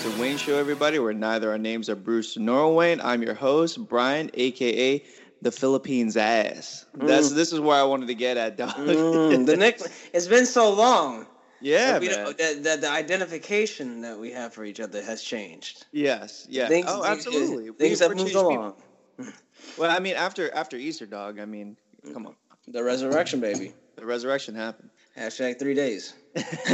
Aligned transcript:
Welcome 0.00 0.12
to 0.12 0.16
the 0.16 0.22
Bruce 0.22 0.30
and 0.30 0.30
Wayne 0.32 0.36
Show, 0.38 0.58
everybody, 0.58 0.98
where 0.98 1.12
neither 1.12 1.50
our 1.50 1.58
names 1.58 1.90
are 1.90 1.94
Bruce 1.94 2.38
nor 2.38 2.74
Wayne. 2.74 3.02
I'm 3.02 3.22
your 3.22 3.34
host, 3.34 3.86
Bryan, 3.86 4.30
aka 4.32 5.04
the 5.42 5.52
Philippines 5.52 6.16
ass. 6.16 6.86
That's 6.94 7.32
this 7.32 7.52
is 7.52 7.60
where 7.60 7.76
I 7.76 7.82
wanted 7.82 8.06
to 8.06 8.14
get 8.14 8.38
at, 8.38 8.56
dog. 8.56 8.76
Mm, 8.76 9.44
the 9.44 9.58
nick. 9.58 9.78
It's 10.14 10.26
been 10.26 10.46
so 10.46 10.72
long. 10.72 11.26
yeah, 11.60 11.98
that, 11.98 12.02
man. 12.02 12.34
that, 12.38 12.62
that 12.62 12.80
the 12.80 12.90
identification 12.90 14.00
that 14.00 14.18
we 14.18 14.30
have 14.32 14.54
for 14.54 14.64
each 14.64 14.80
other 14.80 15.02
has 15.02 15.22
changed. 15.22 15.84
Yes, 15.92 16.46
yeah. 16.48 16.66
Things, 16.68 16.86
oh, 16.88 17.04
absolutely. 17.04 17.70
Things 17.72 18.00
have 18.00 18.16
moved 18.16 18.28
people. 18.28 18.48
along. 18.48 18.74
Well, 19.76 19.94
I 19.94 19.98
mean, 20.00 20.16
after 20.16 20.50
after 20.54 20.78
Easter, 20.78 21.04
dog. 21.04 21.38
I 21.38 21.44
mean, 21.44 21.76
come 22.14 22.26
on, 22.26 22.36
The 22.68 22.82
resurrection, 22.82 23.40
baby. 23.40 23.74
the 23.96 24.06
resurrection 24.06 24.54
happened. 24.54 24.88
Hashtag 25.20 25.58
three 25.58 25.74
days. 25.74 26.14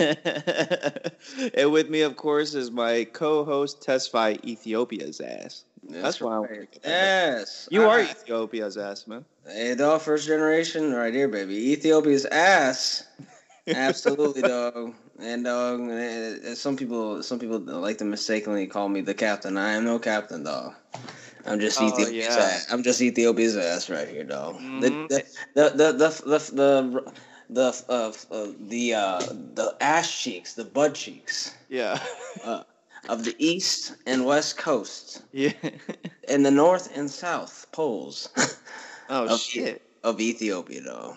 and 1.55 1.73
with 1.73 1.91
me, 1.91 2.03
of 2.03 2.17
course, 2.17 2.55
is 2.55 2.71
my 2.71 3.05
co-host 3.13 3.81
Tesfaye 3.81 4.43
Ethiopia's 4.45 5.21
ass. 5.21 5.65
That's 5.89 6.21
why 6.21 6.37
I 6.37 6.39
wanted 6.39 6.55
to 6.55 6.61
right. 6.61 6.71
get 6.73 6.83
that. 6.85 6.89
Yes. 7.39 7.69
You 7.73 7.83
are 7.83 8.01
Ah. 8.01 8.11
Ethiopia's 8.11 8.77
ass, 8.77 9.07
man. 9.09 9.25
Hey, 9.47 9.75
dog, 9.75 10.01
first 10.01 10.27
generation, 10.29 10.93
right 10.93 11.13
here, 11.13 11.27
baby. 11.29 11.73
Ethiopia's 11.73 12.25
ass. 12.27 13.05
Absolutely, 13.67 14.43
dog. 14.55 14.95
And 15.19 15.45
dog, 15.45 15.91
some 16.57 16.77
people, 16.77 17.23
some 17.25 17.41
people 17.41 17.59
like 17.59 17.99
to 17.99 18.05
mistakenly 18.05 18.67
call 18.69 18.89
me 18.89 19.01
the 19.01 19.15
captain. 19.15 19.57
I 19.57 19.73
am 19.73 19.85
no 19.85 19.99
captain, 19.99 20.45
dog. 20.45 20.75
I'm 21.47 21.59
just 21.59 21.81
Oh, 21.81 21.87
Ethiopia's 21.89 22.37
yeah. 22.37 22.43
ass. 22.43 22.67
I'm 22.71 22.83
just 22.85 23.01
Ethiopia's 23.01 23.57
ass 23.57 23.91
right 23.91 24.07
here, 24.09 24.25
dog. 24.25 24.57
Mhm. 24.57 24.81
The, 24.81 24.89
the, 24.91 25.25
the, 25.55 25.71
the, 25.71 25.93
the, 25.93 26.09
the, 26.39 26.39
the, 26.55 27.13
uh, 27.55 27.73
uh, 27.89 28.13
the, 28.69 28.95
uh, 28.95 29.19
the 29.55 29.77
ass 29.81 30.11
cheeks, 30.23 30.55
the 30.55 30.65
butt 30.65 30.95
cheeks 30.95 31.55
Yeah. 31.69 31.99
uh, 32.45 32.63
of 33.09 33.25
the 33.25 33.35
east 33.39 33.95
and 34.07 34.25
west 34.25 34.57
coasts. 34.59 35.23
yeah. 35.33 35.53
and 36.29 36.45
the 36.45 36.51
north 36.51 36.97
and 36.97 37.11
south 37.11 37.67
poles 37.73 38.29
Oh 39.09 39.27
Of- 39.27 39.41
shit. 39.41 39.83
of 40.03 40.21
Ethiopia, 40.21 40.81
though. 40.83 41.17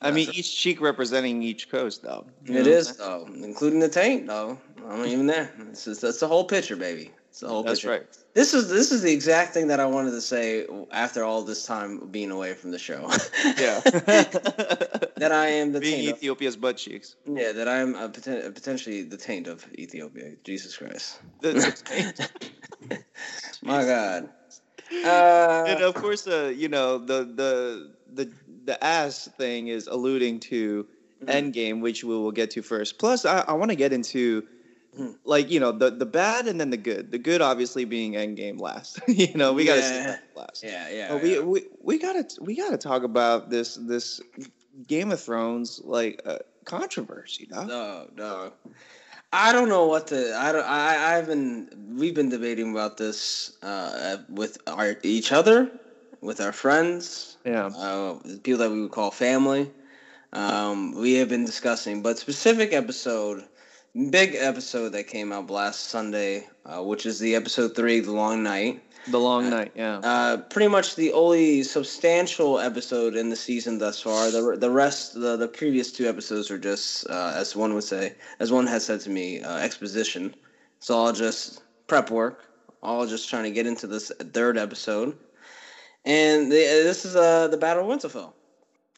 I 0.00 0.10
mean, 0.10 0.28
each 0.32 0.56
cheek 0.56 0.80
representing 0.80 1.42
each 1.42 1.70
coast, 1.70 2.02
though. 2.02 2.26
You 2.44 2.60
It 2.60 2.66
is 2.66 2.96
though, 2.96 3.26
including 3.42 3.80
the 3.80 3.88
taint 3.88 4.26
though. 4.26 4.58
I'm 4.86 4.98
not 4.98 5.06
even 5.06 5.26
there. 5.26 5.50
It's 5.70 5.84
just, 5.86 6.02
that's 6.02 6.20
the 6.20 6.28
whole 6.28 6.44
picture, 6.44 6.76
baby. 6.76 7.10
It's 7.34 7.40
the 7.40 7.48
whole 7.48 7.64
That's 7.64 7.84
right. 7.84 8.06
This 8.34 8.54
is 8.54 8.68
this 8.68 8.92
is 8.92 9.02
the 9.02 9.10
exact 9.12 9.54
thing 9.54 9.66
that 9.66 9.80
I 9.80 9.86
wanted 9.86 10.12
to 10.12 10.20
say 10.20 10.68
after 10.92 11.24
all 11.24 11.42
this 11.42 11.66
time 11.66 12.06
being 12.12 12.30
away 12.30 12.54
from 12.54 12.70
the 12.70 12.78
show. 12.78 13.10
Yeah. 13.58 13.80
that 13.80 15.30
I 15.32 15.46
am 15.48 15.72
the 15.72 15.80
Being 15.80 15.96
taint. 15.96 16.10
Of, 16.12 16.18
Ethiopia's 16.18 16.56
butt 16.56 16.76
cheeks. 16.76 17.16
yeah, 17.26 17.50
that 17.50 17.66
I 17.66 17.78
am 17.78 17.96
a 17.96 18.08
poten- 18.08 18.54
potentially 18.54 19.02
the 19.02 19.16
taint 19.16 19.48
of 19.48 19.66
Ethiopia. 19.76 20.36
Jesus 20.44 20.76
Christ. 20.76 21.18
My 23.62 23.84
God. 23.84 24.28
Uh, 25.04 25.64
and 25.66 25.82
of 25.82 25.94
course, 25.96 26.28
uh, 26.28 26.52
you 26.54 26.68
know 26.68 26.98
the 26.98 27.24
the 27.24 27.94
the 28.12 28.32
the 28.64 28.84
ass 28.84 29.28
thing 29.38 29.66
is 29.66 29.88
alluding 29.88 30.38
to 30.54 30.86
Mhm. 31.24 31.52
Endgame, 31.52 31.80
which 31.80 32.04
we 32.04 32.14
will 32.16 32.30
get 32.32 32.50
to 32.52 32.62
first. 32.62 32.98
Plus, 32.98 33.24
I, 33.24 33.40
I 33.40 33.52
want 33.54 33.70
to 33.72 33.76
get 33.76 33.92
into. 33.92 34.46
Like 35.24 35.50
you 35.50 35.60
know 35.60 35.72
the 35.72 35.90
the 35.90 36.06
bad 36.06 36.46
and 36.46 36.60
then 36.60 36.70
the 36.70 36.76
good. 36.76 37.10
The 37.10 37.18
good, 37.18 37.40
obviously, 37.42 37.84
being 37.84 38.12
Endgame 38.14 38.60
last. 38.60 39.00
you 39.08 39.34
know, 39.34 39.52
we 39.52 39.64
got 39.64 39.76
to 39.76 39.82
see 39.82 39.94
Yeah. 39.94 40.06
that 40.06 40.22
last. 40.36 40.62
yeah, 40.62 40.88
yeah. 40.90 41.14
Uh, 41.14 41.18
we, 41.18 41.38
we 41.40 41.62
we 41.80 41.98
gotta 41.98 42.24
we 42.40 42.56
gotta 42.56 42.78
talk 42.78 43.02
about 43.02 43.50
this 43.50 43.74
this 43.76 44.20
Game 44.86 45.12
of 45.12 45.20
Thrones 45.20 45.80
like 45.84 46.20
uh, 46.26 46.38
controversy, 46.64 47.46
dog. 47.46 47.68
No, 47.68 48.08
no. 48.16 48.52
I 49.32 49.52
don't 49.52 49.68
know 49.68 49.86
what 49.86 50.06
to. 50.08 50.36
I 50.36 50.52
don't. 50.52 50.64
I. 50.64 51.16
I've 51.18 51.26
been. 51.26 51.68
We've 51.96 52.14
been 52.14 52.28
debating 52.28 52.70
about 52.70 52.96
this 52.96 53.56
uh, 53.62 54.18
with 54.28 54.58
our 54.68 54.96
each 55.02 55.32
other, 55.32 55.70
with 56.20 56.40
our 56.40 56.52
friends, 56.52 57.36
Yeah, 57.44 57.66
uh, 57.76 58.18
people 58.44 58.58
that 58.58 58.70
we 58.70 58.80
would 58.82 58.92
call 58.92 59.10
family. 59.10 59.70
Um, 60.32 60.94
we 60.94 61.14
have 61.14 61.28
been 61.28 61.44
discussing, 61.44 62.02
but 62.02 62.18
specific 62.18 62.72
episode, 62.72 63.44
big 64.10 64.34
episode 64.34 64.90
that 64.90 65.04
came 65.06 65.32
out 65.32 65.50
last 65.50 65.88
Sunday, 65.88 66.46
uh, 66.66 66.82
which 66.82 67.06
is 67.06 67.18
the 67.18 67.34
episode 67.34 67.76
three, 67.76 68.00
the 68.00 68.12
long 68.12 68.42
night. 68.42 68.82
the 69.08 69.18
long 69.20 69.50
night. 69.50 69.72
Yeah, 69.74 69.98
Uh, 69.98 70.38
pretty 70.38 70.68
much 70.68 70.96
the 70.96 71.12
only 71.12 71.62
substantial 71.62 72.58
episode 72.58 73.14
in 73.16 73.28
the 73.30 73.36
season 73.36 73.78
thus 73.78 74.00
far. 74.00 74.30
The 74.30 74.56
the 74.58 74.70
rest, 74.70 75.14
the, 75.14 75.36
the 75.36 75.48
previous 75.48 75.92
two 75.92 76.08
episodes 76.08 76.50
are 76.50 76.58
just, 76.58 77.06
uh, 77.10 77.32
as 77.36 77.54
one 77.54 77.74
would 77.74 77.84
say, 77.84 78.14
as 78.40 78.50
one 78.50 78.66
has 78.66 78.84
said 78.84 79.00
to 79.00 79.10
me, 79.10 79.42
uh, 79.42 79.58
exposition. 79.58 80.34
It's 80.78 80.90
all 80.90 81.12
just 81.12 81.62
prep 81.86 82.10
work. 82.10 82.44
All 82.82 83.06
just 83.06 83.28
trying 83.30 83.44
to 83.44 83.50
get 83.50 83.66
into 83.66 83.86
this 83.86 84.10
third 84.32 84.58
episode. 84.58 85.16
And 86.04 86.50
the, 86.52 86.56
this 86.56 87.04
is 87.06 87.16
uh, 87.16 87.48
the 87.48 87.56
Battle 87.56 87.90
of 87.90 87.98
Winterfell. 87.98 88.32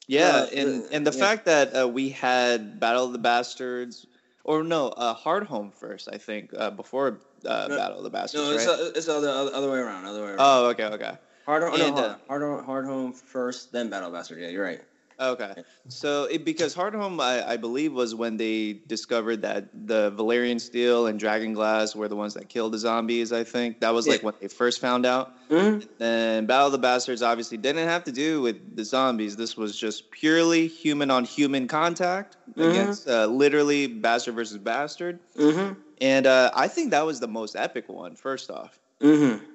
yeah, 0.08 0.28
uh, 0.28 0.46
and 0.54 0.82
uh, 0.84 0.86
and 0.92 1.06
the 1.06 1.12
yeah. 1.12 1.18
fact 1.24 1.44
that 1.46 1.76
uh, 1.80 1.86
we 1.88 2.08
had 2.10 2.80
Battle 2.80 3.04
of 3.04 3.12
the 3.12 3.18
Bastards, 3.18 4.06
or 4.46 4.62
no, 4.62 4.88
uh, 4.90 5.14
Hardhome 5.14 5.74
first, 5.74 6.08
I 6.10 6.18
think, 6.18 6.54
uh, 6.56 6.70
before 6.70 7.18
uh, 7.44 7.66
No, 7.68 7.76
Battle 7.76 7.98
of 7.98 8.04
the 8.04 8.10
Bastards, 8.10 8.44
No, 8.44 8.52
it's, 8.52 8.66
right? 8.66 8.78
uh, 8.78 8.92
it's 8.94 9.06
the 9.06 9.14
other, 9.14 9.70
way 9.70 9.78
around. 9.78 10.06
Other 10.06 10.22
way 10.22 10.28
around. 10.28 10.38
oh, 10.38 10.66
okay, 10.68 10.84
okay. 10.84 11.18
hard, 11.44 11.64
home, 11.64 11.78
no, 11.78 11.86
and, 11.86 11.96
hard, 11.96 12.42
uh, 12.42 12.62
hard, 12.62 12.86
home, 12.86 13.12
Hardhome 13.12 13.14
first, 13.14 13.72
then 13.72 13.90
Battle 13.90 14.08
of 14.08 14.14
Bastards. 14.14 14.40
Yeah, 14.40 14.48
you're 14.48 14.64
right. 14.64 14.80
Okay, 15.18 15.54
so 15.88 16.24
it, 16.24 16.44
because 16.44 16.74
Hardhome, 16.74 17.20
I, 17.22 17.52
I 17.54 17.56
believe, 17.56 17.94
was 17.94 18.14
when 18.14 18.36
they 18.36 18.82
discovered 18.86 19.40
that 19.42 19.64
the 19.72 20.12
Valyrian 20.12 20.60
Steel 20.60 21.06
and 21.06 21.18
Dragon 21.18 21.54
Glass 21.54 21.94
were 21.94 22.06
the 22.06 22.16
ones 22.16 22.34
that 22.34 22.50
killed 22.50 22.74
the 22.74 22.78
zombies. 22.78 23.32
I 23.32 23.42
think 23.42 23.80
that 23.80 23.94
was 23.94 24.06
like 24.06 24.22
Yeah. 24.22 24.22
when 24.22 24.34
they 24.40 24.48
first 24.48 24.78
found 24.78 25.06
out. 25.06 25.30
Mhm. 25.50 25.86
And 26.00 26.46
Battle 26.48 26.66
of 26.66 26.72
the 26.72 26.78
Bastards 26.78 27.22
obviously 27.22 27.58
didn't 27.58 27.88
have 27.88 28.04
to 28.04 28.12
do 28.12 28.42
with 28.42 28.58
the 28.76 28.84
zombies. 28.84 29.36
This 29.36 29.56
was 29.56 29.76
just 29.78 30.10
purely 30.10 30.68
human 30.68 31.10
on 31.10 31.24
human 31.24 31.68
contact 31.68 32.36
Mhm. 32.56 32.96
against 32.96 33.08
uh, 33.08 33.26
literally 33.26 33.86
bastard 33.86 34.34
versus 34.34 34.58
bastard. 34.58 35.20
Mhm. 35.36 35.76
And 36.00 36.26
uh, 36.26 36.50
I 36.54 36.68
think 36.68 36.92
that 36.92 37.06
was 37.06 37.20
the 37.20 37.28
most 37.28 37.56
epic 37.56 37.88
one. 37.88 38.16
First 38.16 38.50
off, 38.50 38.80
Mhm. 39.02 39.46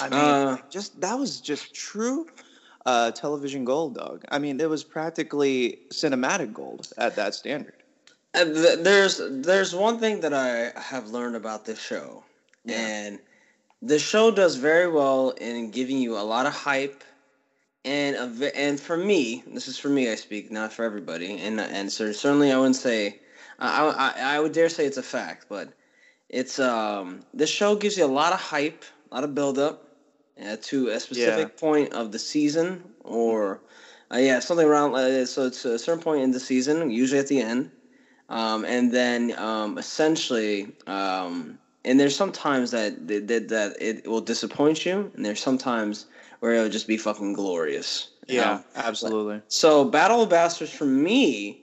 I 0.00 0.08
mean, 0.10 0.36
Uh, 0.44 0.56
just 0.70 1.00
that 1.00 1.14
was 1.14 1.40
just 1.40 1.74
true 1.74 2.26
uh, 2.86 3.10
television 3.12 3.64
gold, 3.64 3.94
dog. 3.94 4.24
I 4.28 4.38
mean, 4.38 4.60
it 4.60 4.68
was 4.68 4.84
practically 4.84 5.78
cinematic 5.92 6.52
gold 6.52 6.88
at 6.98 7.16
that 7.16 7.34
standard. 7.34 7.74
Uh, 8.34 8.44
th- 8.44 8.78
there's 8.80 9.20
there's 9.30 9.74
one 9.74 9.98
thing 9.98 10.20
that 10.20 10.34
I 10.34 10.78
have 10.78 11.08
learned 11.10 11.36
about 11.36 11.64
this 11.64 11.80
show, 11.80 12.24
Yeah. 12.64 12.86
and 12.86 13.18
the 13.80 13.98
show 13.98 14.30
does 14.30 14.56
very 14.56 14.88
well 14.90 15.30
in 15.30 15.70
giving 15.70 15.98
you 15.98 16.18
a 16.18 16.24
lot 16.24 16.46
of 16.46 16.52
hype, 16.52 17.04
and 17.84 18.16
a 18.16 18.56
and 18.58 18.78
for 18.80 18.96
me, 18.96 19.44
this 19.46 19.68
is 19.68 19.78
for 19.78 19.88
me 19.88 20.10
I 20.10 20.16
speak, 20.16 20.50
not 20.50 20.72
for 20.72 20.84
everybody, 20.84 21.38
and 21.38 21.60
and 21.60 21.90
so 21.92 22.10
certainly 22.12 22.50
I 22.50 22.56
wouldn't 22.56 22.76
say, 22.76 23.20
I, 23.58 23.86
I 24.16 24.36
I 24.36 24.40
would 24.40 24.52
dare 24.52 24.68
say 24.68 24.84
it's 24.84 24.96
a 24.96 25.02
fact, 25.02 25.46
but 25.48 25.72
it's 26.28 26.58
um 26.58 27.20
the 27.34 27.46
show 27.46 27.76
gives 27.76 27.96
you 27.96 28.04
a 28.04 28.06
lot 28.06 28.32
of 28.32 28.40
hype, 28.40 28.84
a 29.10 29.14
lot 29.14 29.22
of 29.24 29.34
build 29.34 29.58
up 29.58 29.93
uh, 30.42 30.56
to 30.62 30.88
a 30.88 31.00
specific 31.00 31.56
point 31.56 31.92
of 31.92 32.12
the 32.12 32.18
season 32.18 32.82
or. 33.00 33.60
Uh, 34.12 34.18
yeah, 34.18 34.38
something 34.38 34.66
around. 34.66 34.94
Uh, 34.94 35.24
so 35.24 35.46
it's 35.46 35.64
a 35.64 35.78
certain 35.78 36.02
point 36.02 36.22
in 36.22 36.30
the 36.30 36.38
season, 36.38 36.90
usually 36.90 37.18
at 37.18 37.26
the 37.26 37.40
end, 37.40 37.70
um, 38.28 38.64
and 38.64 38.92
then 38.92 39.36
um, 39.38 39.78
essentially, 39.78 40.72
um, 40.86 41.58
and 41.84 41.98
there's 41.98 42.16
sometimes 42.16 42.70
that, 42.70 43.08
that 43.08 43.48
that 43.48 43.76
it 43.80 44.06
will 44.06 44.20
disappoint 44.20 44.84
you, 44.86 45.10
and 45.14 45.24
there's 45.24 45.42
sometimes 45.42 46.06
where 46.40 46.52
it'll 46.52 46.68
just 46.68 46.86
be 46.86 46.96
fucking 46.96 47.32
glorious. 47.32 48.08
Um, 48.54 48.64
absolutely. 48.76 49.42
so 49.48 49.84
Battle 49.84 50.22
of 50.22 50.30
Bastards 50.30 50.72
for 50.72 50.86
me 50.86 51.62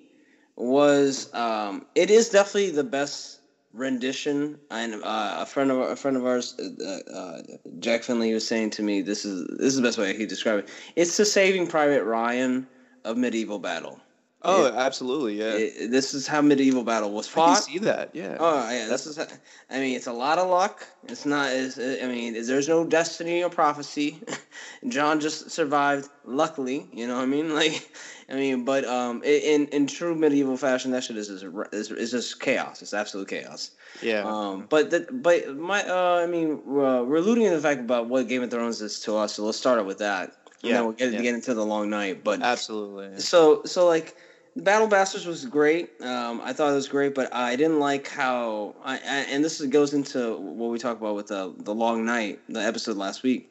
was 0.55 1.33
um, 1.33 1.85
it 1.95 2.11
is 2.11 2.29
definitely 2.29 2.71
the 2.71 2.83
best 2.83 3.40
rendition. 3.73 4.59
And 4.69 4.95
uh, 4.95 5.37
a 5.39 5.45
friend 5.45 5.71
of 5.71 5.79
a 5.79 5.95
friend 5.95 6.17
of 6.17 6.25
ours, 6.25 6.55
uh, 6.59 7.11
uh, 7.11 7.41
Jack 7.79 8.03
Finley, 8.03 8.33
was 8.33 8.47
saying 8.47 8.71
to 8.71 8.83
me, 8.83 9.01
"This 9.01 9.25
is 9.25 9.47
this 9.57 9.67
is 9.67 9.75
the 9.75 9.81
best 9.81 9.97
way 9.97 10.15
he 10.15 10.25
described 10.25 10.67
it. 10.67 10.69
It's 10.95 11.17
the 11.17 11.25
Saving 11.25 11.67
Private 11.67 12.03
Ryan 12.03 12.67
of 13.03 13.17
medieval 13.17 13.59
battle. 13.59 13.99
Oh, 14.43 14.65
It- 14.65 14.73
absolutely. 14.73 15.35
Yeah, 15.39 15.53
it- 15.53 15.91
this 15.91 16.13
is 16.13 16.25
how 16.25 16.41
medieval 16.41 16.83
battle 16.83 17.11
was 17.11 17.27
fought. 17.27 17.57
I 17.57 17.59
see 17.61 17.77
that. 17.79 18.09
Yeah. 18.13 18.37
Oh 18.39 18.69
yeah, 18.71 18.87
this 18.87 19.05
is. 19.05 19.19
I 19.19 19.79
mean, 19.79 19.95
it's 19.95 20.07
a 20.07 20.13
lot 20.13 20.37
of 20.39 20.49
luck. 20.49 20.85
It's 21.07 21.25
not. 21.25 21.51
It's, 21.51 21.77
I 21.77 22.07
mean, 22.07 22.33
there's 22.33 22.67
no 22.67 22.83
destiny 22.83 23.43
or 23.43 23.49
prophecy. 23.49 24.19
Jon 24.87 25.19
just 25.19 25.51
survived, 25.51 26.09
luckily. 26.25 26.87
You 26.91 27.07
know 27.07 27.15
what 27.17 27.23
I 27.23 27.25
mean? 27.27 27.53
Like, 27.61 27.95
I 28.29 28.33
mean, 28.35 28.63
but 28.65 28.85
um, 28.85 29.21
in 29.23 29.67
in 29.67 29.85
true 29.87 30.15
medieval 30.15 30.57
fashion, 30.57 30.91
that 30.91 31.03
shit 31.03 31.17
is 31.17 31.29
is, 31.29 31.43
is, 31.71 31.91
is 31.91 32.11
just 32.11 32.39
chaos. 32.39 32.81
It's 32.81 32.93
absolute 32.93 33.27
chaos. 33.27 33.71
yeah. 34.01 34.23
Um, 34.25 34.65
but 34.69 34.89
that, 34.91 35.21
but 35.21 35.55
my, 35.57 35.83
uh, 35.87 36.21
I 36.23 36.27
mean, 36.27 36.53
uh, 36.65 37.03
we're 37.03 37.17
alluding 37.17 37.43
to 37.49 37.55
the 37.55 37.61
fact 37.61 37.81
about 37.81 38.07
what 38.07 38.27
Game 38.27 38.41
of 38.41 38.49
Thrones 38.49 38.81
is 38.81 38.99
to 39.01 39.17
us. 39.17 39.33
So 39.33 39.43
let's 39.45 39.57
start 39.57 39.79
out 39.79 39.85
with 39.85 39.97
that. 39.99 40.33
And 40.63 40.69
Yeah, 40.69 40.73
then 40.75 40.83
we'll 40.85 40.93
get, 40.93 41.11
yeah. 41.11 41.21
get 41.21 41.33
into 41.35 41.53
the 41.53 41.65
long 41.65 41.89
night. 41.89 42.23
But 42.23 42.41
absolutely. 42.41 43.09
yeah. 43.11 43.17
so 43.17 43.63
so 43.65 43.85
like 43.87 44.15
Battle 44.57 44.87
Bastards 44.87 45.25
was 45.25 45.45
great. 45.45 46.01
Um, 46.01 46.41
I 46.43 46.51
thought 46.51 46.71
it 46.71 46.75
was 46.75 46.89
great, 46.89 47.15
but 47.15 47.33
I 47.33 47.55
didn't 47.55 47.79
like 47.79 48.07
how. 48.07 48.75
I, 48.83 48.95
I 48.95 49.25
and 49.29 49.43
this 49.43 49.61
goes 49.61 49.93
into 49.93 50.35
what 50.37 50.71
we 50.71 50.77
talked 50.77 50.99
about 50.99 51.15
with 51.15 51.27
the 51.27 51.53
the 51.57 51.73
Long 51.73 52.05
Night, 52.05 52.39
the 52.49 52.59
episode 52.59 52.97
last 52.97 53.23
week. 53.23 53.49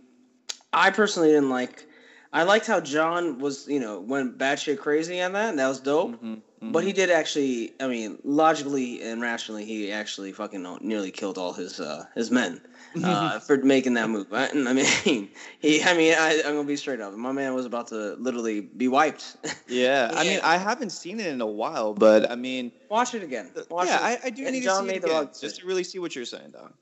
I 0.73 0.91
personally 0.91 1.29
didn't 1.29 1.51
like. 1.51 1.87
I 2.33 2.45
liked 2.45 2.67
how 2.67 2.81
Jon 2.81 3.39
was, 3.41 3.67
you 3.67 3.81
know, 3.81 3.99
went 4.01 4.39
batshit 4.39 4.79
crazy 4.79 5.21
on 5.21 5.33
that. 5.33 5.49
And 5.51 5.59
that 5.59 5.67
was 5.67 5.81
dope. 5.81 6.13
Mm-hmm, 6.13 6.35
mm-hmm. 6.35 6.73
But 6.73 6.85
he 6.85 6.93
did 6.93 7.11
actually. 7.11 7.73
I 7.81 7.87
mean, 7.87 8.19
logically 8.23 9.03
and 9.03 9.23
rationally, 9.23 9.65
he 9.65 9.91
actually 9.91 10.33
fucking 10.33 10.79
nearly 10.83 11.11
killed 11.11 11.39
all 11.39 11.55
his 11.55 11.81
uh, 11.81 12.05
his 12.15 12.31
men 12.31 12.61
uh, 13.05 13.39
for 13.41 13.57
making 13.59 13.95
that 13.95 14.09
move. 14.09 14.27
I, 14.33 14.49
I, 14.49 14.73
mean, 14.73 14.85
he. 15.61 15.83
I 15.83 15.95
mean, 15.95 16.15
I, 16.19 16.41
am 16.45 16.57
gonna 16.57 16.65
be 16.65 16.77
straight 16.77 17.01
up. 17.01 17.15
My 17.15 17.33
man 17.33 17.55
was 17.55 17.67
about 17.67 17.89
to 17.89 18.15
literally 18.15 18.61
be 18.61 18.89
wiped. 18.89 19.37
Yeah, 19.69 20.11
I 20.15 20.25
mean, 20.25 20.41
I 20.43 20.57
haven't 20.57 20.91
seen 20.91 21.21
it 21.21 21.29
in 21.29 21.41
a 21.41 21.47
while, 21.47 21.95
but 21.95 22.29
I 22.29 22.35
mean, 22.35 22.73
watch 22.89 23.15
it 23.15 23.23
again. 23.23 23.53
Watch 23.71 23.87
yeah, 23.87 23.99
it. 23.99 24.21
I, 24.25 24.27
I, 24.27 24.31
do 24.31 24.45
and 24.45 24.53
need 24.53 24.65
John 24.65 24.83
to 24.83 24.91
see 24.91 24.97
it 24.97 25.05
again, 25.05 25.29
just 25.41 25.61
to 25.61 25.67
really 25.67 25.85
see 25.85 26.01
what 26.01 26.17
you're 26.17 26.25
saying, 26.25 26.51
Don. 26.51 26.75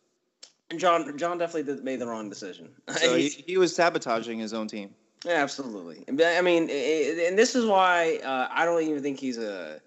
And 0.71 0.81
Jon, 0.81 1.19
Jon 1.19 1.37
definitely 1.37 1.75
did, 1.75 1.85
made 1.85 1.99
the 1.99 2.07
wrong 2.07 2.31
decision. 2.31 2.71
So 2.97 3.15
he, 3.15 3.29
he 3.29 3.59
was 3.59 3.77
sabotaging 3.77 4.39
his 4.39 4.55
own 4.55 4.69
team. 4.69 4.95
Yeah, 5.27 5.35
absolutely. 5.35 6.05
I 6.09 6.41
mean, 6.41 6.71
and 6.71 7.39
this 7.39 7.55
is 7.55 7.67
why 7.67 8.21
uh, 8.25 8.49
I 8.51 8.65
don't 8.65 8.83
even 8.83 9.03
think 9.03 9.21
he's 9.21 9.37
a 9.37 9.81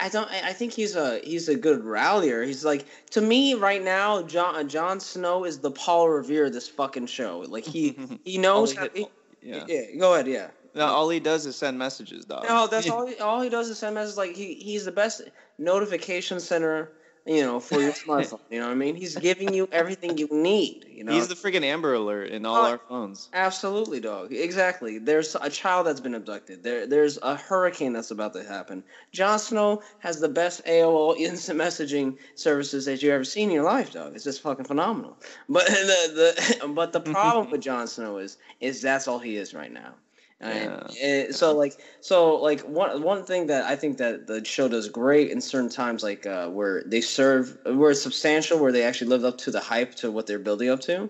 I 0.00 0.08
don't. 0.08 0.28
I 0.30 0.52
think 0.52 0.72
he's 0.72 0.96
a 0.96 1.20
he's 1.22 1.48
a 1.48 1.54
good 1.54 1.84
rallier. 1.84 2.42
He's 2.42 2.64
like 2.64 2.86
to 3.10 3.20
me 3.20 3.54
right 3.54 3.82
now. 3.82 4.22
Jon 4.22 4.56
uh, 4.56 4.62
Jon 4.64 5.00
Snow 5.00 5.44
is 5.44 5.58
the 5.58 5.70
Paul 5.70 6.08
Revere 6.08 6.46
of 6.46 6.52
this 6.52 6.68
fucking 6.68 7.06
show. 7.06 7.40
Like 7.46 7.64
he 7.64 7.96
he 8.24 8.38
knows. 8.38 8.74
how, 8.74 8.88
he, 8.94 9.04
oh, 9.04 9.10
yeah. 9.42 9.64
yeah. 9.68 9.82
Go 9.98 10.14
ahead. 10.14 10.28
Yeah. 10.28 10.48
No, 10.74 10.86
all 10.86 11.08
he 11.08 11.20
does 11.20 11.46
is 11.46 11.56
send 11.56 11.78
messages, 11.78 12.24
dog. 12.24 12.44
No, 12.44 12.66
that's 12.66 12.88
all. 12.90 13.06
He, 13.06 13.16
all 13.16 13.42
he 13.42 13.50
does 13.50 13.68
is 13.68 13.78
send 13.78 13.94
messages. 13.94 14.16
Like 14.16 14.34
he 14.34 14.54
he's 14.54 14.86
the 14.86 14.92
best 14.92 15.22
notification 15.58 16.40
center 16.40 16.92
you 17.26 17.42
know, 17.42 17.60
for 17.60 17.80
your 17.80 17.92
smartphone. 18.04 18.40
You 18.50 18.60
know 18.60 18.66
what 18.66 18.72
I 18.72 18.76
mean? 18.76 18.94
He's 18.94 19.16
giving 19.16 19.52
you 19.52 19.68
everything 19.72 20.16
you 20.16 20.28
need. 20.30 20.86
You 20.88 21.04
know, 21.04 21.12
he's 21.12 21.28
the 21.28 21.34
freaking 21.34 21.62
Amber 21.62 21.94
Alert 21.94 22.30
in 22.30 22.46
all 22.46 22.56
uh, 22.56 22.70
our 22.70 22.78
phones. 22.88 23.28
Absolutely, 23.32 24.00
dog. 24.00 24.32
Exactly. 24.32 24.98
There's 24.98 25.36
a 25.40 25.50
child 25.50 25.86
that's 25.86 26.00
been 26.00 26.14
abducted. 26.14 26.62
There, 26.62 26.86
there's 26.86 27.18
a 27.22 27.36
hurricane 27.36 27.92
that's 27.92 28.10
about 28.10 28.32
to 28.34 28.44
happen. 28.44 28.84
Jon 29.12 29.38
Snow 29.38 29.82
has 29.98 30.20
the 30.20 30.28
best 30.28 30.64
AOL 30.64 31.16
instant 31.18 31.58
messaging 31.58 32.16
services 32.34 32.84
that 32.84 33.02
you 33.02 33.10
ever 33.10 33.24
seen 33.24 33.48
in 33.50 33.54
your 33.56 33.64
life, 33.64 33.92
dog. 33.92 34.14
It's 34.14 34.24
just 34.24 34.40
fucking 34.42 34.64
phenomenal. 34.64 35.16
But 35.48 35.66
the, 35.66 36.54
the 36.60 36.68
but 36.68 36.92
the 36.92 37.00
problem 37.00 37.50
with 37.50 37.60
Jon 37.60 37.88
Snow 37.88 38.18
is 38.18 38.38
is 38.60 38.80
that's 38.80 39.08
all 39.08 39.18
he 39.18 39.36
is 39.36 39.52
right 39.52 39.72
now. 39.72 39.94
And, 40.38 40.82
and 41.02 41.34
so 41.34 41.56
like 41.56 41.72
so 42.00 42.36
like 42.36 42.60
one 42.60 43.02
one 43.02 43.24
thing 43.24 43.46
that 43.46 43.64
I 43.64 43.74
think 43.74 43.96
that 43.98 44.26
the 44.26 44.44
show 44.44 44.68
does 44.68 44.88
great 44.90 45.30
in 45.30 45.40
certain 45.40 45.70
times 45.70 46.02
like 46.02 46.26
uh, 46.26 46.48
where 46.48 46.82
they 46.84 47.00
serve 47.00 47.56
where 47.64 47.92
it's 47.92 48.02
substantial 48.02 48.58
where 48.58 48.70
they 48.70 48.82
actually 48.82 49.08
live 49.08 49.24
up 49.24 49.38
to 49.38 49.50
the 49.50 49.60
hype 49.60 49.94
to 49.96 50.10
what 50.10 50.26
they're 50.26 50.38
building 50.38 50.68
up 50.68 50.80
to 50.80 51.08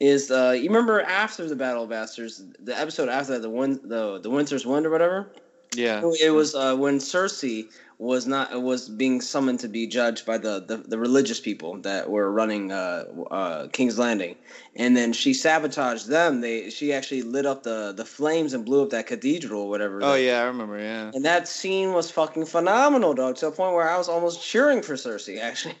is 0.00 0.30
uh, 0.30 0.54
you 0.56 0.68
remember 0.68 1.02
after 1.02 1.46
the 1.46 1.54
Battle 1.54 1.84
of 1.84 1.90
Bastards 1.90 2.42
the 2.58 2.78
episode 2.78 3.08
after 3.10 3.34
that 3.34 3.42
the 3.42 3.50
one 3.50 3.78
the 3.84 4.18
the 4.18 4.30
Winter's 4.30 4.64
Wind 4.64 4.86
or 4.86 4.90
whatever? 4.90 5.30
Yeah. 5.74 6.02
It 6.20 6.30
was 6.30 6.54
uh, 6.54 6.76
when 6.76 6.98
Cersei 6.98 7.64
was 8.02 8.26
not 8.26 8.60
was 8.60 8.88
being 8.88 9.20
summoned 9.20 9.60
to 9.60 9.68
be 9.68 9.86
judged 9.86 10.26
by 10.26 10.36
the, 10.36 10.58
the, 10.66 10.76
the 10.76 10.98
religious 10.98 11.38
people 11.38 11.78
that 11.82 12.10
were 12.10 12.32
running 12.32 12.72
uh, 12.72 13.04
uh, 13.30 13.68
King's 13.68 13.96
Landing, 13.96 14.34
and 14.74 14.96
then 14.96 15.12
she 15.12 15.32
sabotaged 15.32 16.08
them. 16.08 16.40
They 16.40 16.68
she 16.70 16.92
actually 16.92 17.22
lit 17.22 17.46
up 17.46 17.62
the 17.62 17.92
the 17.96 18.04
flames 18.04 18.54
and 18.54 18.64
blew 18.64 18.82
up 18.82 18.90
that 18.90 19.06
cathedral, 19.06 19.62
or 19.62 19.68
whatever. 19.68 20.00
Oh 20.02 20.14
yeah, 20.14 20.40
I 20.40 20.46
remember. 20.46 20.80
Yeah, 20.80 21.12
and 21.14 21.24
that 21.24 21.46
scene 21.46 21.92
was 21.92 22.10
fucking 22.10 22.46
phenomenal, 22.46 23.14
dog. 23.14 23.36
To 23.36 23.46
the 23.46 23.52
point 23.52 23.74
where 23.74 23.88
I 23.88 23.96
was 23.96 24.08
almost 24.08 24.42
cheering 24.44 24.82
for 24.82 24.94
Cersei, 24.94 25.38
actually. 25.40 25.76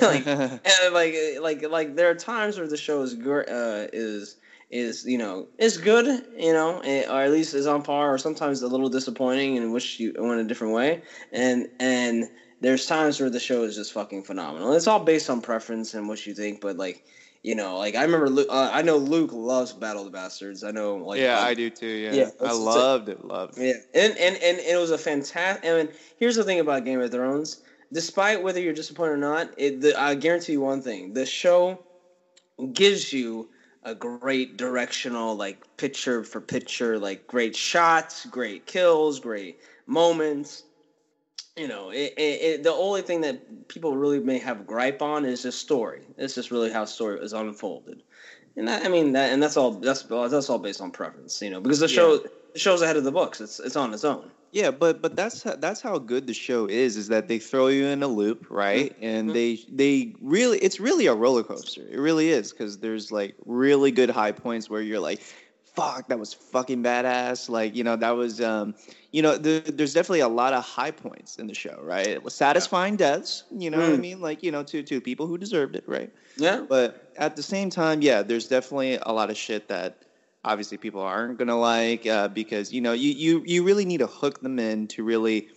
like, 0.00 0.26
and 0.26 0.94
like 0.94 1.14
like 1.42 1.68
like 1.68 1.94
there 1.94 2.08
are 2.08 2.14
times 2.14 2.56
where 2.56 2.68
the 2.68 2.78
show 2.78 3.02
is 3.02 3.14
uh, 3.14 3.88
is 3.92 4.36
is 4.70 5.04
you 5.04 5.16
know 5.18 5.46
is 5.58 5.78
good 5.78 6.06
you 6.36 6.52
know 6.52 6.78
or 7.08 7.22
at 7.22 7.30
least 7.30 7.54
is 7.54 7.66
on 7.66 7.82
par 7.82 8.12
or 8.12 8.18
sometimes 8.18 8.62
a 8.62 8.68
little 8.68 8.88
disappointing 8.88 9.56
and 9.56 9.72
wish 9.72 10.00
you 10.00 10.12
went 10.18 10.40
a 10.40 10.44
different 10.44 10.72
way. 10.74 11.00
And 11.32 11.68
and 11.78 12.24
there's 12.60 12.86
times 12.86 13.20
where 13.20 13.30
the 13.30 13.38
show 13.38 13.62
is 13.64 13.76
just 13.76 13.92
fucking 13.92 14.24
phenomenal. 14.24 14.72
It's 14.72 14.86
all 14.86 15.00
based 15.00 15.30
on 15.30 15.40
preference 15.40 15.94
and 15.94 16.08
what 16.08 16.26
you 16.26 16.34
think 16.34 16.60
but 16.60 16.76
like 16.76 17.04
you 17.42 17.54
know 17.54 17.78
like 17.78 17.94
i 17.94 18.02
remember 18.02 18.28
luke, 18.28 18.48
uh, 18.50 18.70
i 18.72 18.82
know 18.82 18.96
luke 18.96 19.30
loves 19.32 19.72
battle 19.72 20.02
of 20.02 20.06
the 20.06 20.18
bastards. 20.18 20.64
I 20.64 20.72
know 20.72 20.96
like 20.96 21.20
yeah 21.20 21.38
i 21.40 21.54
do 21.54 21.70
too 21.70 21.86
yeah, 21.86 22.12
yeah 22.12 22.30
i 22.40 22.52
loved 22.52 23.08
it 23.08 23.24
loved 23.24 23.56
it. 23.58 23.66
Yeah 23.94 24.02
and, 24.02 24.18
and 24.18 24.36
and 24.42 24.58
it 24.58 24.76
was 24.80 24.90
a 24.90 24.98
fantastic 24.98 25.64
I 25.64 25.78
and 25.78 25.90
here's 26.18 26.34
the 26.34 26.44
thing 26.44 26.58
about 26.58 26.84
game 26.84 27.00
of 27.00 27.10
thrones. 27.12 27.58
Despite 27.92 28.42
whether 28.42 28.60
you're 28.60 28.72
disappointed 28.72 29.12
or 29.12 29.16
not 29.18 29.50
it 29.56 29.80
the, 29.80 29.98
i 30.00 30.16
guarantee 30.16 30.52
you 30.52 30.60
one 30.60 30.82
thing. 30.82 31.12
The 31.12 31.24
show 31.24 31.78
gives 32.72 33.12
you 33.12 33.48
a 33.86 33.94
great 33.94 34.56
directional 34.56 35.36
like 35.36 35.64
picture 35.76 36.24
for 36.24 36.40
picture 36.40 36.98
like 36.98 37.26
great 37.28 37.54
shots 37.54 38.26
great 38.26 38.66
kills 38.66 39.20
great 39.20 39.60
moments. 39.86 40.64
You 41.56 41.68
know 41.68 41.90
it, 41.90 42.12
it, 42.18 42.42
it, 42.42 42.62
the 42.64 42.72
only 42.72 43.00
thing 43.00 43.22
that 43.22 43.68
people 43.68 43.96
really 43.96 44.18
may 44.18 44.38
have 44.38 44.66
gripe 44.66 45.00
on 45.00 45.24
is 45.24 45.44
the 45.44 45.52
story. 45.52 46.02
It's 46.18 46.34
just 46.34 46.50
really 46.50 46.70
how 46.70 46.84
story 46.84 47.20
is 47.20 47.32
unfolded. 47.32 48.02
And 48.56 48.68
that, 48.68 48.84
i 48.84 48.88
mean 48.88 49.12
that 49.12 49.32
and 49.32 49.42
that's 49.42 49.56
all 49.56 49.70
that's 49.70 50.02
that's 50.02 50.50
all 50.50 50.58
based 50.58 50.80
on 50.80 50.90
preference 50.90 51.40
you 51.40 51.50
know 51.50 51.60
because 51.60 51.78
the 51.78 51.88
show 51.88 52.14
yeah. 52.14 52.28
the 52.54 52.58
show's 52.58 52.82
ahead 52.82 52.96
of 52.96 53.04
the 53.04 53.12
books. 53.12 53.40
It's 53.40 53.60
it's 53.60 53.76
on 53.76 53.94
its 53.94 54.04
own 54.04 54.30
yeah, 54.56 54.70
but 54.70 55.02
but 55.02 55.14
that's 55.14 55.42
that's 55.42 55.82
how 55.82 55.98
good 55.98 56.26
the 56.26 56.32
show 56.32 56.64
is. 56.64 56.96
Is 56.96 57.08
that 57.08 57.28
they 57.28 57.38
throw 57.38 57.66
you 57.66 57.84
in 57.88 58.02
a 58.02 58.08
loop, 58.08 58.46
right? 58.48 58.90
Mm-hmm. 58.94 59.04
And 59.04 59.30
they 59.34 59.58
they 59.70 60.14
really 60.22 60.58
it's 60.60 60.80
really 60.80 61.08
a 61.08 61.14
roller 61.14 61.42
coaster. 61.42 61.86
It 61.86 61.98
really 61.98 62.30
is 62.30 62.52
because 62.52 62.78
there's 62.78 63.12
like 63.12 63.34
really 63.44 63.90
good 63.90 64.08
high 64.08 64.32
points 64.32 64.70
where 64.70 64.80
you're 64.80 64.98
like, 64.98 65.20
fuck, 65.74 66.08
that 66.08 66.18
was 66.18 66.32
fucking 66.32 66.82
badass. 66.82 67.50
Like 67.50 67.76
you 67.76 67.84
know 67.84 67.96
that 67.96 68.12
was 68.12 68.40
um 68.40 68.74
you 69.12 69.20
know 69.20 69.36
the, 69.36 69.60
there's 69.60 69.92
definitely 69.92 70.20
a 70.20 70.28
lot 70.28 70.54
of 70.54 70.64
high 70.64 70.90
points 70.90 71.36
in 71.36 71.48
the 71.48 71.54
show, 71.54 71.78
right? 71.82 72.06
It 72.06 72.22
was 72.22 72.34
satisfying 72.34 72.94
yeah. 72.94 73.16
deaths. 73.16 73.44
You 73.50 73.68
know 73.68 73.76
mm. 73.76 73.82
what 73.82 73.90
I 73.90 73.96
mm. 73.96 74.00
mean? 74.00 74.20
Like 74.22 74.42
you 74.42 74.52
know 74.52 74.62
to 74.62 74.82
to 74.82 75.02
people 75.02 75.26
who 75.26 75.36
deserved 75.36 75.76
it, 75.76 75.84
right? 75.86 76.10
Yeah. 76.38 76.64
But 76.66 77.12
at 77.18 77.36
the 77.36 77.42
same 77.42 77.68
time, 77.68 78.00
yeah, 78.00 78.22
there's 78.22 78.48
definitely 78.48 78.98
a 79.02 79.12
lot 79.12 79.28
of 79.28 79.36
shit 79.36 79.68
that 79.68 80.05
obviously 80.46 80.78
people 80.78 81.02
aren't 81.02 81.38
gonna 81.38 81.58
like 81.58 82.06
uh, 82.06 82.28
because 82.28 82.72
you 82.72 82.80
know 82.80 82.92
you 82.92 83.10
you 83.10 83.42
you 83.44 83.64
really 83.64 83.84
need 83.84 83.98
to 83.98 84.06
hook 84.06 84.40
them 84.40 84.58
in 84.58 84.86
to 84.88 85.02
really 85.02 85.48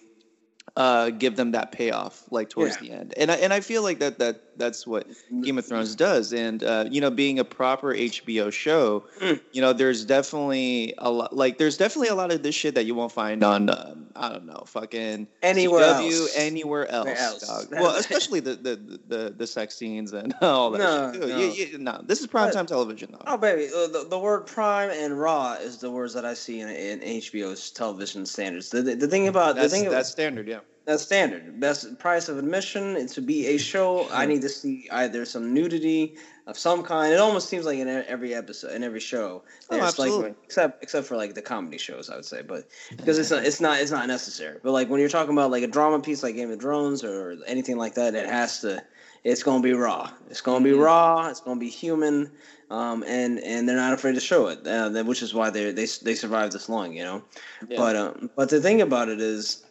uh, 0.76 1.12
give 1.12 1.36
them 1.36 1.52
that 1.52 1.72
payoff 1.72 2.24
like 2.32 2.50
towards 2.50 2.82
yeah. 2.82 2.90
the 2.90 3.00
end. 3.00 3.14
And 3.16 3.32
I 3.32 3.36
and 3.36 3.54
I 3.54 3.62
feel 3.62 3.84
like 3.84 4.00
that 4.00 4.20
that 4.20 4.42
that's 4.60 4.86
what 4.86 5.08
Game 5.42 5.58
of 5.58 5.66
Thrones 5.66 5.96
does. 5.96 6.34
And 6.34 6.64
uh, 6.64 6.86
you 6.92 7.02
know, 7.02 7.10
being 7.10 7.40
a 7.40 7.46
proper 7.46 7.94
HBO 7.96 8.52
show, 8.52 9.06
mm. 9.20 9.40
you 9.52 9.62
know, 9.62 9.74
there's 9.74 10.06
definitely 10.06 10.94
a 11.00 11.10
lot 11.10 11.36
like 11.36 11.58
there's 11.58 11.78
definitely 11.78 12.10
a 12.10 12.16
lot 12.16 12.32
of 12.32 12.44
this 12.44 12.54
shit 12.54 12.76
that 12.76 12.86
you 12.86 12.94
won't 12.94 13.12
find 13.12 13.44
on 13.44 13.70
um, 13.70 14.08
I 14.16 14.30
don't 14.30 14.46
know, 14.46 14.64
fucking 14.68 15.28
anywhere 15.42 15.82
CW, 15.82 16.12
else. 16.12 16.38
anywhere 16.38 16.88
else. 16.92 17.50
else. 17.50 17.68
Well, 17.72 17.96
especially 17.98 18.42
the, 18.42 18.56
the, 18.56 19.00
the 19.08 19.34
the 19.36 19.48
sex 19.48 19.76
scenes 19.76 20.14
and 20.14 20.36
all 20.42 20.72
that. 20.72 20.80
No, 20.80 21.12
shit. 21.14 21.22
No. 21.22 21.38
You, 21.38 21.48
you, 21.48 21.78
no, 21.78 22.02
this 22.04 22.20
is 22.20 22.28
prime 22.28 22.52
time 22.52 22.66
television. 22.66 23.12
Though. 23.14 23.24
Oh 23.26 23.38
baby, 23.38 23.68
uh, 23.68 23.88
the, 23.88 24.06
the 24.10 24.20
word 24.20 24.46
prime 24.46 24.90
and 24.92 25.20
raw 25.20 25.54
is 25.54 25.78
the 25.78 25.90
words 25.90 26.14
that 26.14 26.26
I 26.26 26.34
see 26.34 26.60
in, 26.60 26.70
in 26.70 27.00
HBO's 27.00 27.72
television 27.72 28.26
standards. 28.26 28.70
The, 28.70 28.82
the, 28.82 28.96
the 28.96 29.08
thing 29.08 29.28
about 29.28 29.56
that's, 29.56 29.72
the 29.72 29.80
thing 29.80 29.90
that's 29.90 30.10
standard, 30.10 30.48
yeah 30.48 30.60
that's 30.90 31.04
standard. 31.04 31.62
That's 31.62 31.86
price 32.00 32.30
of 32.30 32.40
admission. 32.40 32.96
And 32.96 33.08
to 33.10 33.22
be 33.22 33.46
a 33.46 33.58
show, 33.60 34.10
I 34.12 34.26
need 34.26 34.42
to 34.42 34.50
see 34.50 34.88
either 34.92 35.24
some 35.24 35.54
nudity 35.54 36.16
of 36.48 36.58
some 36.58 36.82
kind. 36.82 37.14
It 37.14 37.20
almost 37.20 37.48
seems 37.48 37.66
like 37.66 37.78
in 37.78 37.88
every 37.88 38.34
episode, 38.34 38.72
in 38.72 38.84
every 38.84 39.00
show, 39.00 39.44
oh, 39.70 39.80
absolutely. 39.80 40.30
Like, 40.30 40.38
except 40.44 40.82
except 40.82 41.06
for 41.06 41.16
like 41.16 41.36
the 41.36 41.44
comedy 41.44 41.78
shows, 41.78 42.10
I 42.10 42.16
would 42.16 42.26
say, 42.26 42.42
but 42.42 42.68
because 42.98 43.20
it's 43.20 43.30
not 43.30 43.46
it's 43.46 43.62
not 43.62 43.80
it's 43.80 43.92
not 43.92 44.08
necessary. 44.08 44.58
But 44.64 44.72
like 44.72 44.90
when 44.90 45.00
you're 45.00 45.10
talking 45.10 45.34
about 45.34 45.52
like 45.52 45.62
a 45.62 45.68
drama 45.68 46.00
piece 46.00 46.24
like 46.24 46.34
Game 46.34 46.50
of 46.50 46.60
Thrones 46.60 47.04
or 47.04 47.38
anything 47.46 47.78
like 47.78 47.94
that, 47.94 48.16
it 48.16 48.26
has 48.26 48.62
to. 48.62 48.82
It's 49.24 49.44
gonna 49.44 49.62
be 49.62 49.74
raw. 49.74 50.10
It's 50.32 50.42
gonna 50.42 50.64
be 50.64 50.72
mm-hmm. 50.72 50.82
raw. 50.82 51.28
It's 51.28 51.42
gonna 51.42 51.60
be 51.60 51.70
human. 51.70 52.32
Um, 52.72 53.04
and 53.06 53.40
and 53.40 53.68
they're 53.68 53.76
not 53.76 53.94
afraid 53.94 54.16
to 54.16 54.22
show 54.22 54.48
it, 54.48 54.66
uh, 54.66 55.04
which 55.04 55.22
is 55.22 55.34
why 55.34 55.50
they 55.50 55.72
they 55.72 55.86
they 55.86 56.16
survived 56.16 56.54
this 56.54 56.70
long, 56.70 56.94
you 56.94 57.04
know. 57.04 57.24
Yeah. 57.68 57.78
But 57.78 57.96
um, 57.96 58.30
but 58.36 58.50
the 58.50 58.62
thing 58.62 58.82
about 58.82 59.10
it 59.10 59.20
is, 59.20 59.66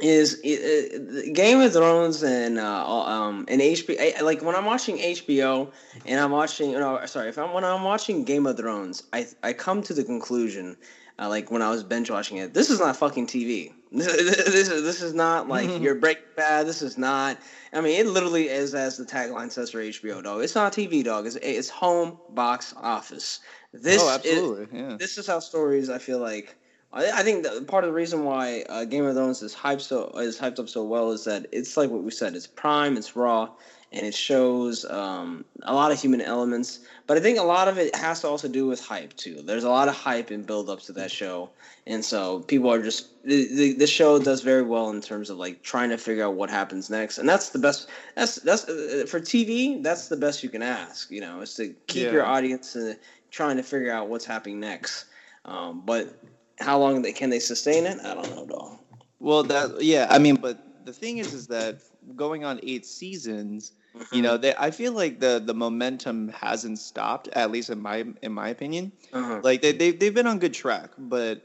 is 0.00 0.40
it, 0.42 1.34
Game 1.34 1.60
of 1.60 1.72
Thrones 1.72 2.22
and 2.22 2.58
uh, 2.58 2.86
um 2.86 3.44
and 3.48 3.60
HBO 3.60 4.22
like 4.22 4.42
when 4.42 4.54
I'm 4.54 4.64
watching 4.64 4.98
HBO 4.98 5.70
and 6.04 6.20
I'm 6.20 6.30
watching 6.32 6.72
know 6.72 7.04
sorry 7.06 7.28
if 7.28 7.38
I'm 7.38 7.52
when 7.52 7.64
I'm 7.64 7.84
watching 7.84 8.24
Game 8.24 8.46
of 8.46 8.56
Thrones 8.56 9.04
I 9.12 9.26
I 9.42 9.52
come 9.52 9.82
to 9.84 9.94
the 9.94 10.04
conclusion 10.04 10.76
uh, 11.18 11.28
like 11.28 11.50
when 11.50 11.62
I 11.62 11.70
was 11.70 11.82
binge 11.82 12.10
watching 12.10 12.38
it 12.38 12.52
this 12.52 12.68
is 12.68 12.80
not 12.80 12.96
fucking 12.96 13.26
TV 13.26 13.72
this, 13.92 14.06
this 14.16 14.68
is 14.68 14.82
this 14.82 15.00
is 15.00 15.14
not 15.14 15.48
like 15.48 15.68
mm-hmm. 15.68 15.82
your 15.82 15.94
Breaking 15.94 16.24
Bad 16.36 16.66
this 16.66 16.82
is 16.82 16.98
not 16.98 17.38
I 17.72 17.80
mean 17.80 17.98
it 18.00 18.06
literally 18.06 18.48
is 18.48 18.74
as 18.74 18.96
the 18.96 19.04
tagline 19.04 19.50
says 19.50 19.70
for 19.70 19.78
HBO 19.78 20.22
dog. 20.22 20.42
It's 20.42 20.54
not 20.54 20.72
TV 20.72 21.04
dog. 21.04 21.26
It's 21.26 21.36
it's 21.36 21.68
home 21.68 22.18
box 22.30 22.74
office. 22.76 23.40
This 23.72 24.02
oh 24.02 24.10
absolutely 24.10 24.78
is, 24.78 24.90
yeah. 24.90 24.96
this 24.96 25.18
is 25.18 25.26
how 25.26 25.38
stories 25.38 25.88
I 25.90 25.98
feel 25.98 26.18
like 26.18 26.56
I, 26.96 27.20
I 27.20 27.22
think 27.22 27.44
that 27.44 27.66
part 27.66 27.84
of 27.84 27.88
the 27.88 27.94
reason 27.94 28.24
why 28.24 28.64
uh, 28.68 28.84
Game 28.84 29.04
of 29.04 29.14
Thrones 29.14 29.42
is 29.42 29.54
hyped 29.54 29.82
so 29.82 30.06
is 30.16 30.38
hyped 30.38 30.58
up 30.58 30.68
so 30.68 30.82
well 30.84 31.12
is 31.12 31.24
that 31.24 31.46
it's 31.52 31.76
like 31.76 31.90
what 31.90 32.02
we 32.02 32.10
said. 32.10 32.34
It's 32.34 32.46
prime. 32.46 32.96
It's 32.96 33.14
raw 33.14 33.50
and 33.92 34.04
it 34.04 34.14
shows 34.14 34.84
um, 34.86 35.44
a 35.62 35.74
lot 35.74 35.92
of 35.92 36.00
human 36.00 36.20
elements. 36.20 36.80
But 37.06 37.16
I 37.16 37.20
think 37.20 37.38
a 37.38 37.42
lot 37.42 37.68
of 37.68 37.78
it 37.78 37.94
has 37.94 38.20
to 38.20 38.28
also 38.28 38.48
do 38.48 38.66
with 38.66 38.80
hype 38.80 39.14
too. 39.16 39.42
There's 39.42 39.64
a 39.64 39.70
lot 39.70 39.88
of 39.88 39.94
hype 39.94 40.30
and 40.30 40.46
build 40.46 40.68
up 40.68 40.80
to 40.82 40.92
that 40.94 41.10
show, 41.10 41.50
and 41.86 42.04
so 42.04 42.40
people 42.40 42.70
are 42.72 42.82
just 42.82 43.22
the, 43.24 43.46
the, 43.54 43.72
the 43.74 43.86
show 43.86 44.18
does 44.18 44.42
very 44.42 44.62
well 44.62 44.90
in 44.90 45.00
terms 45.00 45.30
of 45.30 45.38
like 45.38 45.62
trying 45.62 45.90
to 45.90 45.98
figure 45.98 46.24
out 46.24 46.34
what 46.34 46.50
happens 46.50 46.90
next, 46.90 47.18
and 47.18 47.28
that's 47.28 47.50
the 47.50 47.58
best. 47.58 47.88
That's 48.16 48.36
that's 48.36 48.68
uh, 48.68 49.04
for 49.08 49.20
TV. 49.20 49.82
That's 49.82 50.08
the 50.08 50.16
best 50.16 50.42
you 50.42 50.50
can 50.50 50.62
ask. 50.62 51.10
You 51.10 51.20
know, 51.20 51.40
is 51.40 51.54
to 51.54 51.74
keep 51.86 52.06
Yeah. 52.06 52.12
your 52.12 52.26
audience 52.26 52.74
uh, 52.74 52.94
trying 53.30 53.56
to 53.56 53.62
figure 53.62 53.92
out 53.92 54.08
what's 54.08 54.24
happening 54.24 54.60
next. 54.60 55.06
Um, 55.44 55.82
but 55.86 56.18
how 56.58 56.78
long 56.78 57.02
they 57.02 57.12
can 57.12 57.30
they 57.30 57.38
sustain 57.40 57.86
it? 57.86 57.98
I 58.04 58.14
don't 58.14 58.30
know, 58.34 58.44
at 58.44 58.50
all. 58.52 58.80
Well, 59.20 59.42
that 59.44 59.82
yeah, 59.82 60.06
I 60.10 60.18
mean, 60.18 60.36
but 60.36 60.58
the 60.84 60.92
thing 60.92 61.18
is, 61.18 61.32
is 61.34 61.46
that 61.48 61.80
going 62.16 62.44
on 62.44 62.60
eight 62.62 62.86
seasons, 62.86 63.72
you 64.12 64.22
know, 64.22 64.36
they, 64.36 64.54
I 64.56 64.70
feel 64.70 64.92
like 64.92 65.20
the 65.20 65.42
the 65.44 65.54
momentum 65.54 66.28
hasn't 66.28 66.78
stopped. 66.78 67.28
At 67.28 67.50
least 67.50 67.70
in 67.70 67.80
my 67.80 68.04
in 68.22 68.32
my 68.32 68.48
opinion, 68.48 68.92
Uh-huh. 69.12 69.40
like 69.42 69.62
they 69.62 69.72
they 69.72 69.90
they've 69.92 70.14
been 70.14 70.26
on 70.26 70.38
good 70.38 70.54
track. 70.54 70.90
But 70.98 71.42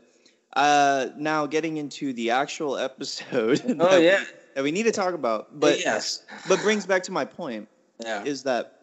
uh 0.55 1.07
now 1.17 1.45
getting 1.45 1.77
into 1.77 2.13
the 2.13 2.31
actual 2.31 2.77
episode, 2.87 3.61
Oh 3.79 3.89
that 3.89 3.99
we- 3.99 4.05
yeah, 4.05 4.23
that 4.55 4.63
we 4.63 4.71
need 4.71 4.83
to 4.83 4.91
talk 4.91 5.13
about, 5.13 5.59
but 5.59 5.79
yes, 5.79 6.23
but 6.49 6.59
brings 6.61 6.85
back 6.85 7.03
to 7.03 7.11
my 7.11 7.23
point 7.25 7.67
yeah, 7.99 8.23
is 8.23 8.43
that 8.43 8.73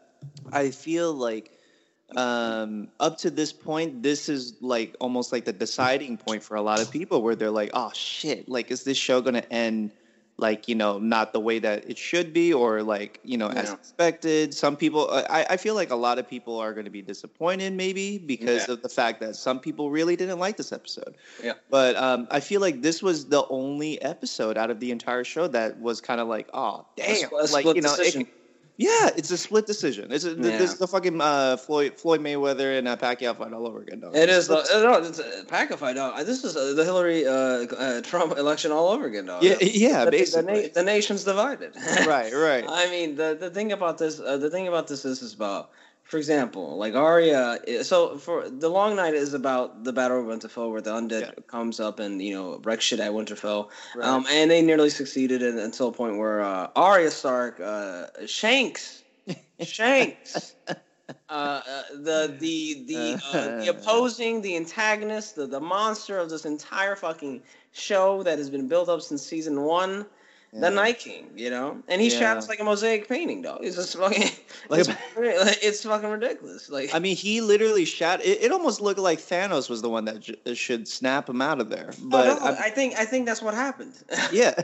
I 0.52 0.70
feel 0.70 1.12
like 1.12 1.52
um, 2.16 2.88
up 3.00 3.18
to 3.18 3.30
this 3.30 3.52
point, 3.52 4.02
this 4.02 4.28
is 4.28 4.54
like 4.60 4.96
almost 5.00 5.32
like 5.32 5.44
the 5.44 5.52
deciding 5.52 6.16
point 6.16 6.42
for 6.42 6.56
a 6.56 6.62
lot 6.62 6.80
of 6.80 6.90
people 6.90 7.22
where 7.22 7.36
they're 7.36 7.50
like, 7.50 7.70
oh 7.74 7.90
shit, 7.94 8.48
like, 8.48 8.70
is 8.70 8.84
this 8.84 8.96
show 8.96 9.20
going 9.20 9.34
to 9.34 9.52
end 9.52 9.92
like, 10.40 10.68
you 10.68 10.74
know, 10.76 10.98
not 10.98 11.32
the 11.32 11.40
way 11.40 11.58
that 11.58 11.90
it 11.90 11.98
should 11.98 12.32
be 12.32 12.52
or 12.54 12.82
like, 12.82 13.18
you 13.24 13.36
know, 13.36 13.48
as 13.48 13.72
expected? 13.72 14.54
Some 14.54 14.76
people, 14.76 15.10
I, 15.10 15.44
I 15.50 15.56
feel 15.56 15.74
like 15.74 15.90
a 15.90 15.96
lot 15.96 16.18
of 16.20 16.28
people 16.28 16.56
are 16.58 16.72
going 16.72 16.84
to 16.84 16.92
be 16.92 17.02
disappointed 17.02 17.72
maybe 17.72 18.18
because 18.18 18.68
Yeah. 18.68 18.74
of 18.74 18.82
the 18.82 18.88
fact 18.88 19.18
that 19.20 19.34
some 19.34 19.58
people 19.58 19.90
really 19.90 20.14
didn't 20.14 20.38
like 20.38 20.56
this 20.56 20.72
episode. 20.72 21.16
Yeah. 21.42 21.54
But 21.70 21.96
um, 21.96 22.28
I 22.30 22.38
feel 22.38 22.60
like 22.60 22.82
this 22.82 23.02
was 23.02 23.26
the 23.26 23.44
only 23.48 24.00
episode 24.00 24.56
out 24.56 24.70
of 24.70 24.78
the 24.78 24.92
entire 24.92 25.24
show 25.24 25.48
that 25.48 25.80
was 25.80 26.00
kind 26.00 26.20
of 26.20 26.28
like, 26.28 26.48
oh, 26.54 26.86
damn. 26.96 27.28
Like, 27.50 27.66
you 27.66 27.82
know, 27.82 27.96
it-. 27.98 28.28
Yeah, 28.78 29.10
it's 29.16 29.30
a 29.32 29.36
split 29.36 29.66
decision. 29.66 30.12
It's 30.12 30.24
a, 30.24 30.30
Yeah. 30.30 30.56
this 30.56 30.72
is 30.72 30.78
the 30.78 30.86
fucking 30.86 31.20
uh, 31.20 31.56
Floyd 31.56 31.94
Floyd 31.96 32.20
Mayweather 32.20 32.78
and 32.78 32.86
uh, 32.86 32.96
Pacquiao 32.96 33.36
fight 33.36 33.52
all 33.52 33.66
over 33.66 33.80
again. 33.80 33.98
Dog. 34.00 34.16
It 34.16 34.28
is. 34.28 34.48
Uh, 34.48 34.64
no, 34.72 35.02
it's 35.06 35.18
a 35.18 35.72
of 35.74 35.80
fight, 35.80 35.96
dog. 35.96 36.24
This 36.24 36.44
is 36.44 36.56
uh, 36.56 36.74
the 36.74 36.84
Hillary 36.84 37.26
uh, 37.26 37.32
uh, 37.32 38.00
Trump 38.02 38.38
election 38.38 38.70
all 38.70 38.88
over 38.90 39.06
again, 39.06 39.26
dog. 39.26 39.42
yeah, 39.42 39.56
yeah, 39.60 39.98
the, 40.04 40.04
the, 40.06 40.10
basically. 40.12 40.62
na- 40.62 40.68
the 40.74 40.82
nation's 40.84 41.24
divided. 41.24 41.74
right, 42.06 42.32
right. 42.32 42.64
I 42.68 42.88
mean, 42.88 43.16
the 43.16 43.36
the 43.38 43.50
thing 43.50 43.72
about 43.72 43.98
this, 43.98 44.20
uh, 44.20 44.36
the 44.36 44.48
thing 44.48 44.68
about 44.68 44.86
this 44.86 45.04
is, 45.04 45.22
is 45.22 45.34
about, 45.34 45.70
for 46.08 46.16
example, 46.16 46.78
like 46.78 46.94
Arya. 46.94 47.58
So 47.84 48.16
for 48.16 48.48
the 48.48 48.70
Long 48.70 48.96
Night 48.96 49.12
is 49.12 49.34
about 49.34 49.84
the 49.84 49.92
Battle 49.92 50.20
of 50.20 50.26
Winterfell, 50.26 50.70
where 50.72 50.80
the 50.80 50.90
undead 50.92 51.20
Yeah. 51.20 51.30
comes 51.46 51.80
up 51.80 52.00
and 52.00 52.20
you 52.22 52.34
know 52.34 52.60
wreck 52.64 52.80
shit 52.80 52.98
at 52.98 53.12
Winterfell. 53.12 53.68
right. 53.94 54.08
Um, 54.08 54.26
and 54.30 54.50
they 54.50 54.62
nearly 54.62 54.88
succeeded 54.88 55.42
in, 55.42 55.58
until 55.58 55.88
a 55.88 55.92
point 55.92 56.16
where 56.16 56.40
uh, 56.40 56.68
Arya 56.74 57.10
Stark, 57.10 57.60
uh, 57.60 58.06
Shanks, 58.26 59.02
Shanks, 59.60 60.54
uh, 60.68 60.72
uh, 61.28 61.60
the 61.92 62.34
the 62.40 62.84
the 62.86 63.20
uh, 63.30 63.60
the 63.60 63.68
opposing, 63.76 64.40
the 64.40 64.56
antagonist, 64.56 65.36
the 65.36 65.46
the 65.46 65.60
monster 65.60 66.18
of 66.18 66.30
this 66.30 66.46
entire 66.46 66.96
fucking 66.96 67.42
show 67.72 68.22
that 68.22 68.38
has 68.38 68.48
been 68.48 68.66
built 68.66 68.88
up 68.88 69.02
since 69.02 69.22
season 69.22 69.60
one. 69.60 70.06
The 70.52 70.60
Yeah. 70.60 70.68
Night 70.70 70.98
King, 70.98 71.30
you 71.36 71.50
know, 71.50 71.82
and 71.88 72.00
he 72.00 72.08
Yeah. 72.08 72.18
shatters 72.18 72.48
like 72.48 72.58
a 72.58 72.64
mosaic 72.64 73.06
painting, 73.06 73.42
dog. 73.42 73.60
It's 73.62 73.76
just 73.76 73.94
fucking, 73.96 74.22
Like- 74.70 74.80
it's, 74.80 74.88
fucking- 74.88 75.04
it's 75.62 75.82
fucking 75.84 76.08
ridiculous. 76.08 76.70
Like, 76.70 76.94
I 76.94 76.98
mean, 77.00 77.16
he 77.16 77.42
literally 77.42 77.84
shot. 77.84 78.24
It, 78.24 78.42
it 78.44 78.50
almost 78.52 78.80
looked 78.80 78.98
like 78.98 79.18
Thanos 79.18 79.68
was 79.68 79.82
the 79.82 79.90
one 79.90 80.06
that 80.06 80.20
j- 80.20 80.36
uh, 80.46 80.54
should 80.54 80.88
snap 80.88 81.28
him 81.28 81.42
out 81.42 81.60
of 81.60 81.68
there. 81.68 81.90
Oh, 81.92 82.08
but 82.08 82.26
oh, 82.28 82.34
no, 82.36 82.40
I'm- 82.46 82.56
I 82.60 82.70
think 82.70 82.94
I 82.98 83.04
think 83.04 83.26
that's 83.26 83.42
what 83.42 83.52
happened. 83.52 83.92
yeah, 84.32 84.54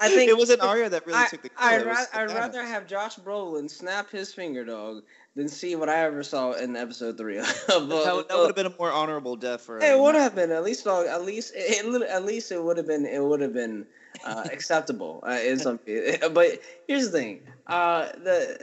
I 0.00 0.08
think 0.08 0.28
it 0.30 0.36
was 0.36 0.50
an 0.50 0.60
Arya 0.60 0.90
that 0.90 1.06
really 1.06 1.18
I, 1.20 1.26
took 1.28 1.42
the. 1.42 1.50
I'd, 1.56 1.86
ra- 1.86 2.04
I'd 2.12 2.30
rather 2.30 2.62
have 2.62 2.86
Josh 2.86 3.16
Brolin 3.16 3.70
snap 3.70 4.10
his 4.10 4.34
finger, 4.34 4.62
dog, 4.64 5.02
than 5.36 5.48
see 5.48 5.74
what 5.74 5.88
I 5.88 6.00
ever 6.04 6.22
saw 6.22 6.52
in 6.52 6.76
episode 6.76 7.16
three. 7.16 7.38
of 7.38 7.46
that, 7.46 7.86
would- 7.88 8.28
that 8.28 8.36
would 8.36 8.46
have 8.48 8.56
been 8.56 8.66
a 8.66 8.74
more 8.78 8.92
honorable 8.92 9.36
death 9.36 9.62
for. 9.62 9.78
It 9.78 9.98
would 9.98 10.14
have 10.14 10.34
been 10.34 10.52
at 10.52 10.64
least, 10.64 10.84
dog. 10.84 11.06
At 11.06 11.22
least, 11.24 11.54
it, 11.56 11.82
it, 11.86 12.02
at 12.02 12.24
least 12.26 12.52
it 12.52 12.62
would 12.62 12.76
have 12.76 12.86
been. 12.86 13.06
It 13.06 13.24
would 13.24 13.40
have 13.40 13.54
been 13.54 13.86
uh, 14.24 14.44
acceptable 14.52 15.22
uh, 15.26 15.38
in 15.44 15.58
some. 15.58 15.78
But 16.32 16.60
here's 16.88 17.10
the 17.10 17.18
thing. 17.18 17.40
Uh, 17.66 18.12
the 18.22 18.56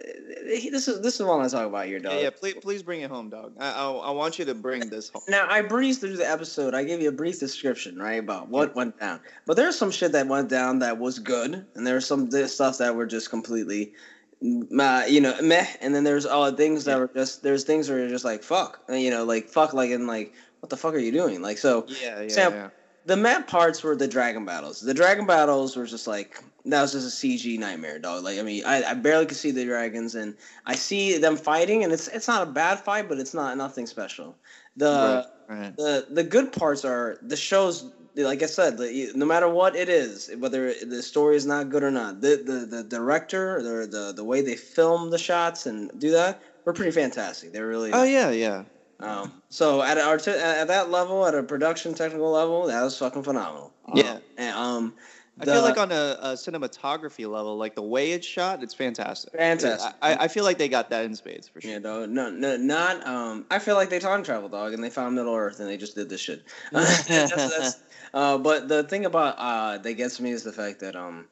this 0.45 0.88
is 0.88 1.01
this 1.01 1.19
is 1.19 1.25
what 1.25 1.39
I 1.41 1.48
talk 1.48 1.67
about 1.67 1.86
here, 1.86 2.00
dog. 2.00 2.13
Yeah, 2.13 2.19
yeah. 2.22 2.29
Please, 2.29 2.55
please 2.62 2.83
bring 2.83 3.01
it 3.01 3.10
home, 3.10 3.29
dog. 3.29 3.53
I, 3.60 3.72
I, 3.72 3.91
I 3.91 4.12
want 4.12 4.39
you 4.39 4.45
to 4.45 4.55
bring 4.55 4.89
this 4.89 5.10
home. 5.10 5.24
Now 5.27 5.45
I 5.50 5.62
breezed 5.62 6.00
through 6.01 6.17
the 6.17 6.29
episode. 6.29 6.74
I 6.74 6.83
gave 6.83 7.01
you 7.01 7.10
a 7.10 7.13
brief 7.13 7.39
description, 7.39 7.98
right, 7.98 8.19
about 8.19 8.50
what 8.50 8.75
went 8.75 9.00
down. 9.00 9.19
But 9.45 9.57
there's 9.57 9.77
some 9.77 9.91
shit 9.91 10.12
that 10.13 10.27
went 10.27 10.50
down 10.50 10.79
that 10.79 11.00
was 11.00 11.19
good, 11.19 11.65
and 11.75 11.86
there's 11.88 12.05
some 12.05 12.29
th- 12.29 12.48
stuff 12.50 12.77
that 12.77 12.95
were 12.95 13.05
just 13.05 13.29
completely, 13.29 13.93
mm, 14.41 14.63
uh, 14.79 15.05
you 15.05 15.19
know, 15.19 15.36
meh. 15.41 15.65
And 15.81 15.93
then 15.93 16.03
there's 16.05 16.25
all 16.25 16.50
things 16.51 16.86
that 16.86 16.93
Yeah. 16.93 17.00
were 17.00 17.12
just 17.13 17.43
there's 17.43 17.63
things 17.65 17.89
where 17.89 18.00
you're 18.00 18.10
just 18.10 18.25
like 18.25 18.41
fuck, 18.43 18.79
and, 18.88 19.01
you 19.01 19.10
know, 19.12 19.25
like 19.25 19.50
fuck, 19.50 19.74
like 19.74 19.91
in 19.91 20.07
like 20.07 20.33
what 20.62 20.69
the 20.69 20.77
fuck 20.77 20.93
are 20.93 20.98
you 20.98 21.12
doing? 21.12 21.41
Like 21.41 21.57
so, 21.57 21.86
Yeah, 22.01 22.22
yeah, 22.22 22.27
Sam, 22.29 22.53
yeah. 22.53 22.69
The 23.05 23.17
map 23.17 23.48
parts 23.48 23.83
were 23.83 23.95
the 23.95 24.07
dragon 24.07 24.45
battles. 24.45 24.81
The 24.81 24.93
dragon 24.93 25.25
battles 25.25 25.75
were 25.75 25.86
just 25.86 26.07
like 26.07 26.43
that 26.65 26.81
was 26.81 26.93
just 26.93 27.24
a 27.24 27.27
CG 27.27 27.60
nightmare, 27.60 28.00
dog. 28.00 28.24
Like 28.24 28.39
I 28.39 28.41
mean, 28.41 28.63
I, 28.65 28.83
I 28.83 28.93
barely 28.93 29.25
could 29.25 29.38
see 29.38 29.51
the 29.51 29.65
dragons, 29.65 30.15
and 30.15 30.36
I 30.65 30.75
see 30.75 31.17
them 31.17 31.36
fighting, 31.36 31.83
and 31.83 31.91
it's 31.91 32.07
it's 32.07 32.27
not 32.27 32.48
a 32.48 32.51
bad 32.51 32.79
fight, 32.79 33.10
but 33.10 33.19
it's 33.19 33.33
not 33.33 33.57
nothing 33.57 33.86
special. 33.88 34.36
The 34.77 35.27
right, 35.50 35.60
right. 35.60 35.75
the 35.75 36.07
the 36.10 36.24
good 36.24 36.51
parts 36.53 36.86
are 36.86 37.17
the 37.22 37.36
shows. 37.36 37.91
Like 38.15 38.43
I 38.43 38.45
said, 38.45 38.77
the, 38.77 39.12
no 39.15 39.25
matter 39.25 39.50
what 39.50 39.75
it 39.75 39.89
is, 39.89 40.29
whether 40.38 40.72
the 40.86 41.01
story 41.01 41.36
is 41.36 41.48
not 41.48 41.69
good 41.72 41.81
or 41.81 41.89
not, 41.89 42.22
the 42.22 42.41
the, 42.45 42.65
the 42.65 42.83
director, 42.83 43.62
the, 43.62 43.88
the 43.88 44.13
the 44.15 44.24
way 44.24 44.41
they 44.41 44.55
film 44.55 45.10
the 45.10 45.17
shots 45.17 45.65
and 45.65 45.91
do 46.00 46.12
that, 46.12 46.41
were 46.63 46.74
pretty 46.74 46.91
fantastic. 46.91 47.51
They're 47.51 47.67
really 47.67 47.91
Oh 47.91 48.03
yeah, 48.03 48.29
yeah. 48.29 48.63
Um, 49.03 49.41
so 49.50 49.81
at 49.81 49.98
our 49.98 50.15
at 50.15 50.67
that 50.67 50.89
level, 50.89 51.25
at 51.25 51.36
a 51.36 51.43
production 51.43 51.93
technical 51.93 52.31
level, 52.31 52.65
that 52.67 52.81
was 52.81 52.98
fucking 52.98 53.24
phenomenal. 53.24 53.72
Um, 53.88 53.98
Yeah. 53.98 54.17
and, 54.38 54.55
um, 54.55 54.93
I 55.39 55.45
feel 55.45 55.63
like 55.63 55.77
on 55.79 55.91
a, 55.91 56.17
a 56.22 56.27
cinematography 56.33 57.27
level, 57.29 57.57
like 57.57 57.74
the 57.74 57.81
way 57.81 58.12
it's 58.12 58.25
shot, 58.27 58.62
it's 58.62 58.75
fantastic. 58.75 59.33
Fantastic. 59.33 59.91
I, 60.00 60.15
I 60.25 60.27
feel 60.27 60.43
like 60.43 60.60
they 60.60 60.69
got 60.69 60.91
that 60.91 61.05
in 61.05 61.15
spades 61.15 61.48
for 61.48 61.60
sure. 61.60 61.72
you 61.72 61.79
know, 61.79 62.05
no, 62.05 62.29
no, 62.29 62.55
not. 62.55 63.05
Um, 63.07 63.45
I 63.50 63.57
feel 63.57 63.74
like 63.74 63.89
they 63.89 63.98
time 63.98 64.22
travel, 64.24 64.48
dog, 64.48 64.74
and 64.74 64.83
they 64.83 64.91
found 64.91 65.15
Middle 65.15 65.33
Earth, 65.33 65.60
and 65.60 65.67
they 65.67 65.75
just 65.77 65.95
did 65.95 66.07
this 66.07 66.22
shit. 66.22 66.43
That's- 66.72 67.07
that's- 67.07 67.79
uh, 68.13 68.38
but 68.38 68.67
the 68.67 68.83
thing 68.83 69.05
about 69.05 69.36
uh, 69.39 69.79
that 69.79 69.93
gets 69.93 70.19
me 70.19 70.29
is 70.29 70.43
the 70.43 70.53
fact 70.53 70.79
that 70.81 70.95
um, 70.95 71.25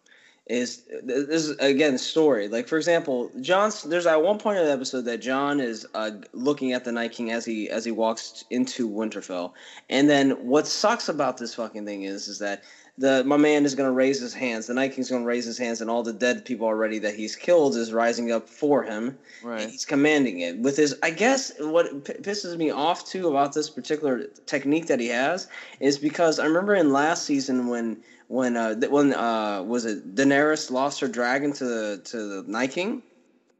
is 0.51 0.83
this 1.03 1.47
is 1.47 1.57
again 1.59 1.97
story. 1.97 2.49
Like 2.49 2.67
for 2.67 2.77
example, 2.77 3.31
Jon's. 3.39 3.83
There's 3.83 4.05
at 4.05 4.21
one 4.21 4.37
point 4.37 4.59
in 4.59 4.65
the 4.65 4.71
episode 4.71 5.05
that 5.05 5.19
Jon 5.19 5.61
is 5.61 5.87
uh, 5.93 6.11
looking 6.33 6.73
at 6.73 6.83
the 6.83 6.91
Night 6.91 7.13
King 7.13 7.31
as 7.31 7.45
he 7.45 7.69
as 7.69 7.85
he 7.85 7.91
walks 7.91 8.43
into 8.49 8.89
Winterfell, 8.89 9.53
and 9.89 10.09
then 10.09 10.31
what 10.45 10.67
sucks 10.67 11.07
about 11.07 11.37
this 11.37 11.55
fucking 11.55 11.85
thing 11.85 12.03
is 12.03 12.27
is 12.27 12.39
that 12.39 12.63
the 12.97 13.23
my 13.23 13.37
man 13.37 13.63
is 13.63 13.75
gonna 13.75 13.93
raise 13.93 14.19
his 14.19 14.33
hands. 14.33 14.67
The 14.67 14.73
Night 14.73 14.93
King's 14.93 15.09
gonna 15.09 15.23
raise 15.23 15.45
his 15.45 15.57
hands, 15.57 15.79
and 15.79 15.89
all 15.89 16.03
the 16.03 16.11
dead 16.11 16.43
people 16.43 16.67
already 16.67 16.99
that 16.99 17.15
he's 17.15 17.37
killed 17.37 17.77
is 17.77 17.93
rising 17.93 18.33
up 18.33 18.49
for 18.49 18.83
him. 18.83 19.17
and 19.41 19.49
Right. 19.49 19.69
He's 19.69 19.85
commanding 19.85 20.41
it 20.41 20.57
with 20.59 20.75
his. 20.75 20.95
I 21.01 21.11
guess 21.11 21.53
what 21.59 22.03
p- 22.03 22.13
pisses 22.13 22.57
me 22.57 22.71
off 22.71 23.05
too 23.05 23.29
about 23.29 23.53
this 23.53 23.69
particular 23.69 24.25
technique 24.45 24.87
that 24.87 24.99
he 24.99 25.07
has 25.07 25.47
is 25.79 25.97
because 25.97 26.39
I 26.39 26.45
remember 26.45 26.75
in 26.75 26.91
last 26.91 27.23
season 27.23 27.67
when 27.67 28.03
when 28.31 28.55
uh 28.55 28.75
when 28.89 29.13
uh 29.13 29.61
was 29.61 29.85
it 29.85 30.15
Daenerys 30.15 30.71
lost 30.71 31.01
her 31.01 31.07
dragon 31.07 31.51
to 31.53 31.65
the 31.65 32.01
to 32.05 32.17
the 32.17 32.43
Night 32.47 32.71
King. 32.71 33.03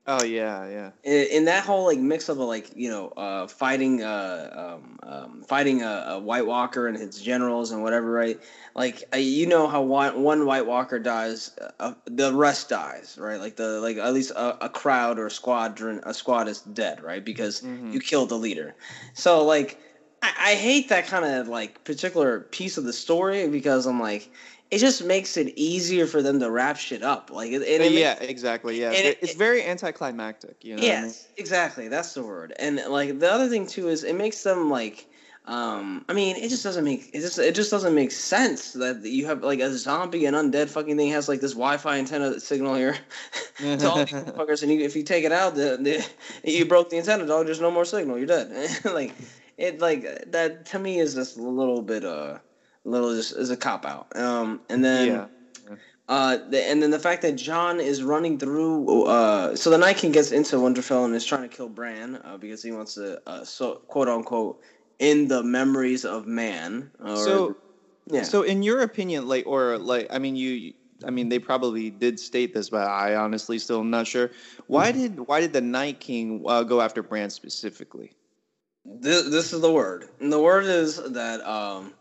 Oh 0.08 0.24
yeah, 0.24 0.68
yeah. 0.68 0.92
In, 1.04 1.28
in 1.32 1.46
that 1.46 1.64
whole 1.64 1.86
like 1.86 2.00
mix 2.00 2.28
of 2.30 2.38
like 2.38 2.72
you 2.76 2.90
know 2.90 3.10
uh 3.10 3.48
fighting 3.48 4.02
uh 4.02 4.50
um, 4.80 5.00
um 5.04 5.44
fighting 5.48 5.84
a, 5.84 6.06
a 6.16 6.20
White 6.20 6.48
Walker 6.48 6.88
and 6.88 6.98
his 6.98 7.22
generals 7.22 7.72
and 7.72 7.84
whatever 7.84 8.10
right 8.12 8.40
like 8.74 9.04
uh, 9.14 9.18
you 9.18 9.46
know 9.46 9.68
how 9.68 9.82
one, 9.84 10.24
one 10.24 10.46
White 10.46 10.66
Walker 10.66 10.98
dies 11.00 11.52
uh, 11.80 11.94
the 12.06 12.34
rest 12.34 12.70
dies 12.70 13.18
right 13.20 13.40
like 13.40 13.58
the 13.58 13.80
like 13.82 13.98
at 13.98 14.14
least 14.14 14.32
a, 14.32 14.66
a 14.66 14.70
crowd 14.70 15.20
or 15.20 15.28
a 15.28 15.32
squadron 15.32 16.00
a 16.04 16.14
squad 16.14 16.48
is 16.48 16.62
dead 16.62 17.04
right 17.04 17.24
because 17.24 17.62
Mhm. 17.62 17.94
you 17.94 18.00
killed 18.00 18.30
the 18.30 18.38
leader 18.38 18.74
so 19.14 19.44
like 19.46 19.78
I, 20.24 20.52
I 20.52 20.56
hate 20.56 20.90
that 20.90 21.08
kind 21.08 21.26
of 21.26 21.48
like 21.48 21.84
particular 21.84 22.40
piece 22.40 22.78
of 22.78 22.84
the 22.86 22.94
story 22.94 23.48
because 23.50 23.86
I'm 23.86 24.00
like 24.00 24.32
it 24.72 24.80
just 24.80 25.04
makes 25.04 25.38
it 25.38 25.54
easier 25.58 26.08
for 26.08 26.22
them 26.22 26.40
to 26.40 26.50
wrap 26.50 26.78
shit 26.78 27.04
up 27.04 27.30
like 27.30 27.52
it, 27.52 27.62
and 27.62 27.84
it 27.84 27.92
yeah, 27.92 28.16
makes- 28.20 28.26
exactly. 28.30 28.80
Yeah, 28.80 28.92
it- 28.92 29.20
it's 29.22 29.36
very 29.36 29.64
anticlimactic. 29.64 30.64
You 30.64 30.78
know. 30.78 30.82
what 30.82 30.92
I 30.92 30.96
mean? 30.96 31.04
Yes, 31.06 31.28
exactly. 31.38 31.88
That's 31.90 32.14
the 32.14 32.24
word. 32.24 32.54
And 32.58 32.82
like 32.88 33.20
the 33.20 33.32
other 33.32 33.50
thing 33.50 33.68
too 33.68 33.90
is 33.90 34.04
it 34.04 34.16
makes 34.16 34.44
them 34.44 34.70
like 34.70 35.08
um, 35.46 36.06
I 36.08 36.14
mean, 36.14 36.36
it 36.36 36.50
just 36.50 36.64
doesn't 36.64 36.84
make 36.86 37.10
it 37.14 37.22
just 37.22 37.40
it 37.40 37.56
just 37.56 37.72
doesn't 37.72 37.96
make 37.96 38.12
sense 38.12 38.74
that 38.74 39.04
you 39.04 39.26
have 39.26 39.44
like 39.44 39.60
a 39.60 39.76
zombie 39.76 40.26
and 40.26 40.36
undead 40.36 40.70
fucking 40.70 40.98
thing 40.98 41.10
has 41.12 41.28
like 41.28 41.42
this 41.42 41.54
Wi-Fi 41.54 41.98
antenna 41.98 42.40
signal 42.40 42.76
here 42.76 42.96
to 43.58 43.90
all 43.90 43.98
these 43.98 44.10
fuckers, 44.14 44.62
and 44.62 44.72
you, 44.72 44.82
if 44.82 44.96
you 44.96 45.02
take 45.02 45.24
it 45.24 45.32
out, 45.32 45.56
the, 45.56 45.78
the 45.82 46.50
you 46.50 46.66
broke 46.66 46.92
the 46.92 46.98
antenna, 46.98 47.26
dog. 47.26 47.48
There's 47.48 47.60
no 47.60 47.72
more 47.72 47.86
signal. 47.86 48.18
You're 48.20 48.28
dead. 48.28 48.86
like 48.86 49.14
it, 49.58 49.82
like 49.82 50.32
that 50.32 50.68
to 50.68 50.80
me 50.80 51.00
is 51.00 51.16
just 51.16 51.38
a 51.38 51.42
little 51.42 51.82
bit 51.82 52.06
uh, 52.06 52.38
little 52.84 53.14
just 53.16 53.36
is 53.36 53.50
a 53.50 53.58
cop 53.58 53.86
out. 53.86 54.16
Um, 54.16 54.62
and 54.70 54.84
then. 54.84 55.08
Yeah. 55.08 55.26
Uh, 56.10 56.38
the, 56.50 56.62
and 56.62 56.84
then 56.84 56.92
the 56.92 57.00
fact 57.00 57.22
that 57.22 57.38
Jon 57.38 57.80
is 57.80 58.04
running 58.04 58.38
through, 58.38 59.06
uh, 59.06 59.56
so 59.56 59.70
the 59.70 59.78
Night 59.78 59.96
King 59.96 60.12
gets 60.12 60.34
into 60.34 60.58
Winterfell 60.58 61.06
and 61.06 61.16
is 61.16 61.24
trying 61.24 61.44
to 61.44 61.56
kill 61.56 61.70
Bran 61.70 62.20
uh, 62.26 62.36
because 62.36 62.62
he 62.62 62.74
wants 62.74 62.96
to, 62.96 63.22
uh, 63.28 63.46
so 63.46 63.76
quote 63.88 64.10
unquote, 64.10 64.60
in 65.00 65.30
the 65.30 65.42
memories 65.42 66.04
of 66.04 66.28
man. 66.28 66.92
Or, 67.00 67.16
so, 67.16 67.56
yeah. 68.08 68.24
So, 68.24 68.42
in 68.42 68.62
your 68.62 68.82
opinion, 68.82 69.30
like, 69.30 69.48
or 69.48 69.78
like, 69.78 70.08
I 70.10 70.20
mean, 70.20 70.36
you, 70.36 70.74
I 71.06 71.12
mean, 71.12 71.30
they 71.30 71.40
probably 71.40 71.90
did 71.90 72.20
state 72.20 72.54
this, 72.54 72.70
but 72.70 72.88
I 72.88 73.16
honestly 73.16 73.58
still 73.58 73.80
am 73.80 73.90
not 73.90 74.06
sure. 74.06 74.32
Why 74.68 74.92
did 74.92 75.18
why 75.28 75.40
did 75.40 75.54
the 75.54 75.62
Night 75.62 76.02
King 76.02 76.44
uh, 76.46 76.64
go 76.64 76.82
after 76.82 77.02
Bran 77.02 77.30
specifically? 77.30 78.12
This, 78.84 79.30
this 79.30 79.54
is 79.54 79.62
the 79.62 79.72
word, 79.72 80.10
and 80.20 80.32
the 80.32 80.42
word 80.42 80.66
is 80.66 80.98
that 80.98 81.42
um, 81.48 81.94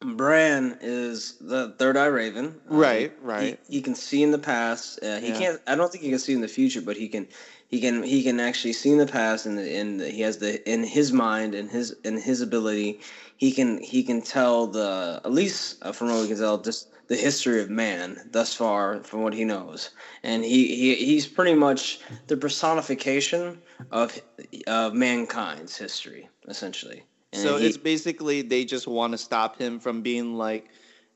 Bran 0.00 0.78
is 0.80 1.34
the 1.40 1.70
third 1.78 1.96
eye 1.96 2.06
raven. 2.06 2.60
Right, 2.66 3.10
Um, 3.20 3.26
right. 3.26 3.58
He, 3.66 3.76
he 3.76 3.82
can 3.82 3.96
see 3.96 4.22
in 4.22 4.30
the 4.30 4.38
past. 4.38 5.00
Uh, 5.02 5.18
he 5.18 5.28
Yeah. 5.28 5.38
can't. 5.38 5.60
I 5.66 5.74
don't 5.74 5.90
think 5.90 6.04
he 6.04 6.10
can 6.10 6.20
see 6.20 6.32
in 6.34 6.40
the 6.40 6.48
future, 6.48 6.80
but 6.80 6.96
he 6.96 7.08
can. 7.08 7.26
He 7.66 7.80
can. 7.80 8.02
He 8.04 8.22
can 8.22 8.38
actually 8.38 8.74
see 8.74 8.90
in 8.90 8.98
the 8.98 9.06
past, 9.06 9.44
and 9.46 9.58
and 9.58 10.00
he 10.00 10.22
has 10.22 10.38
the 10.38 10.62
in 10.70 10.84
his 10.84 11.12
mind 11.12 11.54
and 11.54 11.68
his 11.68 11.96
in 12.04 12.16
his 12.16 12.40
ability. 12.40 13.00
He 13.36 13.50
can. 13.50 13.82
He 13.82 14.04
can 14.04 14.22
tell 14.22 14.68
the 14.68 15.20
at 15.24 15.32
least 15.32 15.78
uh, 15.82 15.90
from 15.92 16.10
what 16.10 16.22
we 16.22 16.28
can 16.28 16.38
tell, 16.38 16.58
just 16.58 16.88
the 17.08 17.16
history 17.16 17.60
of 17.60 17.68
man 17.68 18.20
thus 18.30 18.54
far, 18.54 19.02
from 19.02 19.22
what 19.22 19.34
he 19.34 19.44
knows, 19.44 19.90
and 20.22 20.44
he, 20.44 20.76
he 20.76 20.94
he's 20.94 21.26
pretty 21.26 21.54
much 21.54 22.00
the 22.28 22.36
personification 22.36 23.60
of 23.90 24.20
of 24.68 24.94
mankind's 24.94 25.76
history, 25.76 26.28
essentially. 26.46 27.02
And 27.32 27.42
So 27.42 27.56
he- 27.56 27.66
it's 27.66 27.76
basically 27.76 28.42
they 28.42 28.64
just 28.64 28.86
want 28.86 29.12
to 29.12 29.18
stop 29.18 29.58
him 29.58 29.78
from 29.78 30.02
being 30.02 30.34
like 30.34 30.70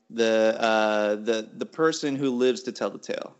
the 0.09 0.55
uh, 0.59 1.15
the 1.15 1.49
the 1.53 1.65
person 1.65 2.15
who 2.15 2.29
lives 2.31 2.63
to 2.63 2.71
tell 2.71 2.89
the 2.89 2.99
tale. 2.99 3.35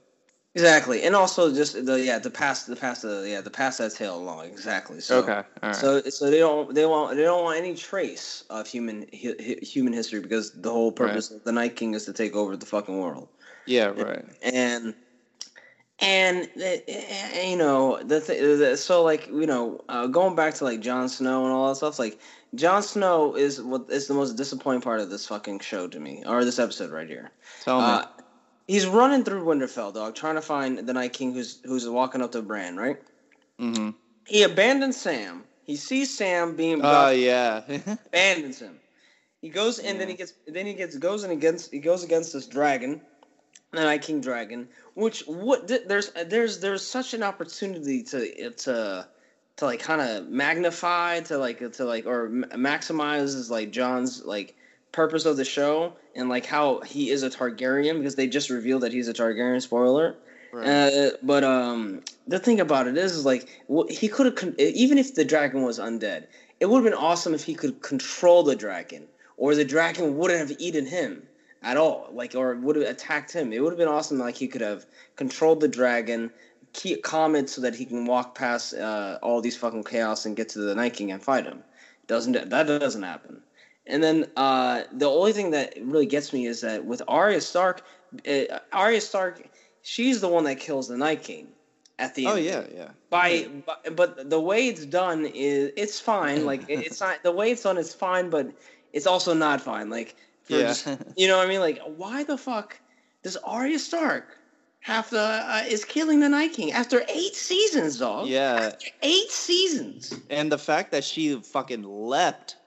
Exactly, 0.56 1.02
and 1.02 1.16
also 1.16 1.52
just 1.52 1.84
the 1.86 2.00
yeah 2.00 2.20
the 2.20 2.30
pass 2.30 2.66
the 2.66 2.76
pass 2.76 3.02
the 3.02 3.26
yeah 3.28 3.42
the 3.42 3.50
pass 3.50 3.78
that 3.78 3.92
tail 3.94 4.16
along 4.16 4.46
exactly. 4.46 5.00
So, 5.00 5.20
okay, 5.20 5.42
right. 5.64 5.76
So 5.76 6.02
so 6.02 6.30
they 6.30 6.38
don't 6.38 6.74
they 6.76 6.86
want 6.86 7.16
they 7.16 7.24
don't 7.24 7.44
want 7.44 7.58
any 7.58 7.74
trace 7.74 8.44
of 8.52 8.68
human 8.68 9.08
hi, 9.14 9.34
human 9.64 9.94
history 9.94 10.20
because 10.20 10.52
the 10.52 10.70
whole 10.70 10.92
purpose 10.92 11.32
of 11.32 11.44
the 11.44 11.52
Night 11.52 11.76
King 11.76 11.96
is 11.96 12.06
to 12.06 12.14
take 12.14 12.36
over 12.36 12.56
the 12.56 12.68
fucking 12.68 13.00
world. 13.00 13.30
yeah, 13.66 13.88
right. 13.88 14.24
And 14.44 14.94
and 16.00 16.48
you 16.56 17.58
know 17.58 18.00
the, 18.04 18.20
th- 18.22 18.60
the 18.60 18.78
so 18.78 19.04
like 19.04 19.28
you 19.28 19.48
know 19.48 19.82
uh, 19.90 20.06
going 20.08 20.36
back 20.36 20.54
to 20.56 20.66
like 20.66 20.82
Jon 20.82 21.10
Snow 21.10 21.46
and 21.46 21.54
all 21.54 21.70
that 21.70 21.76
stuff 21.78 21.98
like 21.98 22.20
Jon 22.56 22.84
Snow 22.84 23.36
is 23.36 23.62
what 23.62 23.90
is 23.90 24.08
the 24.08 24.14
most 24.14 24.36
disappointing 24.36 24.82
part 24.82 25.00
of 25.00 25.10
this 25.10 25.28
fucking 25.28 25.60
show 25.60 25.88
to 25.88 26.00
me 26.00 26.24
or 26.26 26.46
this 26.46 26.60
episode 26.60 26.92
right 26.92 27.08
here. 27.08 27.32
Tell 27.64 27.80
me. 27.80 27.86
Uh, 27.86 28.06
he's 28.68 28.86
running 28.86 29.24
through 29.24 29.44
Winterfell, 29.44 29.94
dog, 29.94 30.16
trying 30.16 30.36
to 30.36 30.42
find 30.42 30.80
the 30.80 30.94
Night 30.94 31.14
King 31.14 31.34
who's 31.34 31.60
who's 31.64 31.88
walking 31.88 32.22
up 32.22 32.32
to 32.34 32.42
Bran, 32.42 32.78
right? 32.78 32.98
mm-hmm. 33.60 33.92
He 34.28 34.44
abandons 34.44 34.98
Sam. 34.98 35.44
He 35.64 35.76
sees 35.76 36.16
Sam 36.16 36.56
being 36.56 36.76
Oh 36.76 36.82
brought, 36.82 37.18
yeah. 37.18 37.62
abandons 38.08 38.60
him. 38.60 38.80
He 39.42 39.50
goes 39.50 39.80
and 39.80 40.00
then 40.00 40.08
he 40.08 40.14
gets 40.14 40.34
then 40.48 40.66
he 40.66 40.74
gets 40.74 40.98
goes 40.98 41.24
and 41.24 41.34
against 41.34 41.72
he 41.72 41.80
goes 41.80 42.04
against 42.04 42.34
this 42.34 42.46
dragon, 42.46 43.02
the 43.72 43.82
Night 43.82 44.04
King 44.04 44.22
dragon. 44.22 44.70
Which 44.94 45.22
what 45.26 45.68
there's 45.68 46.12
there's 46.12 46.60
there's 46.60 46.86
such 46.86 47.14
an 47.14 47.24
opportunity 47.24 48.04
to 48.04 48.52
to 48.52 49.08
to 49.58 49.66
like 49.66 49.80
kind 49.80 50.02
of 50.02 50.30
magnify 50.30 51.20
to 51.22 51.38
like 51.38 51.74
to 51.74 51.86
like 51.86 52.06
or 52.06 52.30
maximizes 52.30 53.50
like 53.50 53.72
Jon's 53.72 54.24
like 54.26 54.56
purpose 54.92 55.26
of 55.26 55.38
the 55.38 55.46
show 55.46 55.94
and 56.16 56.30
like 56.30 56.46
how 56.46 56.82
he 56.82 57.10
is 57.10 57.24
a 57.24 57.30
Targaryen 57.30 57.98
because 57.98 58.16
they 58.16 58.28
just 58.28 58.50
revealed 58.50 58.82
that 58.84 58.94
he's 58.94 59.08
a 59.08 59.14
Targaryen. 59.14 59.62
Spoiler. 59.62 60.16
right. 60.52 60.68
Uh, 60.68 61.10
but 61.22 61.44
um, 61.44 62.02
the 62.28 62.40
thing 62.40 62.60
about 62.60 62.88
it 62.88 62.98
is, 62.98 63.14
is 63.14 63.26
like 63.26 63.50
he 63.90 64.08
could 64.08 64.26
have 64.26 64.36
con- 64.36 64.56
even 64.58 64.98
if 64.98 65.16
the 65.16 65.26
dragon 65.26 65.64
was 65.64 65.80
undead, 65.80 66.28
it 66.60 66.68
would 66.68 66.78
have 66.78 66.92
been 66.92 66.94
awesome 66.94 67.34
if 67.34 67.44
he 67.44 67.54
could 67.54 67.82
control 67.82 68.44
the 68.44 68.56
dragon, 68.56 69.08
or 69.38 69.56
the 69.56 69.66
dragon 69.66 70.18
wouldn't 70.18 70.40
have 70.40 70.58
eaten 70.60 70.86
him 70.86 71.24
at 71.62 71.78
all, 71.78 72.10
like 72.14 72.36
or 72.36 72.56
would 72.56 72.76
have 72.76 72.86
attacked 72.86 73.34
him. 73.34 73.52
It 73.52 73.62
would 73.62 73.72
have 73.72 73.80
been 73.80 73.88
awesome, 73.88 74.20
like 74.20 74.36
he 74.36 74.48
could 74.48 74.62
have 74.62 74.86
controlled 75.16 75.60
the 75.60 75.68
dragon, 75.68 76.32
keep 76.74 77.04
calm 77.04 77.36
it 77.36 77.50
so 77.50 77.62
that 77.62 77.76
he 77.76 77.86
can 77.86 78.06
walk 78.06 78.36
past 78.36 78.74
uh, 78.74 79.20
all 79.22 79.42
these 79.42 79.56
fucking 79.56 79.84
chaos 79.84 80.26
and 80.26 80.36
get 80.36 80.50
to 80.50 80.60
the 80.60 80.76
Night 80.76 80.94
King 80.94 81.12
and 81.12 81.22
fight 81.24 81.46
him. 81.46 81.64
Doesn't 82.08 82.34
that 82.50 82.68
doesn't 82.68 83.04
happen? 83.04 83.42
And 83.86 84.04
then 84.04 84.26
uh, 84.36 84.84
the 84.92 85.10
only 85.10 85.34
thing 85.34 85.52
that 85.52 85.74
really 85.82 86.06
gets 86.06 86.34
me 86.34 86.46
is 86.46 86.62
that 86.62 86.86
with 86.86 87.02
Arya 87.08 87.42
Stark, 87.42 87.84
uh, 88.28 88.60
Arya 88.72 89.02
Stark, 89.02 89.50
she's 89.82 90.22
the 90.22 90.28
one 90.28 90.46
that 90.46 90.60
kills 90.60 90.88
the 90.88 90.98
Night 90.98 91.24
King 91.24 91.48
at 92.00 92.16
the 92.16 92.28
oh 92.28 92.36
end. 92.36 92.40
Oh 92.40 92.42
yeah, 92.42 92.64
yeah. 92.74 92.90
By, 93.10 93.48
but, 93.66 93.96
but 93.96 94.30
the 94.30 94.40
way 94.40 94.68
it's 94.68 94.86
done 94.86 95.26
is 95.26 95.72
it's 95.78 96.00
fine. 96.00 96.46
Like 96.52 96.64
it's 96.68 97.00
not 97.00 97.24
the 97.24 97.32
way 97.32 97.52
it's 97.52 97.64
done 97.64 97.78
is 97.78 97.94
fine, 97.94 98.30
but 98.30 98.52
it's 98.92 99.08
also 99.08 99.34
not 99.34 99.62
fine. 99.62 99.90
Like 99.90 100.16
for 100.44 100.54
Yeah. 100.54 100.68
just- 100.68 100.88
you 101.16 101.28
know 101.28 101.38
what 101.38 101.46
I 101.46 101.50
mean? 101.50 101.60
Like 101.60 101.80
why 101.86 102.24
the 102.24 102.38
fuck 102.38 102.80
does 103.22 103.38
Arya 103.38 103.80
Stark 103.80 104.38
have 104.84 105.10
to 105.10 105.20
uh, 105.20 105.64
is 105.68 105.84
killing 105.86 106.20
the 106.20 106.30
Night 106.30 106.54
King 106.54 106.72
after 106.72 107.04
eight 107.10 107.36
seasons, 107.36 107.98
dog? 107.98 108.28
Yeah. 108.28 108.72
After 108.74 108.88
eight 109.02 109.32
seasons. 109.32 110.14
And 110.30 110.52
the 110.52 110.58
fact 110.58 110.92
that 110.92 111.04
she 111.04 111.36
fucking 111.42 111.84
leapt 111.84 112.58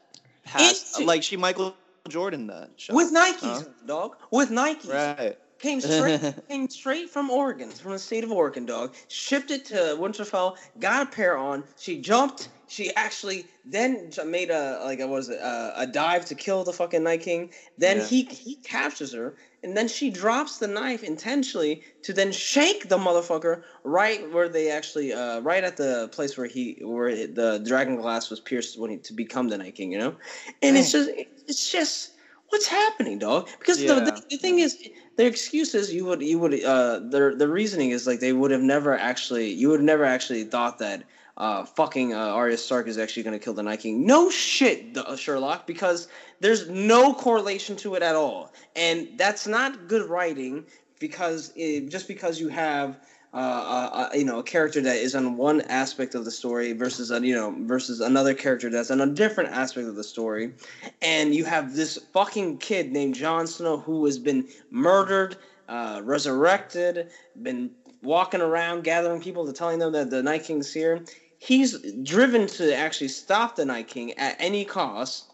past, 0.45 0.97
Into- 0.97 1.07
like 1.07 1.23
she 1.23 1.37
Michael 1.37 1.77
Jordan 2.09 2.47
that 2.49 2.71
shot. 2.77 2.97
With 2.97 3.13
Nikes, 3.13 3.41
Huh? 3.41 3.63
dog. 3.87 4.17
With 4.31 4.51
Nikes. 4.51 4.89
Right. 4.89 5.39
Came 5.59 5.81
straight, 5.81 6.21
came 6.49 6.69
straight 6.69 7.09
from 7.09 7.31
Oregon, 7.31 7.71
from 7.71 7.93
the 7.93 7.99
state 7.99 8.23
of 8.25 8.31
Oregon, 8.31 8.67
dog. 8.67 8.95
Shipped 9.09 9.51
it 9.51 9.65
to 9.67 9.75
Winterfell, 9.99 10.57
got 10.81 11.07
a 11.07 11.11
pair 11.11 11.37
on. 11.39 11.65
She 11.79 11.99
jumped. 12.01 12.49
She 12.69 12.95
actually 12.95 13.47
then 13.65 14.11
made 14.27 14.51
a 14.51 14.81
like 14.85 15.01
a, 15.01 15.07
what 15.07 15.21
is 15.21 15.29
it 15.31 15.39
a, 15.41 15.73
a 15.81 15.87
dive 15.87 16.25
to 16.27 16.35
kill 16.35 16.63
the 16.65 16.73
fucking 16.73 17.03
Night 17.03 17.23
King. 17.23 17.51
Then 17.79 17.99
Yeah. 17.99 18.05
he 18.07 18.23
he 18.25 18.55
captures 18.57 19.13
her, 19.15 19.35
and 19.67 19.77
then 19.77 19.89
she 19.89 20.11
drops 20.11 20.59
the 20.59 20.69
knife 20.69 21.03
intentionally 21.03 21.83
to 22.05 22.13
then 22.13 22.31
shake 22.31 22.89
the 22.89 22.97
motherfucker 22.97 23.63
right 23.85 24.31
where 24.31 24.49
they 24.49 24.71
actually 24.71 25.13
uh, 25.13 25.41
right 25.41 25.65
at 25.65 25.77
the 25.77 26.09
place 26.13 26.37
where 26.39 26.47
he 26.47 26.79
where 26.83 27.27
the 27.27 27.61
dragon 27.67 27.97
glass 27.97 28.31
was 28.31 28.41
pierced 28.41 28.79
when 28.79 28.91
he 28.93 28.99
to 28.99 29.13
become 29.13 29.49
the 29.49 29.59
Night 29.59 29.75
King. 29.75 29.91
You 29.93 29.99
know, 29.99 30.17
and 30.63 30.77
it's 30.77 30.93
just 30.93 31.11
it's 31.49 31.71
just 31.71 32.13
what's 32.51 32.69
happening, 32.69 33.19
dog? 33.19 33.49
Because 33.59 33.85
the, 33.85 33.95
Yeah. 33.95 34.01
the, 34.01 34.13
the 34.31 34.39
thing 34.39 34.61
is, 34.61 34.77
their 35.17 35.27
excuse 35.29 35.75
is 35.75 35.93
you 35.93 36.05
would 36.05 36.23
you 36.23 36.39
would 36.39 36.63
uh 36.65 37.01
their 37.11 37.35
the 37.35 37.49
reasoning 37.49 37.91
is 37.91 38.07
like 38.07 38.21
they 38.21 38.33
would 38.33 38.53
have 38.53 38.63
never 38.63 38.97
actually 38.97 39.51
you 39.51 39.69
would 39.69 39.81
have 39.81 39.85
never 39.85 40.05
actually 40.05 40.45
thought 40.45 40.79
that 40.79 41.05
uh 41.37 41.65
fucking 41.65 42.15
uh, 42.15 42.19
Arya 42.19 42.57
Stark 42.57 42.89
is 42.89 42.99
actually 42.99 43.23
going 43.23 43.39
to 43.39 43.45
kill 43.45 43.55
the 43.55 43.63
Night 43.63 43.81
King. 43.81 44.07
No 44.07 44.31
shit, 44.31 44.97
Sherlock, 45.17 45.67
because 45.67 46.09
there's 46.41 46.69
no 46.69 47.15
correlation 47.15 47.77
to 47.77 47.95
it 47.95 48.03
at 48.03 48.15
all, 48.15 48.53
and 48.75 49.09
that's 49.17 49.47
not 49.47 49.89
good 49.89 50.09
writing 50.09 50.65
because 50.99 51.53
it, 51.57 51.89
just 51.89 52.09
because 52.09 52.41
you 52.41 52.49
have. 52.49 52.99
Uh, 53.35 53.39
uh, 53.39 53.91
uh, 53.93 54.17
you 54.17 54.25
know, 54.25 54.39
a 54.39 54.43
character 54.43 54.81
that 54.81 54.97
is 54.97 55.15
on 55.15 55.37
one 55.37 55.61
aspect 55.63 56.15
of 56.15 56.25
the 56.25 56.31
story 56.31 56.73
versus 56.73 57.11
a, 57.11 57.21
you 57.21 57.35
know 57.35 57.55
versus 57.67 58.01
another 58.01 58.33
character 58.33 58.71
that's 58.71 58.91
on 58.91 59.03
a 59.03 59.07
different 59.07 59.51
aspect 59.51 59.87
of 59.87 59.95
the 59.95 60.05
story, 60.05 60.55
and 61.03 61.35
you 61.35 61.45
have 61.45 61.75
this 61.75 61.99
fucking 62.15 62.57
kid 62.57 62.93
named 62.93 63.15
Jon 63.15 63.47
Snow 63.47 63.77
who 63.77 64.07
has 64.07 64.19
been 64.19 64.49
murdered, 64.71 65.37
uh, 65.69 66.01
resurrected, 66.03 67.11
been 67.43 67.73
walking 68.03 68.41
around 68.41 68.85
gathering 68.85 69.21
people 69.21 69.45
to 69.45 69.53
telling 69.53 69.81
them 69.81 69.93
that 69.93 70.09
the 70.09 70.23
Night 70.23 70.45
King's 70.45 70.73
here. 70.73 71.05
He's 71.39 71.79
driven 72.03 72.47
to 72.47 72.75
actually 72.75 73.09
stop 73.09 73.57
the 73.57 73.65
Night 73.65 73.89
King 73.89 74.13
at 74.13 74.37
any 74.39 74.65
cost. 74.65 75.31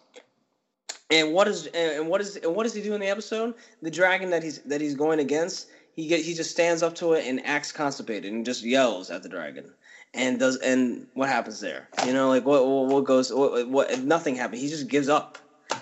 And 1.11 1.33
what 1.33 1.47
is 1.47 1.67
and 1.67 2.09
what 2.09 2.21
is 2.21 2.37
and 2.37 2.55
what 2.55 2.65
does 2.65 2.75
he 2.75 2.83
do 2.83 2.95
in 2.95 3.01
the 3.01 3.09
episode? 3.09 3.55
The 3.83 3.91
dragon 3.91 4.31
that 4.31 4.43
he's 4.43 4.61
that 4.61 4.81
he's 4.81 4.95
going 4.95 5.21
against, 5.21 5.69
he 5.95 6.07
get 6.07 6.25
he 6.25 6.35
just 6.35 6.51
stands 6.51 6.83
up 6.83 6.95
to 6.97 7.12
it 7.12 7.27
and 7.27 7.45
acts 7.47 7.71
constipated 7.71 8.33
and 8.33 8.47
just 8.47 8.62
yells 8.62 9.11
at 9.11 9.23
the 9.23 9.29
dragon. 9.29 9.73
And 10.15 10.38
does 10.38 10.57
and 10.57 11.07
what 11.15 11.29
happens 11.29 11.61
there? 11.61 11.88
You 12.07 12.15
know, 12.15 12.29
like 12.29 12.47
what 12.47 12.67
what, 12.67 13.05
goes 13.05 13.33
what, 13.33 13.69
what 13.69 14.01
nothing 14.01 14.37
happens. 14.37 14.62
He 14.62 14.69
just 14.69 14.88
gives 14.88 15.09
up 15.09 15.38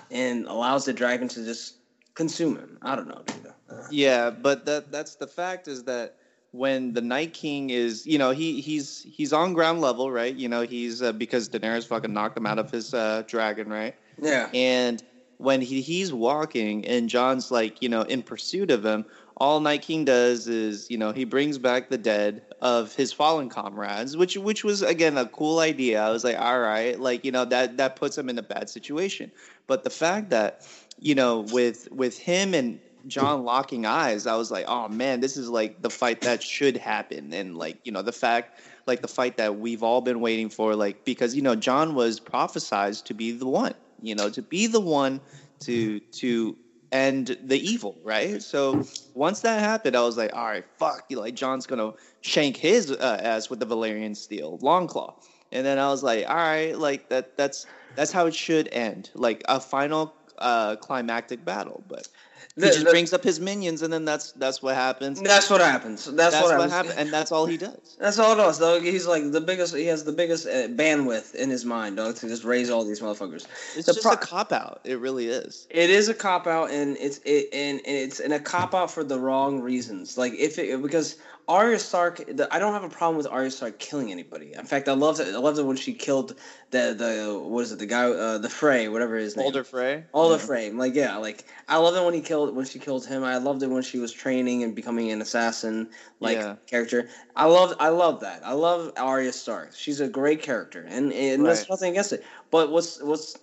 and 0.09 0.45
allows 0.47 0.85
the 0.85 0.93
dragon 0.93 1.27
to 1.29 1.45
just 1.45 1.75
consume 2.13 2.57
him. 2.57 2.77
I 2.81 2.95
don't 2.95 3.07
know. 3.07 3.23
Uh, 3.69 3.87
Yeah, 3.89 4.29
but 4.29 4.65
that 4.65 4.91
that's 4.91 5.15
the 5.15 5.27
fact 5.27 5.67
is 5.67 5.83
that 5.85 6.17
when 6.51 6.93
the 6.93 7.01
Night 7.01 7.33
King 7.33 7.69
is, 7.69 8.05
you 8.05 8.17
know, 8.17 8.31
he 8.31 8.61
he's 8.61 9.05
he's 9.09 9.33
on 9.33 9.53
ground 9.53 9.81
level, 9.81 10.11
right? 10.11 10.35
You 10.35 10.49
know, 10.49 10.61
he's 10.61 11.01
uh, 11.01 11.13
because 11.13 11.49
Daenerys 11.49 11.87
fucking 11.87 12.13
knocked 12.13 12.37
him 12.37 12.45
out 12.45 12.59
of 12.59 12.69
his 12.69 12.93
uh, 12.93 13.23
dragon, 13.27 13.69
right? 13.69 13.95
Yeah. 14.21 14.49
And 14.53 15.01
when 15.37 15.61
he 15.61 15.81
he's 15.81 16.13
walking 16.13 16.85
and 16.85 17.09
Jon's 17.09 17.51
like, 17.51 17.81
you 17.81 17.89
know, 17.89 18.01
in 18.01 18.21
pursuit 18.21 18.69
of 18.69 18.85
him, 18.85 19.05
all 19.37 19.59
Night 19.59 19.81
King 19.81 20.05
does 20.05 20.47
is, 20.47 20.91
you 20.91 20.97
know, 20.97 21.11
he 21.11 21.23
brings 21.23 21.57
back 21.57 21.89
the 21.89 21.97
dead 21.97 22.43
of 22.61 22.93
his 22.93 23.13
fallen 23.13 23.49
comrades, 23.49 24.17
which 24.17 24.37
which 24.37 24.63
was 24.63 24.81
again 24.81 25.17
a 25.17 25.25
cool 25.27 25.59
idea. 25.59 26.03
I 26.03 26.09
was 26.09 26.23
like, 26.23 26.37
all 26.37 26.59
right, 26.59 26.99
like 26.99 27.23
you 27.23 27.31
know 27.31 27.45
that 27.45 27.77
that 27.77 27.95
puts 27.95 28.17
him 28.17 28.29
in 28.29 28.37
a 28.37 28.43
bad 28.43 28.69
situation. 28.69 29.31
But 29.67 29.83
the 29.83 29.89
fact 29.89 30.29
that 30.31 30.67
you 30.99 31.15
know 31.15 31.45
with 31.51 31.89
with 31.91 32.19
him 32.19 32.53
and 32.53 32.79
Jon 33.07 33.43
locking 33.43 33.85
eyes, 33.85 34.27
I 34.27 34.35
was 34.35 34.51
like, 34.51 34.65
oh 34.67 34.87
man, 34.87 35.19
this 35.19 35.37
is 35.37 35.49
like 35.49 35.81
the 35.81 35.89
fight 35.89 36.21
that 36.21 36.43
should 36.43 36.77
happen, 36.77 37.33
and 37.33 37.57
like 37.57 37.79
you 37.83 37.91
know 37.91 38.01
the 38.01 38.11
fact 38.11 38.61
like 38.87 39.01
the 39.01 39.07
fight 39.07 39.37
that 39.37 39.59
we've 39.59 39.83
all 39.83 40.01
been 40.01 40.21
waiting 40.21 40.49
for, 40.49 40.75
like 40.75 41.05
because 41.05 41.35
you 41.35 41.41
know 41.41 41.55
Jon 41.55 41.95
was 41.95 42.19
prophesized 42.19 43.05
to 43.05 43.13
be 43.13 43.31
the 43.31 43.47
one, 43.47 43.73
you 44.01 44.15
know, 44.15 44.29
to 44.29 44.41
be 44.41 44.67
the 44.67 44.79
one 44.79 45.19
to 45.61 45.99
to 45.99 46.57
end 46.91 47.37
the 47.43 47.57
evil, 47.57 47.97
right? 48.03 48.41
So 48.41 48.83
once 49.13 49.41
that 49.41 49.59
happened, 49.59 49.95
I 49.95 50.01
was 50.01 50.17
like, 50.17 50.35
all 50.35 50.45
right, 50.45 50.65
fuck, 50.77 51.05
you 51.09 51.19
like 51.19 51.35
Jon's 51.35 51.65
gonna 51.65 51.93
shank 52.21 52.57
his 52.57 52.91
uh, 52.91 53.19
ass 53.21 53.49
with 53.49 53.59
the 53.59 53.65
Valyrian 53.65 54.15
steel, 54.15 54.59
long 54.61 54.87
claw. 54.87 55.15
and 55.51 55.65
then 55.65 55.79
I 55.79 55.89
was 55.89 56.03
like, 56.03 56.27
all 56.27 56.35
right, 56.35 56.77
like 56.77 57.09
that 57.09 57.37
that's 57.37 57.65
that's 57.95 58.11
how 58.11 58.25
it 58.27 58.35
should 58.35 58.69
end, 58.71 59.09
like 59.15 59.43
a 59.47 59.59
final 59.59 60.13
uh, 60.37 60.75
climactic 60.77 61.45
battle, 61.45 61.83
but 61.87 62.07
he 62.55 62.61
just 62.63 62.85
brings 62.85 63.13
up 63.13 63.23
his 63.23 63.39
minions, 63.39 63.81
and 63.81 63.91
then 63.91 64.05
that's 64.05 64.31
that's 64.33 64.61
what 64.61 64.75
happens. 64.75 65.21
That's 65.21 65.49
what 65.49 65.61
happens. 65.61 66.05
That's, 66.05 66.33
That's 66.35 66.43
what, 66.49 66.57
what 66.57 66.69
happens. 66.69 66.95
and 66.95 67.09
that's 67.11 67.31
all 67.31 67.45
he 67.45 67.57
does. 67.57 67.77
That's 67.99 68.17
all 68.19 68.33
it 68.33 68.37
does, 68.37 68.57
though. 68.59 68.79
He's 68.81 69.05
like 69.07 69.31
the 69.31 69.41
biggest. 69.41 69.75
He 69.75 69.85
has 69.85 70.03
the 70.03 70.11
biggest 70.11 70.47
uh, 70.47 70.67
bandwidth 70.69 71.35
in 71.35 71.49
his 71.49 71.65
mind, 71.65 71.97
dog, 71.97 72.15
to 72.17 72.27
just 72.27 72.43
raise 72.43 72.69
all 72.69 72.83
these 72.83 72.99
motherfuckers. 72.99 73.45
It's 73.77 73.85
The 73.85 73.93
just 73.93 74.01
pro- 74.01 74.13
a 74.13 74.17
cop 74.17 74.51
out. 74.51 74.81
It 74.83 74.99
really 74.99 75.27
is. 75.27 75.67
It 75.69 75.89
is 75.89 76.09
a 76.09 76.13
cop 76.13 76.47
out, 76.47 76.71
and 76.71 76.97
it's 76.97 77.19
it 77.25 77.49
and, 77.53 77.79
and 77.85 77.95
it's 77.97 78.19
and 78.19 78.33
a 78.33 78.39
cop 78.39 78.73
out 78.73 78.89
for 78.91 79.03
the 79.03 79.19
wrong 79.19 79.61
reasons. 79.61 80.17
Like 80.17 80.33
if 80.33 80.57
it 80.57 80.81
because 80.81 81.17
Arya 81.47 81.79
Stark, 81.79 82.23
the, 82.27 82.47
I 82.53 82.59
don't 82.59 82.73
have 82.73 82.83
a 82.83 82.89
problem 82.89 83.17
with 83.17 83.27
Arya 83.27 83.51
Stark 83.51 83.77
killing 83.77 84.11
anybody. 84.11 84.53
In 84.53 84.65
fact, 84.65 84.87
I 84.87 84.93
loved 84.93 85.19
it. 85.19 85.33
I 85.33 85.37
loved 85.37 85.59
it 85.59 85.63
when 85.63 85.77
she 85.77 85.93
killed 85.93 86.35
the 86.71 86.95
the 86.97 87.39
what 87.39 87.61
is 87.61 87.71
it 87.71 87.79
the 87.79 87.85
guy 87.85 88.09
uh, 88.09 88.37
the 88.37 88.49
Frey 88.49 88.87
whatever 88.87 89.15
his 89.17 89.35
name. 89.35 89.43
Walder 89.43 89.63
Frey. 89.63 90.05
All 90.13 90.31
Yeah. 90.31 90.37
frame, 90.37 90.77
like 90.77 90.95
yeah, 90.95 91.17
like 91.17 91.45
I 91.67 91.77
love 91.77 91.95
it 91.95 92.03
when 92.03 92.13
he 92.13 92.21
killed 92.31 92.55
when 92.55 92.65
she 92.65 92.79
killed 92.79 93.05
him. 93.05 93.23
I 93.25 93.37
loved 93.37 93.61
it 93.61 93.67
when 93.67 93.83
she 93.83 93.99
was 93.99 94.11
training 94.13 94.63
and 94.63 94.73
becoming 94.73 95.11
an 95.11 95.21
assassin 95.21 95.89
like 96.21 96.37
Yeah. 96.39 96.55
character. 96.65 97.09
I 97.35 97.45
love 97.45 97.73
I 97.79 97.89
love 97.89 98.21
that. 98.21 98.39
I 98.45 98.53
love 98.53 98.91
Arya 98.95 99.33
Stark. 99.33 99.75
She's 99.75 99.99
a 99.99 100.07
great 100.07 100.41
character, 100.41 100.81
and 100.87 101.11
and 101.11 101.45
there's 101.45 101.59
Right. 101.59 101.69
nothing 101.69 101.91
against 101.91 102.13
it. 102.13 102.23
But 102.49 102.71
what's 102.71 103.01
what's 103.01 103.35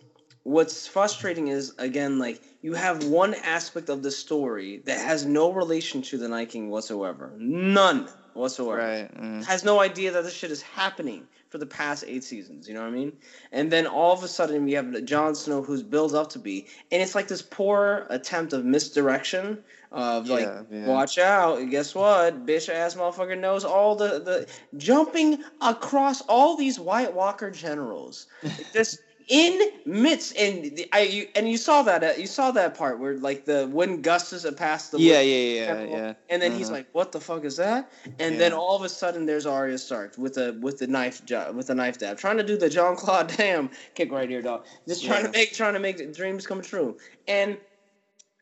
what's 0.44 0.87
frustrating 0.87 1.48
is 1.48 1.74
again 1.79 2.18
like 2.18 2.40
you 2.62 2.72
have 2.72 3.05
one 3.05 3.35
aspect 3.35 3.90
of 3.90 4.03
the 4.03 4.11
story 4.11 4.81
that 4.87 4.98
has 4.98 5.27
no 5.27 5.53
relation 5.53 6.01
to 6.03 6.16
the 6.16 6.29
Night 6.29 6.48
King 6.48 6.70
whatsoever, 6.70 7.35
none 7.37 8.09
whatsoever 8.33 8.79
Right. 8.79 9.11
mm. 9.22 9.44
has 9.44 9.64
no 9.64 9.81
idea 9.81 10.12
that 10.12 10.24
this 10.24 10.33
shit 10.33 10.51
is 10.51 10.62
happening 10.62 11.29
for 11.48 11.58
the 11.58 11.66
past 11.66 12.04
eight 12.06 12.24
seasons. 12.24 12.68
You 12.68 12.74
know 12.74 12.80
what 12.82 12.88
I 12.88 12.92
mean? 12.92 13.12
And 13.52 13.70
then 13.70 13.87
all 13.87 14.12
of 14.12 14.22
a 14.22 14.28
sudden 14.28 14.64
we 14.64 14.72
have 14.72 15.04
Jon 15.04 15.34
Snow 15.34 15.62
who's 15.62 15.82
built 15.82 16.14
up 16.14 16.30
to 16.30 16.38
be, 16.38 16.66
and 16.92 17.02
it's 17.02 17.14
like 17.14 17.28
this 17.28 17.42
poor 17.42 18.06
attempt 18.11 18.52
of 18.52 18.64
misdirection 18.64 19.58
of 19.90 20.28
like, 20.28 20.44
Yeah, 20.44 20.62
yeah. 20.70 20.87
watch 20.87 21.18
out, 21.18 21.58
guess 21.70 21.94
what, 21.94 22.44
bitch 22.44 22.68
ass 22.68 22.94
motherfucker 22.94 23.38
knows 23.38 23.64
all 23.64 23.94
the 23.96 24.20
the 24.20 24.46
jumping 24.76 25.42
across 25.61 26.20
all 26.22 26.56
these 26.56 26.78
White 26.78 27.14
Walker 27.14 27.50
generals, 27.50 28.26
just. 28.72 29.00
In 29.29 29.61
midst 29.85 30.35
and 30.38 30.64
the, 30.77 30.87
I 30.93 31.01
you, 31.03 31.27
and 31.35 31.49
you 31.49 31.59
saw 31.59 31.83
that 31.83 32.03
uh, 32.03 32.12
you 32.17 32.27
saw 32.27 32.51
that 32.53 32.75
part 32.75 32.99
where 32.99 33.19
like 33.19 33.45
the 33.45 33.69
wind 33.71 34.03
gusts 34.03 34.45
it 34.45 34.57
past 34.57 34.91
the 34.91 34.99
Yeah, 34.99 35.21
yeah, 35.21 35.55
yeah, 35.55 35.83
Temple, 35.83 35.85
yeah. 35.85 36.14
And 36.31 36.41
then 36.43 36.53
he's 36.53 36.71
Uh-huh. 36.71 36.73
like, 36.73 36.87
"What 36.93 37.12
the 37.12 37.21
fuck 37.21 37.45
is 37.45 37.57
that?" 37.57 37.87
And 38.19 38.41
then 38.41 38.53
all 38.55 38.77
of 38.77 38.83
a 38.83 38.88
sudden, 38.88 39.27
there's 39.27 39.47
Arya 39.47 39.79
Stark 39.79 40.14
with 40.19 40.37
a 40.38 40.59
with 40.61 40.79
the 40.79 40.87
knife 40.87 41.21
with 41.55 41.67
the 41.69 41.75
knife 41.75 41.99
dab, 41.99 42.19
trying 42.19 42.38
to 42.38 42.45
do 42.45 42.57
the 42.57 42.71
Jean-Claude 42.71 43.29
Damn 43.37 43.71
kick 43.95 44.12
right 44.12 44.29
here, 44.31 44.43
dog. 44.43 44.64
Just 44.88 45.05
trying 45.05 45.25
Yeah. 45.25 45.31
to 45.31 45.31
make 45.31 45.53
trying 45.53 45.75
to 45.75 45.81
make 45.81 46.12
dreams 46.14 46.47
come 46.47 46.62
true. 46.62 46.97
And 47.27 47.59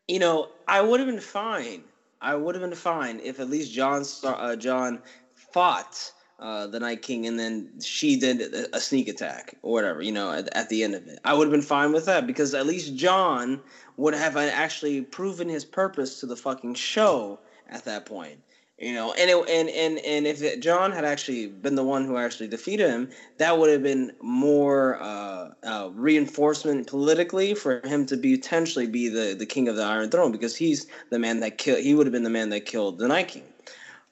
you 0.09 0.19
know, 0.19 0.49
I 0.69 0.81
would 0.83 1.01
have 1.01 1.09
been 1.09 1.21
fine. 1.21 1.91
I 2.21 2.35
would 2.37 2.55
have 2.55 2.63
been 2.63 2.75
fine 2.75 3.21
if 3.21 3.39
at 3.41 3.49
least 3.49 3.73
Jon 3.73 4.05
uh, 4.25 4.57
Jon 4.57 5.01
fought 5.53 6.13
uh, 6.39 6.67
the 6.67 6.81
Night 6.81 7.03
King, 7.03 7.27
and 7.27 7.39
then 7.39 7.81
she 7.81 8.19
did 8.19 8.43
a, 8.73 8.81
sneak 8.81 9.09
attack 9.09 9.57
or 9.63 9.73
whatever. 9.73 10.03
You 10.03 10.13
know, 10.13 10.33
at, 10.33 10.55
at 10.55 10.69
the 10.69 10.85
end 10.85 10.95
of 10.95 11.07
it, 11.07 11.19
I 11.25 11.33
would 11.33 11.47
have 11.47 11.53
been 11.53 11.63
fine 11.63 11.93
with 11.93 12.05
that 12.07 12.27
because 12.27 12.55
at 12.55 12.67
least 12.67 12.95
Jon 12.95 13.61
would 13.97 14.15
have 14.15 14.37
actually 14.37 15.01
proven 15.03 15.49
his 15.49 15.65
purpose 15.65 16.21
to 16.21 16.27
the 16.27 16.37
fucking 16.37 16.75
show 16.75 17.39
at 17.69 17.85
that 17.85 18.07
point. 18.07 18.41
You 18.79 18.93
know, 18.93 19.15
and 19.15 19.31
it, 19.31 19.49
and 19.49 19.71
and 19.71 19.99
and 20.01 20.27
if 20.27 20.43
it, 20.43 20.61
Jon 20.61 20.93
had 20.93 21.07
actually 21.07 21.47
been 21.47 21.77
the 21.77 21.85
one 21.85 22.05
who 22.05 22.19
actually 22.19 22.49
defeated 22.49 22.91
him, 22.91 23.09
that 23.39 23.59
would 23.59 23.71
have 23.71 23.83
been 23.83 24.13
more 24.21 25.01
uh, 25.01 25.53
uh, 25.63 25.89
reinforcement 25.95 26.87
politically 26.87 27.55
for 27.55 27.81
him 27.87 28.05
to 28.05 28.19
be 28.19 28.37
potentially 28.37 28.87
be 28.87 29.09
the, 29.09 29.35
the 29.35 29.47
king 29.47 29.69
of 29.69 29.77
the 29.77 29.83
Iron 29.83 30.11
Throne 30.11 30.31
because 30.31 30.55
he's 30.55 30.87
the 31.09 31.19
man 31.19 31.41
that 31.41 31.57
killed. 31.57 31.81
He 31.81 31.95
would 31.95 32.07
have 32.07 32.13
been 32.13 32.25
the 32.25 32.29
man 32.29 32.51
that 32.51 32.67
killed 32.67 32.99
the 32.99 33.09
Night 33.09 33.29
King. 33.29 33.45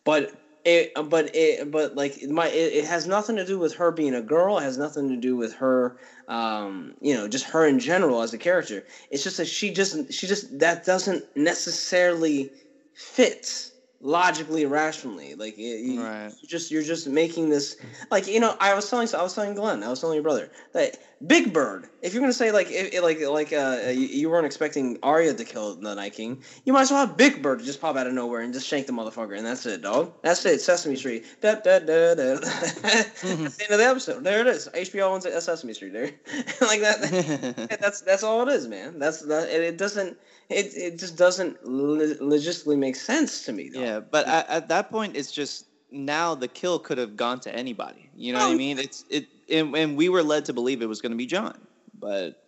But 0.05 0.33
it, 0.64 0.90
but 1.07 1.31
it, 1.35 1.70
but 1.70 1.94
like 1.94 2.18
my, 2.29 2.48
it, 2.48 2.72
it 2.74 2.85
has 2.87 3.07
nothing 3.07 3.37
to 3.37 3.44
do 3.44 3.59
with 3.59 3.74
her 3.74 3.92
being 3.92 4.14
a 4.14 4.22
girl. 4.22 4.59
It 4.59 4.62
has 4.62 4.79
nothing 4.79 5.09
to 5.09 5.16
do 5.16 5.37
with 5.37 5.53
her, 5.55 5.94
um, 6.29 6.94
you 7.00 7.14
know, 7.14 7.29
just 7.29 7.44
her 7.46 7.66
in 7.66 7.79
general 7.79 8.22
as 8.22 8.33
a 8.33 8.38
character. 8.38 8.83
It's 9.11 9.22
just 9.22 9.37
that 9.38 9.48
she 9.48 9.70
just, 9.72 9.96
she 10.12 10.27
just 10.27 10.46
that 10.59 10.85
doesn't 10.85 11.24
necessarily 11.37 12.50
fit 12.94 13.70
logically, 14.05 14.67
rationally. 14.67 15.35
Like 15.35 15.59
it, 15.59 15.81
you, 15.81 16.01
Right. 16.03 16.31
you 16.40 16.47
just 16.47 16.71
you're 16.71 16.83
just 16.83 17.09
making 17.09 17.49
this 17.49 17.77
like 18.11 18.27
you 18.29 18.38
know. 18.38 18.55
I 18.61 18.75
was 18.75 18.88
telling 18.88 19.09
I 19.14 19.23
was 19.23 19.35
telling 19.35 19.55
Glenn, 19.55 19.83
I 19.83 19.88
was 19.88 20.01
telling 20.01 20.14
your 20.14 20.23
brother 20.23 20.51
that 20.73 20.99
Big 21.27 21.53
Bird. 21.53 21.88
If 22.03 22.12
you're 22.12 22.21
gonna 22.21 22.33
say 22.35 22.53
like 22.53 22.69
if, 22.71 23.03
like 23.03 23.21
like 23.21 23.53
uh 23.53 23.88
you, 23.88 24.07
you 24.07 24.31
weren't 24.31 24.45
expecting 24.47 24.99
Arya 25.03 25.35
to 25.35 25.45
kill 25.45 25.75
the 25.75 25.95
Night 25.95 26.12
King, 26.12 26.43
you 26.64 26.73
might 26.73 26.83
as 26.83 26.90
well 26.90 27.07
have 27.07 27.17
Big 27.17 27.43
Bird 27.43 27.62
just 27.64 27.81
pop 27.81 27.97
out 27.97 28.07
of 28.07 28.12
nowhere 28.12 28.43
and 28.43 28.53
just 28.53 28.67
shank 28.69 28.87
the 28.87 28.93
motherfucker, 28.93 29.37
and 29.37 29.47
that's 29.47 29.64
it, 29.67 29.81
dog. 29.83 30.12
That's 30.23 30.45
it. 30.45 30.61
Sesame 30.61 30.97
Street. 30.97 31.25
Da, 31.40 31.55
da, 31.55 31.79
da, 31.79 32.14
da. 32.14 32.35
That's 32.40 33.23
the 33.23 33.29
end 33.64 33.73
of 33.73 33.79
the 33.79 33.87
episode. 33.87 34.23
There 34.23 34.40
it 34.40 34.47
is. 34.47 34.69
HBO 34.75 35.05
owns 35.05 35.25
a 35.25 35.40
Sesame 35.40 35.73
Street. 35.73 35.93
There, 35.95 36.11
like 36.61 36.81
that. 36.81 37.79
that's 37.81 38.03
that's 38.03 38.23
all 38.23 38.47
it 38.47 38.53
is, 38.53 38.69
man. 38.69 38.99
That's 38.99 39.23
that. 39.23 39.49
It, 39.49 39.62
it 39.62 39.79
doesn't. 39.79 40.19
It 40.48 40.74
it 40.76 40.98
just 40.98 41.16
doesn't 41.16 41.66
lo- 41.66 42.14
logistically 42.20 42.78
make 42.78 42.96
sense 42.96 43.44
to 43.46 43.52
me. 43.52 43.70
Dog. 43.70 43.83
yeah, 43.83 44.00
but 44.00 44.26
at, 44.26 44.48
at 44.48 44.68
that 44.68 44.90
point, 44.90 45.16
it's 45.16 45.33
just 45.33 45.66
now 45.90 46.35
the 46.35 46.48
kill 46.48 46.78
could 46.78 46.98
have 46.98 47.16
gone 47.16 47.40
to 47.40 47.54
anybody. 47.54 48.11
You 48.16 48.33
know 48.33 48.40
what 48.40 48.52
I 48.52 48.57
mean? 48.57 48.78
It's 48.78 49.04
it, 49.09 49.26
and, 49.48 49.74
and 49.74 49.96
we 49.96 50.09
were 50.09 50.22
led 50.22 50.44
to 50.46 50.52
believe 50.52 50.83
it 50.83 50.87
was 50.87 51.00
going 51.00 51.12
to 51.12 51.18
be 51.18 51.26
Jon, 51.26 51.59
but 51.98 52.44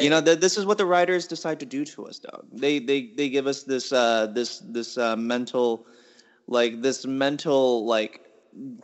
you 0.00 0.10
know 0.10 0.20
th- 0.20 0.40
this 0.40 0.56
is 0.56 0.64
what 0.64 0.78
the 0.78 0.86
writers 0.86 1.26
decide 1.26 1.60
to 1.60 1.66
do 1.66 1.84
to 1.84 2.06
us, 2.06 2.18
dog. 2.18 2.46
They 2.52 2.78
they 2.78 3.06
they 3.14 3.28
give 3.28 3.46
us 3.46 3.64
this 3.64 3.92
uh 3.92 4.26
this 4.26 4.60
this 4.60 4.96
uh, 4.96 5.16
mental, 5.16 5.86
like 6.46 6.80
this 6.80 7.06
mental 7.06 7.84
like 7.84 8.22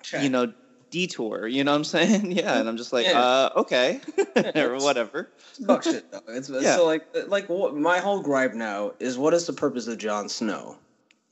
Check. 0.03 0.22
you 0.22 0.29
know 0.29 0.53
detour. 0.97 1.47
You 1.47 1.63
know 1.63 1.73
what 1.73 1.79
I'm 1.79 1.85
saying? 1.85 2.33
Yeah, 2.37 2.59
and 2.59 2.69
I'm 2.69 2.77
just 2.77 2.93
like, 2.93 3.07
Yeah. 3.07 3.21
uh, 3.21 3.51
okay, 3.57 4.01
or 4.57 4.79
whatever. 4.79 5.31
It's 5.51 5.59
buck 5.59 5.83
shit 5.83 6.11
though. 6.11 6.21
It's, 6.29 6.49
Yeah. 6.49 6.77
So 6.77 6.87
like 6.87 7.07
like 7.29 7.49
what, 7.49 7.77
my 7.77 7.99
whole 7.99 8.21
gripe 8.23 8.55
now 8.55 8.93
is 8.99 9.19
what 9.19 9.35
is 9.35 9.47
the 9.47 9.53
purpose 9.53 9.87
of 9.89 9.99
Jon 9.99 10.29
Snow? 10.29 10.79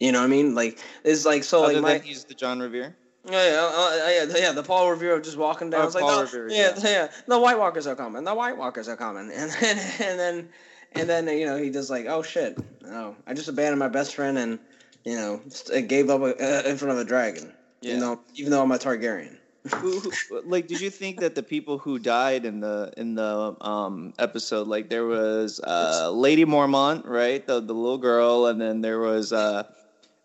You 0.00 0.12
know 0.12 0.18
what 0.20 0.26
I 0.26 0.28
mean? 0.28 0.54
Like 0.54 0.78
it's 1.02 1.24
like 1.24 1.44
so 1.44 1.64
Other 1.64 1.74
like 1.74 1.82
my 1.82 1.92
than 1.94 2.02
he's 2.02 2.24
the 2.24 2.34
John 2.34 2.60
Revere. 2.60 2.94
yeah 3.24 3.50
yeah, 3.52 3.70
uh, 3.72 4.08
yeah 4.08 4.36
yeah 4.36 4.52
the 4.52 4.62
Paul 4.62 4.90
Revere 4.90 5.14
of 5.16 5.22
just 5.22 5.38
walking 5.38 5.70
down. 5.70 5.82
Oh, 5.82 5.86
it's 5.86 5.94
like 5.94 6.04
Paul 6.04 6.16
no, 6.16 6.22
Revere, 6.22 6.50
yeah, 6.50 6.74
yeah. 6.78 6.90
yeah 6.90 7.08
the 7.26 7.38
White 7.38 7.58
Walkers 7.58 7.86
are 7.86 7.96
coming. 7.96 8.24
The 8.24 8.34
White 8.34 8.58
Walkers 8.58 8.88
are 8.88 8.96
coming, 8.96 9.30
and 9.32 9.50
then 9.50 9.78
and 10.00 10.18
then 10.18 10.48
and 10.92 11.08
then 11.08 11.28
you 11.38 11.46
know 11.46 11.56
he 11.56 11.70
just 11.70 11.88
like 11.90 12.06
oh 12.06 12.22
shit 12.22 12.58
oh 12.86 13.16
I 13.26 13.32
just 13.32 13.48
abandoned 13.48 13.78
my 13.78 13.88
best 13.88 14.14
friend 14.14 14.36
and 14.36 14.58
you 15.04 15.16
know 15.16 15.40
uh, 15.74 15.80
gave 15.80 16.10
up 16.10 16.20
uh, 16.22 16.68
in 16.68 16.76
front 16.76 16.92
of 16.92 16.98
a 16.98 17.04
dragon. 17.04 17.52
Yeah. 17.80 17.94
You 17.94 18.00
know 18.00 18.20
even 18.34 18.50
though 18.50 18.62
I'm 18.62 18.72
a 18.72 18.78
Targaryen. 18.78 19.38
Who, 19.72 20.02
like 20.44 20.66
did 20.66 20.80
you 20.80 20.90
think 20.90 21.20
that 21.20 21.34
the 21.34 21.42
people 21.42 21.78
who 21.78 21.98
died 21.98 22.44
in 22.44 22.60
the 22.60 22.92
in 22.96 23.14
the 23.14 23.56
um 23.62 24.12
episode 24.18 24.68
like 24.68 24.90
there 24.90 25.06
was 25.06 25.60
uh 25.60 26.10
lady 26.12 26.44
mormont 26.44 27.06
right? 27.06 27.46
The 27.46 27.60
the 27.60 27.72
little 27.72 27.98
girl 27.98 28.46
and 28.46 28.60
then 28.60 28.82
there 28.82 28.98
was 29.00 29.32
uh 29.32 29.64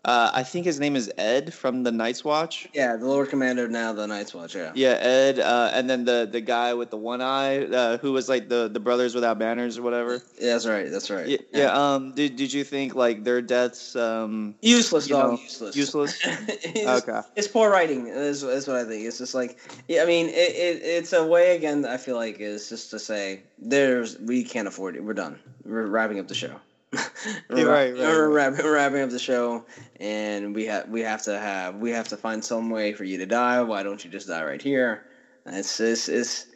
uh, 0.02 0.30
I 0.32 0.44
think 0.44 0.64
his 0.64 0.80
name 0.80 0.96
is 0.96 1.12
Edd 1.18 1.52
from 1.52 1.82
the 1.82 1.92
Night's 1.92 2.24
Watch. 2.24 2.66
Yeah, 2.72 2.96
the 2.96 3.06
Lord 3.06 3.28
Commander 3.28 3.68
now 3.68 3.92
the 3.92 4.06
Night's 4.06 4.32
Watch. 4.32 4.54
Yeah. 4.54 4.72
Yeah, 4.74 4.92
Edd, 4.92 5.38
uh, 5.38 5.70
and 5.74 5.90
then 5.90 6.06
the 6.06 6.26
the 6.30 6.40
guy 6.40 6.72
with 6.72 6.88
the 6.88 6.96
one 6.96 7.20
eye, 7.20 7.66
uh, 7.66 7.98
who 7.98 8.12
was 8.12 8.26
like 8.26 8.48
the 8.48 8.68
the 8.68 8.80
brothers 8.80 9.14
without 9.14 9.38
banners 9.38 9.76
or 9.76 9.82
whatever. 9.82 10.22
Yeah, 10.38 10.52
that's 10.52 10.66
right. 10.66 10.90
That's 10.90 11.10
right. 11.10 11.28
Yeah, 11.28 11.38
yeah. 11.52 11.94
Um, 11.94 12.12
did 12.12 12.36
did 12.36 12.50
you 12.50 12.64
think 12.64 12.94
like 12.94 13.24
their 13.24 13.42
deaths? 13.42 13.94
Um, 13.94 14.54
useless, 14.62 15.06
dog. 15.06 15.32
know, 15.32 15.38
useless. 15.38 15.76
useless? 15.76 16.18
it's, 16.24 17.08
Okay. 17.08 17.20
It's 17.36 17.48
poor 17.48 17.70
writing. 17.70 18.06
Is, 18.06 18.42
is 18.42 18.66
what 18.66 18.76
I 18.76 18.84
think. 18.84 19.04
It's 19.04 19.18
just 19.18 19.34
like, 19.34 19.58
yeah. 19.86 20.02
I 20.02 20.06
mean, 20.06 20.28
it, 20.28 20.32
it 20.32 20.82
it's 20.82 21.12
a 21.12 21.26
way 21.26 21.56
again. 21.56 21.84
I 21.84 21.98
feel 21.98 22.16
like 22.16 22.40
is 22.40 22.70
just 22.70 22.90
to 22.90 22.98
say 22.98 23.42
there's 23.58 24.18
we 24.18 24.44
can't 24.44 24.66
afford 24.66 24.96
it. 24.96 25.04
We're 25.04 25.12
done. 25.12 25.38
We're 25.64 25.86
wrapping 25.86 26.18
up 26.18 26.28
the 26.28 26.34
show. 26.34 26.56
we're, 27.50 27.68
right, 27.68 27.92
right, 27.92 27.94
we're 27.94 28.28
right. 28.28 28.34
wrapping, 28.50 28.58
we're 28.64 28.74
wrapping 28.74 29.00
up 29.02 29.10
the 29.10 29.18
show, 29.18 29.64
and 29.96 30.54
we 30.54 30.64
have 30.66 30.88
we 30.88 31.00
have 31.02 31.22
to 31.22 31.38
have 31.38 31.76
we 31.76 31.90
have 31.90 32.08
to 32.08 32.16
find 32.16 32.44
some 32.44 32.70
way 32.70 32.92
for 32.92 33.04
you 33.04 33.18
to 33.18 33.26
die. 33.26 33.62
Why 33.62 33.82
don't 33.82 34.04
you 34.04 34.10
just 34.10 34.26
die 34.26 34.44
right 34.44 34.60
here? 34.60 35.04
It's 35.46 35.78
it's, 35.80 36.08
it's 36.08 36.46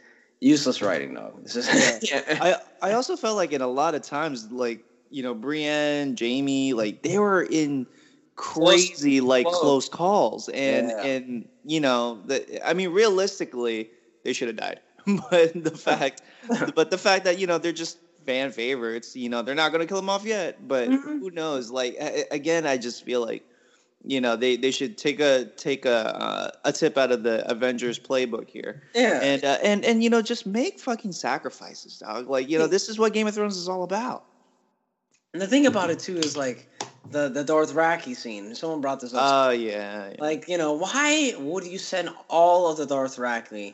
useless 0.41 0.83
writing, 0.83 1.15
though. 1.15 1.39
Just, 1.47 1.71
yeah. 2.11 2.23
I 2.41 2.57
I 2.83 2.93
also 2.93 3.17
felt 3.17 3.37
like 3.37 3.53
in 3.53 3.61
a 3.61 3.69
lot 3.69 3.95
of 3.95 4.03
times, 4.03 4.51
like 4.51 4.81
you 5.11 5.23
know, 5.23 5.35
Brienne, 5.35 6.17
Jamie, 6.17 6.73
like 6.73 7.03
they 7.03 7.19
were 7.19 7.43
in 7.43 7.87
crazy 8.37 9.21
like 9.21 9.47
close. 9.47 9.61
close 9.61 9.89
calls, 9.89 10.49
and 10.49 10.89
Yeah. 10.89 11.03
and 11.03 11.49
you 11.63 11.81
know, 11.81 12.23
the, 12.27 12.67
I 12.69 12.75
mean, 12.75 12.91
realistically, 12.91 13.91
they 14.25 14.33
should 14.33 14.49
have 14.49 14.57
died. 14.57 14.81
but 15.31 15.53
the 15.55 15.77
fact, 15.77 16.23
but 16.75 16.91
the 16.91 16.99
fact 16.99 17.25
that 17.25 17.39
you 17.39 17.47
know 17.47 17.59
they're 17.59 17.73
just 17.73 17.99
fan 18.27 18.51
favorites, 18.53 19.15
you 19.17 19.29
know, 19.29 19.43
they're 19.43 19.55
not 19.55 19.71
going 19.73 19.81
to 19.81 19.87
kill 19.87 19.99
them 19.99 20.11
off 20.11 20.25
yet. 20.25 20.67
But 20.67 20.89
Mhm. 20.89 21.21
who 21.21 21.31
knows? 21.31 21.71
Like 21.71 21.97
again, 22.31 22.67
I 22.67 22.77
just 22.77 23.05
feel 23.05 23.21
like. 23.25 23.45
You 24.07 24.21
know 24.21 24.37
they, 24.37 24.59
they 24.59 24.71
should 24.71 24.99
take 24.99 25.19
a 25.19 25.47
take 25.57 25.87
a 25.87 26.15
uh, 26.15 26.51
a 26.67 26.73
tip 26.73 26.99
out 26.99 27.11
of 27.11 27.23
the 27.23 27.51
Avengers 27.51 27.99
playbook 27.99 28.51
here 28.51 28.83
yeah. 28.95 29.19
and 29.23 29.43
uh, 29.43 29.57
and 29.63 29.83
and 29.83 30.05
you 30.05 30.11
know 30.11 30.21
just 30.21 30.45
make 30.45 30.79
fucking 30.79 31.13
sacrifices 31.13 32.01
dog 32.01 32.29
like 32.29 32.51
you 32.51 32.59
know 32.59 32.67
this 32.67 32.91
is 32.91 32.99
what 32.99 33.15
game 33.15 33.27
of 33.27 33.35
thrones 33.35 33.57
is 33.57 33.67
all 33.67 33.83
about 33.83 34.27
And 35.33 35.41
the 35.41 35.47
thing 35.47 35.65
about 35.65 35.89
it 35.89 36.01
too 36.01 36.19
is 36.19 36.37
like 36.37 36.69
the 37.13 37.31
the 37.31 37.43
Dothraki 37.43 38.15
scene. 38.15 38.55
Someone 38.55 38.83
brought 38.83 39.01
this 39.01 39.15
up. 39.15 39.23
oh 39.25 39.51
yeah, 39.53 40.11
yeah. 40.11 40.17
like 40.19 40.49
you 40.49 40.59
know, 40.59 40.75
why 40.75 41.33
would 41.39 41.65
you 41.67 41.79
send 41.79 42.11
all 42.29 42.71
of 42.71 42.77
the 42.77 42.87
Dothraki 42.87 43.73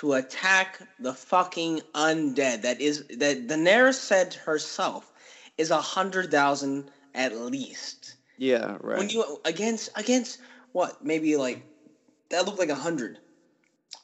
to 0.00 0.14
attack 0.14 0.80
the 0.98 1.12
fucking 1.12 1.82
undead? 1.94 2.62
That 2.62 2.80
is 2.80 3.04
that 3.18 3.46
Daenerys 3.46 3.94
said 3.94 4.32
herself 4.34 5.12
is 5.58 5.70
a 5.70 5.80
hundred 5.80 6.30
thousand 6.30 6.90
at 7.14 7.36
least. 7.36 8.16
yeah 8.38 8.78
right 8.80 8.96
When 8.98 9.10
you 9.10 9.38
against 9.44 9.90
against 9.96 10.38
what 10.72 11.04
maybe 11.04 11.36
like 11.36 11.62
that 12.30 12.46
looked 12.46 12.58
like 12.58 12.70
a 12.70 12.74
hundred. 12.74 13.18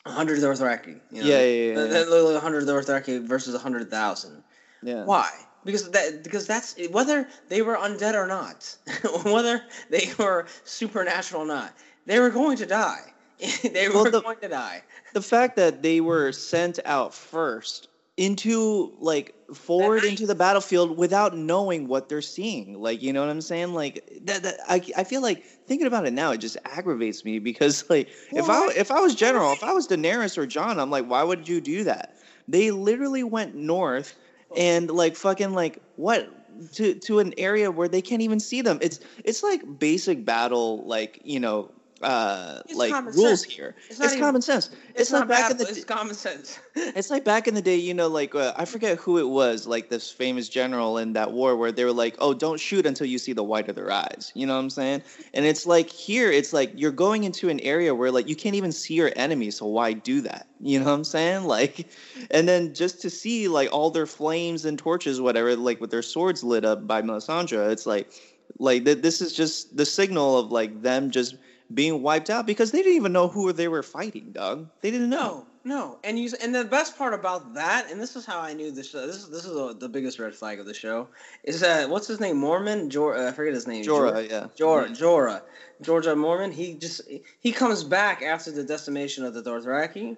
A 0.05 0.11
hundred 0.11 0.39
Dothraki. 0.41 1.01
You 1.11 1.23
know? 1.23 1.29
Yeah, 1.29 1.41
yeah, 1.41 1.69
yeah, 1.69 1.75
That, 1.75 1.91
that 1.91 2.09
looked 2.09 2.27
like 2.33 2.37
a 2.37 2.41
hundred 2.41 2.65
Dothraki 2.65 3.27
versus 3.27 3.55
a 3.55 3.59
hundred 3.59 3.91
thousand. 3.91 4.45
yeah 4.83 5.05
Why? 5.05 5.31
Because 5.65 5.91
that 5.93 6.23
because 6.23 6.47
that's 6.47 6.77
whether 6.91 7.27
they 7.49 7.63
were 7.63 7.77
undead 7.77 8.15
or 8.15 8.27
not, 8.27 8.77
whether 9.25 9.63
they 9.89 10.13
were 10.19 10.47
supernatural 10.65 11.43
or 11.43 11.47
not, 11.47 11.73
they 12.05 12.21
were 12.21 12.31
going 12.31 12.59
to 12.59 12.67
die. 12.67 13.15
they 13.63 13.89
Well, 13.89 14.05
were 14.05 14.11
the- 14.11 14.21
going 14.23 14.39
to 14.41 14.49
die. 14.49 14.83
the 15.15 15.23
fact 15.23 15.57
that 15.57 15.83
they 15.83 16.01
were 16.01 16.33
sent 16.33 16.79
out 16.85 17.15
first 17.15 17.89
into 18.17 18.95
like 18.99 19.35
forward 19.53 20.03
into 20.03 20.27
the 20.27 20.35
battlefield 20.35 20.97
without 20.97 21.37
knowing 21.37 21.87
what 21.87 22.09
they're 22.09 22.23
seeing 22.23 22.73
like 22.81 23.03
you 23.03 23.13
know 23.13 23.21
what 23.21 23.29
i'm 23.29 23.43
saying? 23.43 23.75
Like 23.75 24.03
that, 24.23 24.43
that 24.43 24.59
I, 24.67 24.81
I 24.97 25.05
feel 25.05 25.21
like 25.21 25.45
thinking 25.67 25.87
about 25.87 26.07
it 26.07 26.15
now 26.15 26.31
it 26.33 26.39
just 26.39 26.57
aggravates 26.65 27.27
me 27.27 27.39
because 27.41 27.85
like 27.91 28.09
if 28.33 28.49
i 28.49 28.69
if 28.75 28.91
i 28.91 29.01
was 29.01 29.15
general 29.15 29.53
if 29.53 29.63
i 29.63 29.73
was 29.75 29.87
daenerys 29.87 30.39
or 30.39 30.47
jon 30.47 30.81
i'm 30.81 30.91
like 30.91 31.05
why 31.05 31.23
would 31.23 31.47
you 31.47 31.61
do 31.61 31.85
that? 31.85 32.15
They 32.49 32.71
literally 32.71 33.23
went 33.23 33.55
north 33.55 34.15
and 34.57 34.91
like 34.91 35.15
fucking 35.17 35.53
like 35.53 35.83
what 35.97 36.27
to 36.73 36.95
to 36.95 37.19
an 37.19 37.35
area 37.37 37.71
where 37.71 37.89
they 37.89 38.01
can't 38.01 38.23
even 38.23 38.41
see 38.41 38.63
them. 38.63 38.79
It's 38.81 38.99
it's 39.25 39.43
like 39.43 39.61
basic 39.79 40.25
battle 40.25 40.87
like 40.87 41.21
you 41.23 41.39
know 41.41 41.71
uh 42.03 42.61
It's 42.67 42.75
like 42.75 42.93
rules 43.07 43.41
sense. 43.41 43.45
here 43.45 43.75
It's 43.89 43.93
it's, 43.93 43.99
not 44.01 44.13
even- 44.13 44.21
common 44.21 44.43
sense 44.43 44.71
it's, 44.95 45.11
like 45.11 45.21
not 45.21 45.29
back 45.29 45.41
bad, 45.43 45.51
in 45.53 45.57
the 45.59 45.69
it's 45.69 45.85
common 45.85 46.15
sense. 46.15 46.59
it's 46.75 47.11
like 47.11 47.25
back 47.25 47.47
in 47.49 47.55
the 47.55 47.63
day, 47.63 47.77
you 47.77 47.93
know, 47.95 48.09
like 48.09 48.35
uh, 48.35 48.53
I 48.57 48.65
forget 48.65 48.99
who 48.99 49.19
it 49.19 49.29
was, 49.29 49.67
like 49.67 49.89
this 49.91 50.11
famous 50.11 50.49
general 50.49 50.97
in 50.99 51.13
that 51.15 51.33
war 51.33 51.55
where 51.57 51.71
they 51.73 51.85
were 51.85 51.93
like, 51.93 52.17
"Oh, 52.19 52.33
don't 52.35 52.59
shoot 52.61 52.87
until 52.87 53.07
you 53.07 53.19
see 53.19 53.33
the 53.35 53.43
white 53.45 53.69
of 53.69 53.77
their 53.77 53.91
eyes." 53.91 54.33
You 54.35 54.47
know 54.47 54.55
what 54.55 54.61
I'm 54.61 54.71
saying? 54.71 55.03
And 55.35 55.45
it's 55.45 55.67
like 55.67 55.91
here, 55.91 56.31
it's 56.31 56.53
like 56.55 56.71
you're 56.75 56.93
going 56.93 57.25
into 57.25 57.49
an 57.51 57.61
area 57.61 57.95
where 57.95 58.11
like 58.11 58.27
you 58.29 58.37
can't 58.37 58.55
even 58.55 58.73
see 58.73 58.95
your 58.95 59.13
enemy, 59.17 59.51
so 59.51 59.67
why 59.67 59.93
do 59.93 60.21
that? 60.23 60.47
You 60.61 60.79
know 60.79 60.87
what 60.87 60.93
I'm 60.93 61.05
saying? 61.05 61.45
Like, 61.57 61.89
and 62.31 62.49
then 62.49 62.73
just 62.75 63.01
to 63.03 63.11
see 63.11 63.49
like 63.49 63.71
all 63.73 63.91
their 63.91 64.07
flames 64.07 64.65
and 64.65 64.79
torches, 64.79 65.21
whatever, 65.21 65.57
like 65.57 65.81
with 65.81 65.91
their 65.91 66.03
swords 66.03 66.43
lit 66.43 66.65
up 66.65 66.87
by 66.87 67.01
Melisandre, 67.03 67.71
it's 67.71 67.87
like, 67.87 68.11
like 68.59 68.85
th- 68.85 69.03
this 69.03 69.21
is 69.21 69.33
just 69.35 69.77
the 69.77 69.85
signal 69.87 70.39
of 70.39 70.51
like 70.53 70.83
them 70.83 71.11
just 71.11 71.37
being 71.73 72.03
wiped 72.03 72.31
out 72.31 72.47
because 72.47 72.71
they 72.71 72.79
didn't 72.79 72.97
even 72.97 73.13
know 73.13 73.29
who 73.29 73.53
they 73.53 73.69
were 73.69 73.83
fighting, 73.83 74.33
Doug. 74.33 74.69
They 74.81 74.91
didn't 74.91 75.11
know. 75.11 75.47
No, 75.65 75.77
no, 75.79 75.99
and 76.05 76.19
you 76.19 76.31
and 76.41 76.55
the 76.55 76.65
best 76.65 76.97
part 76.97 77.13
about 77.13 77.55
that, 77.55 77.91
and 77.91 78.01
this 78.01 78.15
is 78.15 78.25
how 78.25 78.41
I 78.41 78.53
knew 78.53 78.71
this. 78.71 78.91
Show, 78.91 79.05
this 79.07 79.17
is 79.17 79.29
this 79.31 79.45
is 79.45 79.57
uh 79.57 79.73
the 79.73 79.89
biggest 79.89 80.19
red 80.19 80.35
flag 80.35 80.61
of 80.61 80.67
the 80.67 80.75
show 80.75 81.09
is 81.43 81.61
that 81.61 81.91
what's 81.91 82.07
his 82.07 82.21
name 82.21 82.41
Mormont 82.41 82.89
Jor 82.89 83.17
uh, 83.17 83.29
I 83.29 83.33
forget 83.33 83.53
his 83.53 83.67
name 83.67 83.85
Jorah, 83.85 84.29
yeah. 84.31 84.47
Jorah, 84.57 84.91
Jorah, 84.91 85.43
Georgia 85.83 86.15
Mormont. 86.15 86.53
He 86.53 86.75
just 86.75 87.01
he 87.41 87.51
comes 87.51 87.83
back 87.83 88.23
after 88.23 88.53
the 88.53 88.63
decimation 88.63 89.25
of 89.25 89.35
the 89.35 89.43
Dothraki, 89.43 90.17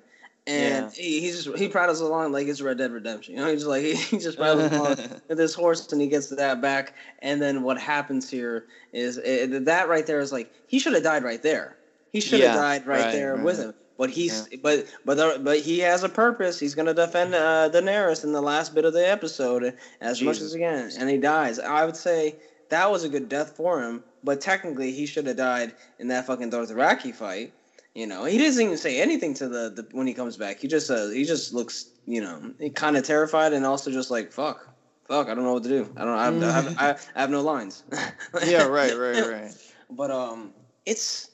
and 0.48 0.87
Yeah. 0.87 0.90
he, 0.90 1.20
he 1.20 1.30
just 1.30 1.48
he 1.56 1.68
prattles 1.68 2.00
along 2.00 2.32
like 2.32 2.48
it's 2.48 2.61
Red 2.62 2.78
Dead 2.78 2.92
Redemption. 2.92 3.37
You 3.37 3.42
know, 3.42 3.48
he's 3.48 3.61
just 3.61 3.68
like 3.68 3.84
he, 3.84 3.94
he 4.11 4.18
just 4.18 4.38
prattles 4.38 4.72
along 4.72 4.96
with 5.28 5.38
his 5.38 5.54
horse, 5.54 5.87
and 5.92 6.00
he 6.00 6.08
gets 6.08 6.28
that 6.30 6.61
back. 6.62 6.94
And 7.20 7.42
then 7.42 7.62
what 7.62 7.78
happens 7.78 8.30
here 8.30 8.66
is 8.92 9.18
it, 9.18 9.66
that 9.66 9.88
right 9.88 10.06
there 10.06 10.20
is 10.20 10.32
like 10.32 10.50
he 10.66 10.80
should 10.80 10.94
have 10.94 11.04
died 11.04 11.24
right 11.24 11.42
there. 11.42 11.78
He 12.11 12.20
should 12.20 12.40
have 12.40 12.54
Yeah, 12.54 12.54
died 12.54 12.87
right, 12.87 13.00
right, 13.04 13.12
there 13.12 13.37
right. 13.37 13.44
with 13.44 13.58
him. 13.58 13.74
But 13.98 14.11
he's 14.11 14.48
but 14.62 14.87
but 15.04 15.16
the, 15.16 15.40
but 15.42 15.58
he 15.61 15.80
has 15.80 16.04
a 16.04 16.08
purpose. 16.08 16.58
He's 16.58 16.74
gonna 16.74 16.94
defend 16.94 17.34
uh, 17.34 17.68
Daenerys 17.72 18.24
in 18.24 18.32
the 18.32 18.40
last 18.42 18.74
bit 18.74 18.84
of 18.84 18.94
the 18.94 19.06
episode 19.08 19.74
as 20.00 20.22
much 20.22 20.40
as 20.40 20.52
he 20.52 20.61
can, 20.61 20.90
and 20.98 21.11
he 21.11 21.18
dies. 21.18 21.58
I 21.58 21.84
would 21.84 21.96
say 21.96 22.37
that 22.70 22.90
was 22.90 23.04
a 23.04 23.08
good 23.08 23.28
death 23.28 23.56
for 23.56 23.82
him. 23.82 24.04
But 24.22 24.40
technically, 24.40 24.92
he 24.92 25.06
should 25.06 25.26
have 25.26 25.37
died 25.37 25.74
in 25.98 26.08
that 26.08 26.26
fucking 26.26 26.50
Dothraki 26.50 27.14
fight. 27.14 27.54
You 27.94 28.07
know, 28.07 28.24
he 28.24 28.38
doesn't 28.38 28.62
even 28.62 28.77
say 28.77 29.01
anything 29.01 29.35
to 29.35 29.48
the, 29.48 29.70
the 29.70 29.87
when 29.92 30.07
he 30.07 30.14
comes 30.14 30.37
back. 30.37 30.61
He 30.61 30.68
just 30.68 30.90
uh, 30.90 31.09
he 31.09 31.24
just 31.24 31.53
looks 31.53 31.87
you 32.07 32.20
know 32.20 32.53
kind 32.74 32.96
of 32.96 33.05
terrified 33.05 33.53
and 33.53 33.66
also 33.66 33.90
just 33.90 34.11
like 34.11 34.31
fuck. 34.33 34.68
Fuck, 35.09 35.29
I 35.29 35.35
don't 35.35 35.44
know 35.44 35.55
what 35.55 35.62
to 35.62 35.68
do. 35.70 35.90
I 35.96 36.05
don't. 36.05 36.18
I 36.18 36.24
have, 36.27 36.42
I 36.42 36.53
have, 36.53 36.66
I 36.79 36.87
have, 36.87 37.07
I 37.16 37.20
have 37.22 37.31
no 37.31 37.40
lines. 37.40 37.83
yeah, 38.46 38.64
right, 38.66 38.96
right, 38.96 39.27
right. 39.27 39.55
But 39.90 40.11
um, 40.11 40.53
it's 40.85 41.31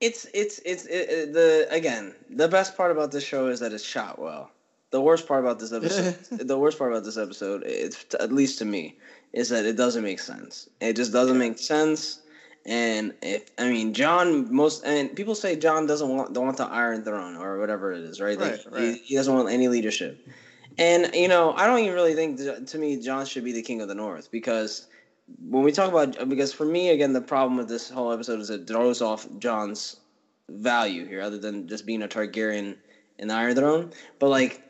it's 0.00 0.26
it's 0.34 0.58
it's 0.64 0.84
it, 0.86 1.08
it- 1.10 1.32
the 1.32 1.68
again 1.70 2.14
the 2.28 2.48
best 2.48 2.76
part 2.76 2.90
about 2.90 3.12
this 3.12 3.22
show 3.24 3.46
is 3.46 3.60
that 3.60 3.72
it's 3.72 3.84
shot 3.84 4.18
well. 4.18 4.50
The 4.90 5.00
worst 5.00 5.28
part 5.28 5.44
about 5.44 5.58
this 5.60 5.72
episode, 5.72 6.16
the 6.48 6.58
worst 6.58 6.78
part 6.78 6.90
about 6.90 7.04
this 7.04 7.16
episode, 7.18 7.62
it's 7.64 8.04
at 8.18 8.32
least 8.32 8.58
to 8.58 8.64
me, 8.64 8.96
is 9.32 9.48
that 9.50 9.64
it 9.64 9.76
doesn't 9.76 10.02
make 10.02 10.18
sense. 10.18 10.68
It 10.80 10.96
just 10.96 11.12
doesn't 11.12 11.38
make 11.38 11.58
sense. 11.58 12.20
And 12.68 13.14
if 13.22 13.50
I 13.56 13.70
mean 13.70 13.94
Jon, 13.94 14.54
most 14.54 14.84
and 14.84 15.16
people 15.16 15.34
say 15.34 15.56
Jon 15.56 15.86
doesn't 15.86 16.06
want 16.06 16.34
don't 16.34 16.44
want 16.44 16.58
the 16.58 16.66
Iron 16.66 17.02
Throne 17.02 17.34
or 17.34 17.58
whatever 17.58 17.92
it 17.92 18.04
is, 18.04 18.20
right? 18.20 18.38
Like, 18.38 18.50
Right, 18.50 18.72
right. 18.72 18.82
He, 18.82 18.98
he 18.98 19.14
doesn't 19.14 19.34
want 19.34 19.48
any 19.48 19.68
leadership. 19.68 20.28
And 20.76 21.14
you 21.14 21.28
know, 21.28 21.54
I 21.54 21.66
don't 21.66 21.78
even 21.78 21.94
really 21.94 22.14
think 22.14 22.38
to 22.66 22.78
me 22.78 23.00
Jon 23.00 23.24
should 23.24 23.42
be 23.42 23.52
the 23.52 23.62
king 23.62 23.80
of 23.80 23.88
the 23.88 23.94
North 23.94 24.30
because 24.30 24.86
when 25.48 25.62
we 25.62 25.72
talk 25.72 25.88
about 25.88 26.28
because 26.28 26.52
for 26.52 26.66
me 26.66 26.90
again 26.90 27.14
the 27.14 27.22
problem 27.22 27.56
with 27.56 27.70
this 27.70 27.88
whole 27.88 28.12
episode 28.12 28.38
is 28.38 28.50
it 28.50 28.66
throws 28.66 29.00
off 29.00 29.26
Jon's 29.38 29.96
value 30.50 31.06
here 31.06 31.22
other 31.22 31.38
than 31.38 31.68
just 31.68 31.86
being 31.86 32.02
a 32.02 32.08
Targaryen 32.08 32.76
in 33.18 33.28
the 33.28 33.34
Iron 33.34 33.56
Throne. 33.56 33.92
But 34.18 34.28
like 34.28 34.62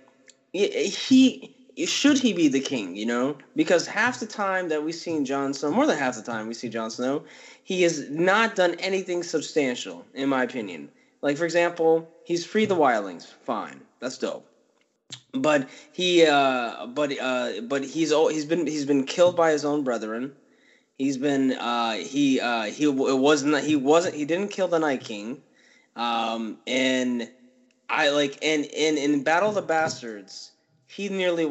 he 0.52 1.56
should 1.86 2.18
he 2.18 2.32
be 2.32 2.48
the 2.48 2.60
king, 2.60 2.96
you 2.96 3.06
know? 3.06 3.36
Because 3.54 3.86
half 3.86 4.20
the 4.20 4.26
time 4.26 4.68
that 4.68 4.82
we've 4.82 4.94
seen 4.94 5.24
Jon 5.24 5.54
Snow, 5.54 5.70
more 5.70 5.86
than 5.86 5.98
half 5.98 6.16
the 6.16 6.22
time 6.22 6.48
we 6.48 6.54
see 6.54 6.68
Jon 6.68 6.90
Snow, 6.90 7.22
he 7.62 7.82
has 7.82 8.08
not 8.10 8.56
done 8.56 8.74
anything 8.80 9.22
substantial, 9.22 10.04
in 10.14 10.28
my 10.28 10.42
opinion. 10.42 10.88
Like 11.22 11.36
for 11.36 11.44
example, 11.44 12.08
he's 12.24 12.44
freed 12.44 12.68
the 12.68 12.76
wildlings, 12.76 13.26
fine, 13.44 13.80
that's 14.00 14.18
dope. 14.18 14.46
But 15.32 15.68
he, 15.92 16.26
uh, 16.26 16.86
but 16.86 17.18
uh, 17.18 17.60
but 17.62 17.84
he's 17.84 18.10
he's 18.10 18.44
been 18.44 18.66
he's 18.66 18.84
been 18.84 19.04
killed 19.04 19.36
by 19.36 19.52
his 19.52 19.64
own 19.64 19.82
brethren. 19.82 20.32
He's 20.98 21.16
been 21.16 21.52
uh, 21.52 21.92
he 21.92 22.40
uh, 22.40 22.64
he 22.64 22.84
it 22.84 23.18
wasn't 23.18 23.64
he 23.64 23.76
wasn't 23.76 24.14
he 24.14 24.24
didn't 24.24 24.48
kill 24.48 24.68
the 24.68 24.78
Night 24.78 25.02
King, 25.02 25.40
um, 25.96 26.58
and 26.66 27.30
I 27.88 28.10
like 28.10 28.38
and 28.42 28.64
in 28.64 28.98
in 28.98 29.22
Battle 29.22 29.50
of 29.50 29.54
the 29.54 29.62
Bastards, 29.62 30.52
he 30.88 31.08
nearly 31.10 31.44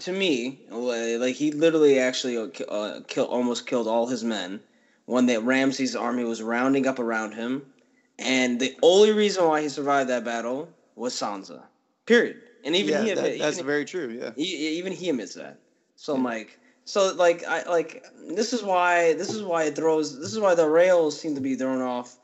to 0.00 0.12
me 0.12 0.58
like 0.68 1.36
he 1.36 1.52
literally 1.52 1.98
actually 1.98 2.36
uh, 2.36 2.64
uh, 2.64 3.00
kill 3.06 3.24
almost 3.26 3.64
killed 3.66 3.86
all 3.86 4.06
his 4.06 4.24
men 4.24 4.60
when 5.06 5.26
that 5.26 5.42
Ramsay's 5.42 5.96
army 5.96 6.24
was 6.24 6.42
rounding 6.42 6.86
up 6.86 6.98
around 6.98 7.32
him, 7.32 7.62
and 8.18 8.60
the 8.60 8.76
only 8.82 9.12
reason 9.12 9.44
why 9.46 9.62
he 9.62 9.68
survived 9.68 10.10
that 10.10 10.24
battle 10.24 10.68
was 10.94 11.14
Sansa. 11.14 11.62
Period. 12.06 12.36
And 12.64 12.76
even 12.76 12.92
yeah, 12.92 13.02
he 13.02 13.08
that, 13.14 13.18
admit, 13.18 13.38
that's 13.38 13.56
even, 13.56 13.66
very 13.66 13.84
true. 13.84 14.18
Yeah. 14.20 14.30
he, 14.36 14.78
even 14.78 14.92
he 14.92 15.08
admits 15.08 15.34
that. 15.34 15.58
So 15.96 16.14
I'm 16.14 16.24
like, 16.24 16.58
so 16.84 17.14
like 17.14 17.44
I 17.44 17.62
like 17.68 18.04
this 18.28 18.52
is 18.52 18.62
why 18.62 19.14
this 19.14 19.30
is 19.30 19.42
why 19.42 19.64
it 19.64 19.76
throws 19.76 20.18
this 20.18 20.32
is 20.32 20.40
why 20.40 20.54
the 20.54 20.68
rails 20.68 21.18
seem 21.18 21.34
to 21.36 21.40
be 21.40 21.54
thrown 21.54 21.80
off. 21.80 22.16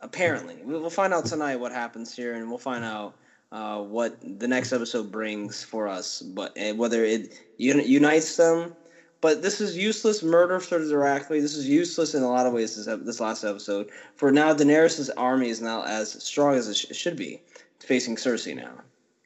Apparently, 0.00 0.56
we'll 0.64 0.90
find 0.90 1.14
out 1.14 1.26
tonight 1.26 1.56
what 1.56 1.72
happens 1.72 2.14
here, 2.14 2.34
and 2.34 2.48
we'll 2.48 2.58
find 2.58 2.84
out 2.84 3.14
uh, 3.54 3.80
what 3.80 4.16
the 4.40 4.48
next 4.48 4.72
episode 4.72 5.12
brings 5.12 5.62
for 5.62 5.86
us. 5.88 6.20
But 6.20 6.58
uh, 6.58 6.74
whether 6.74 7.04
it 7.04 7.32
uni- 7.56 7.86
unites 7.86 8.36
them, 8.36 8.74
but 9.20 9.40
this 9.42 9.60
is 9.60 9.76
useless 9.76 10.22
murder 10.22 10.58
for 10.60 10.78
directly. 10.78 11.40
This 11.40 11.56
is 11.56 11.68
useless 11.68 12.14
in 12.14 12.22
a 12.22 12.28
lot 12.28 12.46
of 12.46 12.52
ways. 12.52 12.76
This, 12.76 12.86
this 13.06 13.20
last 13.20 13.44
episode, 13.44 13.88
for 14.16 14.32
now, 14.32 14.52
Daenerys' 14.52 15.08
army 15.16 15.48
is 15.48 15.60
now 15.62 15.84
as 15.84 16.22
strong 16.22 16.56
as 16.56 16.68
it 16.68 16.76
sh- 16.76 16.96
should 16.96 17.16
be, 17.16 17.40
facing 17.78 18.16
Cersei 18.16 18.54
now. 18.56 18.74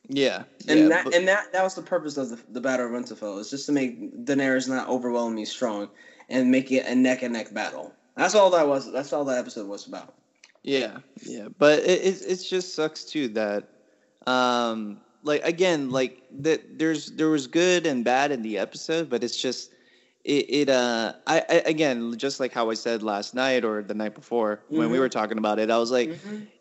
Yeah. 0.08 0.44
And 0.68 0.80
yeah, 0.80 0.88
that 0.88 1.04
but- 1.04 1.14
and 1.14 1.26
that 1.26 1.52
that 1.52 1.62
was 1.64 1.74
the 1.74 1.82
purpose 1.82 2.16
of 2.16 2.28
the, 2.30 2.38
the 2.50 2.60
battle 2.60 2.86
of 2.86 2.92
Winterfell 2.92 3.40
is 3.40 3.50
just 3.50 3.66
to 3.66 3.72
make 3.72 4.24
Daenerys 4.24 4.68
not 4.68 4.88
overwhelmingly 4.88 5.46
strong 5.46 5.88
and 6.28 6.50
make 6.50 6.70
it 6.70 6.86
a 6.86 6.94
neck 6.94 7.22
and 7.22 7.32
neck 7.32 7.52
battle. 7.52 7.92
That's 8.16 8.34
all 8.34 8.50
that 8.50 8.68
was. 8.68 8.92
That's 8.92 9.12
all 9.12 9.24
that 9.24 9.38
episode 9.38 9.68
was 9.68 9.86
about. 9.86 10.14
Yeah, 10.62 10.98
yeah, 11.22 11.48
but 11.58 11.78
it 11.80 12.02
it, 12.02 12.22
it 12.26 12.36
just 12.36 12.74
sucks 12.74 13.04
too 13.04 13.28
that, 13.28 13.68
um, 14.26 15.00
like 15.22 15.42
again, 15.44 15.90
like 15.90 16.22
that 16.40 16.78
there's 16.78 17.06
there 17.12 17.28
was 17.28 17.46
good 17.46 17.86
and 17.86 18.04
bad 18.04 18.30
in 18.32 18.42
the 18.42 18.58
episode, 18.58 19.08
but 19.10 19.22
it's 19.24 19.36
just 19.36 19.72
it, 20.24 20.46
it 20.48 20.68
uh 20.68 21.12
I, 21.26 21.42
I 21.48 21.54
again 21.66 22.14
just 22.18 22.40
like 22.40 22.52
how 22.52 22.70
I 22.70 22.74
said 22.74 23.02
last 23.02 23.34
night 23.34 23.64
or 23.64 23.82
the 23.82 23.94
night 23.94 24.14
before 24.14 24.60
when 24.68 24.90
we 24.90 24.96
Mhm. 24.98 25.00
were 25.00 25.08
talking 25.08 25.38
about 25.38 25.58
it, 25.58 25.70
I 25.70 25.78
was 25.78 25.90
like, 25.90 26.10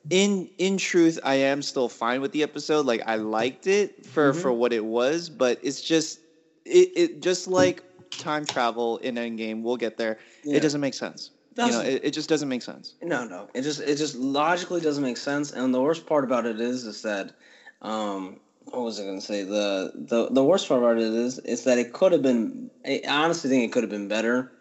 in 0.10 0.50
in 0.58 0.78
truth, 0.78 1.20
I 1.24 1.36
am 1.36 1.62
still 1.62 1.90
fine 1.90 2.22
with 2.22 2.32
the 2.32 2.44
episode. 2.44 2.86
Like 2.86 3.04
I 3.06 3.16
liked 3.16 3.68
it 3.68 4.06
for 4.06 4.34
Mhm. 4.34 4.42
for 4.42 4.54
what 4.54 4.74
it 4.74 4.84
was, 4.86 5.30
but 5.30 5.60
it's 5.62 5.82
just 5.82 6.20
it 6.66 6.90
it 6.96 7.22
just 7.22 7.48
like 7.48 7.84
time 8.18 8.46
travel 8.46 8.98
in 8.98 9.16
Endgame. 9.16 9.62
We'll 9.64 9.78
get 9.78 9.98
there. 9.98 10.18
Yeah. 10.44 10.58
It 10.58 10.60
doesn't 10.62 10.82
make 10.82 10.94
sense. 10.94 11.32
You 11.58 11.72
know, 11.72 11.82
it, 11.82 12.02
it 12.06 12.12
just 12.12 12.30
doesn't 12.30 12.50
make 12.50 12.62
sense. 12.62 12.96
No, 13.02 13.26
no. 13.26 13.50
It 13.54 13.64
just 13.64 13.82
it 13.82 13.96
just 13.98 14.16
logically 14.16 14.82
doesn't 14.82 15.04
make 15.04 15.18
sense. 15.18 15.52
And 15.52 15.74
the 15.74 15.82
worst 15.82 16.06
part 16.06 16.24
about 16.24 16.46
it 16.46 16.60
is 16.60 16.86
is 16.86 17.02
that 17.02 17.34
um 17.82 18.40
what 18.66 18.82
was 18.84 19.00
I 19.00 19.06
gonna 19.06 19.22
say? 19.22 19.44
The 19.44 19.92
the 19.96 20.30
the 20.30 20.44
worst 20.44 20.68
part 20.68 20.82
about 20.84 20.98
it 20.98 21.04
is 21.14 21.40
is 21.40 21.64
that 21.64 21.78
it 21.78 21.94
could 21.94 22.12
have 22.12 22.22
been 22.22 22.70
I 22.86 23.02
honestly 23.08 23.50
think 23.50 23.64
it 23.64 23.72
could 23.72 23.84
have 23.84 23.90
been 23.90 24.08
better. 24.08 24.52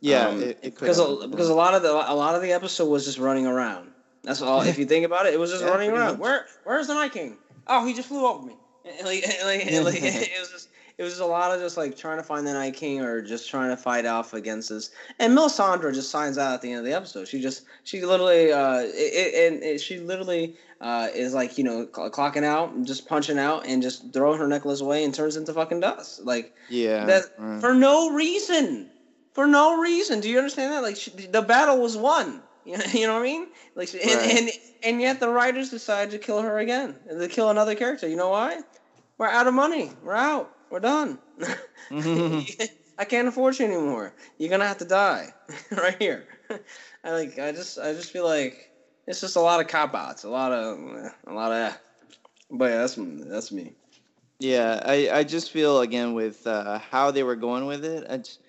Yeah, 0.00 0.28
Um, 0.28 0.42
it, 0.42 0.58
it 0.62 0.74
could 0.74 0.80
because 0.80 0.98
have. 0.98 1.08
a, 1.22 1.28
because 1.28 1.48
a 1.48 1.54
lot 1.54 1.74
of 1.74 1.82
the 1.82 1.90
a 1.92 2.14
lot 2.14 2.34
of 2.34 2.42
the 2.42 2.52
episode 2.52 2.86
was 2.88 3.04
just 3.04 3.18
running 3.18 3.46
around. 3.46 3.92
That's 4.24 4.42
all. 4.42 4.62
if 4.62 4.78
you 4.78 4.84
think 4.86 5.04
about 5.06 5.26
it, 5.26 5.34
it 5.34 5.38
was 5.40 5.50
just 5.50 5.62
Yeah, 5.64 5.70
running 5.70 5.90
around. 5.90 6.12
much. 6.12 6.20
Where 6.20 6.46
where's 6.64 6.88
the 6.88 6.94
Night 6.94 7.12
King? 7.12 7.38
Oh, 7.68 7.86
he 7.86 7.94
just 7.94 8.08
flew 8.08 8.26
over 8.26 8.44
me. 8.44 8.56
And 8.84 8.94
Like, 9.06 9.24
like, 9.44 9.64
like, 9.84 10.02
it 10.02 10.40
was 10.40 10.50
just 10.50 10.68
it 11.02 11.06
was 11.06 11.18
a 11.18 11.26
lot 11.26 11.52
of 11.52 11.60
just 11.60 11.76
like 11.76 11.96
trying 11.96 12.16
to 12.18 12.22
find 12.22 12.46
the 12.46 12.52
Night 12.52 12.74
King 12.74 13.00
or 13.00 13.20
just 13.20 13.50
trying 13.50 13.70
to 13.70 13.76
fight 13.76 14.06
off 14.06 14.32
against 14.34 14.68
this. 14.68 14.90
And 15.18 15.36
Melisandre 15.36 15.92
just 15.92 16.10
signs 16.10 16.38
out 16.38 16.54
at 16.54 16.62
the 16.62 16.70
end 16.70 16.78
of 16.78 16.84
the 16.84 16.92
episode. 16.92 17.26
She 17.28 17.40
just 17.40 17.64
she 17.84 18.02
literally 18.04 18.52
uh 18.52 18.82
it, 18.86 19.52
and 19.52 19.62
it, 19.62 19.80
she 19.80 19.98
literally 19.98 20.54
uh 20.80 21.08
is 21.14 21.34
like 21.34 21.58
you 21.58 21.64
know 21.64 21.88
cl- 21.94 22.10
clocking 22.10 22.44
out 22.44 22.72
just 22.84 23.06
punching 23.08 23.38
out 23.38 23.66
and 23.66 23.82
just 23.82 24.12
throwing 24.12 24.38
her 24.38 24.46
necklace 24.46 24.80
away 24.80 25.04
and 25.04 25.12
turns 25.14 25.36
into 25.36 25.52
fucking 25.52 25.80
dust. 25.80 26.24
Like 26.24 26.54
yeah, 26.70 27.04
that 27.06 27.24
for 27.60 27.74
no 27.74 28.10
reason. 28.12 28.90
For 29.32 29.46
no 29.46 29.80
reason. 29.80 30.20
Do 30.20 30.28
you 30.28 30.36
understand 30.38 30.72
that? 30.72 30.82
Like 30.82 30.96
she, 30.96 31.10
the 31.10 31.42
battle 31.42 31.80
was 31.80 31.96
won. 31.96 32.42
You 32.64 32.76
know, 32.78 32.84
you 32.92 33.06
know 33.08 33.14
what 33.14 33.20
I 33.20 33.24
mean? 33.24 33.46
Like, 33.74 33.88
she- 33.88 34.00
and, 34.00 34.10
Right. 34.20 34.30
and 34.38 34.50
and 34.84 35.00
yet 35.00 35.18
the 35.20 35.28
writers 35.28 35.70
decided 35.70 36.10
to 36.12 36.18
kill 36.18 36.42
her 36.42 36.58
again. 36.58 36.94
And 37.08 37.18
to 37.18 37.28
kill 37.28 37.50
another 37.50 37.74
character. 37.74 38.06
You 38.08 38.16
know 38.16 38.28
why? 38.28 38.60
We're 39.18 39.28
out 39.28 39.46
of 39.46 39.54
money. 39.54 39.90
We're 40.02 40.14
out. 40.14 40.50
We're 40.72 40.80
done. 40.80 41.18
I 41.90 43.04
can't 43.06 43.28
afford 43.28 43.58
you 43.58 43.66
anymore. 43.66 44.14
You're 44.38 44.48
gonna 44.48 44.66
have 44.66 44.78
to 44.78 44.86
die 44.86 45.34
right 45.70 45.96
here. 45.98 46.26
I 47.04 47.10
like. 47.10 47.38
I 47.38 47.52
just. 47.52 47.78
I 47.78 47.92
just 47.92 48.10
feel 48.10 48.24
like 48.24 48.70
it's 49.06 49.20
just 49.20 49.36
a 49.36 49.40
lot 49.40 49.60
of 49.60 49.68
cop 49.68 49.94
outs. 49.94 50.24
A 50.24 50.30
lot 50.30 50.50
of. 50.50 50.78
A 51.26 51.32
lot 51.34 51.52
of. 51.52 51.78
But 52.50 52.70
yeah, 52.70 52.78
that's 52.78 52.98
that's 52.98 53.52
me. 53.52 53.74
yeah. 54.38 54.80
I, 54.82 55.10
I 55.12 55.24
just 55.24 55.50
feel 55.50 55.82
again 55.82 56.14
with 56.14 56.46
uh, 56.46 56.78
how 56.78 57.10
they 57.10 57.22
were 57.22 57.36
going 57.36 57.66
with 57.66 57.84
it. 57.84 58.06
I 58.08 58.16
just, 58.16 58.40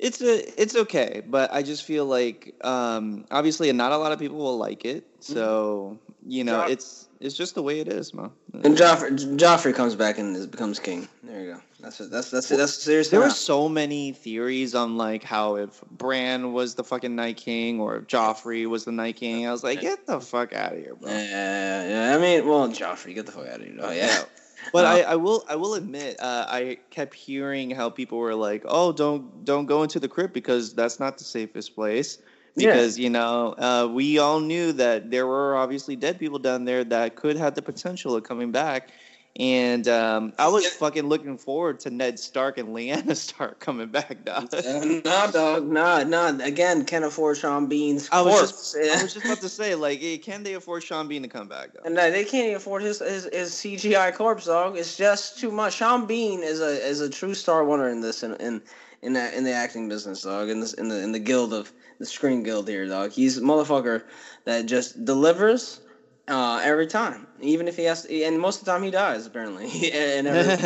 it's 0.00 0.20
a 0.22 0.60
it's 0.60 0.74
okay, 0.74 1.22
but 1.24 1.52
I 1.52 1.62
just 1.62 1.84
feel 1.84 2.04
like 2.04 2.52
um, 2.64 3.26
obviously 3.30 3.72
not 3.72 3.92
a 3.92 3.96
lot 3.96 4.10
of 4.10 4.18
people 4.18 4.38
will 4.38 4.58
like 4.58 4.84
it. 4.84 5.04
So 5.20 6.00
you 6.26 6.42
know, 6.42 6.62
it's 6.62 7.08
it's 7.20 7.36
just 7.36 7.54
the 7.54 7.62
way 7.62 7.80
it 7.80 7.88
is, 7.88 8.12
man. 8.14 8.30
And 8.62 8.76
Joffrey, 8.76 9.10
Joffrey 9.36 9.74
comes 9.74 9.94
back 9.94 10.18
and 10.18 10.36
is, 10.36 10.46
becomes 10.46 10.78
king. 10.78 11.08
There 11.22 11.40
you 11.40 11.52
go. 11.54 11.60
That's 11.80 12.00
it. 12.00 12.10
That's 12.10 12.30
that's 12.30 12.50
it. 12.50 12.56
That's 12.56 12.74
serious. 12.74 13.10
There 13.10 13.20
were 13.20 13.30
so 13.30 13.68
many 13.68 14.12
theories 14.12 14.74
on 14.74 14.96
like 14.96 15.22
how 15.22 15.56
if 15.56 15.82
Bran 15.90 16.52
was 16.52 16.74
the 16.74 16.84
fucking 16.84 17.14
Night 17.14 17.36
King 17.36 17.80
or 17.80 17.96
if 17.96 18.06
Joffrey 18.06 18.66
was 18.66 18.84
the 18.84 18.92
Night 18.92 19.16
King. 19.16 19.46
I 19.46 19.52
was 19.52 19.62
like, 19.62 19.80
get 19.80 20.06
the 20.06 20.20
fuck 20.20 20.52
out 20.52 20.72
of 20.72 20.78
here, 20.78 20.94
bro. 20.94 21.10
Yeah, 21.10 21.88
yeah. 21.88 22.16
I 22.16 22.18
mean, 22.18 22.46
well, 22.48 22.68
Joffrey, 22.68 23.14
get 23.14 23.26
the 23.26 23.32
fuck 23.32 23.48
out 23.48 23.60
of 23.60 23.66
here. 23.66 23.76
Oh 23.80 23.90
yeah. 23.90 24.24
But 24.72 24.86
Uh, 24.86 24.88
I, 24.88 25.00
I 25.12 25.16
will 25.16 25.44
I 25.48 25.56
will 25.56 25.74
admit 25.74 26.16
uh, 26.20 26.46
I 26.48 26.78
kept 26.90 27.14
hearing 27.14 27.70
how 27.70 27.90
people 27.90 28.18
were 28.18 28.34
like, 28.34 28.62
oh 28.66 28.92
don't 28.92 29.44
don't 29.44 29.66
go 29.66 29.82
into 29.82 30.00
the 30.00 30.08
crypt 30.08 30.32
because 30.32 30.72
that's 30.74 30.98
not 30.98 31.18
the 31.18 31.24
safest 31.24 31.74
place 31.74 32.18
Yeah. 32.56 32.66
because 32.72 32.98
you 32.98 33.10
know 33.10 33.54
uh, 33.58 33.88
we 33.90 34.18
all 34.18 34.40
knew 34.40 34.72
that 34.72 35.10
there 35.10 35.26
were 35.26 35.56
obviously 35.56 35.96
dead 35.96 36.18
people 36.18 36.38
down 36.38 36.64
there 36.64 36.84
that 36.84 37.16
could 37.16 37.36
have 37.36 37.54
the 37.54 37.62
potential 37.62 38.14
of 38.14 38.22
coming 38.24 38.52
back. 38.52 38.90
And 39.36 39.88
um, 39.88 40.32
I 40.38 40.46
was 40.46 40.62
Yeah. 40.62 40.70
fucking 40.78 41.08
looking 41.08 41.36
forward 41.38 41.80
to 41.80 41.90
Ned 41.90 42.20
Stark 42.20 42.56
and 42.56 42.68
Lyanna 42.68 43.16
Stark 43.28 43.58
coming 43.58 43.88
back, 43.88 44.24
dog. 44.24 44.54
Uh, 44.54 45.00
nah, 45.04 45.26
dog. 45.26 45.66
Nah, 45.66 46.04
nah. 46.04 46.28
Again, 46.40 46.84
can't 46.84 47.04
afford 47.04 47.38
Sean 47.38 47.66
Bean's 47.66 48.08
I 48.12 48.22
was 48.22 48.34
corpse. 48.34 48.72
just 48.74 48.76
I 48.76 49.02
was 49.02 49.12
just 49.14 49.24
about 49.26 49.40
to 49.40 49.48
say, 49.48 49.74
like, 49.74 49.98
eh, 50.04 50.18
can 50.18 50.44
they 50.44 50.54
afford 50.54 50.84
Sean 50.84 51.08
Bean 51.08 51.22
to 51.22 51.28
come 51.28 51.48
back? 51.48 51.70
Though? 51.74 51.80
And 51.84 51.98
uh, 51.98 52.10
they 52.10 52.24
can't 52.24 52.54
afford 52.54 52.82
his, 52.82 53.00
his 53.00 53.28
his 53.32 53.50
CGI 53.50 54.14
corpse, 54.14 54.46
dog. 54.46 54.76
It's 54.78 54.96
just 54.96 55.40
too 55.40 55.50
much. 55.50 55.74
Sean 55.74 56.06
Bean 56.06 56.44
is 56.44 56.60
a 56.60 56.68
is 56.86 57.00
a 57.00 57.10
true 57.10 57.34
star 57.34 57.64
winner 57.64 57.88
in 57.88 58.00
this 58.02 58.22
in 58.22 58.36
in 58.36 58.62
in 59.02 59.14
that 59.14 59.34
in 59.34 59.42
the 59.42 59.50
acting 59.52 59.88
business, 59.88 60.22
dog. 60.22 60.48
In 60.48 60.60
this 60.60 60.74
in 60.74 60.86
the 60.88 61.02
in 61.02 61.10
the 61.10 61.18
guild 61.18 61.52
of 61.52 61.72
the 61.98 62.06
screen 62.06 62.42
guild 62.42 62.68
here, 62.68 62.86
dog. 62.86 63.12
He's 63.12 63.38
a 63.38 63.40
motherfucker 63.40 64.02
that 64.44 64.66
just 64.66 65.04
delivers 65.04 65.80
uh, 66.28 66.60
every 66.62 66.86
time, 66.86 67.26
even 67.40 67.68
if 67.68 67.76
he 67.76 67.84
has. 67.84 68.02
To, 68.02 68.22
and 68.22 68.40
most 68.40 68.60
of 68.60 68.64
the 68.64 68.72
time 68.72 68.82
he 68.82 68.90
dies 68.90 69.26
apparently, 69.26 69.90
and 69.92 70.26
every, 70.26 70.64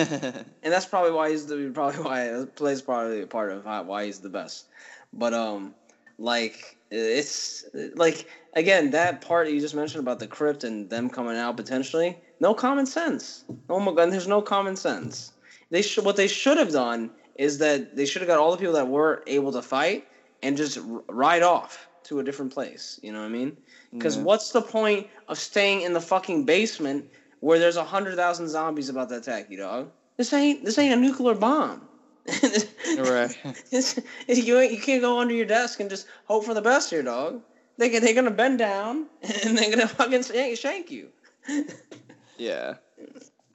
and 0.62 0.72
that's 0.72 0.86
probably 0.86 1.12
why 1.12 1.30
he's 1.30 1.46
the 1.46 1.70
probably 1.74 2.02
why 2.02 2.44
plays 2.54 2.82
probably 2.82 3.22
a 3.22 3.26
part 3.26 3.50
of 3.50 3.64
why 3.86 4.06
he's 4.06 4.20
the 4.20 4.28
best. 4.28 4.66
But 5.12 5.34
um, 5.34 5.74
like 6.18 6.76
it's 6.90 7.64
like 7.94 8.26
again 8.54 8.90
that 8.90 9.20
part 9.20 9.48
you 9.48 9.60
just 9.60 9.74
mentioned 9.74 10.00
about 10.00 10.18
the 10.18 10.26
crypt 10.26 10.64
and 10.64 10.88
them 10.88 11.10
coming 11.10 11.36
out 11.36 11.56
potentially. 11.56 12.16
No 12.40 12.54
common 12.54 12.86
sense. 12.86 13.44
Oh 13.68 13.80
my 13.80 13.92
god, 13.92 14.12
there's 14.12 14.28
no 14.28 14.42
common 14.42 14.76
sense. 14.76 15.32
They 15.70 15.82
should 15.82 16.04
what 16.04 16.16
they 16.16 16.28
should 16.28 16.58
have 16.58 16.72
done 16.72 17.10
is 17.34 17.58
that 17.58 17.94
they 17.96 18.06
should 18.06 18.22
have 18.22 18.28
got 18.28 18.38
all 18.38 18.50
the 18.50 18.56
people 18.56 18.74
that 18.74 18.88
were 18.88 19.22
able 19.26 19.52
to 19.52 19.62
fight 19.62 20.04
and 20.42 20.56
just 20.56 20.78
ride 21.08 21.42
off 21.42 21.88
to 22.04 22.20
a 22.20 22.24
different 22.24 22.52
place. 22.52 22.98
You 23.02 23.12
know 23.12 23.20
what 23.20 23.26
I 23.26 23.30
mean? 23.30 23.56
Because 23.92 24.16
Yeah. 24.16 24.22
what's 24.22 24.50
the 24.50 24.62
point 24.62 25.06
of 25.28 25.38
staying 25.38 25.82
in 25.82 25.92
the 25.92 26.00
fucking 26.00 26.44
basement 26.44 27.10
where 27.40 27.58
there's 27.58 27.76
a 27.76 27.84
hundred 27.84 28.16
thousand 28.16 28.48
zombies 28.48 28.88
about 28.88 29.08
to 29.10 29.16
attack 29.16 29.50
you, 29.50 29.58
dog? 29.58 29.90
This 30.16 30.32
ain't 30.32 30.64
this 30.64 30.78
ain't 30.78 30.94
a 30.94 30.96
nuclear 30.96 31.34
bomb. 31.34 31.88
right. 32.98 33.36
It's, 33.70 33.98
you 34.26 34.58
you 34.58 34.80
can't 34.80 35.00
go 35.00 35.18
under 35.18 35.34
your 35.34 35.46
desk 35.46 35.80
and 35.80 35.88
just 35.88 36.06
hope 36.24 36.44
for 36.44 36.54
the 36.54 36.62
best 36.62 36.90
here, 36.90 37.02
dog. 37.02 37.42
They 37.78 37.90
can, 37.90 38.02
they're 38.02 38.14
gonna 38.14 38.30
bend 38.30 38.58
down 38.58 39.06
and 39.22 39.56
they're 39.56 39.70
gonna 39.70 39.88
fucking 39.88 40.24
shank 40.56 40.90
you. 40.90 41.08
Yeah. 42.40 42.74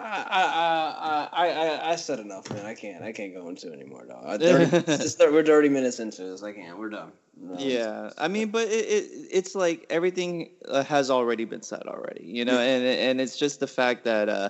I, 0.04 1.30
I, 1.32 1.48
I, 1.48 1.92
I, 1.92 1.96
said 1.96 2.20
enough, 2.20 2.50
man. 2.52 2.66
I 2.66 2.74
can't 2.74 3.04
I 3.04 3.12
can't 3.12 3.34
go 3.34 3.48
into 3.48 3.72
it 3.72 3.74
anymore, 3.74 4.06
dog. 4.06 4.42
30, 4.42 5.32
we're 5.32 5.44
thirty 5.44 5.70
minutes 5.70 6.00
into 6.00 6.24
this. 6.24 6.44
I 6.44 6.52
can't. 6.52 6.78
We're 6.78 6.90
done. 6.90 7.12
No, 7.40 7.58
Yeah, 7.58 8.12
I 8.18 8.28
mean, 8.28 8.50
but 8.50 8.68
it, 8.68 8.86
it 8.86 9.28
it's 9.32 9.56
like 9.56 9.86
everything 9.90 10.50
uh, 10.68 10.84
has 10.84 11.10
already 11.10 11.46
been 11.46 11.62
said 11.62 11.84
already, 11.88 12.26
you 12.26 12.46
know, 12.46 12.60
and 12.60 12.84
and 12.84 13.22
it's 13.22 13.38
just 13.38 13.60
the 13.60 13.68
fact 13.68 14.04
that 14.04 14.30
uh, 14.30 14.50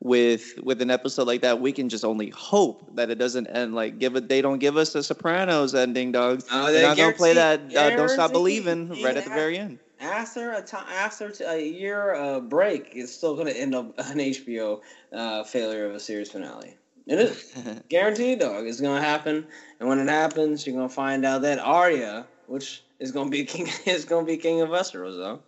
with 0.00 0.58
with 0.62 0.82
an 0.82 0.90
episode 0.90 1.26
like 1.26 1.40
that, 1.42 1.60
we 1.60 1.72
can 1.72 1.88
just 1.88 2.04
only 2.04 2.30
hope 2.30 2.94
that 2.96 3.10
it 3.10 3.16
doesn't 3.18 3.46
end 3.48 3.74
like 3.74 3.98
give 3.98 4.16
it. 4.16 4.28
They 4.28 4.42
don't 4.42 4.58
give 4.58 4.76
us 4.76 4.94
a 4.94 5.02
Sopranos 5.02 5.74
ending, 5.74 6.12
dog. 6.12 6.42
Oh, 6.50 6.72
They're 6.72 6.90
they 6.90 6.96
gonna 6.96 7.14
play 7.14 7.34
that. 7.34 7.74
Uh, 7.74 7.90
don't 7.96 8.08
stop 8.08 8.32
believing 8.32 8.88
right 9.02 9.16
at 9.16 9.24
the 9.24 9.30
very 9.30 9.58
end. 9.58 9.78
After 10.00 10.52
a 10.52 10.62
time 10.62 10.86
after 10.88 11.30
t- 11.30 11.44
a 11.44 11.58
year 11.60 12.14
uh, 12.14 12.40
break, 12.40 12.90
it's 12.92 13.12
still 13.12 13.36
gonna 13.36 13.50
end 13.50 13.74
up 13.74 13.94
an 13.98 14.18
HBO 14.18 14.80
uh, 15.12 15.44
failure 15.44 15.86
of 15.86 15.94
a 15.94 16.00
series 16.00 16.30
finale. 16.30 16.76
It 17.06 17.18
is. 17.18 17.54
Guaranteed, 17.88 18.40
dog. 18.40 18.66
It's 18.66 18.80
gonna 18.80 19.00
happen, 19.00 19.46
and 19.80 19.88
when 19.88 19.98
it 19.98 20.08
happens, 20.08 20.66
you're 20.66 20.76
gonna 20.76 20.88
find 20.88 21.24
out 21.24 21.42
that 21.42 21.58
Arya, 21.58 22.26
which 22.46 22.82
is 22.98 23.12
gonna 23.12 23.30
be 23.30 23.44
king. 23.46 23.68
Is 23.86 24.04
gonna 24.04 24.26
be 24.26 24.36
king 24.36 24.60
of 24.60 24.68
Westeros 24.68 25.16
though, 25.16 25.40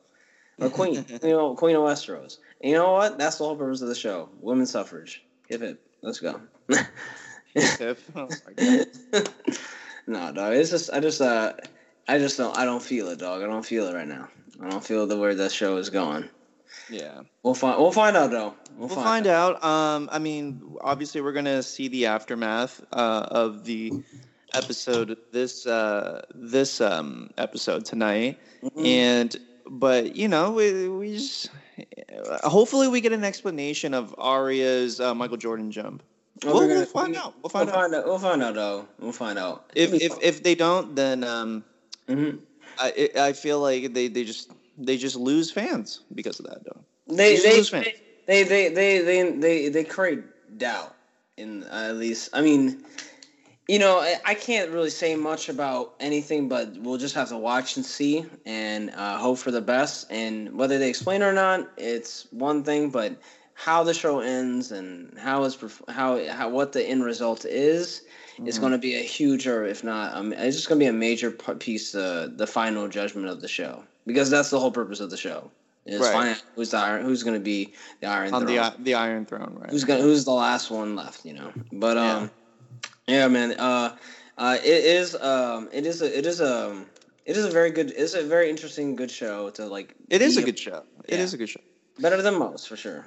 or 0.59 0.71
queen. 0.71 1.05
you 1.23 1.31
know, 1.31 1.55
queen 1.55 1.77
of 1.77 1.83
Westeros. 1.83 2.39
And 2.61 2.71
you 2.73 2.77
know 2.77 2.93
what? 2.93 3.19
That's 3.19 3.39
the 3.39 3.45
whole 3.45 3.57
purpose 3.57 3.83
of 3.83 3.89
the 3.89 3.95
show. 3.95 4.29
Women's 4.41 4.71
suffrage. 4.71 5.23
Hip 5.49 5.61
hip. 5.61 5.81
Let's 6.03 6.21
go. 6.21 6.41
Oh 8.15 8.29
my 8.47 8.53
God. 8.57 9.29
no, 10.07 10.33
dog. 10.33 10.55
It's 10.55 10.71
just 10.71 10.91
I 10.93 11.01
just 11.01 11.21
uh 11.21 11.53
I 12.09 12.19
just 12.19 12.37
don't 12.37 12.57
I 12.57 12.65
don't 12.65 12.83
feel 12.83 13.09
it, 13.09 13.19
dog. 13.19 13.43
I 13.43 13.47
don't 13.47 13.65
feel 13.65 13.87
it 13.89 13.95
right 13.95 14.09
now. 14.09 14.29
I 14.63 14.69
don't 14.69 14.85
feel 14.85 15.07
the 15.07 15.17
where 15.17 15.35
that 15.35 15.53
show 15.53 15.77
is 15.79 15.91
going. 15.91 16.29
yeah. 16.91 17.21
We'll 17.43 17.55
find 17.55 17.79
we'll 17.81 17.93
find 17.93 18.17
out 18.17 18.31
though. 18.31 18.55
We'll, 18.77 18.89
We'll 18.89 18.97
find 18.97 19.27
out. 19.27 19.63
Um, 19.65 20.09
I 20.13 20.19
mean, 20.19 20.77
obviously, 20.81 21.21
we're 21.21 21.33
gonna 21.33 21.63
see 21.63 21.89
the 21.89 22.07
aftermath 22.07 22.81
uh, 22.93 23.27
of 23.31 23.65
the 23.65 23.93
episode 24.55 25.17
this 25.33 25.67
uh, 25.67 26.23
this 26.35 26.81
um, 26.81 27.31
episode 27.39 27.85
tonight, 27.85 28.39
Mhm. 28.63 28.87
and 28.87 29.37
but 29.67 30.17
you 30.17 30.29
know, 30.29 30.53
we 30.53 30.89
we 30.89 31.17
just 31.17 31.51
hopefully 32.45 32.89
we 32.89 33.01
get 33.01 33.13
an 33.13 33.25
explanation 33.25 33.95
of 33.95 34.15
Arya's 34.19 35.01
uh, 35.01 35.15
Michael 35.15 35.37
Jordan 35.37 35.71
jump. 35.71 36.03
Oh, 36.45 36.49
we'll, 36.49 36.55
we're 36.55 36.67
we'll 36.69 36.75
gonna- 36.77 36.87
find 36.87 37.17
out. 37.17 37.35
We'll 37.43 37.43
We'll 37.43 37.51
find 37.51 37.69
out. 37.69 37.75
find 37.75 37.95
out. 37.95 38.07
We'll 38.07 38.19
find 38.19 38.43
out 38.43 38.55
though. 38.55 38.89
We'll 38.99 39.13
find 39.13 39.39
out. 39.39 39.71
If 39.75 39.93
if 39.95 40.13
if 40.23 40.43
they 40.43 40.55
don't, 40.55 40.95
then 40.97 41.25
um, 41.25 41.65
hmm 42.09 42.31
I 42.81 43.11
I 43.17 43.33
feel 43.33 43.61
like 43.61 43.93
they, 43.93 44.09
they 44.09 44.25
just 44.25 44.51
they 44.79 44.97
just 44.97 45.17
lose 45.17 45.51
fans 45.51 46.01
because 46.15 46.41
of 46.41 46.47
that. 46.47 46.65
Though. 46.65 46.81
they 47.15 47.37
they, 47.37 47.57
lose 47.57 47.69
fans. 47.69 47.89
they 48.27 48.43
they 48.43 48.69
they 48.69 48.99
they 49.01 49.31
they 49.31 49.69
they 49.69 49.85
create 49.85 50.23
doubt 50.59 50.95
in 51.37 51.65
uh, 51.65 51.89
at 51.91 51.97
least. 51.97 52.31
I 52.33 52.41
mean, 52.41 52.83
you 53.69 53.79
know, 53.79 54.01
I, 54.01 54.17
I 54.25 54.35
can't 54.35 54.71
really 54.71 54.91
say 54.91 55.15
much 55.15 55.49
about 55.49 55.95
anything, 56.01 56.49
but 56.49 56.77
we'll 56.79 56.99
just 56.99 57.15
have 57.15 57.29
to 57.29 57.37
watch 57.37 57.77
and 57.77 57.85
see 57.85 58.27
and 58.47 58.91
uh, 58.91 59.19
hope 59.19 59.39
for 59.39 59.51
the 59.51 59.61
best. 59.61 60.11
And 60.11 60.57
whether 60.57 60.79
they 60.79 60.89
explain 60.89 61.23
or 61.23 61.33
not, 61.33 61.69
it's 61.77 62.27
one 62.33 62.65
thing, 62.65 62.91
but 62.91 63.17
how 63.65 63.83
the 63.85 63.93
show 63.93 64.21
ends 64.21 64.73
and 64.73 65.13
how 65.19 65.41
perf- 65.43 65.87
how 65.91 66.25
how 66.33 66.49
what 66.49 66.73
the 66.73 66.83
end 66.83 67.05
result 67.05 67.45
is 67.45 68.03
is 68.47 68.57
Mhm. 68.57 68.61
going 68.61 68.73
to 68.73 68.79
be 68.79 68.95
a 68.95 69.03
huge, 69.03 69.47
or 69.47 69.67
if 69.67 69.85
not, 69.85 70.15
um, 70.17 70.33
it's 70.33 70.57
just 70.57 70.67
going 70.69 70.79
to 70.79 70.83
be 70.83 70.89
a 70.89 70.93
major 70.95 71.31
piece, 71.59 71.95
uh, 71.95 72.29
the 72.35 72.47
final 72.47 72.89
judgment 72.89 73.27
of 73.29 73.43
the 73.43 73.49
show, 73.49 73.85
because 74.07 74.31
that's 74.31 74.49
the 74.49 74.59
whole 74.59 74.71
purpose 74.71 74.99
of 75.01 75.11
the 75.11 75.19
show. 75.19 75.51
Is 75.85 76.01
Right. 76.01 76.37
who's 76.55 76.71
the 76.71 76.79
iron, 76.79 77.05
who's 77.05 77.23
going 77.23 77.35
to 77.35 77.47
be 77.55 77.69
the 78.01 78.07
Iron 78.07 78.33
on 78.33 78.43
Throne, 78.47 78.55
the 78.57 78.83
the 78.83 78.95
Iron 78.95 79.27
Throne, 79.27 79.55
right? 79.61 79.71
who's 79.71 79.85
gonna 79.85 80.03
who's 80.03 80.25
the 80.25 80.33
last 80.33 80.71
one 80.71 80.95
left, 80.97 81.25
you 81.27 81.35
know. 81.35 81.53
But 81.73 81.97
Yeah. 81.99 82.17
um, 82.17 82.31
yeah, 83.09 83.29
man. 83.29 83.53
Uh, 83.59 83.95
uh, 84.39 84.57
it 84.63 84.85
is 85.01 85.15
um, 85.17 85.69
it 85.73 85.85
is 85.87 86.01
a 86.01 86.19
it 86.19 86.25
is 86.25 86.41
a 86.41 86.85
it 87.27 87.37
is 87.37 87.45
a 87.45 87.51
very 87.51 87.71
good 87.71 87.91
it's 87.97 88.15
a 88.15 88.23
very 88.23 88.49
interesting 88.49 88.97
good 88.97 89.11
show 89.11 89.51
to 89.51 89.67
like. 89.67 89.95
It 90.09 90.23
is 90.23 90.37
a 90.39 90.43
good 90.43 90.59
show. 90.59 90.83
It 91.05 91.17
Yeah. 91.19 91.25
is 91.25 91.35
a 91.35 91.37
good 91.37 91.49
show. 91.51 91.61
better 91.99 92.23
than 92.23 92.35
most 92.37 92.67
for 92.69 92.77
sure. 92.77 93.07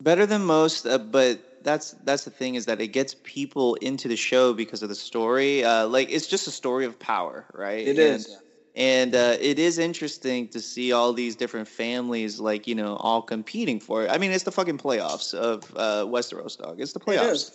Better 0.00 0.26
than 0.26 0.44
most, 0.44 0.86
uh, 0.86 0.98
but 0.98 1.40
that's 1.62 1.92
that's 2.04 2.24
the 2.24 2.30
thing 2.30 2.56
is 2.56 2.66
that 2.66 2.80
it 2.80 2.88
gets 2.88 3.14
people 3.22 3.74
into 3.76 4.08
the 4.08 4.16
show 4.16 4.52
because 4.52 4.82
of 4.82 4.88
the 4.88 4.94
story. 4.94 5.64
Uh, 5.64 5.86
like 5.86 6.10
it's 6.10 6.26
just 6.26 6.46
a 6.46 6.50
story 6.50 6.84
of 6.84 6.98
power, 6.98 7.46
right? 7.54 7.86
It 7.86 7.98
and, 7.98 7.98
is. 7.98 8.36
and 8.74 9.14
uh, 9.14 9.36
it 9.40 9.58
is 9.58 9.78
interesting 9.78 10.48
to 10.48 10.60
see 10.60 10.92
all 10.92 11.12
these 11.12 11.36
different 11.36 11.68
families, 11.68 12.40
like 12.40 12.66
you 12.66 12.74
know, 12.74 12.96
all 12.96 13.22
competing 13.22 13.80
for 13.80 14.04
it. 14.04 14.10
I 14.10 14.18
mean, 14.18 14.32
it's 14.32 14.44
the 14.44 14.52
fucking 14.52 14.78
playoffs 14.78 15.32
of 15.32 15.72
uh, 15.76 16.04
Westeros, 16.04 16.58
dog. 16.58 16.80
It's 16.80 16.92
the 16.92 17.00
It 17.00 17.04
playoffs. 17.06 17.32
is. 17.32 17.50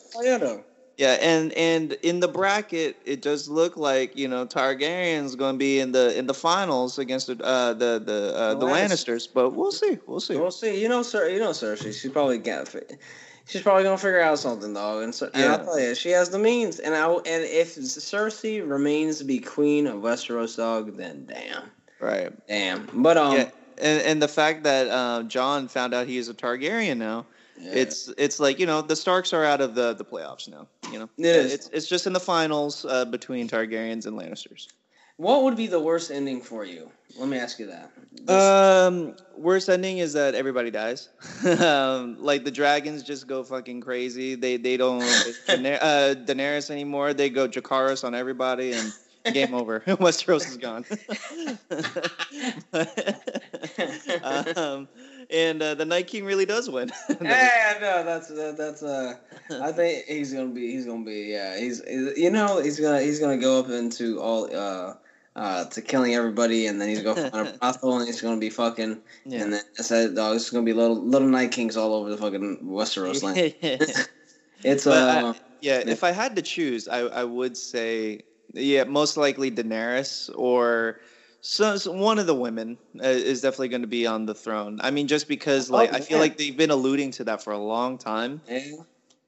Yeah, 0.99 1.13
and 1.21 1.53
and 1.53 1.93
in 2.03 2.19
the 2.19 2.27
bracket, 2.27 2.97
it 3.05 3.21
does 3.21 3.47
look 3.47 3.77
like 3.77 4.17
you 4.17 4.27
know 4.27 4.45
Targaryen's 4.45 5.33
going 5.35 5.55
to 5.55 5.57
be 5.57 5.79
in 5.79 5.93
the 5.93 6.17
in 6.19 6.27
the 6.27 6.33
finals 6.33 6.99
against 6.99 7.27
the 7.27 7.41
uh, 7.41 7.71
the 7.71 8.03
the 8.05 8.35
uh, 8.35 8.53
The 8.55 8.59
the 8.59 8.65
Lannisters. 8.65 9.07
Lannisters, 9.07 9.33
but 9.33 9.49
we'll 9.51 9.71
see, 9.71 9.97
we'll 10.07 10.19
see. 10.19 10.35
We'll 10.35 10.51
see. 10.51 10.81
You 10.81 10.89
know, 10.89 11.01
sir. 11.01 11.29
You 11.29 11.39
know, 11.39 11.51
Cersei. 11.51 11.97
She's 11.97 12.11
probably 12.11 12.37
get. 12.37 12.75
She's 13.47 13.61
probably 13.61 13.83
gonna 13.83 13.97
figure 13.97 14.19
out 14.19 14.39
something, 14.39 14.73
dog. 14.73 15.03
And, 15.03 15.15
so, 15.15 15.27
and 15.27 15.35
Yeah. 15.41 15.53
I'll 15.55 15.63
tell 15.63 15.79
you, 15.79 15.95
she 15.95 16.09
has 16.09 16.31
the 16.31 16.37
means. 16.37 16.79
And 16.79 16.93
I 16.93 17.09
and 17.09 17.45
if 17.45 17.77
Cersei 17.77 18.69
remains 18.69 19.19
to 19.19 19.23
be 19.23 19.39
queen 19.39 19.87
of 19.87 20.01
Westeros, 20.01 20.57
dog, 20.57 20.97
then 20.97 21.25
damn, 21.25 21.71
Right. 22.01 22.31
damn. 22.49 22.89
But 22.93 23.15
um, 23.15 23.37
yeah, 23.37 23.49
and 23.77 24.01
and 24.01 24.21
the 24.21 24.27
fact 24.27 24.63
that 24.63 24.89
uh, 24.89 25.23
Jon 25.23 25.69
found 25.69 25.93
out 25.93 26.07
he 26.07 26.17
is 26.17 26.27
a 26.27 26.33
Targaryen 26.33 26.97
now, 26.97 27.25
yeah. 27.59 27.71
it's 27.73 28.09
it's 28.17 28.39
like 28.39 28.59
you 28.59 28.65
know 28.65 28.81
the 28.81 28.95
Starks 28.95 29.33
are 29.33 29.43
out 29.45 29.61
of 29.61 29.75
the 29.75 29.93
the 29.93 30.05
playoffs 30.05 30.47
now. 30.49 30.67
You 30.91 30.99
know, 30.99 31.09
It 31.17 31.25
is. 31.25 31.53
It's 31.53 31.69
it's 31.73 31.87
just 31.87 32.07
in 32.07 32.13
the 32.13 32.19
finals 32.19 32.85
uh, 32.85 33.05
between 33.05 33.47
Targaryens 33.49 34.05
and 34.05 34.17
Lannisters. 34.17 34.67
what 35.17 35.43
would 35.43 35.57
be 35.57 35.67
the 35.67 35.79
worst 35.79 36.11
ending 36.11 36.41
for 36.41 36.63
you? 36.65 36.89
Let 37.19 37.27
me 37.27 37.37
ask 37.37 37.59
you 37.59 37.67
that. 37.67 37.91
This- 38.13 38.29
Um, 38.29 39.15
worst 39.35 39.67
ending 39.69 39.97
is 39.99 40.13
that 40.13 40.33
everybody 40.35 40.71
dies. 40.71 41.09
um, 41.59 42.15
like 42.19 42.43
the 42.45 42.51
dragons 42.51 43.03
just 43.03 43.27
go 43.27 43.43
fucking 43.43 43.81
crazy. 43.81 44.35
They 44.35 44.57
they 44.57 44.77
don't 44.77 45.01
Daener- 45.47 45.79
uh, 45.81 46.15
Daenerys 46.25 46.69
anymore. 46.71 47.13
They 47.13 47.29
go 47.29 47.47
Dracarys 47.47 48.03
on 48.03 48.15
everybody 48.15 48.71
and 48.73 48.93
game 49.33 49.53
over. 49.53 49.81
Westeros 49.99 50.47
is 50.47 50.57
gone. 50.57 50.85
um, 54.55 54.87
and 55.29 55.61
uh, 55.61 55.75
the 55.75 55.85
Night 55.85 56.07
King 56.07 56.25
really 56.25 56.45
does 56.45 56.69
win. 56.69 56.89
Hey, 57.21 57.77
no, 57.81 58.03
that's 58.03 58.27
that, 58.29 58.55
that's 58.57 58.83
uh. 58.83 59.15
I 59.61 59.71
think 59.79 60.05
he's 60.05 60.33
gonna 60.33 60.47
be. 60.49 60.71
He's 60.71 60.85
gonna 60.85 61.05
be. 61.05 61.27
Yeah, 61.31 61.57
he's. 61.59 61.81
You 61.87 62.29
know, 62.31 62.61
he's 62.61 62.79
gonna. 62.79 63.01
He's 63.01 63.19
gonna 63.19 63.37
go 63.37 63.59
up 63.59 63.69
into 63.69 64.19
all. 64.21 64.53
Uh, 64.55 64.93
uh, 65.35 65.63
to 65.65 65.81
killing 65.81 66.15
everybody, 66.15 66.65
and 66.67 66.81
then 66.81 66.89
he's 66.89 67.01
gonna 67.01 67.29
find 67.29 67.47
a 67.47 67.51
brothel, 67.61 67.97
and 67.99 68.05
he's 68.07 68.19
gonna 68.21 68.39
be 68.39 68.49
fucking, 68.49 68.99
Yeah. 69.25 69.43
and 69.43 69.53
then 69.53 69.61
I 69.77 69.83
said, 69.83 70.15
"Dog, 70.15 70.35
it's 70.35 70.49
gonna 70.49 70.65
be 70.65 70.73
little 70.73 70.97
little 71.01 71.27
night 71.29 71.51
kings 71.51 71.77
all 71.77 71.93
over 71.93 72.09
the 72.09 72.17
fucking 72.17 72.59
Westeros 72.63 73.23
land." 73.23 73.53
It's 74.63 74.83
But 74.83 74.97
I- 74.97 75.21
uh, 75.29 75.33
yeah, 75.61 75.79
yeah. 75.85 75.91
if 75.91 76.03
I 76.03 76.11
had 76.11 76.35
to 76.35 76.41
choose, 76.41 76.87
I, 76.89 76.99
I 77.01 77.23
would 77.23 77.55
say, 77.55 78.21
yeah, 78.53 78.83
most 78.85 79.15
likely 79.17 79.49
Daenerys 79.51 80.29
or 80.35 80.99
so, 81.41 81.77
so 81.77 81.91
one 81.91 82.19
of 82.19 82.27
the 82.27 82.35
women 82.35 82.77
uh, 82.99 83.07
is 83.07 83.41
definitely 83.41 83.69
going 83.69 83.81
to 83.81 83.87
be 83.87 84.05
on 84.05 84.25
the 84.25 84.35
throne. 84.35 84.79
I 84.81 84.91
mean, 84.91 85.07
just 85.07 85.27
because 85.27 85.69
like 85.69 85.93
Oh, 85.93 85.97
I 85.97 85.99
feel 86.01 86.19
like 86.19 86.37
they've 86.37 86.55
been 86.55 86.71
alluding 86.71 87.11
to 87.11 87.23
that 87.25 87.41
for 87.41 87.53
a 87.53 87.57
long 87.57 87.97
time, 87.97 88.41
yeah. 88.47 88.75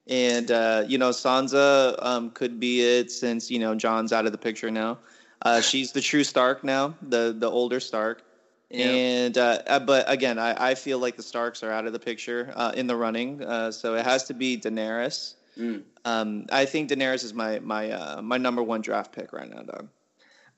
and 0.08 0.50
uh, 0.50 0.84
you 0.86 0.98
know, 0.98 1.10
Sansa 1.10 1.96
um, 2.04 2.30
could 2.30 2.60
be 2.60 2.82
it 2.82 3.10
since 3.10 3.50
you 3.50 3.58
know 3.58 3.74
Jon's 3.74 4.12
out 4.12 4.26
of 4.26 4.32
the 4.32 4.38
picture 4.38 4.70
now. 4.70 4.98
Uh, 5.42 5.60
she's 5.60 5.92
the 5.92 6.00
true 6.00 6.24
Stark 6.24 6.62
now, 6.64 6.94
the 7.02 7.34
the 7.36 7.50
older 7.50 7.80
Stark. 7.80 8.22
Yeah. 8.70 8.86
And 8.86 9.38
uh, 9.38 9.62
uh, 9.66 9.78
but 9.80 10.10
again, 10.10 10.38
I, 10.38 10.70
I 10.70 10.74
feel 10.74 10.98
like 10.98 11.16
the 11.16 11.22
Starks 11.22 11.62
are 11.62 11.70
out 11.70 11.86
of 11.86 11.92
the 11.92 11.98
picture 11.98 12.52
uh, 12.56 12.72
in 12.74 12.86
the 12.86 12.96
running, 12.96 13.42
uh, 13.44 13.70
so 13.70 13.94
it 13.94 14.04
has 14.04 14.24
to 14.24 14.34
be 14.34 14.58
Daenerys. 14.58 15.34
Mm. 15.58 15.82
Um, 16.06 16.46
I 16.50 16.64
think 16.64 16.88
Daenerys 16.88 17.22
is 17.22 17.34
my 17.34 17.58
my 17.58 17.90
uh, 17.90 18.22
my 18.22 18.38
number 18.38 18.62
one 18.62 18.80
draft 18.80 19.12
pick 19.12 19.32
right 19.32 19.48
now, 19.48 19.62
dog. 19.62 19.88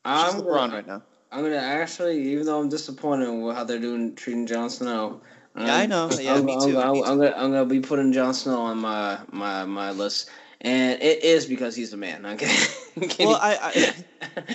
She's 0.06 0.34
I'm 0.34 0.42
LeBron 0.42 0.72
right 0.72 0.86
now. 0.86 1.02
I'm 1.34 1.42
gonna 1.42 1.56
actually, 1.56 2.20
even 2.32 2.46
though 2.46 2.60
I'm 2.60 2.68
disappointed 2.68 3.30
with 3.30 3.56
how 3.56 3.64
they're 3.64 3.80
doing 3.80 4.14
treating 4.14 4.46
Jon 4.46 4.70
Snow. 4.70 5.20
Um, 5.56 5.66
yeah, 5.66 5.76
I 5.76 5.86
know. 5.86 6.08
Yeah, 6.18 6.34
I'm, 6.36 6.44
me 6.44 6.52
I'm- 6.52 6.60
too, 6.60 6.78
I'm, 6.78 6.92
me 6.92 7.02
I'm 7.02 7.18
gonna, 7.18 7.34
I'm 7.36 7.50
gonna 7.52 7.66
be 7.66 7.80
putting 7.80 8.12
Jon 8.12 8.34
Snow 8.34 8.60
on 8.62 8.78
my 8.78 9.18
my 9.32 9.64
my 9.64 9.90
list, 9.90 10.30
and 10.60 11.02
it 11.02 11.24
is 11.24 11.46
because 11.46 11.74
he's 11.74 11.92
a 11.92 11.96
man. 11.96 12.24
Okay. 12.26 12.54
Well, 13.18 13.36
I, 13.36 13.56
I 13.60 13.94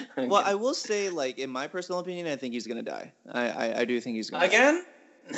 well 0.25 0.41
I 0.45 0.55
will 0.55 0.73
say 0.73 1.09
like 1.09 1.37
in 1.39 1.49
my 1.49 1.67
personal 1.67 1.99
opinion, 1.99 2.27
I 2.27 2.35
think 2.37 2.53
he's 2.53 2.67
gonna 2.67 2.83
die. 2.83 3.13
I 3.31 3.49
I, 3.49 3.79
I 3.81 3.85
do 3.85 3.99
think 3.99 4.15
he's 4.15 4.29
gonna 4.29 4.45
Die. 4.47 4.47
again. 4.47 4.85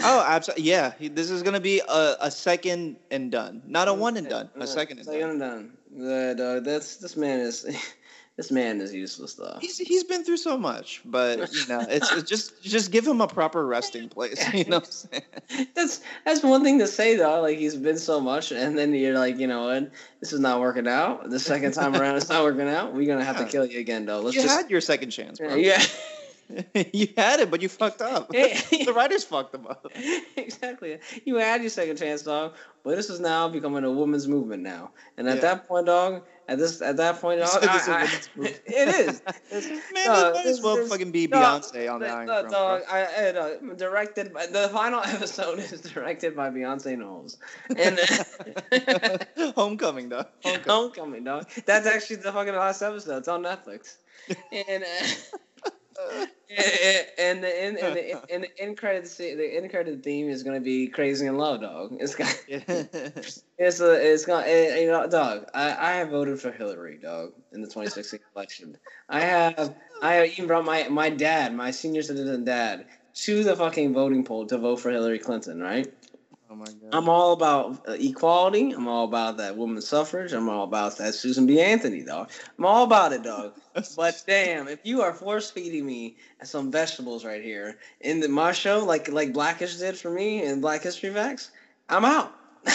Oh, 0.04 0.24
absolutely. 0.26 0.66
Yeah, 0.66 0.94
he, 1.00 1.08
this 1.10 1.30
is 1.30 1.42
gonna 1.44 1.60
be 1.60 1.82
a, 1.88 2.16
a 2.22 2.32
second 2.32 2.98
and 3.12 3.32
done, 3.32 3.64
not 3.66 3.88
a 3.88 3.94
mm, 3.94 3.98
one 4.00 4.18
and 4.18 4.30
done, 4.30 4.50
a 4.60 4.66
mm, 4.66 4.68
second 4.68 5.00
and 5.00 5.10
Second 5.10 5.30
done. 5.30 5.30
and 5.30 5.40
done. 5.40 5.78
Yeah, 5.96 6.32
uh, 6.32 6.34
dog. 6.34 6.64
That's 6.66 6.98
this 6.98 7.16
man 7.18 7.40
is 7.40 7.66
this 8.38 8.50
man 8.50 8.80
is 8.82 8.94
useless 8.94 9.34
though. 9.34 9.58
He's 9.62 9.78
he's 9.78 10.04
been 10.04 10.24
through 10.24 10.38
so 10.38 10.58
much, 10.58 11.02
but 11.06 11.52
you 11.54 11.68
know, 11.68 11.86
it's, 11.90 12.12
it's 12.12 12.30
just 12.30 12.64
just 12.64 12.92
give 12.92 13.06
him 13.06 13.22
a 13.22 13.28
proper 13.28 13.66
resting 13.66 14.10
place. 14.10 14.42
You 14.54 14.66
know 14.66 14.78
what 14.80 14.86
I'm 15.12 15.22
saying? 15.52 15.68
That's 15.76 16.02
that's 16.26 16.42
one 16.44 16.64
thing 16.64 16.80
to 16.80 16.88
say 16.88 17.16
though. 17.16 17.42
Like 17.42 17.58
he's 17.58 17.76
been 17.76 17.98
so 17.98 18.22
much, 18.22 18.52
and 18.52 18.78
then 18.78 18.94
you're 18.94 19.18
like, 19.18 19.38
you 19.38 19.48
know 19.48 19.66
what? 19.66 19.92
This 20.22 20.32
is 20.34 20.40
not 20.40 20.60
working 20.60 20.88
out. 20.88 21.30
The 21.30 21.40
second 21.40 21.74
time 21.74 21.96
around, 21.96 22.16
it's 22.16 22.30
not 22.30 22.44
working 22.44 22.70
out. 22.70 22.94
We're 22.94 23.08
gonna 23.08 23.26
have 23.26 23.38
to 23.38 23.46
kill 23.46 23.66
you 23.66 23.80
again, 23.80 24.06
though. 24.06 24.22
Let's 24.22 24.36
You 24.36 24.44
just 24.44 24.56
had 24.56 24.72
your 24.72 24.82
second 24.82 25.12
chance, 25.12 25.40
bro. 25.40 25.56
yeah. 25.56 25.84
you 26.94 27.08
had 27.18 27.40
it, 27.40 27.52
but 27.52 27.62
you 27.62 27.70
fucked 27.70 28.02
up. 28.02 28.32
Yeah. 28.34 28.60
the 28.72 28.94
writers 28.94 29.24
fucked 29.24 29.52
them 29.52 29.68
up. 29.68 29.88
exactly. 30.36 31.00
You 31.26 31.36
had 31.36 31.62
your 31.62 31.70
second 31.70 31.98
chance, 31.98 32.24
dog. 32.24 32.54
But 32.84 32.96
this 32.96 33.10
is 33.10 33.20
now 33.20 33.48
becoming 33.48 33.84
a 33.84 33.92
woman's 33.92 34.28
movement 34.28 34.64
now. 34.64 34.92
And 35.18 35.28
at 35.30 35.36
Yeah. 35.36 35.42
that 35.42 35.68
point, 35.68 35.86
dog, 35.86 36.24
at 36.48 36.58
this 36.58 36.82
at 36.82 36.98
that 36.98 37.22
point, 37.22 37.40
dog, 37.40 37.50
said 37.50 37.62
this 37.62 37.82
is 37.84 37.88
a 37.88 37.92
I- 37.92 38.02
I- 38.04 38.60
it 38.66 39.08
is. 39.08 39.22
It's- 39.52 39.82
Man, 39.94 40.06
no, 40.08 40.32
might 40.34 40.46
as 40.48 40.62
well 40.62 40.86
fucking 40.88 41.12
be 41.12 41.28
no, 41.28 41.38
Beyonce 41.38 41.94
on 41.94 42.00
the 42.00 42.08
Iron 42.10 42.26
no, 42.28 42.40
Throne. 42.42 42.52
dog, 42.52 42.82
I, 42.90 43.06
I, 43.06 43.32
no, 43.34 43.74
directed 43.76 44.34
by 44.34 44.48
the 44.48 44.70
final 44.70 45.02
episode 45.06 45.60
is 45.60 45.80
directed 45.82 46.36
by 46.36 46.50
Beyonce 46.50 46.98
Knowles. 46.98 47.38
And. 47.78 48.00
Homecoming, 49.56 50.10
dog. 50.10 50.28
Homecoming. 50.44 50.64
Homecoming, 50.68 51.24
dog. 51.24 51.50
That's 51.66 51.86
actually 51.88 52.18
the 52.18 52.32
fucking 52.32 52.56
last 52.56 52.82
episode. 52.82 53.18
It's 53.20 53.28
on 53.28 53.44
Netflix. 53.44 53.98
And 54.52 54.84
uh, 54.84 55.38
and 57.18 57.44
the 57.44 57.66
in 57.68 57.78
and 57.78 57.96
the, 57.96 58.34
and 58.34 58.44
the 58.44 58.60
end 58.60 58.78
credit 58.78 59.06
the 59.18 59.58
end 59.58 59.70
credit 59.70 60.04
theme 60.04 60.30
is 60.30 60.44
gonna 60.44 60.60
be 60.60 60.88
"Crazy 60.88 61.26
in 61.26 61.38
Love," 61.38 61.62
dog. 61.62 61.96
It's 62.00 62.16
got 62.16 62.36
it's 62.48 63.80
a 63.80 64.14
it's 64.14 64.26
gonna 64.26 64.46
it, 64.46 64.82
you 64.82 64.88
know, 64.88 65.08
dog. 65.08 65.46
I 65.54 65.76
I 65.76 65.92
have 65.94 66.10
voted 66.10 66.40
for 66.40 66.52
Hillary, 66.52 67.00
dog, 67.02 67.34
in 67.54 67.62
the 67.62 67.68
2016 67.68 68.20
election. 68.36 68.78
I 69.10 69.22
have 69.22 69.76
I 70.02 70.14
have 70.16 70.28
even 70.28 70.48
brought 70.48 70.66
my 70.66 70.88
my 70.90 71.10
dad, 71.10 71.56
my 71.56 71.72
senior 71.72 72.02
citizen 72.02 72.44
dad, 72.44 72.86
to 73.14 73.44
the 73.44 73.56
fucking 73.56 73.94
voting 73.94 74.24
poll 74.24 74.46
to 74.48 74.58
vote 74.58 74.78
for 74.78 74.92
Hillary 74.92 75.20
Clinton, 75.20 75.62
right? 75.62 75.88
Oh 76.52 76.56
my 76.56 76.66
god. 76.66 76.90
I'm 76.92 77.08
all 77.08 77.32
about 77.32 77.88
uh, 77.88 77.94
equality. 77.94 78.72
I'm 78.72 78.86
all 78.86 79.06
about 79.06 79.38
that 79.38 79.56
women's 79.56 79.88
suffrage. 79.88 80.34
I'm 80.34 80.50
all 80.50 80.66
about 80.66 80.98
that 80.98 81.16
Susan 81.16 81.48
B. 81.48 81.62
Anthony, 81.62 82.04
dog. 82.04 82.30
I'm 82.58 82.66
all 82.66 82.84
about 82.84 83.14
it, 83.14 83.24
dog. 83.24 83.54
but 83.96 84.22
damn, 84.28 84.68
if 84.68 84.80
you 84.84 85.02
are 85.02 85.14
force 85.14 85.50
feeding 85.50 85.86
me 85.86 86.18
some 86.44 86.70
vegetables 86.70 87.24
right 87.24 87.42
here 87.42 87.78
in 88.02 88.20
the, 88.20 88.28
my 88.28 88.52
show, 88.52 88.84
like 88.84 89.10
like 89.10 89.32
Blackish 89.32 89.78
did 89.78 89.98
for 89.98 90.12
me 90.12 90.44
in 90.44 90.60
Black 90.60 90.84
History 90.84 91.14
Facts, 91.14 91.52
I'm 91.88 92.04
out. 92.04 92.36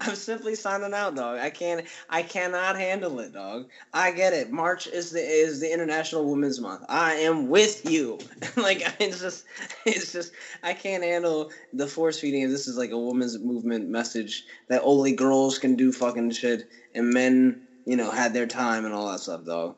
I'm 0.00 0.14
simply 0.14 0.54
signing 0.54 0.94
out, 0.94 1.14
dog. 1.14 1.38
I 1.38 1.50
can't. 1.50 1.86
I 2.08 2.22
cannot 2.22 2.76
handle 2.76 3.20
it, 3.20 3.32
dog. 3.32 3.68
I 3.92 4.10
get 4.10 4.32
it. 4.32 4.50
March 4.50 4.86
is 4.86 5.10
the 5.10 5.20
is 5.20 5.60
the 5.60 5.72
International 5.72 6.28
Women's 6.28 6.60
Month. 6.60 6.84
I 6.88 7.14
am 7.14 7.48
with 7.48 7.88
you. 7.90 8.18
like 8.56 8.82
it's 9.00 9.20
just, 9.20 9.44
it's 9.84 10.12
just. 10.12 10.32
I 10.62 10.74
can't 10.74 11.04
handle 11.04 11.50
the 11.72 11.86
force 11.86 12.18
feeding. 12.18 12.48
This 12.50 12.68
is 12.68 12.76
like 12.76 12.90
a 12.90 12.98
women's 12.98 13.38
movement 13.38 13.88
message 13.88 14.44
that 14.68 14.82
only 14.84 15.12
girls 15.12 15.58
can 15.58 15.76
do 15.76 15.92
fucking 15.92 16.32
shit, 16.32 16.68
and 16.94 17.10
men, 17.10 17.62
you 17.84 17.96
know, 17.96 18.10
had 18.10 18.34
their 18.34 18.46
time 18.46 18.84
and 18.84 18.94
all 18.94 19.10
that 19.10 19.20
stuff, 19.20 19.44
dog. 19.44 19.76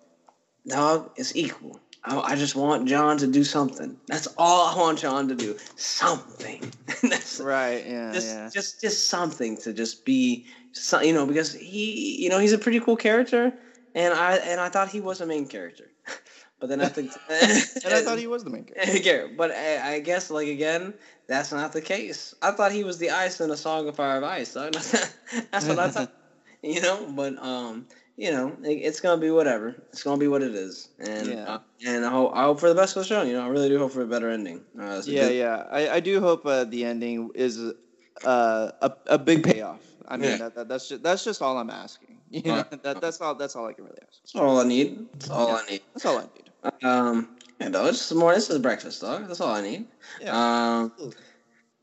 Dog, 0.66 1.10
it's 1.16 1.36
equal. 1.36 1.80
I, 2.06 2.36
just 2.36 2.54
want 2.54 2.88
Jon 2.88 3.18
to 3.18 3.26
do 3.26 3.42
something. 3.42 3.96
That's 4.06 4.28
all 4.38 4.68
I 4.68 4.78
want 4.78 5.00
Jon 5.00 5.28
to 5.28 5.34
do. 5.34 5.56
Something. 5.74 6.72
That's 7.02 7.40
right. 7.40 7.84
Yeah. 7.84 8.12
Just, 8.12 8.26
yeah. 8.28 8.50
just, 8.52 8.80
just 8.80 9.08
something 9.08 9.56
to 9.58 9.72
just 9.72 10.04
be, 10.04 10.46
you 11.02 11.12
know, 11.12 11.26
because 11.26 11.52
he, 11.52 12.22
you 12.22 12.28
know, 12.28 12.38
he's 12.38 12.52
a 12.52 12.58
pretty 12.58 12.80
cool 12.80 12.96
character, 12.96 13.52
and 13.94 14.14
I, 14.14 14.36
and 14.36 14.60
I 14.60 14.68
thought 14.68 14.88
he 14.88 15.00
was 15.00 15.20
a 15.20 15.26
main 15.26 15.48
character, 15.48 15.90
but 16.60 16.68
then 16.68 16.80
I 16.80 16.86
think, 16.86 17.10
and 17.28 17.94
I 17.94 18.02
thought 18.02 18.18
he 18.18 18.28
was 18.28 18.44
the 18.44 18.50
main 18.50 18.64
character. 18.64 19.30
but 19.36 19.50
I, 19.50 19.94
I, 19.94 19.98
guess, 20.00 20.30
like 20.30 20.48
again, 20.48 20.94
that's 21.26 21.50
not 21.50 21.72
the 21.72 21.82
case. 21.82 22.34
I 22.40 22.52
thought 22.52 22.70
he 22.70 22.84
was 22.84 22.98
the 22.98 23.10
ice 23.10 23.40
in 23.40 23.50
a 23.50 23.56
song 23.56 23.88
of 23.88 23.96
fire 23.96 24.18
of 24.18 24.24
ice. 24.24 24.52
that's 24.52 25.66
what 25.66 25.78
I 25.78 25.90
thought. 25.90 26.12
You 26.62 26.80
know, 26.80 27.12
but 27.14 27.38
um, 27.38 27.86
you 28.16 28.30
know, 28.30 28.56
it, 28.64 28.72
it's 28.72 29.00
gonna 29.00 29.20
be 29.20 29.30
whatever. 29.30 29.76
It's 29.90 30.02
gonna 30.02 30.18
be 30.18 30.28
what 30.28 30.42
it 30.42 30.54
is, 30.54 30.88
and 30.98 31.28
yeah. 31.28 31.44
uh, 31.44 31.58
and 31.86 32.04
I 32.04 32.10
hope 32.10 32.32
I 32.34 32.44
hope 32.44 32.60
for 32.60 32.68
the 32.68 32.74
best 32.74 32.94
for 32.94 33.00
the 33.00 33.06
show. 33.06 33.22
You 33.22 33.34
know, 33.34 33.44
I 33.44 33.48
really 33.48 33.68
do 33.68 33.78
hope 33.78 33.92
for 33.92 34.02
a 34.02 34.06
better 34.06 34.30
ending. 34.30 34.62
Uh, 34.78 35.02
yeah, 35.04 35.28
good... 35.28 35.36
yeah, 35.36 35.64
I, 35.70 35.88
I 35.90 36.00
do 36.00 36.20
hope 36.20 36.46
uh, 36.46 36.64
the 36.64 36.84
ending 36.84 37.30
is 37.34 37.60
uh, 38.24 38.70
a 38.80 38.92
a 39.06 39.18
big 39.18 39.44
payoff. 39.44 39.80
I 40.08 40.16
mean, 40.16 40.30
yeah. 40.30 40.36
that, 40.36 40.54
that, 40.54 40.68
that's 40.68 40.88
just 40.88 41.02
that's 41.02 41.24
just 41.24 41.42
all 41.42 41.58
I'm 41.58 41.70
asking. 41.70 42.08
You 42.28 42.42
know, 42.42 42.64
that 42.82 43.00
that's 43.00 43.20
all 43.20 43.36
that's 43.36 43.54
all 43.54 43.66
I 43.66 43.72
can 43.72 43.84
really 43.84 43.98
ask. 44.02 44.20
That's 44.20 44.34
all 44.34 44.58
I 44.58 44.64
need. 44.64 45.06
That's 45.12 45.30
all 45.30 45.48
yeah. 45.48 45.54
I 45.54 45.70
need. 45.70 45.82
That's 45.94 46.06
all 46.06 46.18
I 46.18 46.22
need. 46.22 46.84
Um, 46.84 47.36
yeah, 47.60 47.68
dog. 47.68 47.90
It's 47.90 48.12
more. 48.12 48.34
This 48.34 48.50
is 48.50 48.58
breakfast, 48.58 49.00
dog. 49.00 49.28
That's 49.28 49.40
all 49.40 49.54
I 49.54 49.60
need. 49.60 49.86
Yeah. 50.20 50.32
Um. 50.34 50.92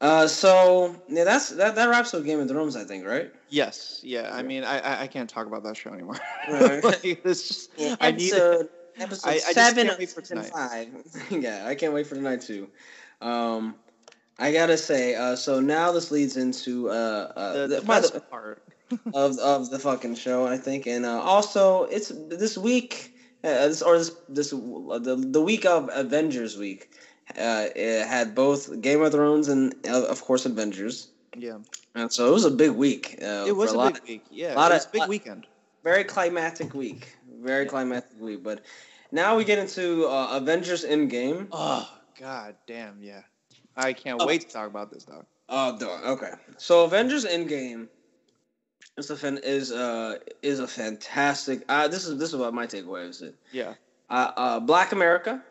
Uh, 0.03 0.27
so 0.27 0.93
yeah, 1.07 1.23
that's 1.23 1.47
that. 1.51 1.75
That 1.75 1.87
wraps 1.87 2.13
up 2.13 2.25
Game 2.25 2.37
of 2.41 2.49
Thrones, 2.49 2.75
I 2.75 2.83
think, 2.83 3.05
right? 3.05 3.31
Yes. 3.47 4.01
Yeah. 4.03 4.29
I 4.33 4.43
mean, 4.43 4.65
I 4.65 5.03
I 5.03 5.07
can't 5.07 5.29
talk 5.29 5.47
about 5.47 5.63
that 5.63 5.77
show 5.77 5.93
anymore. 5.93 6.19
Right. 6.49 6.83
like, 6.83 7.05
it's 7.05 7.47
just 7.47 7.71
yeah, 7.77 7.95
I 8.01 8.11
need 8.11 8.33
episode 8.97 9.29
I, 9.29 9.37
seven 9.37 9.89
I 9.89 10.05
for 10.05 10.19
tonight. 10.19 10.51
five. 10.53 10.89
yeah, 11.31 11.65
I 11.65 11.75
can't 11.75 11.93
wait 11.93 12.05
for 12.05 12.15
tonight 12.15 12.41
too. 12.41 12.67
Um, 13.21 13.75
I 14.37 14.51
gotta 14.51 14.77
say, 14.77 15.15
uh, 15.15 15.37
so 15.37 15.61
now 15.61 15.93
this 15.93 16.11
leads 16.11 16.35
into 16.35 16.89
uh, 16.89 17.31
uh 17.37 17.53
the, 17.53 17.59
the, 17.59 17.75
the 17.79 17.81
best 17.83 18.13
the, 18.13 18.19
part 18.19 18.61
of 19.13 19.39
of 19.39 19.69
the 19.69 19.79
fucking 19.79 20.15
show, 20.15 20.45
I 20.45 20.57
think, 20.57 20.85
and 20.85 21.05
uh, 21.05 21.21
also 21.21 21.83
it's 21.85 22.11
this 22.27 22.57
week, 22.57 23.13
uh, 23.45 23.67
this 23.69 23.81
or 23.81 23.97
this 23.97 24.11
this 24.27 24.49
the 24.49 25.25
the 25.31 25.41
week 25.41 25.65
of 25.65 25.89
Avengers 25.93 26.57
week 26.57 26.89
uh, 27.31 27.67
it 27.75 28.07
had 28.07 28.35
both 28.35 28.81
Game 28.81 29.01
of 29.01 29.11
Thrones 29.11 29.47
and 29.47 29.73
uh, 29.87 30.05
of 30.05 30.21
course 30.21 30.45
Avengers. 30.45 31.09
Yeah. 31.35 31.59
And 31.95 32.11
so 32.11 32.27
it 32.27 32.31
was 32.31 32.45
a 32.45 32.51
big 32.51 32.71
week. 32.71 33.17
Uh, 33.21 33.45
it 33.47 33.55
was 33.55 33.71
a, 33.71 33.75
a 33.75 33.77
lot, 33.77 33.93
big 33.93 34.03
week. 34.07 34.25
Yeah. 34.29 34.53
A 34.53 34.55
lot 34.55 34.71
it 34.71 34.75
was 34.75 34.85
of, 34.85 34.89
a 34.89 34.93
big 34.93 34.99
lot, 35.01 35.09
weekend. 35.09 35.47
Very 35.83 36.03
climatic 36.03 36.73
week. 36.73 37.15
Very 37.41 37.63
yeah. 37.63 37.69
climatic 37.69 38.09
week. 38.19 38.43
But 38.43 38.61
now 39.11 39.35
we 39.35 39.43
get 39.43 39.59
into 39.59 40.05
uh, 40.07 40.37
Avengers 40.37 40.85
Endgame. 40.85 41.47
Oh 41.51 41.89
God 42.19 42.55
damn 42.67 43.01
yeah! 43.01 43.21
I 43.75 43.93
can't 43.93 44.21
oh. 44.21 44.27
wait 44.27 44.41
to 44.41 44.47
talk 44.47 44.67
about 44.67 44.91
this 44.91 45.03
dog. 45.03 45.25
Oh 45.49 45.77
dog. 45.77 46.03
Okay. 46.05 46.31
So 46.57 46.85
Avengers 46.85 47.25
Endgame 47.25 47.87
is 48.97 49.09
a 49.09 49.17
fan, 49.17 49.39
is 49.43 49.71
uh 49.71 50.17
is 50.41 50.59
a 50.59 50.67
fantastic. 50.67 51.63
Uh, 51.67 51.87
this 51.87 52.05
is 52.05 52.17
this 52.17 52.29
is 52.29 52.35
what 52.35 52.53
my 52.53 52.65
takeaway 52.65 53.09
is. 53.09 53.21
It. 53.21 53.35
Yeah. 53.51 53.73
Uh, 54.09 54.31
uh, 54.37 54.59
Black 54.59 54.91
America 54.91 55.43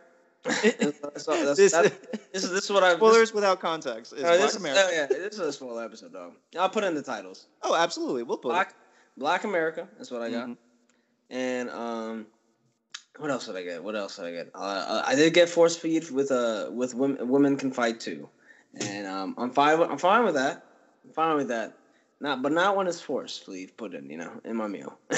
that's, 0.42 0.98
that's, 0.98 1.56
this, 1.56 1.72
that's, 1.72 1.90
this, 2.32 2.44
is 2.44 2.50
this 2.50 2.64
is 2.64 2.70
what 2.70 2.82
I 2.82 2.94
spoilers 2.96 3.28
this, 3.28 3.34
without 3.34 3.60
context. 3.60 4.12
Is 4.12 4.24
uh, 4.24 4.36
this, 4.36 4.56
is, 4.56 4.64
uh, 4.64 4.88
yeah, 4.92 5.06
this 5.06 5.34
is 5.34 5.40
a 5.40 5.52
spoiler 5.52 5.84
episode 5.84 6.12
though. 6.12 6.32
I'll 6.58 6.68
put 6.68 6.84
in 6.84 6.94
the 6.94 7.02
titles. 7.02 7.46
Oh, 7.62 7.74
absolutely, 7.74 8.22
we'll 8.22 8.38
put 8.38 8.50
Black 8.50 8.70
it. 8.70 8.74
Black 9.16 9.44
America. 9.44 9.88
That's 9.96 10.10
what 10.10 10.22
I 10.22 10.30
got. 10.30 10.48
Mm-hmm. 10.48 11.34
And 11.34 11.70
um, 11.70 12.26
what 13.18 13.30
else 13.30 13.46
did 13.46 13.56
I 13.56 13.62
get? 13.62 13.82
What 13.82 13.94
else 13.94 14.16
did 14.16 14.26
I 14.26 14.32
get? 14.32 14.50
Uh, 14.54 14.58
uh 14.58 15.02
I 15.06 15.14
did 15.14 15.32
get 15.32 15.48
Force 15.48 15.76
Feed 15.76 16.10
with 16.10 16.30
uh 16.30 16.70
with 16.72 16.94
women 16.94 17.28
women 17.28 17.56
can 17.56 17.72
fight 17.72 18.00
too, 18.00 18.28
and 18.80 19.06
um, 19.06 19.34
I'm 19.38 19.50
fine. 19.50 19.78
With, 19.78 19.90
I'm 19.90 19.98
fine 19.98 20.24
with 20.24 20.34
that. 20.34 20.64
I'm 21.04 21.12
fine 21.12 21.36
with 21.36 21.48
that. 21.48 21.76
Not, 22.22 22.40
but 22.40 22.52
not 22.52 22.76
when 22.76 22.86
it's 22.86 23.00
force 23.00 23.36
feed 23.36 23.76
put 23.76 23.94
in, 23.94 24.08
you 24.08 24.16
know, 24.16 24.30
in 24.44 24.54
my 24.54 24.68
meal. 24.68 24.96
uh, 25.10 25.16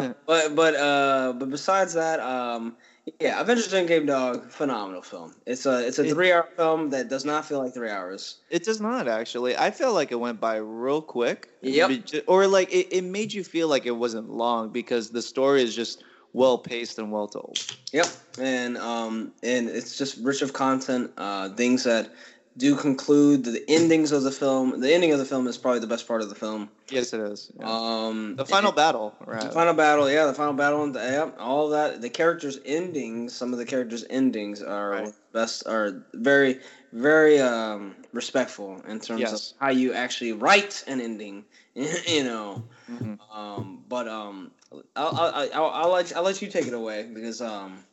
mm-hmm. 0.00 0.12
But 0.26 0.56
but 0.56 0.74
uh, 0.74 1.34
but 1.38 1.50
besides 1.50 1.94
that, 1.94 2.18
um, 2.18 2.76
yeah, 3.20 3.40
Avengers 3.40 3.72
Endgame 3.72 4.06
Dog, 4.06 4.50
phenomenal 4.50 5.02
film. 5.02 5.34
It's 5.46 5.64
a 5.64 5.86
it's 5.86 5.98
a 5.98 6.04
three 6.04 6.32
hour 6.32 6.48
film 6.56 6.90
that 6.90 7.08
does 7.08 7.24
not 7.24 7.44
feel 7.44 7.62
like 7.62 7.72
three 7.72 7.90
hours. 7.90 8.38
It 8.50 8.64
does 8.64 8.80
not 8.80 9.06
actually. 9.06 9.56
I 9.56 9.70
feel 9.70 9.94
like 9.94 10.10
it 10.10 10.16
went 10.16 10.40
by 10.40 10.56
real 10.56 11.00
quick. 11.00 11.48
Yep. 11.62 12.24
Or 12.26 12.46
like 12.46 12.72
it, 12.72 12.88
it 12.92 13.04
made 13.04 13.32
you 13.32 13.44
feel 13.44 13.68
like 13.68 13.86
it 13.86 13.92
wasn't 13.92 14.30
long 14.30 14.70
because 14.70 15.10
the 15.10 15.22
story 15.22 15.62
is 15.62 15.74
just 15.74 16.02
well 16.32 16.58
paced 16.58 16.98
and 16.98 17.12
well 17.12 17.28
told. 17.28 17.58
Yep. 17.92 18.08
And 18.40 18.76
um 18.76 19.32
and 19.42 19.68
it's 19.68 19.96
just 19.96 20.18
rich 20.18 20.42
of 20.42 20.52
content, 20.52 21.12
uh 21.16 21.50
things 21.50 21.84
that 21.84 22.10
do 22.56 22.74
conclude 22.74 23.44
the 23.44 23.64
endings 23.68 24.12
of 24.12 24.22
the 24.22 24.30
film. 24.30 24.80
The 24.80 24.92
ending 24.92 25.12
of 25.12 25.18
the 25.18 25.24
film 25.24 25.46
is 25.46 25.58
probably 25.58 25.80
the 25.80 25.86
best 25.86 26.08
part 26.08 26.22
of 26.22 26.28
the 26.28 26.34
film. 26.34 26.70
Yes, 26.88 27.12
it 27.12 27.20
is. 27.20 27.52
Yeah. 27.58 27.66
Um, 27.68 28.36
the 28.36 28.46
final 28.46 28.70
it, 28.70 28.76
battle, 28.76 29.14
right? 29.24 29.42
The 29.42 29.52
final 29.52 29.74
battle, 29.74 30.10
yeah, 30.10 30.26
the 30.26 30.34
final 30.34 30.54
battle, 30.54 30.82
And 30.84 30.94
the, 30.94 31.00
yeah, 31.00 31.30
all 31.38 31.68
that. 31.70 32.00
The 32.00 32.08
characters' 32.08 32.58
endings, 32.64 33.34
some 33.34 33.52
of 33.52 33.58
the 33.58 33.66
characters' 33.66 34.04
endings 34.08 34.62
are 34.62 34.90
right. 34.90 35.12
best, 35.32 35.66
are 35.66 36.04
very, 36.14 36.60
very 36.92 37.40
um, 37.40 37.94
respectful 38.12 38.82
in 38.88 39.00
terms 39.00 39.20
yes. 39.20 39.52
of 39.52 39.58
how 39.60 39.70
you 39.70 39.92
actually 39.92 40.32
write 40.32 40.82
an 40.86 41.00
ending. 41.00 41.44
you 41.74 42.24
know, 42.24 42.64
mm-hmm. 42.90 43.14
um, 43.30 43.84
but 43.86 44.08
um, 44.08 44.50
I'll, 44.96 45.14
I'll, 45.14 45.50
I'll, 45.52 45.70
I'll, 45.70 45.90
let 45.90 46.16
I'll 46.16 46.22
let 46.22 46.40
you 46.40 46.48
take 46.48 46.66
it 46.66 46.72
away 46.72 47.06
because 47.12 47.42
um 47.42 47.84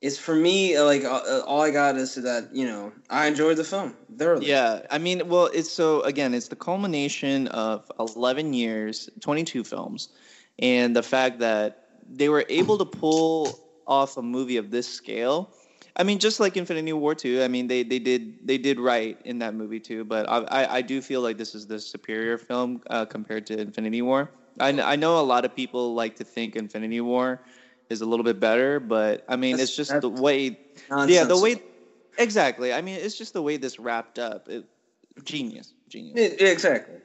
it's 0.00 0.18
for 0.18 0.34
me 0.34 0.78
like 0.80 1.04
uh, 1.04 1.22
uh, 1.28 1.42
all 1.46 1.62
I 1.62 1.70
got 1.70 1.96
is 1.96 2.14
that 2.16 2.48
you 2.52 2.66
know 2.66 2.92
I 3.08 3.26
enjoyed 3.26 3.56
the 3.56 3.64
film 3.64 3.96
thoroughly. 4.16 4.48
Yeah, 4.48 4.82
I 4.90 4.98
mean, 4.98 5.28
well, 5.28 5.46
it's 5.52 5.70
so 5.70 6.02
again, 6.02 6.34
it's 6.34 6.48
the 6.48 6.56
culmination 6.56 7.48
of 7.48 7.90
eleven 7.98 8.52
years, 8.52 9.08
twenty 9.20 9.44
two 9.44 9.64
films, 9.64 10.08
and 10.58 10.94
the 10.94 11.02
fact 11.02 11.38
that 11.40 11.84
they 12.08 12.28
were 12.28 12.44
able 12.48 12.78
to 12.78 12.84
pull 12.84 13.58
off 13.86 14.16
a 14.16 14.22
movie 14.22 14.56
of 14.56 14.70
this 14.70 14.88
scale. 14.88 15.52
I 15.98 16.02
mean, 16.02 16.18
just 16.18 16.40
like 16.40 16.58
Infinity 16.58 16.92
War 16.92 17.14
two. 17.14 17.42
I 17.42 17.48
mean, 17.48 17.66
they 17.66 17.82
they 17.82 17.98
did 17.98 18.46
they 18.46 18.58
did 18.58 18.78
right 18.78 19.18
in 19.24 19.38
that 19.38 19.54
movie 19.54 19.80
too. 19.80 20.04
But 20.04 20.28
I 20.28 20.38
I, 20.42 20.74
I 20.76 20.82
do 20.82 21.00
feel 21.00 21.22
like 21.22 21.38
this 21.38 21.54
is 21.54 21.66
the 21.66 21.80
superior 21.80 22.36
film 22.36 22.82
uh, 22.90 23.06
compared 23.06 23.46
to 23.46 23.58
Infinity 23.58 24.02
War. 24.02 24.30
I 24.60 24.78
I 24.82 24.96
know 24.96 25.18
a 25.18 25.24
lot 25.24 25.46
of 25.46 25.56
people 25.56 25.94
like 25.94 26.16
to 26.16 26.24
think 26.24 26.54
Infinity 26.54 27.00
War 27.00 27.40
is 27.88 28.00
a 28.00 28.06
little 28.06 28.24
bit 28.24 28.40
better, 28.40 28.80
but 28.80 29.24
I 29.28 29.36
mean, 29.36 29.56
that's, 29.56 29.70
it's 29.70 29.76
just 29.76 30.00
the 30.00 30.08
way. 30.08 30.58
Yeah, 30.90 31.24
the 31.24 31.38
way. 31.38 31.62
Exactly. 32.18 32.72
I 32.72 32.80
mean, 32.80 32.98
it's 33.00 33.16
just 33.16 33.32
the 33.32 33.42
way 33.42 33.56
this 33.56 33.78
wrapped 33.78 34.18
up. 34.18 34.48
It, 34.48 34.64
genius, 35.24 35.72
genius. 35.88 36.34
Exactly. 36.40 36.96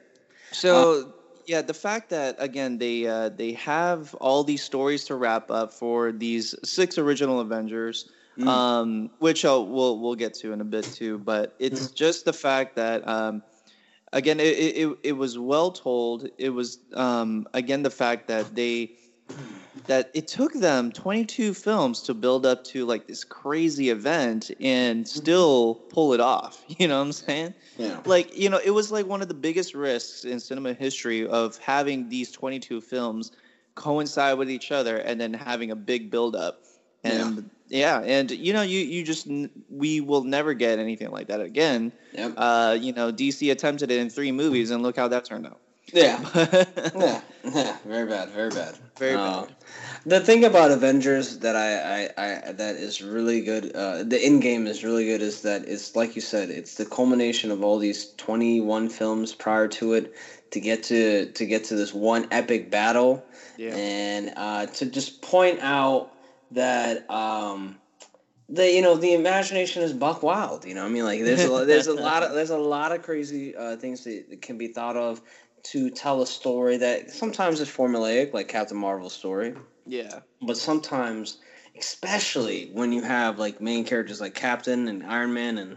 So. 0.52 1.00
Uh, 1.00 1.12
yeah, 1.46 1.62
the 1.62 1.74
fact 1.74 2.10
that 2.10 2.36
again 2.38 2.78
they 2.78 3.06
uh, 3.06 3.28
they 3.30 3.52
have 3.52 4.14
all 4.16 4.44
these 4.44 4.62
stories 4.62 5.04
to 5.06 5.16
wrap 5.16 5.50
up 5.50 5.72
for 5.72 6.12
these 6.12 6.54
six 6.64 6.98
original 6.98 7.40
Avengers, 7.40 8.10
mm. 8.38 8.46
um, 8.46 9.10
which 9.18 9.44
I'll, 9.44 9.66
we'll 9.66 9.98
we'll 9.98 10.14
get 10.14 10.34
to 10.34 10.52
in 10.52 10.60
a 10.60 10.64
bit 10.64 10.84
too. 10.84 11.18
But 11.18 11.54
it's 11.58 11.88
mm. 11.88 11.94
just 11.94 12.24
the 12.24 12.32
fact 12.32 12.76
that 12.76 13.06
um, 13.08 13.42
again 14.12 14.40
it, 14.40 14.44
it, 14.44 14.98
it 15.02 15.12
was 15.12 15.38
well 15.38 15.72
told. 15.72 16.28
It 16.38 16.50
was 16.50 16.78
um, 16.94 17.48
again 17.54 17.82
the 17.82 17.90
fact 17.90 18.28
that 18.28 18.54
they 18.54 18.92
that 19.86 20.10
it 20.14 20.28
took 20.28 20.52
them 20.52 20.92
22 20.92 21.54
films 21.54 22.02
to 22.02 22.14
build 22.14 22.46
up 22.46 22.64
to 22.64 22.84
like 22.84 23.06
this 23.06 23.24
crazy 23.24 23.90
event 23.90 24.50
and 24.60 25.06
still 25.06 25.74
pull 25.90 26.12
it 26.12 26.20
off. 26.20 26.64
You 26.78 26.88
know 26.88 26.98
what 26.98 27.06
I'm 27.06 27.12
saying? 27.12 27.54
Yeah. 27.78 28.00
Like, 28.06 28.36
you 28.36 28.48
know, 28.48 28.58
it 28.64 28.70
was 28.70 28.90
like 28.90 29.06
one 29.06 29.22
of 29.22 29.28
the 29.28 29.34
biggest 29.34 29.74
risks 29.74 30.24
in 30.24 30.40
cinema 30.40 30.72
history 30.72 31.26
of 31.26 31.58
having 31.58 32.08
these 32.08 32.32
22 32.32 32.80
films 32.80 33.30
coincide 33.74 34.38
with 34.38 34.50
each 34.50 34.72
other 34.72 34.96
and 34.96 35.20
then 35.20 35.32
having 35.32 35.70
a 35.70 35.76
big 35.76 36.10
build 36.10 36.34
up. 36.34 36.64
And 37.04 37.50
yeah, 37.68 38.00
and 38.00 38.30
you 38.30 38.52
know, 38.52 38.62
you 38.62 38.80
you 38.80 39.02
just 39.02 39.26
we 39.70 40.00
will 40.00 40.24
never 40.24 40.54
get 40.54 40.78
anything 40.78 41.10
like 41.10 41.28
that 41.28 41.40
again. 41.40 41.90
Yep. 42.12 42.34
Uh, 42.36 42.76
you 42.80 42.92
know, 42.92 43.12
DC 43.12 43.50
attempted 43.50 43.90
it 43.90 43.98
in 43.98 44.08
three 44.08 44.30
movies 44.30 44.70
and 44.70 44.82
look 44.82 44.96
how 44.96 45.08
that 45.08 45.24
turned 45.24 45.46
out. 45.46 45.60
Yeah. 45.92 46.20
yeah. 46.94 47.20
Yeah. 47.44 47.76
Very 47.84 48.06
bad. 48.06 48.30
Very 48.30 48.50
bad. 48.50 48.76
Very 48.98 49.14
Uh, 49.14 49.42
bad. 49.42 49.54
The 50.06 50.20
thing 50.20 50.44
about 50.44 50.70
Avengers 50.70 51.38
that 51.38 51.54
I, 51.56 52.08
I, 52.16 52.48
I 52.48 52.52
that 52.52 52.76
is 52.76 53.02
really 53.02 53.40
good, 53.40 53.74
uh, 53.74 54.02
the 54.02 54.18
end 54.20 54.42
game 54.42 54.66
is 54.66 54.82
really 54.84 55.06
good, 55.06 55.22
is 55.22 55.42
that 55.42 55.66
it's 55.68 55.94
like 55.94 56.14
you 56.16 56.20
said, 56.22 56.50
it's 56.50 56.74
the 56.76 56.84
culmination 56.84 57.50
of 57.50 57.62
all 57.62 57.78
these 57.78 58.12
twenty 58.16 58.60
one 58.60 58.88
films 58.88 59.34
prior 59.34 59.68
to 59.68 59.92
it 59.94 60.14
to 60.50 60.60
get 60.60 60.82
to 60.84 61.26
to 61.32 61.46
get 61.46 61.64
to 61.64 61.74
this 61.76 61.92
one 61.94 62.26
epic 62.30 62.70
battle, 62.70 63.24
Yeah. 63.56 63.74
and 63.76 64.32
uh, 64.36 64.66
to 64.66 64.86
just 64.86 65.22
point 65.22 65.60
out 65.60 66.12
that 66.52 67.08
um, 67.10 67.76
the 68.48 68.70
you 68.70 68.82
know 68.82 68.96
the 68.96 69.14
imagination 69.14 69.82
is 69.82 69.92
buck 69.92 70.22
wild. 70.22 70.64
You 70.64 70.74
know, 70.74 70.84
I 70.84 70.88
mean, 70.88 71.04
like 71.04 71.22
there's 71.22 71.44
a, 71.44 71.64
there's 71.64 71.86
a 71.86 71.94
lot 71.94 72.22
of 72.22 72.34
there's 72.34 72.50
a 72.50 72.58
lot 72.58 72.92
of 72.92 73.02
crazy 73.02 73.54
uh, 73.56 73.76
things 73.76 74.04
that 74.04 74.42
can 74.42 74.58
be 74.58 74.68
thought 74.68 74.96
of 74.96 75.20
to 75.64 75.90
tell 75.90 76.22
a 76.22 76.26
story 76.26 76.76
that 76.78 77.10
sometimes 77.10 77.60
is 77.60 77.68
formulaic, 77.68 78.32
like 78.32 78.48
Captain 78.48 78.76
Marvel's 78.76 79.14
story 79.14 79.54
Yeah. 79.86 80.20
but 80.40 80.56
sometimes 80.56 81.38
especially 81.78 82.68
when 82.72 82.92
you 82.92 83.02
have 83.02 83.38
like 83.38 83.60
main 83.60 83.84
characters 83.84 84.20
like 84.20 84.34
captain 84.34 84.88
and 84.88 85.02
iron 85.04 85.32
man 85.32 85.56
and 85.58 85.76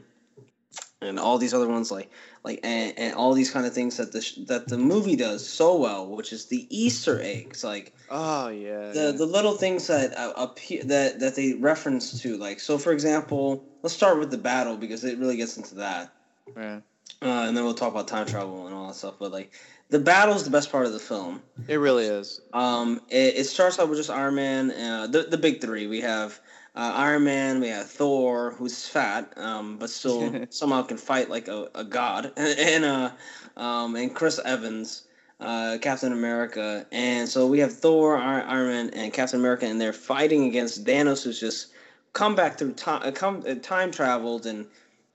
and 1.01 1.19
all 1.19 1.37
these 1.37 1.53
other 1.53 1.67
ones 1.67 1.91
like 1.91 2.09
like 2.43 2.59
and, 2.63 2.93
and 2.97 3.15
all 3.15 3.33
these 3.33 3.51
kind 3.51 3.65
of 3.65 3.73
things 3.73 3.97
that 3.97 4.11
the 4.11 4.21
sh- 4.21 4.39
that 4.47 4.67
the 4.67 4.77
movie 4.77 5.15
does 5.15 5.47
so 5.47 5.77
well 5.77 6.07
which 6.07 6.33
is 6.33 6.47
the 6.47 6.65
easter 6.69 7.19
eggs 7.21 7.63
like 7.63 7.93
Oh 8.09 8.49
yeah. 8.49 8.91
the 8.91 9.13
the 9.17 9.25
little 9.25 9.53
things 9.53 9.87
that 9.87 10.17
uh, 10.17 10.33
appear 10.35 10.83
that 10.83 11.19
that 11.19 11.35
they 11.35 11.53
reference 11.53 12.21
to 12.21 12.37
like 12.37 12.59
so 12.59 12.77
for 12.77 12.91
example 12.91 13.63
let's 13.83 13.95
start 13.95 14.19
with 14.19 14.31
the 14.31 14.37
battle 14.37 14.77
because 14.77 15.03
it 15.03 15.17
really 15.17 15.37
gets 15.37 15.57
into 15.57 15.75
that 15.75 16.09
yeah. 16.57 16.79
Uh, 17.21 17.45
and 17.47 17.55
then 17.55 17.63
we'll 17.63 17.73
talk 17.73 17.91
about 17.91 18.07
time 18.07 18.25
travel 18.25 18.65
and 18.67 18.75
all 18.75 18.87
that 18.87 18.95
stuff 18.95 19.15
but 19.19 19.31
like 19.31 19.51
the 19.89 19.99
battle 19.99 20.35
is 20.35 20.43
the 20.43 20.49
best 20.49 20.71
part 20.71 20.85
of 20.85 20.93
the 20.93 20.99
film 20.99 21.41
It 21.67 21.75
really 21.75 22.05
is. 22.05 22.41
um, 22.53 23.01
it, 23.09 23.35
it 23.37 23.43
starts 23.45 23.77
out 23.79 23.87
with 23.89 23.99
just 23.99 24.09
Iron 24.09 24.35
Man, 24.35 24.71
uh, 24.71 25.07
the 25.07 25.23
the 25.23 25.37
big 25.37 25.61
three. 25.61 25.85
We 25.87 26.01
have 26.01 26.39
uh, 26.75 26.91
Iron 26.95 27.23
Man, 27.23 27.59
we 27.61 27.67
have 27.69 27.87
Thor, 27.87 28.51
who's 28.57 28.87
fat, 28.87 29.31
um, 29.37 29.77
but 29.77 29.89
still 29.89 30.45
somehow 30.49 30.81
can 30.81 30.97
fight 30.97 31.29
like 31.29 31.47
a, 31.47 31.69
a 31.75 31.83
god, 31.83 32.31
and 32.37 32.83
uh, 32.83 33.11
um, 33.55 33.95
and 33.95 34.13
Chris 34.13 34.39
Evans, 34.43 35.03
uh, 35.39 35.77
Captain 35.81 36.11
America, 36.11 36.85
and 36.91 37.29
so 37.29 37.45
we 37.47 37.59
have 37.59 37.71
Thor, 37.71 38.17
Iron, 38.17 38.67
Man, 38.67 38.89
and 38.89 39.13
Captain 39.13 39.39
America, 39.39 39.67
and 39.67 39.79
they're 39.79 39.93
fighting 39.93 40.45
against 40.45 40.83
Thanos, 40.83 41.23
who's 41.23 41.39
just 41.39 41.67
come 42.13 42.33
back 42.35 42.57
through 42.57 42.73
time, 42.73 43.01
uh, 43.05 43.11
come 43.11 43.43
uh, 43.47 43.53
time 43.61 43.91
traveled 43.91 44.45
and 44.47 44.65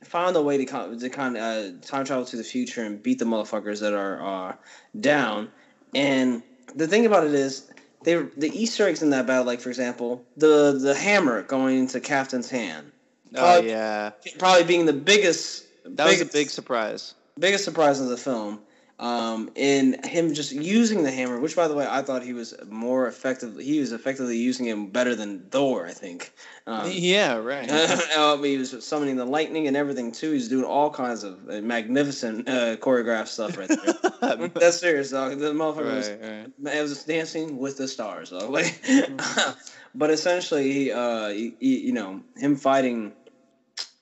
found 0.04 0.36
a 0.36 0.42
way 0.42 0.56
to 0.58 0.64
come 0.64 0.98
to 0.98 1.08
kind 1.08 1.36
of 1.36 1.42
uh, 1.42 1.76
time 1.82 2.04
travel 2.04 2.24
to 2.26 2.36
the 2.36 2.44
future 2.44 2.82
and 2.84 3.02
beat 3.02 3.18
the 3.18 3.24
motherfuckers 3.24 3.80
that 3.80 3.92
are 3.94 4.50
uh, 4.50 4.54
down. 4.98 5.50
And 5.94 6.42
the 6.74 6.86
thing 6.86 7.06
about 7.06 7.26
it 7.26 7.34
is, 7.34 7.70
they 8.02 8.14
the 8.14 8.50
Easter 8.54 8.86
eggs 8.88 9.02
in 9.02 9.10
that 9.10 9.26
battle, 9.26 9.44
like 9.44 9.60
for 9.60 9.68
example, 9.68 10.24
the 10.36 10.78
the 10.80 10.94
hammer 10.94 11.42
going 11.42 11.78
into 11.78 12.00
Captain's 12.00 12.48
hand, 12.48 12.92
Oh 13.36 13.60
yeah. 13.60 14.10
probably 14.38 14.64
being 14.64 14.86
the 14.86 14.92
biggest 14.92 15.64
That 15.84 16.06
was 16.06 16.20
a 16.20 16.26
big 16.26 16.50
surprise. 16.50 17.14
biggest 17.38 17.64
surprise 17.64 18.00
of 18.00 18.08
the 18.08 18.16
film. 18.16 18.60
Um, 19.00 19.48
in 19.54 19.96
him 20.04 20.34
just 20.34 20.52
using 20.52 21.02
the 21.04 21.10
hammer, 21.10 21.40
which 21.40 21.56
by 21.56 21.68
the 21.68 21.74
way 21.74 21.86
I 21.88 22.02
thought 22.02 22.22
he 22.22 22.34
was 22.34 22.52
more 22.68 23.06
effective. 23.06 23.56
He 23.56 23.80
was 23.80 23.92
effectively 23.92 24.36
using 24.36 24.66
him 24.66 24.88
better 24.88 25.14
than 25.14 25.40
Thor, 25.50 25.86
I 25.86 25.92
think. 25.92 26.34
Um, 26.66 26.90
yeah. 26.92 27.36
Right. 27.36 27.64
he 28.44 28.58
was 28.58 28.84
summoning 28.84 29.16
the 29.16 29.24
lightning 29.24 29.68
and 29.68 29.74
everything 29.74 30.12
too. 30.12 30.32
He's 30.32 30.48
doing 30.50 30.66
all 30.66 30.90
kinds 30.90 31.24
of 31.24 31.48
uh, 31.48 31.62
magnificent 31.62 32.46
uh, 32.46 32.76
choreographed 32.76 33.28
stuff 33.28 33.56
right 33.56 33.70
there. 33.70 34.48
That's 34.54 34.76
serious, 34.76 35.10
dog. 35.12 35.38
The 35.38 35.52
motherfucker 35.52 35.96
was 35.96 36.10
right, 36.10 36.52
right. 36.60 36.82
was 36.82 37.02
dancing 37.04 37.56
with 37.56 37.78
the 37.78 37.88
stars, 37.88 38.28
dog. 38.30 38.50
Like, 38.50 38.66
Mm-hmm. 38.82 39.50
but 39.94 40.10
essentially, 40.10 40.72
he, 40.72 40.92
uh, 40.92 41.28
he, 41.28 41.54
he- 41.58 41.80
you 41.86 41.92
know, 41.92 42.20
him 42.36 42.54
fighting, 42.56 43.12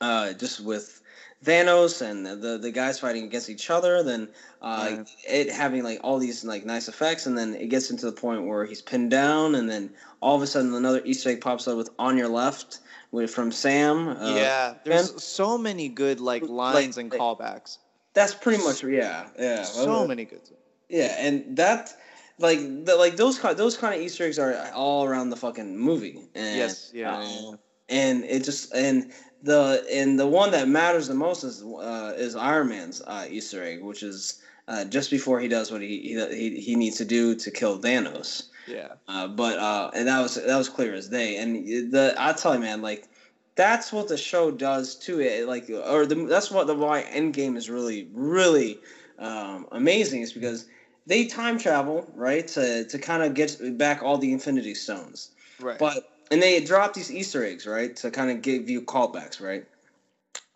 uh, 0.00 0.32
just 0.32 0.60
with 0.60 0.97
Thanos 1.44 2.02
and 2.02 2.26
the 2.26 2.58
the 2.58 2.70
guys 2.70 2.98
fighting 2.98 3.24
against 3.24 3.48
each 3.48 3.70
other, 3.70 4.02
then 4.02 4.28
uh, 4.60 4.96
Right. 4.98 5.08
it 5.28 5.50
having 5.52 5.84
like 5.84 6.00
all 6.02 6.18
these 6.18 6.44
like 6.44 6.66
nice 6.66 6.88
effects, 6.88 7.26
and 7.26 7.38
then 7.38 7.54
it 7.54 7.68
gets 7.68 7.90
into 7.90 8.06
the 8.06 8.12
point 8.12 8.44
where 8.46 8.64
he's 8.64 8.82
pinned 8.82 9.10
down, 9.10 9.54
and 9.54 9.70
then 9.70 9.90
all 10.20 10.34
of 10.34 10.42
a 10.42 10.46
sudden 10.46 10.74
another 10.74 11.00
Easter 11.04 11.30
egg 11.30 11.40
pops 11.40 11.68
up 11.68 11.76
with 11.76 11.90
"On 11.98 12.16
Your 12.16 12.28
Left" 12.28 12.80
with 13.12 13.30
from 13.30 13.52
Sam. 13.52 14.08
Uh, 14.08 14.34
yeah. 14.34 14.74
There's 14.84 15.10
Ben? 15.12 15.18
so 15.20 15.56
many 15.56 15.88
good 15.88 16.20
like 16.20 16.42
lines 16.42 16.98
and 16.98 17.10
like- 17.10 17.20
callbacks. 17.20 17.78
that's 18.14 18.34
pretty 18.34 18.62
much 18.64 18.82
yeah, 18.82 19.28
yeah. 19.38 19.62
So 19.62 20.06
many 20.08 20.24
good. 20.24 20.40
Yeah, 20.88 21.14
and 21.18 21.56
that 21.56 21.94
like 22.40 22.58
the, 22.84 22.96
like 22.96 23.16
those 23.16 23.38
kind 23.38 23.56
those 23.56 23.76
kind 23.76 23.94
of 23.94 24.00
Easter 24.00 24.24
eggs 24.24 24.38
are 24.40 24.54
all 24.74 25.04
around 25.04 25.30
the 25.30 25.36
fucking 25.36 25.78
movie. 25.78 26.18
And, 26.34 26.56
Yes. 26.56 26.90
Yeah. 26.92 27.16
uh, 27.16 27.20
yeah, 27.22 27.28
yeah. 27.50 27.54
and 27.90 28.24
it 28.24 28.42
just 28.44 28.74
and 28.74 29.12
the 29.42 29.84
and 29.92 30.18
the 30.18 30.26
one 30.26 30.50
that 30.50 30.68
matters 30.68 31.08
the 31.08 31.14
most 31.14 31.44
is 31.44 31.62
uh, 31.62 32.14
is 32.16 32.36
Iron 32.36 32.68
Man's 32.68 33.02
uh, 33.02 33.26
Easter 33.28 33.62
egg, 33.62 33.82
which 33.82 34.02
is 34.02 34.42
uh, 34.66 34.84
just 34.84 35.10
before 35.10 35.40
he 35.40 35.48
does 35.48 35.70
what 35.70 35.80
he, 35.80 36.16
he 36.30 36.60
he 36.60 36.76
needs 36.76 36.96
to 36.98 37.04
do 37.04 37.34
to 37.34 37.50
kill 37.50 37.78
Thanos. 37.78 38.48
Yeah. 38.66 38.94
Uh, 39.06 39.28
but 39.28 39.58
uh, 39.58 39.90
and 39.94 40.08
that 40.08 40.20
was 40.20 40.34
that 40.34 40.56
was 40.56 40.68
clear 40.68 40.94
as 40.94 41.08
day. 41.08 41.36
And 41.36 41.92
the 41.92 42.14
I 42.18 42.32
tell 42.32 42.54
you, 42.54 42.60
man, 42.60 42.82
like 42.82 43.08
that's 43.54 43.92
what 43.92 44.08
the 44.08 44.16
show 44.16 44.50
does 44.50 44.94
to 44.96 45.20
it. 45.20 45.48
Like 45.48 45.70
or 45.70 46.06
the 46.06 46.14
that's 46.26 46.50
what 46.50 46.66
the 46.66 46.74
why 46.74 47.02
Endgame 47.02 47.56
is 47.56 47.70
really 47.70 48.08
really 48.12 48.78
um, 49.18 49.66
amazing 49.72 50.22
is 50.22 50.32
because 50.32 50.66
they 51.06 51.26
time 51.26 51.58
travel 51.58 52.10
right 52.14 52.46
to 52.48 52.84
to 52.84 52.98
kind 52.98 53.22
of 53.22 53.34
get 53.34 53.78
back 53.78 54.02
all 54.02 54.18
the 54.18 54.32
Infinity 54.32 54.74
Stones. 54.74 55.30
Right. 55.60 55.78
But 55.78 56.17
and 56.30 56.42
they 56.42 56.60
drop 56.64 56.94
these 56.94 57.10
Easter 57.10 57.44
eggs, 57.44 57.66
right, 57.66 57.94
to 57.96 58.10
kind 58.10 58.30
of 58.30 58.42
give 58.42 58.68
you 58.68 58.82
callbacks, 58.82 59.40
right? 59.40 59.64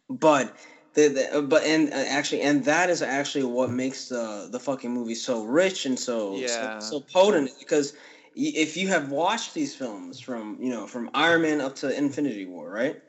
But 0.09 0.57
the, 0.95 1.09
the 1.09 1.43
but 1.43 1.65
and 1.65 1.93
uh, 1.93 1.97
actually 1.97 2.43
and 2.43 2.65
that 2.65 2.91
is 2.91 3.03
actually 3.03 3.45
what 3.45 3.71
makes 3.71 4.09
the 4.09 4.49
the 4.51 4.61
fucking 4.61 4.93
movie 4.93 5.15
so 5.15 5.45
rich 5.45 5.87
and 5.87 5.99
so 5.99 6.37
Yeah. 6.37 6.79
so, 6.81 6.99
so 6.99 7.07
potent 7.13 7.51
because 7.59 7.95
if 8.35 8.77
you 8.77 8.89
have 8.89 9.11
watched 9.11 9.55
these 9.55 9.75
films 9.75 10.21
from 10.21 10.59
you 10.61 10.71
know 10.71 10.87
from 10.87 11.11
Iron 11.15 11.43
Man 11.43 11.61
up 11.61 11.77
to 11.77 11.97
Infinity 11.97 12.47
War, 12.47 12.71
right? 12.71 13.01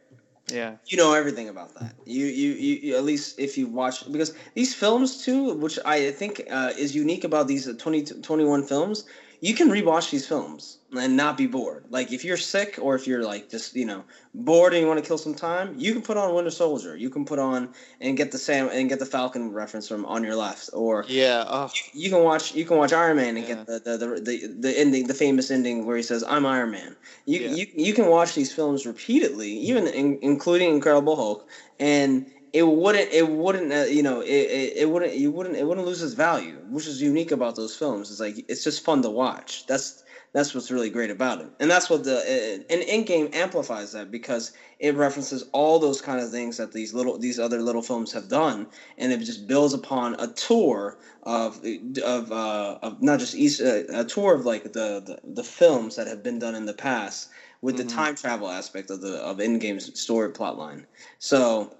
yeah. 0.51 0.75
you 0.87 0.97
know 0.97 1.13
everything 1.13 1.49
about 1.49 1.73
that. 1.75 1.95
You, 2.05 2.25
you, 2.25 2.51
you, 2.51 2.75
you 2.81 2.97
at 2.97 3.03
least 3.03 3.39
if 3.39 3.57
you 3.57 3.67
watch 3.67 4.09
because 4.11 4.33
these 4.53 4.73
films 4.73 5.23
too, 5.23 5.53
which 5.55 5.79
I 5.85 6.11
think 6.11 6.43
uh, 6.49 6.73
is 6.77 6.95
unique 6.95 7.23
about 7.23 7.47
these 7.47 7.67
uh, 7.67 7.73
20, 7.77 8.21
21 8.21 8.63
films, 8.63 9.05
you 9.43 9.53
can 9.53 9.67
rewatch 9.67 10.09
these 10.09 10.25
films 10.25 10.77
and 10.97 11.17
not 11.17 11.35
be 11.35 11.47
bored. 11.47 11.83
Like 11.89 12.13
if 12.13 12.23
you're 12.23 12.37
sick 12.37 12.79
or 12.81 12.95
if 12.95 13.05
you're 13.05 13.25
like 13.25 13.49
just 13.49 13.75
you 13.75 13.83
know 13.85 14.05
bored 14.33 14.71
and 14.71 14.81
you 14.81 14.87
want 14.87 15.03
to 15.03 15.05
kill 15.05 15.17
some 15.17 15.35
time, 15.35 15.75
you 15.77 15.91
can 15.91 16.01
put 16.01 16.15
on 16.15 16.33
Winter 16.33 16.49
Soldier. 16.49 16.95
You 16.95 17.09
can 17.09 17.25
put 17.25 17.39
on 17.39 17.73
and 17.99 18.15
get 18.15 18.31
the 18.31 18.37
Sam 18.37 18.69
and 18.71 18.87
get 18.87 18.99
the 18.99 19.05
Falcon 19.05 19.51
reference 19.51 19.89
from 19.89 20.05
on 20.05 20.23
your 20.23 20.37
left, 20.37 20.69
or 20.71 21.03
Yeah. 21.09 21.43
Oh. 21.45 21.69
you 21.93 22.09
can 22.09 22.23
watch 22.23 22.55
you 22.55 22.63
can 22.63 22.77
watch 22.77 22.93
Iron 22.93 23.17
Man 23.17 23.35
and 23.35 23.45
Yeah. 23.45 23.55
get 23.55 23.65
the, 23.67 23.79
the, 23.83 23.97
the, 23.97 24.21
the, 24.21 24.47
the 24.61 24.79
ending, 24.79 25.07
the 25.07 25.13
famous 25.13 25.51
ending 25.51 25.85
where 25.85 25.97
he 25.97 26.03
says, 26.03 26.23
"I'm 26.23 26.45
Iron 26.45 26.71
Man." 26.71 26.95
You 27.25 27.41
Yeah. 27.41 27.55
you, 27.55 27.65
you 27.75 27.93
can 27.93 28.05
watch 28.07 28.35
these 28.35 28.53
films 28.53 28.85
repeatedly, 28.85 29.51
even 29.57 29.87
in, 29.87 30.19
including 30.21 30.69
Incredible 30.69 31.17
Hulk, 31.17 31.49
and 31.81 32.27
it 32.53 32.63
wouldn't 32.63 33.11
it 33.11 33.27
wouldn't 33.27 33.73
uh, 33.73 33.85
you 33.89 34.03
know 34.03 34.21
it, 34.21 34.29
it, 34.29 34.77
it 34.77 34.89
wouldn't 34.89 35.15
you 35.15 35.31
wouldn't 35.31 35.55
it 35.57 35.65
wouldn't 35.67 35.87
lose 35.87 36.03
its 36.03 36.13
value, 36.13 36.61
which 36.67 36.87
is 36.87 37.01
unique 37.01 37.31
about 37.31 37.55
those 37.55 37.75
films. 37.75 38.11
It's 38.11 38.19
like 38.19 38.45
it's 38.47 38.63
just 38.63 38.85
fun 38.85 39.01
to 39.01 39.09
watch. 39.09 39.65
That's 39.67 40.03
that's 40.33 40.53
what's 40.53 40.71
really 40.71 40.89
great 40.91 41.09
about 41.11 41.41
it, 41.41 41.51
and 41.59 41.69
that's 41.69 41.89
what 41.89 42.03
the 42.03 42.17
uh, 42.19 42.73
and 42.73 42.83
Endgame 42.83 43.33
amplifies 43.35 43.91
that 43.93 44.11
because 44.11 44.51
it 44.79 44.95
references 44.95 45.43
all 45.53 45.79
those 45.79 46.01
kind 46.01 46.21
of 46.21 46.31
things 46.31 46.57
that 46.57 46.71
these 46.73 46.93
little 46.93 47.17
these 47.17 47.39
other 47.39 47.61
little 47.61 47.81
films 47.81 48.11
have 48.13 48.27
done, 48.29 48.67
and 48.97 49.11
it 49.11 49.17
just 49.19 49.47
builds 49.47 49.73
upon 49.73 50.15
a 50.19 50.27
tour 50.27 50.97
of 51.23 51.59
of 52.03 52.31
uh, 52.31 52.77
of 52.83 53.01
not 53.01 53.19
just 53.19 53.35
East, 53.35 53.61
uh, 53.61 53.83
a 53.93 54.05
tour 54.05 54.35
of 54.35 54.45
like 54.45 54.63
the, 54.63 55.01
the 55.05 55.19
the 55.23 55.43
films 55.43 55.95
that 55.95 56.07
have 56.07 56.23
been 56.23 56.39
done 56.39 56.55
in 56.55 56.65
the 56.65 56.73
past 56.73 57.29
with 57.61 57.75
Mhm. 57.75 57.77
the 57.79 57.83
time 57.85 58.15
travel 58.15 58.49
aspect 58.49 58.89
of 58.89 59.01
the 59.01 59.15
of 59.17 59.37
Endgame's 59.37 59.99
story 59.99 60.31
plot 60.31 60.57
line. 60.57 60.85
So, 61.19 61.75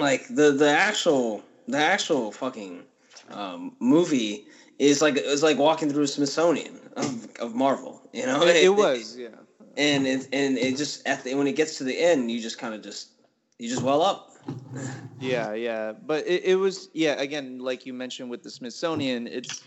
like 0.00 0.26
the 0.28 0.52
the 0.52 0.68
actual 0.68 1.42
the 1.68 1.78
actual 1.78 2.32
fucking 2.32 2.82
um, 3.30 3.76
movie 3.80 4.46
is 4.78 5.02
like 5.02 5.16
it's 5.16 5.42
like 5.42 5.58
walking 5.58 5.90
through 5.90 6.04
a 6.04 6.08
Smithsonian 6.08 6.78
of, 6.96 7.28
of 7.38 7.54
Marvel. 7.54 8.08
You 8.12 8.26
know, 8.26 8.42
it, 8.42 8.56
it 8.56 8.68
was, 8.74 9.16
yeah. 9.16 9.28
And 9.76 10.06
it 10.06 10.28
and 10.32 10.58
it 10.58 10.76
just 10.76 11.06
at 11.06 11.22
the, 11.24 11.34
when 11.34 11.46
it 11.46 11.56
gets 11.56 11.78
to 11.78 11.84
the 11.84 11.98
end, 11.98 12.30
you 12.30 12.40
just 12.40 12.58
kind 12.58 12.74
of 12.74 12.82
just 12.82 13.10
you 13.58 13.68
just 13.68 13.82
well 13.82 14.02
up. 14.02 14.28
yeah, 15.20 15.52
yeah, 15.52 15.92
but 15.92 16.26
it, 16.26 16.44
it 16.44 16.54
was 16.56 16.88
yeah. 16.92 17.20
Again, 17.20 17.58
like 17.58 17.86
you 17.86 17.92
mentioned 17.92 18.30
with 18.30 18.42
the 18.42 18.50
Smithsonian, 18.50 19.26
it's 19.26 19.62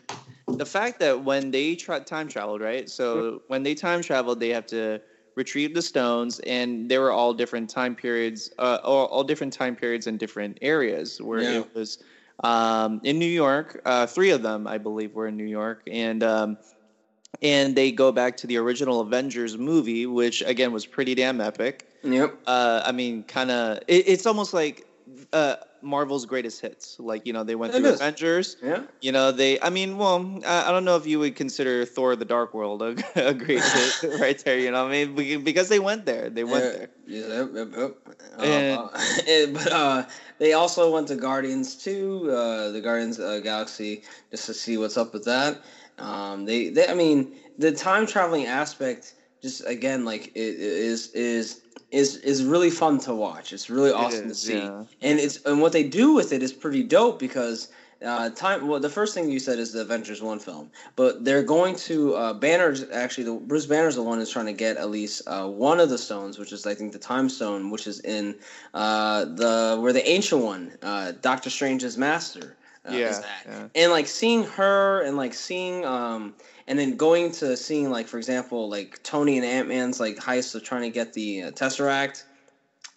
the 0.47 0.65
fact 0.65 0.99
that 0.99 1.23
when 1.23 1.51
they 1.51 1.75
tra- 1.75 1.99
time 2.01 2.27
traveled, 2.27 2.61
right? 2.61 2.89
So 2.89 3.43
when 3.47 3.63
they 3.63 3.75
time 3.75 4.01
traveled, 4.01 4.39
they 4.39 4.49
have 4.49 4.65
to 4.67 4.99
retrieve 5.36 5.73
the 5.73 5.81
stones, 5.81 6.39
and 6.41 6.89
they 6.89 6.97
were 6.97 7.11
all 7.11 7.34
different 7.34 7.69
time 7.69 7.95
periods, 7.95 8.51
uh, 8.59 8.79
all, 8.84 9.05
all 9.07 9.23
different 9.23 9.53
time 9.53 9.75
periods 9.75 10.07
in 10.07 10.17
different 10.17 10.57
areas. 10.61 11.21
Where 11.21 11.41
Yeah. 11.41 11.59
it 11.59 11.75
was 11.75 11.97
um, 12.43 12.99
in 13.03 13.19
New 13.19 13.25
York, 13.25 13.81
uh, 13.86 14.05
three 14.05 14.31
of 14.31 14.41
them, 14.41 14.67
I 14.67 14.77
believe, 14.77 15.13
were 15.13 15.27
in 15.27 15.38
New 15.38 15.45
York, 15.45 15.81
and 15.91 16.23
um, 16.23 16.57
and 17.41 17.75
they 17.75 17.91
go 17.91 18.11
back 18.11 18.38
to 18.38 18.47
the 18.47 18.57
original 18.57 19.01
Avengers 19.01 19.57
movie, 19.57 20.05
which 20.05 20.41
again 20.45 20.71
was 20.71 20.86
pretty 20.86 21.15
damn 21.15 21.41
epic. 21.41 21.88
Yep. 22.03 22.38
Uh, 22.45 22.84
I 22.86 22.91
mean, 22.91 23.23
kind 23.23 23.49
of, 23.49 23.77
it, 23.88 24.07
it's 24.07 24.25
almost 24.25 24.53
like 24.53 24.86
uh, 25.31 25.55
Marvel's 25.84 26.25
greatest 26.25 26.61
hits. 26.61 26.97
Like 26.99 27.25
you 27.27 27.34
know, 27.34 27.43
they 27.43 27.55
went 27.55 27.73
It 27.73 27.77
through 27.81 27.89
is. 27.89 27.95
Avengers. 28.01 28.57
Yeah. 28.63 28.84
You 29.01 29.11
know, 29.11 29.31
they. 29.31 29.59
I 29.59 29.69
mean, 29.69 29.97
well, 29.97 30.39
I, 30.45 30.69
I 30.69 30.71
don't 30.71 30.86
know 30.86 30.95
if 30.95 31.05
you 31.05 31.19
would 31.19 31.36
consider 31.36 31.86
Thor: 31.86 32.15
The 32.15 32.25
Dark 32.25 32.53
World 32.53 32.81
a, 32.81 32.95
a 33.15 33.34
great 33.34 33.61
hit 33.63 34.19
right 34.19 34.39
there. 34.45 34.57
You 34.57 34.71
know, 34.71 34.84
what 34.84 34.93
I 34.93 35.05
mean, 35.05 35.43
because 35.43 35.69
they 35.69 35.79
went 35.79 36.05
there. 36.05 36.29
They 36.29 36.43
went 36.43 36.63
Yeah, 37.05 37.21
there. 37.27 37.45
Yep, 37.45 37.49
yep, 37.53 37.67
yep. 37.77 37.97
Uh, 38.39 38.41
And- 38.41 38.79
uh, 38.79 38.89
and- 39.27 39.53
but 39.53 39.71
uh, 39.71 40.05
they 40.39 40.53
also 40.53 40.91
went 40.91 41.07
to 41.09 41.15
Guardians 41.15 41.75
too, 41.75 42.31
uh, 42.31 42.71
the 42.71 42.81
Guardians 42.81 43.19
uh, 43.19 43.39
Galaxy, 43.43 44.03
just 44.31 44.45
to 44.47 44.53
see 44.53 44.77
what's 44.77 44.97
up 44.97 45.13
with 45.13 45.25
that. 45.25 45.61
Um, 45.99 46.45
they, 46.45 46.69
they, 46.69 46.88
I 46.88 46.93
mean, 46.95 47.36
the 47.59 47.71
time 47.71 48.07
traveling 48.07 48.47
aspect, 48.47 49.13
just 49.41 49.67
again, 49.67 50.05
like 50.05 50.27
it, 50.36 50.39
it 50.39 50.59
is 50.59 51.11
is 51.11 51.61
is 51.93 52.17
is 52.17 52.43
really 52.43 52.71
fun 52.71 52.99
to 52.99 53.13
watch. 53.13 53.53
It's 53.53 53.69
really 53.69 53.91
awesome 53.91 54.27
to 54.27 54.35
see, 54.35 54.57
yeah. 54.57 54.83
and 55.01 55.19
it's 55.19 55.37
and 55.45 55.61
what 55.61 55.71
they 55.71 55.83
do 55.83 56.13
with 56.13 56.33
it 56.33 56.43
is 56.43 56.51
pretty 56.51 56.83
dope 56.83 57.19
because. 57.19 57.69
Uh, 58.03 58.29
time. 58.31 58.67
Well, 58.67 58.81
the 58.81 58.89
first 58.89 59.13
thing 59.13 59.29
you 59.29 59.39
said 59.39 59.59
is 59.59 59.71
the 59.71 59.79
Avengers 59.79 60.21
one 60.21 60.37
film, 60.37 60.69
but 60.97 61.23
they're 61.23 61.41
going 61.41 61.73
to 61.87 62.15
uh, 62.15 62.33
Banner's 62.33 62.83
actually. 62.91 63.23
The, 63.23 63.35
Bruce 63.35 63.65
Banner's 63.65 63.95
the 63.95 64.03
one 64.03 64.17
who's 64.17 64.29
trying 64.29 64.47
to 64.47 64.51
get 64.65 64.75
at 64.75 64.89
least 64.89 65.21
uh, 65.25 65.47
one 65.47 65.79
of 65.79 65.87
the 65.87 65.97
stones, 65.97 66.37
which 66.37 66.51
is 66.51 66.65
I 66.65 66.75
think 66.75 66.91
the 66.91 66.99
Time 66.99 67.29
Stone, 67.29 67.69
which 67.71 67.87
is 67.87 68.01
in 68.01 68.35
uh, 68.73 69.23
the 69.23 69.77
where 69.79 69.93
the 69.93 70.05
ancient 70.05 70.43
one, 70.43 70.73
uh, 70.81 71.13
Doctor 71.21 71.49
Strange's 71.49 71.97
master. 71.97 72.57
Uh, 72.85 72.91
Yeah, 72.91 73.09
is 73.09 73.19
at. 73.19 73.45
yeah. 73.47 73.67
and 73.73 73.91
like 73.93 74.07
seeing 74.07 74.43
her 74.43 75.01
and 75.03 75.15
like 75.15 75.33
seeing 75.33 75.85
um 75.85 76.33
and 76.68 76.78
then 76.80 76.97
going 76.97 77.32
to 77.32 77.57
seeing 77.57 77.89
like 77.89 78.07
for 78.07 78.18
example 78.18 78.70
like 78.70 79.01
Tony 79.03 79.38
and 79.38 79.45
Ant 79.45 79.68
Man's 79.68 79.99
like 79.99 80.18
heist 80.18 80.55
of 80.55 80.64
trying 80.64 80.84
to 80.84 80.89
get 80.89 81.14
the 81.14 81.43
uh, 81.43 81.51
Tesseract 81.51 82.24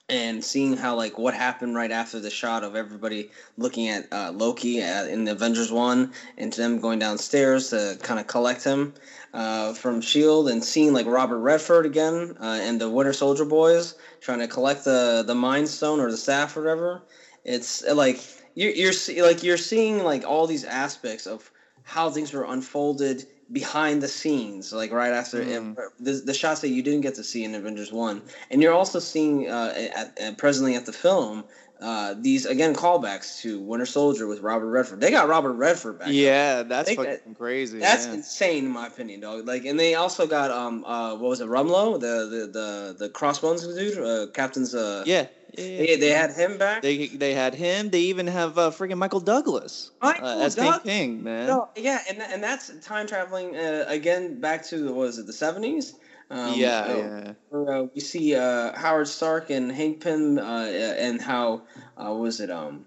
and 0.09 0.45
seeing 0.45 0.77
how 0.77 0.95
like 0.95 1.19
what 1.19 1.35
happened 1.35 1.75
right 1.75 1.91
after 1.91 2.21
the 2.21 2.31
shot 2.31 2.63
of 2.63 2.77
everybody 2.77 3.29
looking 3.57 3.89
at 3.89 4.07
uh, 4.13 4.31
Loki 4.33 4.81
at, 4.81 5.09
in 5.09 5.27
Avengers 5.27 5.73
one 5.73 6.13
and 6.39 6.53
them 6.53 6.79
going 6.79 6.99
downstairs 6.99 7.71
to 7.71 7.99
kind 8.03 8.21
of 8.21 8.27
collect 8.27 8.63
him 8.63 8.95
uh, 9.35 9.73
from 9.75 10.01
Shield 10.01 10.49
and 10.49 10.63
seeing 10.63 10.93
like 10.93 11.07
Robert 11.07 11.39
Redford 11.39 11.87
again 11.87 12.37
uh, 12.41 12.61
and 12.63 12.81
the 12.81 12.89
Winter 12.89 13.13
Soldier 13.13 13.45
boys 13.45 13.95
trying 14.21 14.39
to 14.39 14.47
collect 14.47 14.85
the 14.85 15.25
the 15.27 15.35
Mind 15.35 15.69
Stone 15.69 16.01
or 16.01 16.11
the 16.11 16.17
staff 16.17 16.57
or 16.57 16.63
whatever. 16.63 17.03
It's 17.45 17.85
uh, 17.85 17.95
like 17.95 18.21
you're 18.55 18.73
you're 18.73 19.25
like 19.25 19.43
you're 19.43 19.57
seeing 19.57 20.05
like 20.05 20.25
all 20.25 20.47
these 20.47 20.65
aspects 20.65 21.27
of 21.27 21.51
how 21.83 22.11
things 22.11 22.33
were 22.33 22.45
unfolded 22.45 23.27
behind 23.53 24.03
the 24.03 24.09
scenes, 24.09 24.73
like 24.73 24.93
right 24.93 25.13
after 25.13 25.45
Mm. 25.45 25.77
the, 26.01 26.13
the 26.13 26.35
shots 26.35 26.61
that 26.63 26.69
you 26.69 26.83
didn't 26.83 27.03
get 27.03 27.15
to 27.15 27.25
see 27.25 27.45
in 27.45 27.55
Avengers 27.55 27.93
One, 27.93 28.23
and 28.51 28.61
you're 28.61 28.73
also 28.73 28.99
seeing 28.99 29.49
uh, 29.49 29.73
at, 29.95 30.19
at 30.19 30.39
presently 30.39 30.75
at 30.75 30.87
the 30.87 30.93
film 30.93 31.45
uh, 31.81 32.15
these 32.19 32.47
again 32.47 32.75
callbacks 32.75 33.41
to 33.43 33.61
Winter 33.61 33.85
Soldier 33.85 34.27
with 34.27 34.41
Robert 34.41 34.69
Redford. 34.71 35.01
They 35.01 35.11
got 35.11 35.29
Robert 35.29 35.53
Redford 35.53 35.99
back. 35.99 36.09
Yeah, 36.11 36.63
that's 36.63 36.93
fucking 36.95 37.35
crazy. 37.35 37.79
That's 37.79 38.07
yeah. 38.07 38.15
insane 38.15 38.65
in 38.65 38.71
my 38.71 38.87
opinion, 38.87 39.21
dog. 39.21 39.47
Like, 39.47 39.67
and 39.67 39.79
they 39.79 39.95
also 39.95 40.27
got 40.27 40.51
um 40.51 40.85
uh 40.87 41.13
what 41.17 41.29
was 41.29 41.41
it 41.41 41.49
Rumlow 41.49 42.01
the 42.01 42.07
the 42.31 42.47
the 42.47 42.97
the 42.99 43.09
Crossbones 43.11 43.67
dude 43.67 43.99
uh, 43.99 44.31
Captain's 44.33 44.75
uh 44.75 45.05
yeah. 45.07 45.27
yeah, 45.53 45.65
they, 45.79 45.97
they 45.97 46.11
had 46.11 46.33
him 46.33 46.57
back. 46.57 46.81
They 46.81 47.09
they 47.09 47.35
had 47.35 47.55
him. 47.55 47.91
They 47.91 48.01
even 48.01 48.27
have 48.27 48.57
uh, 48.57 48.71
freaking 48.71 48.97
Michael 48.97 49.21
Douglas 49.21 49.91
Michael 50.01 50.27
uh, 50.27 50.45
as 50.45 50.55
Doug- 50.55 50.65
Hank 50.65 50.85
Pym, 50.85 51.25
man. 51.25 51.47
No, 51.47 51.69
yeah, 51.77 52.01
and 52.09 52.23
and 52.23 52.43
that's 52.43 52.75
time 52.81 53.07
traveling 53.07 53.55
uh, 53.55 53.85
again 53.87 54.41
back 54.41 54.65
to 54.69 54.87
what 54.87 54.97
was 54.97 55.19
it 55.19 55.27
the 55.27 55.35
seventies? 55.35 55.95
Um, 56.31 56.55
yeah, 56.55 56.81
uh, 56.81 56.97
yeah. 56.97 57.33
where, 57.51 57.73
uh, 57.73 57.83
we 57.95 58.01
see 58.01 58.35
uh, 58.35 58.77
Howard 58.77 59.09
Stark 59.09 59.51
and 59.51 59.71
Hank 59.71 60.01
Pym, 60.03 60.39
uh, 60.39 60.67
and 60.67 61.21
how 61.21 61.63
uh, 61.97 62.13
was 62.13 62.41
it 62.41 62.51
um, 62.51 62.85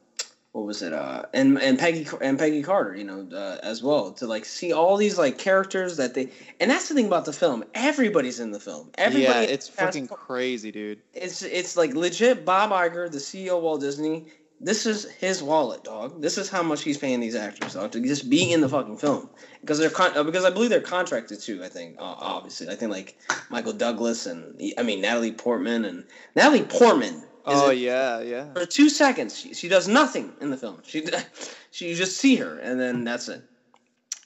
what 0.51 0.65
was 0.65 0.81
it 0.81 0.93
uh, 0.93 1.23
and 1.33 1.57
and 1.61 1.77
Peggy 1.77 2.07
and 2.21 2.37
Peggy 2.37 2.63
Carter, 2.63 2.95
you 2.95 3.03
know, 3.03 3.27
uh, 3.31 3.59
as 3.61 3.83
well 3.83 4.11
to 4.13 4.25
like 4.25 4.45
see 4.45 4.73
all 4.73 4.97
these 4.97 5.17
like 5.17 5.37
characters 5.37 5.97
that 5.97 6.15
they 6.15 6.31
and 6.59 6.71
that's 6.71 6.89
the 6.89 6.95
thing 6.95 7.05
about 7.05 7.25
the 7.25 7.33
film. 7.33 7.63
Everybody's 7.75 8.39
in 8.39 8.51
the 8.51 8.59
film. 8.59 8.89
Everybody. 8.97 9.45
yeah, 9.45 9.53
it's 9.53 9.69
fucking 9.69 10.07
crazy, 10.07 10.71
dude. 10.71 10.99
It's 11.13 11.43
it's 11.43 11.77
like 11.77 11.93
legit. 11.93 12.45
Bob 12.45 12.71
Iger, 12.71 13.11
the 13.11 13.19
CEO 13.19 13.57
of 13.57 13.63
Walt 13.63 13.81
Disney. 13.81 14.25
This 14.61 14.85
is 14.85 15.05
his 15.19 15.41
wallet, 15.41 15.83
dog. 15.83 16.21
This 16.21 16.37
is 16.37 16.49
how 16.49 16.61
much 16.63 16.83
he's 16.83 16.97
paying 16.97 17.21
these 17.21 17.35
actors, 17.35 17.75
dog, 17.75 17.91
to 17.91 18.01
just 18.01 18.29
be 18.29 18.51
in 18.51 18.59
the 18.59 18.67
fucking 18.67 18.97
film 18.97 19.29
because 19.61 19.79
they're 19.79 19.89
con- 19.89 20.15
uh, 20.17 20.23
because 20.23 20.43
I 20.43 20.49
believe 20.49 20.69
they're 20.69 20.81
contracted 20.81 21.39
too. 21.39 21.63
I 21.63 21.69
think 21.69 21.95
uh, 21.97 22.15
obviously 22.17 22.67
I 22.67 22.75
think 22.75 22.91
like 22.91 23.15
Michael 23.49 23.73
Douglas 23.73 24.25
and 24.25 24.59
I 24.77 24.83
mean 24.83 24.99
Natalie 24.99 25.31
Portman 25.31 25.85
and 25.85 26.03
Natalie 26.35 26.63
Portman. 26.63 27.23
Oh 27.45 27.71
yeah, 27.71 28.19
yeah. 28.19 28.53
For 28.53 28.65
two 28.65 28.89
seconds, 28.89 29.37
she, 29.37 29.53
she 29.53 29.69
does 29.69 29.87
nothing 29.87 30.33
in 30.41 30.49
the 30.49 30.57
film. 30.57 30.81
She 30.83 31.05
she 31.71 31.89
you 31.89 31.95
just 31.95 32.17
see 32.17 32.35
her 32.35 32.59
and 32.59 32.79
then 32.79 33.05
that's 33.05 33.29
it. 33.29 33.43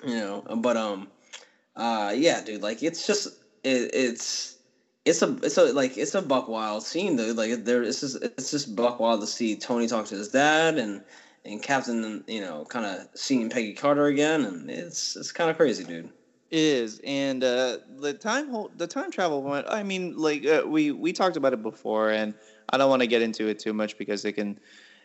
You 0.03 0.15
know, 0.15 0.43
but 0.57 0.75
um, 0.77 1.09
uh, 1.75 2.11
yeah, 2.15 2.41
dude, 2.41 2.63
like 2.63 2.81
it's 2.81 3.05
just 3.05 3.27
it, 3.63 3.91
it's 3.93 4.57
it's 5.05 5.21
a 5.21 5.35
it's 5.43 5.57
a 5.57 5.73
like 5.73 5.97
it's 5.97 6.15
a 6.15 6.21
buck 6.21 6.47
wild 6.47 6.83
scene, 6.83 7.15
though. 7.15 7.31
Like 7.31 7.65
there, 7.65 7.83
it's 7.83 8.01
just 8.01 8.21
it's 8.21 8.51
just 8.51 8.75
buck 8.75 8.99
wild 8.99 9.21
to 9.21 9.27
see 9.27 9.55
Tony 9.55 9.87
talk 9.87 10.05
to 10.07 10.15
his 10.15 10.29
dad 10.29 10.77
and 10.77 11.03
and 11.45 11.61
Captain, 11.61 12.23
you 12.27 12.39
know, 12.41 12.65
kind 12.65 12.85
of 12.85 13.07
seeing 13.13 13.49
Peggy 13.49 13.73
Carter 13.73 14.05
again, 14.05 14.45
and 14.45 14.69
it's 14.69 15.15
it's 15.15 15.31
kind 15.31 15.49
of 15.49 15.57
crazy, 15.57 15.83
dude. 15.83 16.09
It 16.51 16.59
is, 16.59 17.01
and 17.03 17.43
uh, 17.43 17.79
the 17.97 18.13
time 18.13 18.53
the 18.77 18.87
time 18.87 19.11
travel 19.11 19.43
one. 19.43 19.65
I 19.67 19.83
mean, 19.83 20.15
like 20.15 20.45
uh, 20.45 20.63
we 20.65 20.91
we 20.91 21.11
talked 21.11 21.35
about 21.35 21.51
it 21.51 21.61
before, 21.63 22.11
and 22.11 22.33
I 22.69 22.77
don't 22.77 22.89
want 22.89 23.01
to 23.01 23.07
get 23.07 23.21
into 23.21 23.47
it 23.47 23.59
too 23.59 23.73
much 23.73 23.97
because 23.97 24.23
it 24.23 24.33
can, 24.33 24.57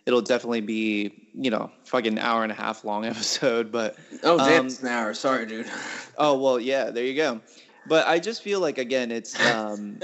it'll 0.07 0.20
definitely 0.20 0.61
be 0.61 1.28
you 1.34 1.51
know 1.51 1.72
fucking 1.84 2.18
hour 2.18 2.44
and 2.44 2.53
a 2.53 2.55
half 2.55 2.84
long 2.84 3.05
episode. 3.05 3.72
But 3.72 3.96
Oh, 4.22 4.38
damn, 4.38 4.61
Um, 4.61 4.66
it's 4.66 4.80
an 4.82 4.88
hour. 4.88 5.12
Sorry, 5.14 5.44
dude. 5.46 5.66
oh 6.18 6.38
well, 6.38 6.61
yeah, 6.61 6.90
there 6.90 7.05
you 7.05 7.16
go. 7.16 7.40
But 7.89 8.07
I 8.07 8.18
just 8.18 8.43
feel 8.43 8.61
like 8.61 8.78
again, 8.78 9.11
it's 9.11 9.39
um, 9.55 9.99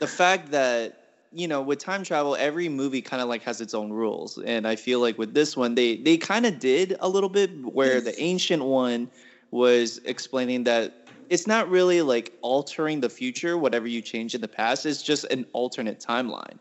the 0.00 0.06
fact 0.06 0.50
that 0.50 0.94
you 1.32 1.46
know 1.46 1.60
with 1.60 1.78
time 1.78 2.02
travel 2.04 2.36
every 2.36 2.68
movie 2.68 3.02
kind 3.02 3.20
of 3.22 3.28
like 3.28 3.42
has 3.42 3.60
its 3.60 3.74
own 3.74 3.90
rules. 3.90 4.38
And 4.38 4.66
i 4.66 4.76
feel 4.76 5.00
like 5.00 5.18
with 5.18 5.34
this 5.34 5.56
one 5.56 5.74
they 5.74 5.96
they 5.96 6.16
kind 6.16 6.46
of 6.46 6.58
did 6.58 6.96
a 7.00 7.08
little 7.08 7.28
bit 7.28 7.50
where 7.64 8.00
the 8.00 8.18
ancient 8.20 8.64
one 8.64 9.10
was 9.50 9.98
explaining 10.04 10.64
that 10.64 11.06
it's 11.28 11.46
not 11.46 11.68
really 11.68 12.02
like 12.02 12.32
altering 12.42 13.00
the 13.00 13.08
future 13.08 13.58
whatever 13.58 13.86
you 13.86 14.00
change 14.00 14.34
in 14.34 14.40
the 14.40 14.48
past. 14.48 14.86
It's 14.86 15.02
just 15.02 15.24
an 15.24 15.44
alternate 15.52 16.00
timeline. 16.00 16.58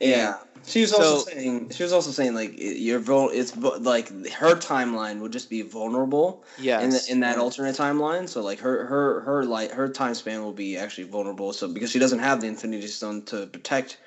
Yeah. 0.00 0.36
She 0.64 0.80
was 0.82 0.92
also 0.92 1.18
So- 1.18 1.24
saying 1.30 1.70
she 1.70 1.82
was 1.82 1.92
also 1.92 2.10
saying 2.10 2.34
like 2.34 2.54
you're 2.56 3.00
vul- 3.00 3.30
it's 3.30 3.56
like 3.56 4.08
her 4.30 4.54
timeline 4.56 5.20
would 5.20 5.32
just 5.32 5.50
be 5.50 5.62
vulnerable 5.62 6.44
yes 6.58 6.82
in 6.82 6.90
the, 6.90 7.04
in 7.12 7.20
that 7.20 7.38
alternate 7.38 7.76
timeline. 7.76 8.28
So 8.28 8.42
like 8.42 8.60
her 8.60 8.86
her 8.86 9.20
her 9.22 9.44
like 9.44 9.72
her 9.72 9.88
time 9.88 10.14
span 10.14 10.42
will 10.42 10.52
be 10.52 10.76
actually 10.76 11.04
vulnerable. 11.08 11.52
So 11.52 11.68
because 11.68 11.90
she 11.90 11.98
doesn't 11.98 12.20
have 12.20 12.40
the 12.40 12.46
Infinity 12.46 12.86
Stone 12.86 13.22
to 13.26 13.46
protect 13.46 13.98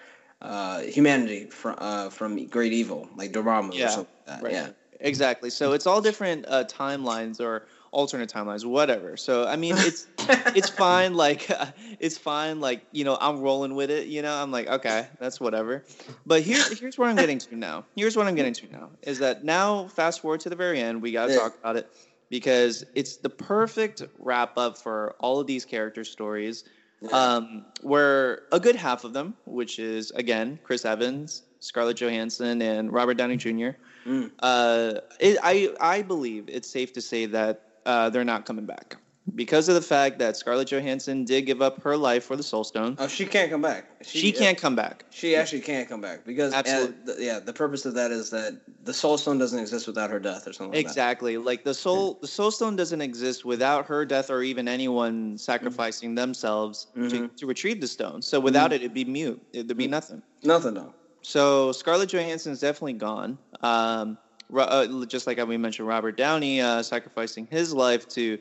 uh, 0.41 0.79
humanity 0.81 1.45
from 1.47 1.75
uh, 1.77 2.09
from 2.09 2.45
great 2.47 2.73
evil 2.73 3.09
like 3.15 3.31
Dormammu 3.31 3.73
Yeah, 3.73 3.85
or 3.85 3.89
something 3.89 4.13
like 4.27 4.35
that. 4.37 4.43
right. 4.43 4.53
Yeah. 4.53 4.67
exactly 4.99 5.49
so 5.49 5.73
it's 5.73 5.85
all 5.87 6.01
different 6.01 6.45
uh, 6.47 6.63
timelines 6.65 7.39
or 7.39 7.65
alternate 7.91 8.29
timelines 8.31 8.65
whatever 8.65 9.17
so 9.17 9.45
i 9.47 9.55
mean 9.55 9.75
it's 9.77 10.07
it's 10.55 10.69
fine 10.69 11.13
like 11.13 11.49
it's 11.99 12.17
fine 12.17 12.59
like 12.59 12.85
you 12.91 13.03
know 13.03 13.17
i'm 13.21 13.39
rolling 13.41 13.75
with 13.75 13.89
it 13.91 14.07
you 14.07 14.21
know 14.21 14.33
i'm 14.33 14.51
like 14.51 14.67
okay 14.67 15.07
that's 15.19 15.39
whatever 15.39 15.83
but 16.25 16.41
here 16.41 16.63
here's 16.79 16.97
where 16.97 17.09
i'm 17.09 17.15
getting 17.17 17.37
to 17.39 17.55
now 17.55 17.85
here's 17.95 18.15
what 18.15 18.27
i'm 18.27 18.35
getting 18.35 18.53
to 18.53 18.71
now 18.71 18.89
is 19.03 19.19
that 19.19 19.43
now 19.43 19.87
fast 19.87 20.21
forward 20.21 20.39
to 20.39 20.49
the 20.49 20.55
very 20.55 20.79
end 20.79 21.01
we 21.01 21.11
got 21.11 21.27
to 21.27 21.33
Yeah. 21.33 21.39
talk 21.39 21.57
about 21.59 21.75
it 21.77 21.87
because 22.29 22.83
it's 22.95 23.17
the 23.17 23.29
perfect 23.29 24.03
wrap 24.19 24.57
up 24.57 24.77
for 24.77 25.15
all 25.19 25.39
of 25.39 25.47
these 25.47 25.65
character 25.65 26.03
stories 26.03 26.63
um, 27.11 27.65
where 27.81 28.41
a 28.51 28.59
good 28.59 28.75
half 28.75 29.03
of 29.03 29.13
them 29.13 29.35
which 29.45 29.77
is 29.79 30.11
again 30.11 30.57
chris 30.63 30.85
evans 30.85 31.43
scarlett 31.59 31.97
johansson 31.97 32.61
and 32.61 32.91
robert 32.91 33.15
downey 33.15 33.37
jr 33.37 33.69
Mm. 34.07 34.29
uh, 34.37 34.99
it, 35.19 35.39
I 35.41 35.73
I 35.81 36.03
believe 36.03 36.45
it's 36.47 36.69
safe 36.69 36.93
to 36.93 37.01
say 37.01 37.25
that 37.25 37.61
uh, 37.87 38.11
they're 38.11 38.23
not 38.23 38.45
coming 38.45 38.67
back. 38.67 38.97
Because 39.33 39.67
of 39.67 39.75
the 39.75 39.81
fact 39.81 40.19
that 40.19 40.37
Scarlett 40.37 40.67
Johansson 40.71 41.25
did 41.25 41.43
give 41.47 41.61
up 41.61 41.81
her 41.81 41.97
life 41.97 42.23
for 42.23 42.35
the 42.35 42.43
Soul 42.43 42.63
Stone. 42.63 42.95
Oh, 42.99 43.07
she 43.07 43.25
can't 43.25 43.49
come 43.49 43.61
back. 43.61 43.85
She, 44.03 44.31
can't 44.31 44.57
come 44.57 44.75
back. 44.75 45.05
She 45.09 45.35
actually 45.35 45.61
can't 45.61 45.89
come 45.89 45.99
back 45.99 46.25
because 46.25 46.53
uh, 46.53 46.57
Absolutely. 46.57 46.95
th- 47.13 47.17
yeah, 47.19 47.39
the 47.39 47.53
purpose 47.53 47.85
of 47.85 47.95
that 47.95 48.11
is 48.11 48.29
that 48.29 48.61
the 48.83 48.93
Soul 48.93 49.17
Stone 49.17 49.39
doesn't 49.39 49.57
exist 49.57 49.87
without 49.87 50.11
her 50.11 50.19
death 50.19 50.47
or 50.47 50.53
something. 50.53 50.73
Like 50.73 50.85
that. 50.85 50.91
Exactly. 50.91 51.37
Like 51.37 51.63
the 51.63 51.73
soul, 51.73 52.19
the 52.21 52.27
soul 52.27 52.51
stone 52.51 52.75
doesn't 52.75 53.01
exist 53.01 53.45
without 53.45 53.87
her 53.87 54.05
death 54.05 54.29
or 54.29 54.43
even 54.43 54.67
anyone 54.67 55.37
sacrificing 55.37 56.13
themselves 56.13 56.87
to, 56.93 56.99
Mhm. 56.99 57.35
to 57.37 57.47
retrieve 57.47 57.81
the 57.81 57.87
stone. 57.87 58.21
So 58.21 58.39
without 58.39 58.73
it, 58.73 58.81
it'd 58.81 58.93
be 58.93 59.05
mute. 59.05 59.41
It'd 59.53 59.75
be 59.75 59.87
nothing. 59.87 60.21
Nothing 60.43 60.75
though. 60.75 60.93
So 61.23 61.71
Scarlett 61.71 62.09
Johansson 62.09 62.51
is 62.51 62.59
definitely 62.59 62.93
gone. 62.93 63.39
Um, 63.61 64.19
uh, 64.55 65.05
just 65.07 65.25
like 65.25 65.43
we 65.47 65.57
mentioned, 65.57 65.87
Robert 65.87 66.15
Downey 66.15 66.61
uh, 66.61 66.83
sacrificing 66.83 67.47
his 67.49 67.73
life 67.73 68.07
to 68.09 68.37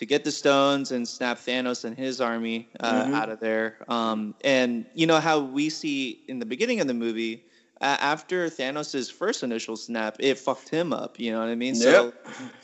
to 0.00 0.06
get 0.06 0.24
the 0.24 0.32
stones 0.32 0.92
and 0.92 1.06
snap 1.06 1.36
Thanos 1.38 1.84
and 1.84 1.94
his 1.94 2.22
army 2.22 2.70
uh, 2.80 3.04
Mhm. 3.04 3.12
out 3.12 3.28
of 3.28 3.38
there. 3.38 3.76
Um, 3.86 4.34
and 4.42 4.86
you 4.94 5.06
know 5.06 5.20
how 5.20 5.40
we 5.40 5.68
see 5.68 6.22
in 6.26 6.38
the 6.38 6.46
beginning 6.46 6.80
of 6.80 6.86
the 6.86 6.94
movie. 6.94 7.44
Uh, 7.82 7.98
after 8.00 8.48
Thanos' 8.48 9.12
first 9.12 9.42
initial 9.42 9.76
snap, 9.76 10.16
it 10.18 10.38
fucked 10.38 10.70
him 10.70 10.94
up. 10.94 11.20
You 11.20 11.32
know 11.32 11.40
what 11.40 11.50
I 11.50 11.54
mean? 11.54 11.74
So, 11.74 12.14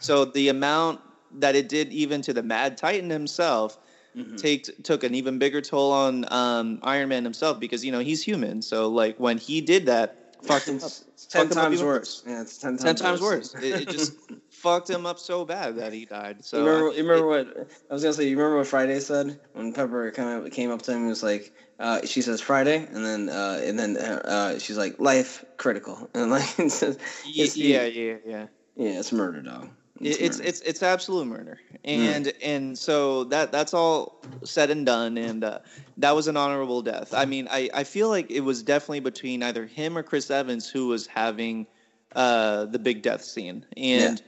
so 0.00 0.24
the 0.24 0.48
amount 0.48 1.00
that 1.38 1.54
it 1.54 1.68
did 1.68 1.92
even 1.92 2.22
to 2.22 2.32
the 2.32 2.42
Mad 2.42 2.78
Titan 2.78 3.10
himself 3.10 3.78
Mhm. 4.16 4.38
take 4.40 4.82
took 4.82 5.04
an 5.04 5.14
even 5.14 5.38
bigger 5.38 5.60
toll 5.60 5.92
on 5.92 6.24
um, 6.32 6.78
Iron 6.84 7.10
Man 7.10 7.22
himself 7.22 7.60
because 7.60 7.84
you 7.84 7.92
know 7.92 7.98
he's 8.00 8.22
human. 8.22 8.62
So 8.62 8.88
like 8.88 9.20
when 9.20 9.36
he 9.36 9.60
did 9.60 9.84
that, 9.86 10.36
fucked 10.42 10.68
him 10.68 10.76
up. 10.76 10.84
It's, 10.84 11.26
ten 11.26 11.42
Fucked 11.42 11.52
him 11.52 11.58
up 11.58 11.64
times 11.64 11.74
even 11.74 11.86
worse. 11.86 12.22
Yeah, 12.26 12.40
it's 12.40 12.56
ten 12.56 12.78
times, 12.78 12.82
Ten 12.82 12.96
times 12.96 13.20
worse. 13.20 13.54
It, 13.56 13.82
it 13.82 13.88
just 13.90 14.12
fucked 14.66 14.90
him 14.90 15.06
up 15.06 15.18
so 15.18 15.44
bad 15.44 15.76
that 15.76 15.92
he 15.92 16.04
died. 16.04 16.44
So 16.44 16.58
you 16.58 16.64
remember, 16.66 16.90
you 16.96 17.02
remember 17.02 17.26
what 17.28 17.68
I 17.90 17.94
was 17.94 18.02
gonna 18.02 18.14
say? 18.14 18.24
You 18.28 18.36
remember 18.36 18.58
what 18.58 18.66
Friday 18.66 19.00
said 19.00 19.38
when 19.52 19.72
Pepper 19.72 20.10
kind 20.10 20.44
of 20.46 20.52
came 20.52 20.70
up 20.70 20.82
to 20.82 20.92
him 20.92 20.98
and 20.98 21.08
was 21.08 21.22
like, 21.22 21.52
uh, 21.78 22.00
she 22.04 22.22
says 22.22 22.40
Friday, 22.40 22.86
and 22.92 23.04
then 23.04 23.28
uh, 23.28 23.60
and 23.62 23.78
then 23.78 23.96
uh, 23.96 24.20
uh, 24.24 24.58
she's 24.58 24.78
like 24.78 24.98
life 24.98 25.44
critical, 25.56 26.08
and 26.14 26.30
like 26.30 26.58
it 26.58 26.70
says, 26.70 26.98
y- 27.24 27.32
it's- 27.36 27.56
yeah, 27.56 27.84
yeah, 27.84 28.16
yeah. 28.26 28.46
yeah, 28.76 28.98
it's 29.00 29.12
murder, 29.12 29.42
dog. 29.42 29.68
It- 30.00 30.20
It's 30.20 30.38
murder. 30.38 30.48
it's 30.48 30.60
it's 30.60 30.82
absolute 30.82 31.26
murder, 31.26 31.58
Mm. 31.72 31.78
and 31.86 32.32
and 32.42 32.78
so 32.78 33.24
that 33.24 33.52
that's 33.52 33.72
all 33.74 34.20
said 34.44 34.70
and 34.70 34.84
done, 34.84 35.16
and 35.16 35.42
uh, 35.44 35.58
that 35.98 36.14
was 36.14 36.28
an 36.28 36.36
honorable 36.36 36.82
death. 36.82 37.14
I 37.14 37.24
mean, 37.24 37.46
I 37.50 37.70
I 37.72 37.84
feel 37.84 38.08
like 38.08 38.30
it 38.30 38.40
was 38.40 38.62
definitely 38.62 39.00
between 39.00 39.42
either 39.42 39.64
him 39.66 39.96
or 39.96 40.02
Chris 40.02 40.30
Evans 40.30 40.68
who 40.68 40.88
was 40.88 41.06
having 41.06 41.66
uh, 42.14 42.64
the 42.66 42.78
big 42.78 43.02
death 43.02 43.22
scene, 43.24 43.64
and 43.76 44.20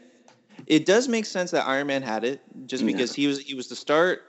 it 0.69 0.87
does 0.87 1.09
make 1.09 1.25
sense 1.27 1.51
that 1.51 1.67
Iron 1.67 1.87
Man 1.89 2.03
had 2.03 2.23
it 2.25 2.41
just 2.67 2.85
Yeah. 2.85 2.93
because 2.93 3.13
he 3.15 3.27
was 3.27 3.41
he 3.41 3.55
was 3.55 3.67
the 3.69 3.77
start. 3.77 4.23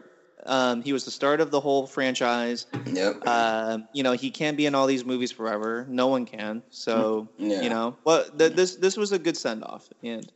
Um, 0.46 0.82
he 0.82 0.94
was 0.94 1.04
the 1.04 1.12
start 1.12 1.42
of 1.42 1.52
the 1.52 1.60
whole 1.60 1.86
franchise. 1.86 2.66
Yep. 2.88 3.28
Um, 3.28 3.88
you 3.94 4.04
know, 4.04 4.14
he 4.14 4.32
can't 4.32 4.56
be 4.56 4.66
in 4.66 4.74
all 4.74 4.88
these 4.88 5.04
movies 5.06 5.32
forever. 5.34 5.86
No 5.90 6.08
one 6.08 6.26
can. 6.26 6.64
So 6.70 7.28
Yeah. 7.38 7.62
you 7.62 7.70
know, 7.70 7.98
well, 8.06 8.24
th- 8.38 8.54
this 8.54 8.76
this 8.78 8.96
was 8.98 9.12
a 9.12 9.20
good 9.20 9.36
send 9.38 9.64
off, 9.66 9.90
and 10.02 10.32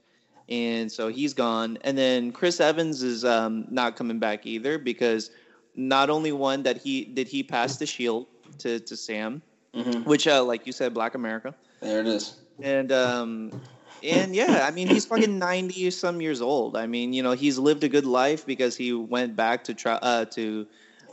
and 0.49 0.91
so 0.91 1.07
he's 1.07 1.33
gone. 1.33 1.77
And 1.85 1.97
then 1.97 2.31
Chris 2.33 2.59
Evans 2.59 3.01
is 3.01 3.23
um, 3.23 3.65
not 3.71 3.95
coming 3.95 4.19
back 4.19 4.45
either 4.45 4.77
because 4.77 5.31
not 5.75 6.09
only 6.09 6.33
one 6.33 6.63
that 6.63 6.77
he 6.77 7.05
did 7.05 7.27
he 7.29 7.41
pass 7.41 7.77
the 7.77 7.85
shield 7.85 8.27
to 8.59 8.79
to 8.81 8.97
Sam, 8.97 9.41
hmm 9.73 10.01
which 10.03 10.27
uh, 10.27 10.43
like 10.43 10.67
you 10.67 10.73
said, 10.73 10.93
Black 10.93 11.15
America, 11.15 11.55
There 11.79 12.01
it 12.01 12.07
is. 12.07 12.35
and 12.61 12.91
um, 12.91 13.61
and 14.03 14.35
yeah, 14.35 14.65
I 14.67 14.71
mean 14.71 14.87
he's 14.89 15.05
fucking 15.05 15.39
ninety 15.39 15.89
some 15.91 16.21
years 16.21 16.41
old. 16.41 16.77
I 16.77 16.87
mean 16.87 17.13
you 17.13 17.23
know 17.23 17.33
he's 17.33 17.57
lived 17.59 17.83
a 17.83 17.89
good 17.89 18.05
life 18.05 18.45
because 18.45 18.75
he 18.77 18.93
went 18.93 19.35
back 19.35 19.65
to 19.65 19.75
try 19.75 19.93
uh, 19.95 20.25
to. 20.27 20.67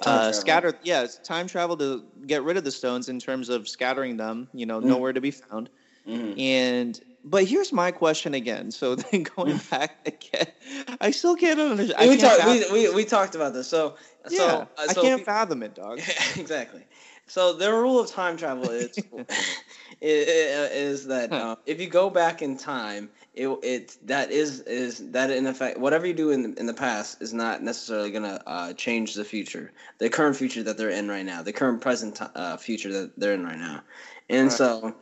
Uh, 0.05 0.32
scatter, 0.32 0.74
yeah, 0.82 1.07
time 1.24 1.47
travel 1.47 1.76
to 1.76 2.05
get 2.26 2.43
rid 2.43 2.57
of 2.57 2.64
the 2.64 2.70
stones 2.70 3.09
in 3.09 3.18
terms 3.18 3.49
of 3.49 3.68
scattering 3.68 4.16
them. 4.16 4.49
You 4.53 4.66
know, 4.66 4.80
Mm. 4.80 4.86
nowhere 4.88 5.12
to 5.12 5.20
be 5.20 5.30
found. 5.30 5.70
hmm 6.05 6.32
And 6.36 6.99
but 7.24 7.45
here's 7.45 7.72
my 7.72 7.91
question 7.93 8.34
again. 8.34 8.70
So 8.70 8.95
then 8.97 9.24
going 9.24 9.59
back 9.70 9.97
again, 10.07 10.47
I 11.01 11.11
still 11.11 11.36
can't 11.36 11.61
understand. 11.61 12.01
I 12.01 12.09
we, 12.09 12.16
can't 12.16 12.38
talked, 12.38 12.70
we, 12.70 12.88
we, 12.88 12.95
we 12.95 13.05
talked 13.05 13.34
about 13.34 13.53
this. 13.55 13.68
So, 13.68 13.97
yeah, 14.28 14.36
so, 14.36 14.68
uh, 14.78 14.82
I 14.88 14.95
can't 14.95 15.22
fathom 15.22 15.62
it, 15.62 15.74
dog. 15.74 16.01
exactly. 16.36 16.86
So 17.26 17.53
the 17.53 17.72
rule 17.72 18.01
of 18.01 18.11
time 18.11 18.36
travel 18.36 18.70
is 18.70 19.07
is, 20.01 20.70
is 21.01 21.07
that 21.07 21.32
uh, 21.32 21.57
if 21.66 21.80
you 21.80 21.88
go 21.88 22.11
back 22.11 22.42
in 22.42 22.57
time, 22.57 23.11
it 23.34 23.48
it 23.62 23.96
that 24.07 24.30
is 24.30 24.61
is 24.61 25.11
that 25.12 25.30
in 25.30 25.46
effect 25.46 25.78
whatever 25.78 26.07
you 26.07 26.14
do 26.14 26.30
in 26.30 26.55
in 26.55 26.66
the 26.66 26.74
past 26.74 27.20
is 27.22 27.32
not 27.34 27.62
necessarily 27.62 28.11
gonna 28.11 28.40
uh, 28.46 28.72
change 28.74 29.14
the 29.14 29.24
future, 29.24 29.72
the 29.98 30.09
current 30.09 30.36
future 30.36 30.62
that 30.62 30.76
they're 30.78 30.90
in 30.90 31.09
right 31.09 31.24
now, 31.26 31.42
the 31.42 31.53
current 31.53 31.80
present 31.80 32.20
uh, 32.34 32.57
future 32.57 32.92
that 32.92 33.12
they're 33.18 33.34
in 33.34 33.44
right 33.44 33.59
now, 33.59 33.82
and 34.28 34.48
Right. 34.48 34.53
so 34.53 34.94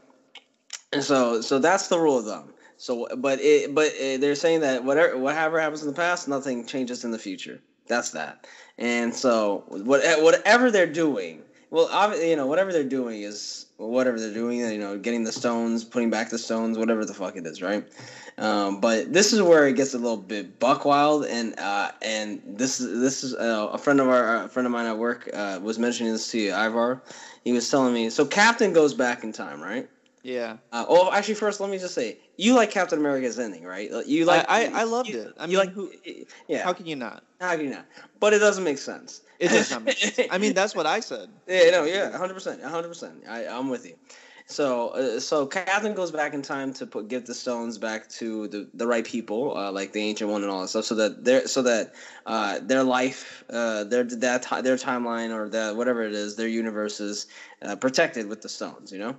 and 0.92 1.05
so 1.05 1.40
so 1.40 1.59
that's 1.59 1.88
the 1.88 1.99
rule 1.99 2.18
of 2.18 2.24
thumb. 2.26 2.55
So, 2.76 3.09
but 3.16 3.40
it, 3.40 3.74
but 3.74 3.88
uh 3.88 4.18
they're 4.18 4.34
saying 4.36 4.61
that 4.61 4.84
whatever 4.84 5.18
whatever 5.18 5.61
happens 5.61 5.82
in 5.82 5.88
the 5.88 5.94
past, 5.94 6.28
nothing 6.28 6.66
changes 6.66 7.05
in 7.05 7.11
the 7.11 7.18
future. 7.18 7.61
That's 7.88 8.11
that. 8.11 8.46
And 8.78 9.14
so, 9.14 9.64
what 9.68 10.03
whatever 10.22 10.70
they're 10.70 10.86
doing, 10.86 11.42
well, 11.70 11.88
obviously, 11.90 12.30
you 12.30 12.36
know, 12.36 12.46
whatever 12.46 12.72
they're 12.72 12.84
doing 12.84 13.22
is 13.22 13.66
whatever 13.78 14.20
they're 14.20 14.34
doing. 14.34 14.58
You 14.60 14.78
know, 14.78 14.98
getting 14.98 15.24
the 15.24 15.32
stones, 15.32 15.84
putting 15.84 16.10
back 16.10 16.30
the 16.30 16.38
stones, 16.38 16.78
whatever 16.78 17.04
the 17.04 17.14
fuck 17.14 17.36
it 17.36 17.46
is, 17.46 17.62
right? 17.62 17.84
Um, 18.36 18.80
but 18.80 19.12
this 19.12 19.32
is 19.32 19.42
where 19.42 19.66
it 19.66 19.74
gets 19.76 19.94
a 19.94 19.98
little 19.98 20.16
bit 20.18 20.58
buck 20.60 20.84
wild, 20.84 21.24
and 21.26 21.58
uh, 21.58 21.92
and 22.02 22.42
this 22.46 22.80
is 22.80 23.00
this 23.00 23.24
is 23.24 23.34
uh, 23.34 23.70
a 23.72 23.78
friend 23.78 24.00
of 24.00 24.08
our 24.08 24.44
a 24.44 24.48
friend 24.48 24.66
of 24.66 24.72
mine 24.72 24.86
at 24.86 24.98
work 24.98 25.28
uh, 25.32 25.58
was 25.62 25.78
mentioning 25.78 26.12
this 26.12 26.30
to 26.32 26.38
you, 26.38 26.50
Ivar. 26.52 27.02
He 27.44 27.52
was 27.52 27.68
telling 27.70 27.94
me 27.94 28.10
so 28.10 28.26
Captain 28.26 28.72
goes 28.72 28.94
back 28.94 29.24
in 29.24 29.32
time, 29.32 29.60
right? 29.62 29.88
Yeah, 30.24 30.58
Uh, 30.72 30.84
oh, 30.88 31.10
actually, 31.12 31.34
first 31.36 31.60
let 31.60 31.70
me 31.70 31.78
just 31.78 31.94
say 31.94 32.18
you 32.36 32.54
like 32.54 32.70
Captain 32.70 32.98
America's 32.98 33.38
ending, 33.38 33.64
right? 33.64 33.88
You 34.06 34.24
like 34.26 34.44
I, 34.48 34.66
I, 34.66 34.80
I 34.80 34.84
loved 34.84 35.08
you- 35.08 35.20
it. 35.20 35.32
I 35.38 35.44
you 35.46 35.56
mean, 35.56 35.58
like 35.58 35.70
who? 35.70 35.90
yeah. 36.48 36.64
How 36.64 36.72
can 36.74 36.86
you 36.86 36.96
not? 36.96 37.22
How 37.40 37.54
can 37.56 37.64
you 37.64 37.70
not? 37.70 37.86
But 38.20 38.34
it 38.34 38.40
doesn't 38.40 38.64
make 38.64 38.78
sense. 38.78 39.22
It 39.39 39.49
does 39.49 39.70
not 39.70 39.84
make 39.84 39.99
sense. 39.99 40.28
I 40.30 40.39
mean, 40.39 40.55
that's 40.55 40.74
what 40.74 40.86
I 40.86 41.01
said. 41.01 41.28
Yeah, 41.47 41.70
no, 41.70 41.84
yeah, 41.84 42.16
hundred 42.16 42.34
percent, 42.34 42.62
hundred 42.62 42.89
percent. 42.89 43.22
I 43.28 43.47
I'm 43.47 43.68
with 43.68 43.86
you. 43.86 43.95
So 44.47 44.89
uh, 44.89 45.20
so 45.20 45.47
Catherine 45.47 45.95
goes 45.95 46.11
back 46.11 46.32
in 46.32 46.43
time 46.43 46.72
to 46.74 46.86
put 46.86 47.09
give 47.09 47.26
the 47.26 47.34
stones 47.34 47.76
back 47.76 48.09
to 48.11 48.49
the, 48.49 48.68
the 48.72 48.86
right 48.86 49.05
people, 49.05 49.57
uh, 49.57 49.70
like 49.70 49.93
the 49.93 50.01
ancient 50.01 50.30
one 50.30 50.43
and 50.43 50.51
all 50.51 50.62
that 50.62 50.68
stuff, 50.68 50.86
so 50.86 50.95
that 50.95 51.24
their 51.24 51.47
so 51.47 51.62
that 51.62 51.95
uh, 52.26 52.59
their 52.62 52.82
life, 52.82 53.45
uh, 53.51 53.84
their 53.84 54.05
that 54.05 54.43
their 54.64 54.76
timeline 54.76 55.34
or 55.34 55.51
that 55.51 55.76
whatever 55.76 56.03
it 56.03 56.14
is, 56.14 56.36
their 56.36 56.49
universe 56.49 56.99
is 56.99 57.26
uh, 57.62 57.76
protected 57.76 58.26
with 58.26 58.41
the 58.41 58.49
stones. 58.49 58.91
You 58.91 58.99
know. 58.99 59.16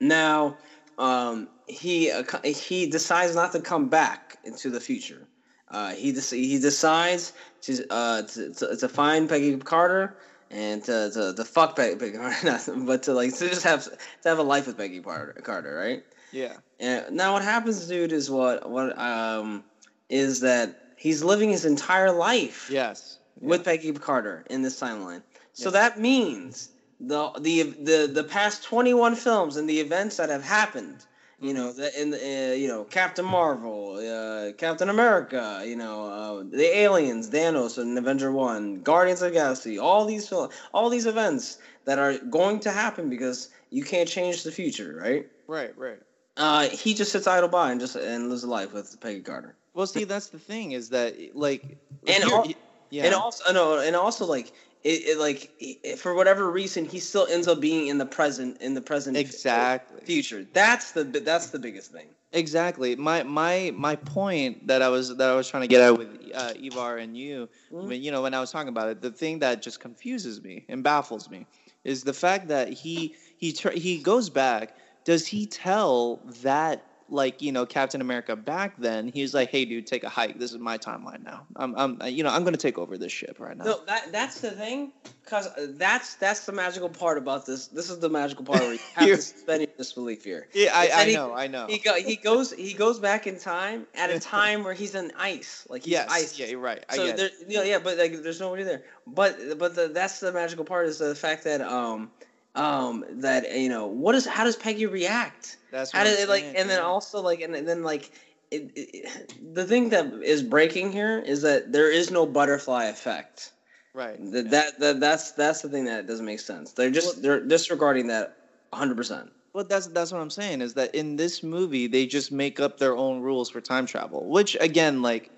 Now, 0.00 0.56
um, 0.98 1.48
he 1.68 2.10
uh, 2.10 2.24
he 2.42 2.86
decides 2.86 3.34
not 3.34 3.52
to 3.52 3.60
come 3.60 3.88
back 3.88 4.38
into 4.44 4.70
the 4.70 4.80
future. 4.80 5.28
Uh, 5.72 5.90
he 5.92 6.12
he 6.12 6.58
decides 6.58 7.32
to, 7.62 7.86
uh, 7.90 8.22
to, 8.22 8.52
to 8.52 8.76
to 8.76 8.88
find 8.88 9.28
Peggy 9.28 9.56
Carter 9.56 10.14
and 10.50 10.84
to, 10.84 11.10
to, 11.10 11.32
to 11.34 11.44
fuck 11.44 11.76
Peggy, 11.76 11.96
Peggy 11.96 12.18
Carter, 12.18 12.60
but 12.86 13.04
to 13.04 13.14
like 13.14 13.34
to 13.36 13.48
just 13.48 13.62
have 13.64 13.84
to 13.84 14.28
have 14.28 14.38
a 14.38 14.42
life 14.42 14.66
with 14.66 14.76
Peggy 14.76 15.00
Carter, 15.00 15.32
Carter, 15.42 15.74
right? 15.74 16.04
Yeah, 16.30 16.56
And 16.80 17.16
now 17.16 17.34
what 17.34 17.42
happens, 17.42 17.86
dude, 17.88 18.12
is 18.12 18.30
what 18.30 18.68
what 18.68 18.98
um 18.98 19.64
is 20.08 20.40
that 20.40 20.76
he's 20.96 21.22
living 21.24 21.50
his 21.50 21.64
entire 21.64 22.12
life 22.12 22.68
yes, 22.70 23.18
with 23.40 23.64
Peggy 23.64 23.92
Carter 23.92 24.44
in 24.50 24.62
this 24.62 24.78
timeline. 24.80 25.22
So 25.54 25.64
Yes. 25.70 25.72
that 25.72 26.00
means 26.00 26.68
the 27.00 27.30
the 27.40 27.62
the 27.62 28.10
the 28.12 28.24
past 28.24 28.62
twenty 28.64 28.94
one 28.94 29.14
films 29.14 29.56
and 29.56 29.68
the 29.68 29.80
events 29.80 30.16
that 30.18 30.28
have 30.28 30.44
happened. 30.44 31.04
You 31.42 31.54
know, 31.54 31.72
the, 31.72 32.00
in 32.00 32.10
the, 32.10 32.18
uh, 32.18 32.54
you 32.54 32.68
know 32.68 32.84
Captain 32.84 33.24
Marvel, 33.24 33.96
uh, 33.96 34.52
Captain 34.52 34.88
America, 34.88 35.62
you 35.66 35.74
know 35.74 36.06
uh, 36.06 36.44
the 36.48 36.76
aliens, 36.78 37.30
Thanos, 37.30 37.78
and 37.78 37.98
Avenger 37.98 38.30
One, 38.30 38.80
Guardians 38.82 39.22
of 39.22 39.32
the 39.32 39.38
Galaxy, 39.38 39.76
all 39.76 40.04
these 40.04 40.28
fil- 40.28 40.52
all 40.72 40.88
these 40.88 41.06
events 41.06 41.58
that 41.84 41.98
are 41.98 42.16
going 42.30 42.60
to 42.60 42.70
happen 42.70 43.10
because 43.10 43.48
you 43.70 43.82
can't 43.82 44.08
change 44.08 44.44
the 44.44 44.52
future, 44.52 44.96
right? 45.02 45.26
right, 45.48 45.76
right. 45.76 45.98
Uh, 46.36 46.68
he 46.68 46.94
just 46.94 47.10
sits 47.10 47.26
idle 47.26 47.48
by 47.48 47.72
and 47.72 47.80
just 47.80 47.96
and 47.96 48.30
lives 48.30 48.44
a 48.44 48.48
life 48.48 48.72
with 48.72 48.98
Peggy 49.00 49.20
Carter. 49.20 49.56
Well, 49.74 49.86
see, 49.86 50.04
that's 50.04 50.28
the 50.28 50.38
thing 50.38 50.72
is 50.72 50.90
that 50.90 51.14
like, 51.34 51.76
And 52.06 52.24
al- 52.24 52.46
yeah, 52.90 53.06
And 53.06 53.14
also, 53.14 53.52
no, 53.52 53.78
and 53.78 53.96
also 53.96 54.26
like 54.26 54.52
it, 54.84 54.88
it 55.08 55.18
like 55.18 55.50
it, 55.60 55.98
for 55.98 56.14
whatever 56.14 56.50
reason, 56.50 56.84
he 56.84 56.98
still 56.98 57.26
ends 57.30 57.46
up 57.48 57.60
being 57.60 57.86
in 57.86 57.98
the 57.98 58.06
present, 58.06 58.60
in 58.60 58.74
the 58.74 58.80
present, 58.80 59.16
exactly. 59.16 60.00
future. 60.04 60.46
That's 60.52 60.92
the 60.92 61.04
that's 61.04 61.50
the 61.50 61.58
biggest 61.58 61.92
thing. 61.92 62.06
Exactly. 62.32 62.96
My 62.96 63.22
my 63.22 63.72
my 63.74 63.96
point 63.96 64.66
that 64.66 64.82
I 64.82 64.88
was 64.88 65.14
that 65.16 65.28
I 65.28 65.34
was 65.34 65.48
trying 65.48 65.62
to 65.62 65.66
get 65.68 65.80
at 65.82 65.96
with 65.98 66.08
uh, 66.34 66.54
Ivar 66.56 66.96
and 66.96 67.16
you, 67.16 67.48
Mhm. 67.70 67.88
when, 67.88 68.02
you 68.02 68.10
know, 68.10 68.22
when 68.22 68.34
I 68.34 68.40
was 68.40 68.50
talking 68.50 68.68
about 68.68 68.88
it, 68.88 69.02
the 69.02 69.10
thing 69.10 69.40
that 69.40 69.62
just 69.62 69.80
confuses 69.80 70.42
me 70.42 70.64
and 70.68 70.82
baffles 70.82 71.28
me 71.28 71.46
is 71.84 72.02
the 72.04 72.14
fact 72.14 72.48
that 72.48 72.68
he 72.70 73.14
he 73.36 73.52
tr- 73.52 73.70
he 73.70 73.98
goes 73.98 74.30
back. 74.30 74.76
Does 75.04 75.26
he 75.26 75.46
tell 75.46 76.20
that 76.42 76.86
like 77.12 77.42
you 77.42 77.52
know 77.52 77.66
Captain 77.66 78.00
America 78.00 78.34
back 78.34 78.74
then, 78.78 79.08
he's 79.08 79.34
like, 79.34 79.50
"Hey, 79.50 79.64
dude, 79.64 79.86
take 79.86 80.02
a 80.02 80.08
hike. 80.08 80.38
This 80.38 80.52
is 80.52 80.58
my 80.58 80.78
timeline 80.78 81.22
now. 81.22 81.46
I'm, 81.56 81.74
I'm 81.76 82.02
you 82.08 82.24
know, 82.24 82.30
I'm 82.30 82.42
gonna 82.42 82.56
take 82.56 82.78
over 82.78 82.96
this 82.96 83.12
ship 83.12 83.38
right 83.38 83.56
now." 83.56 83.64
No, 83.64 83.84
that 83.86 84.10
that's 84.10 84.40
the 84.40 84.50
thing, 84.50 84.92
because 85.22 85.48
that's 85.76 86.14
that's 86.16 86.46
the 86.46 86.52
magical 86.52 86.88
part 86.88 87.18
about 87.18 87.44
this. 87.44 87.68
This 87.68 87.90
is 87.90 87.98
the 87.98 88.08
magical 88.08 88.44
part 88.44 88.60
where 88.60 88.72
you 88.72 88.78
have 88.94 89.06
to 89.06 89.16
suspend 89.18 89.60
your 89.60 89.70
disbelief 89.76 90.24
here. 90.24 90.48
Yeah, 90.54 90.70
I, 90.74 90.90
I 90.90 91.04
he- 91.04 91.14
know, 91.14 91.34
I 91.34 91.46
know. 91.46 91.66
He 91.66 91.78
go, 91.78 91.94
he 91.94 92.16
goes 92.16 92.52
he 92.52 92.72
goes 92.72 92.98
back 92.98 93.26
in 93.26 93.38
time 93.38 93.86
at 93.94 94.10
a 94.10 94.18
time 94.34 94.64
where 94.64 94.74
he's 94.74 94.94
in 94.94 95.12
ice, 95.16 95.66
like 95.68 95.84
he's 95.84 95.92
yes, 95.92 96.08
ice. 96.10 96.38
yeah, 96.38 96.46
you're 96.46 96.60
right. 96.60 96.82
I 96.88 96.96
so 96.96 97.12
there, 97.12 97.30
you 97.46 97.58
know, 97.58 97.62
yeah, 97.62 97.78
but 97.78 97.98
like, 97.98 98.22
there's 98.22 98.40
nobody 98.40 98.64
there. 98.64 98.82
But 99.06 99.58
but 99.58 99.74
the, 99.74 99.88
that's 99.88 100.20
the 100.20 100.32
magical 100.32 100.64
part 100.64 100.86
is 100.86 100.98
the 100.98 101.14
fact 101.14 101.44
that 101.44 101.60
um 101.60 102.10
um 102.54 103.04
that 103.08 103.50
you 103.56 103.68
know 103.68 103.86
what 103.86 104.14
is 104.14 104.26
how 104.26 104.44
does 104.44 104.56
Peggy 104.56 104.86
react? 104.86 105.56
That's 105.70 105.90
How 105.90 106.04
did 106.04 106.18
it 106.18 106.28
like? 106.28 106.44
And 106.56 106.68
then 106.68 106.82
also 106.82 107.20
like 107.22 107.40
and 107.40 107.54
then 107.54 107.82
like. 107.82 108.12
It, 108.50 108.70
it, 108.76 109.54
the 109.54 109.64
thing 109.64 109.88
that 109.88 110.12
is 110.22 110.42
breaking 110.42 110.92
here 110.92 111.20
is 111.20 111.40
that 111.40 111.72
there 111.72 111.90
is 111.90 112.10
no 112.10 112.26
butterfly 112.26 112.84
effect. 112.84 113.52
right. 113.94 114.18
That, 114.30 114.44
yeah. 114.44 114.50
that 114.50 114.78
that 114.80 115.00
that's 115.00 115.32
that's 115.32 115.62
the 115.62 115.70
thing 115.70 115.86
that 115.86 116.06
doesn't 116.06 116.26
make 116.26 116.40
sense. 116.40 116.72
They're 116.72 116.90
just 116.90 117.22
they're 117.22 117.40
disregarding 117.40 118.08
that 118.08 118.36
100. 118.68 118.94
percent 118.94 119.30
Well, 119.54 119.64
that's 119.64 119.86
that's 119.86 120.12
what 120.12 120.20
I'm 120.20 120.28
saying 120.28 120.60
is 120.60 120.74
that 120.74 120.94
in 120.94 121.16
this 121.16 121.42
movie 121.42 121.86
they 121.86 122.04
just 122.04 122.30
make 122.30 122.60
up 122.60 122.78
their 122.78 122.94
own 122.94 123.22
rules 123.22 123.48
for 123.48 123.62
time 123.62 123.86
travel, 123.86 124.28
which 124.28 124.54
again, 124.60 125.00
like, 125.00 125.30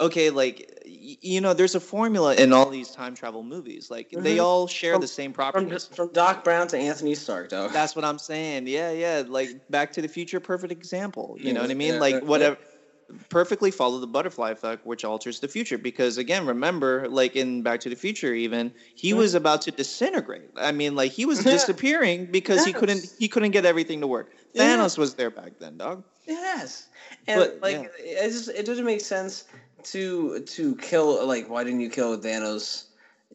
okay, 0.00 0.30
like 0.30 0.68
y- 0.86 1.16
you 1.20 1.40
know, 1.40 1.52
there's 1.54 1.74
a 1.74 1.80
formula 1.80 2.34
in 2.34 2.52
all 2.52 2.68
these 2.70 2.90
time 2.90 3.14
travel 3.14 3.42
movies. 3.42 3.90
Like 3.90 4.10
they 4.10 4.36
Mhm. 4.36 4.44
all 4.44 4.66
share 4.66 4.94
From- 4.94 5.00
the 5.02 5.08
same 5.08 5.32
From 5.32 5.52
properties. 5.52 5.86
from 5.94 6.12
Doc 6.12 6.42
Brown 6.44 6.66
to 6.68 6.78
Anthony 6.78 7.14
Stark, 7.14 7.50
though. 7.50 7.68
That's 7.72 7.94
what 7.94 8.04
I'm 8.04 8.18
saying. 8.18 8.66
Yeah, 8.66 8.90
yeah. 8.90 9.22
Like 9.26 9.50
Back 9.70 9.92
to 9.92 10.02
the 10.02 10.08
Future, 10.08 10.40
perfect 10.40 10.72
example. 10.72 11.36
You 11.38 11.52
know 11.52 11.60
what 11.62 11.70
I 11.70 11.74
mean? 11.74 11.94
Yeah, 11.94 12.00
like 12.00 12.14
yeah, 12.14 12.20
whatever. 12.20 12.56
Perfectly 13.28 13.72
follow 13.72 13.98
the 13.98 14.06
butterfly 14.06 14.52
effect, 14.52 14.86
which 14.86 15.04
alters 15.04 15.40
the 15.40 15.48
future. 15.48 15.76
Because 15.76 16.16
again, 16.16 16.46
remember, 16.46 17.08
like 17.08 17.34
in 17.34 17.60
Back 17.60 17.80
to 17.80 17.88
the 17.88 17.96
Future, 17.96 18.32
even 18.34 18.72
he 18.94 19.12
was 19.14 19.34
about 19.34 19.62
to 19.62 19.72
disintegrate. 19.72 20.48
I 20.56 20.70
mean, 20.70 20.94
like 20.94 21.10
he 21.10 21.26
was 21.26 21.42
disappearing 21.56 22.26
because 22.26 22.64
he 22.64 22.72
couldn't 22.72 23.12
he 23.18 23.26
couldn't 23.26 23.50
get 23.50 23.64
everything 23.66 24.00
to 24.02 24.06
work. 24.06 24.30
Yeah. 24.52 24.76
Thanos 24.76 24.96
was 24.96 25.14
there 25.14 25.30
back 25.30 25.58
then, 25.58 25.76
dog. 25.76 26.04
Yes, 26.28 26.86
and 27.26 27.40
But, 27.40 27.58
like 27.60 27.90
it 27.98 28.30
just 28.30 28.48
it 28.50 28.64
doesn't 28.64 28.84
make 28.84 29.00
sense 29.00 29.42
to 29.84 30.40
to 30.40 30.76
kill 30.76 31.26
like 31.26 31.48
why 31.48 31.64
didn't 31.64 31.80
you 31.80 31.90
kill 31.90 32.18
Thanos? 32.18 32.84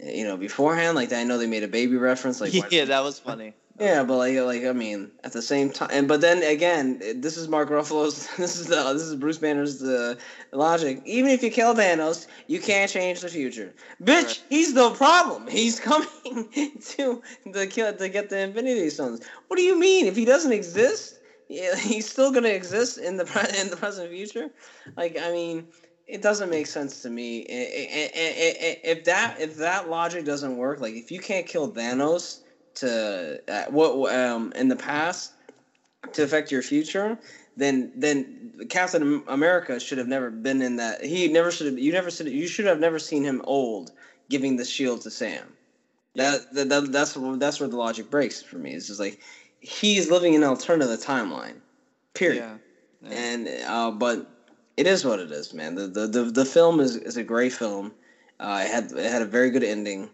You 0.03 0.25
know 0.25 0.35
beforehand, 0.35 0.95
like 0.95 1.13
I 1.13 1.23
know 1.23 1.37
they 1.37 1.47
made 1.47 1.63
a 1.63 1.69
baby 1.69 1.95
reference, 1.95 2.41
like 2.41 2.53
yeah, 2.71 2.85
that 2.85 3.03
was 3.03 3.19
funny. 3.19 3.53
yeah, 3.79 4.03
but 4.03 4.17
like 4.17 4.37
like 4.37 4.65
I 4.65 4.73
mean 4.73 5.11
at 5.23 5.31
the 5.31 5.41
same 5.41 5.69
time, 5.69 5.87
and 5.91 6.05
but 6.05 6.19
then 6.19 6.43
again, 6.43 6.99
this 7.21 7.37
is 7.37 7.47
Mark 7.47 7.69
Ruffalo's, 7.69 8.27
this 8.37 8.57
is 8.57 8.67
the 8.67 8.91
this 8.91 9.03
is 9.03 9.15
Bruce 9.15 9.37
Banner's 9.37 9.79
the 9.79 10.17
logic. 10.51 11.01
Even 11.05 11.31
if 11.31 11.41
you 11.41 11.49
kill 11.49 11.73
Thanos, 11.73 12.27
you 12.47 12.59
can't 12.59 12.91
change 12.91 13.21
the 13.21 13.29
future, 13.29 13.73
bitch. 14.03 14.23
Right. 14.23 14.43
He's 14.49 14.73
the 14.73 14.89
problem. 14.91 15.47
He's 15.47 15.79
coming 15.89 16.49
to 16.53 17.21
the 17.45 17.67
kill 17.67 17.93
to 17.93 18.09
get 18.09 18.29
the 18.29 18.39
Infinity 18.39 18.89
Stones. 18.89 19.21
What 19.47 19.55
do 19.55 19.63
you 19.63 19.79
mean 19.79 20.07
if 20.07 20.17
he 20.17 20.25
doesn't 20.25 20.51
exist? 20.51 21.19
Yeah, 21.47 21.75
he's 21.75 22.09
still 22.09 22.31
gonna 22.31 22.49
exist 22.49 22.97
in 22.97 23.17
the 23.17 23.25
pre- 23.25 23.59
in 23.61 23.69
the 23.69 23.77
present 23.77 24.09
future. 24.09 24.49
Like 24.97 25.17
I 25.21 25.31
mean, 25.31 25.67
it 26.07 26.21
doesn't 26.21 26.49
make 26.49 26.67
sense 26.67 27.01
to 27.01 27.09
me. 27.09 27.45
I- 27.49 27.53
I- 27.53 28.11
I- 28.15 28.67
I- 28.67 28.79
If 28.83 29.03
that 29.05 29.39
if 29.39 29.55
that 29.57 29.89
logic 29.89 30.25
doesn't 30.25 30.57
work, 30.57 30.79
like 30.79 30.95
if 30.95 31.11
you 31.11 31.19
can't 31.19 31.45
kill 31.47 31.71
Thanos 31.71 32.39
to 32.75 33.39
uh, 33.47 33.65
what 33.69 34.13
um 34.13 34.51
in 34.55 34.67
the 34.67 34.75
past 34.75 35.33
to 36.13 36.23
affect 36.23 36.51
your 36.51 36.61
future, 36.61 37.17
then 37.57 37.91
then 37.95 38.53
Captain 38.69 39.23
America 39.27 39.79
should 39.79 39.97
have 39.97 40.07
never 40.07 40.29
been 40.29 40.61
in 40.61 40.75
that. 40.75 41.03
He 41.03 41.27
never 41.27 41.51
should 41.51 41.67
have. 41.67 41.79
You 41.79 41.91
never 41.91 42.11
should. 42.11 42.27
You 42.27 42.47
should 42.47 42.65
have 42.65 42.79
never 42.79 42.99
seen 42.99 43.23
him 43.23 43.41
old 43.45 43.91
giving 44.29 44.57
the 44.57 44.65
shield 44.65 45.01
to 45.01 45.11
Sam. 45.11 45.53
That, 46.15 46.41
that, 46.53 46.69
that 46.69 46.91
that's 46.91 47.13
that's 47.13 47.59
where 47.59 47.69
the 47.69 47.77
logic 47.77 48.09
breaks 48.09 48.41
for 48.41 48.57
me. 48.57 48.73
It's 48.73 48.87
just 48.87 48.99
like 48.99 49.19
he's 49.59 50.09
living 50.09 50.33
in 50.33 50.43
an 50.43 50.49
alternative 50.49 50.99
timeline. 50.99 51.55
Period. 52.13 52.43
Yeah. 53.01 53.09
yeah. 53.09 53.17
And 53.17 53.47
uh, 53.67 53.91
but 53.91 54.25
it 54.77 54.87
is 54.87 55.05
what 55.05 55.19
it 55.19 55.31
is, 55.31 55.53
man. 55.53 55.75
The 55.75 55.87
the 55.87 56.07
the, 56.07 56.23
the 56.23 56.45
film 56.45 56.79
is, 56.79 56.95
is 56.95 57.17
a 57.17 57.23
great 57.23 57.53
film. 57.53 57.93
Uh, 58.39 58.63
it 58.65 58.71
had 58.71 58.91
it 58.91 59.11
had 59.11 59.21
a 59.21 59.25
very 59.25 59.49
good 59.49 59.63
ending. 59.63 60.09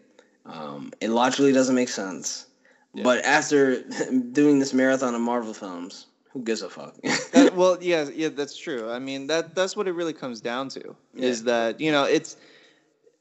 Um, 0.45 0.91
it 1.01 1.09
logically 1.09 1.53
doesn't 1.53 1.75
make 1.75 1.89
sense. 1.89 2.47
Yeah. 2.93 3.03
But 3.03 3.23
after 3.23 3.81
doing 4.31 4.59
this 4.59 4.73
marathon 4.73 5.15
of 5.15 5.21
Marvel 5.21 5.53
films, 5.53 6.07
who 6.31 6.43
gives 6.43 6.61
a 6.61 6.69
fuck? 6.69 6.95
That- 7.31 7.55
well, 7.55 7.77
yeah, 7.81 8.09
yeah, 8.13 8.29
that's 8.29 8.57
true. 8.57 8.89
I 8.89 8.99
mean, 8.99 9.27
that 9.27 9.55
that's 9.55 9.75
what 9.75 9.87
it 9.87 9.93
really 9.93 10.13
comes 10.13 10.41
down 10.41 10.69
to 10.69 10.95
is 11.15 11.43
that 11.43 11.79
you 11.79 11.91
know 11.91 12.03
it's 12.03 12.37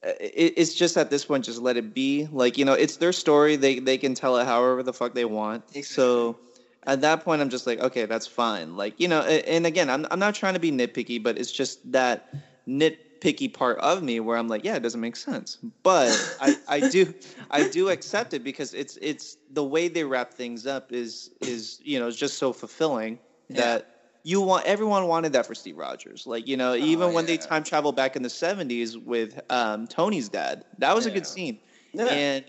it, 0.03 0.55
it's 0.57 0.75
just 0.75 0.97
at 0.97 1.11
this 1.11 1.25
point 1.25 1.45
just 1.45 1.61
let 1.61 1.77
it 1.77 1.95
be. 1.95 2.29
Like 2.33 2.59
you 2.59 2.65
know, 2.65 2.73
it's 2.75 2.97
their 2.97 3.13
story. 3.13 3.57
They 3.57 3.79
they 3.79 3.99
can 3.99 4.15
tell 4.15 4.37
it 4.39 4.47
however 4.47 4.83
the 4.83 4.93
fuck 4.93 5.15
they 5.15 5.25
want. 5.25 5.63
So 5.85 6.39
at 6.87 7.01
that 7.03 7.25
point, 7.25 7.43
I'm 7.43 7.51
just 7.51 7.67
like, 7.67 7.79
okay, 7.81 8.07
that's 8.07 8.27
fine. 8.27 8.77
Like 8.77 8.99
you 8.99 9.09
know, 9.09 9.21
and 9.23 9.67
again, 9.67 9.91
I'm 9.91 10.07
I'm 10.11 10.19
not 10.19 10.35
trying 10.35 10.55
to 10.55 10.61
be 10.61 10.73
nitpicky, 10.73 11.23
but 11.23 11.39
it's 11.39 11.53
just 11.53 11.91
that 11.93 12.29
nitpicky 12.69 13.53
part 13.53 13.79
of 13.79 14.03
me 14.03 14.21
where 14.21 14.37
I'm 14.37 14.49
like, 14.49 14.65
yeah, 14.65 14.77
it 14.77 14.83
doesn't 14.83 15.01
make 15.01 15.17
sense. 15.17 15.59
But 15.83 16.11
I 16.41 16.57
I 16.69 16.81
do 16.91 17.13
I 17.51 17.69
do 17.69 17.91
accept 17.91 18.33
it 18.35 18.43
because 18.45 18.75
it's 18.75 18.99
it's 19.03 19.37
the 19.53 19.65
way 19.65 19.89
they 19.89 20.05
wrap 20.05 20.33
things 20.33 20.67
up 20.67 20.93
is 20.93 21.31
is 21.41 21.81
you 21.83 21.99
know 21.99 22.09
it's 22.09 22.17
just 22.17 22.39
so 22.39 22.53
fulfilling 22.53 23.19
Yeah. 23.49 23.57
that 23.57 23.87
you 24.23 24.41
want 24.41 24.67
everyone 24.67 25.07
wanted 25.07 25.33
that 25.33 25.47
for 25.47 25.55
Steve 25.55 25.77
Rogers. 25.77 26.27
Like 26.27 26.47
you 26.47 26.57
know, 26.57 26.75
even 26.75 27.13
when 27.13 27.27
they 27.27 27.37
time 27.37 27.63
travel 27.63 27.93
back 27.93 28.17
in 28.17 28.23
the 28.23 28.29
'70s 28.29 28.97
with 29.03 29.41
um, 29.51 29.87
Tony's 29.87 30.29
dad, 30.29 30.65
that 30.79 30.95
was 30.95 31.07
a 31.07 31.11
good 31.11 31.27
scene. 31.27 31.59
Yeah. 31.93 32.07
And 32.07 32.45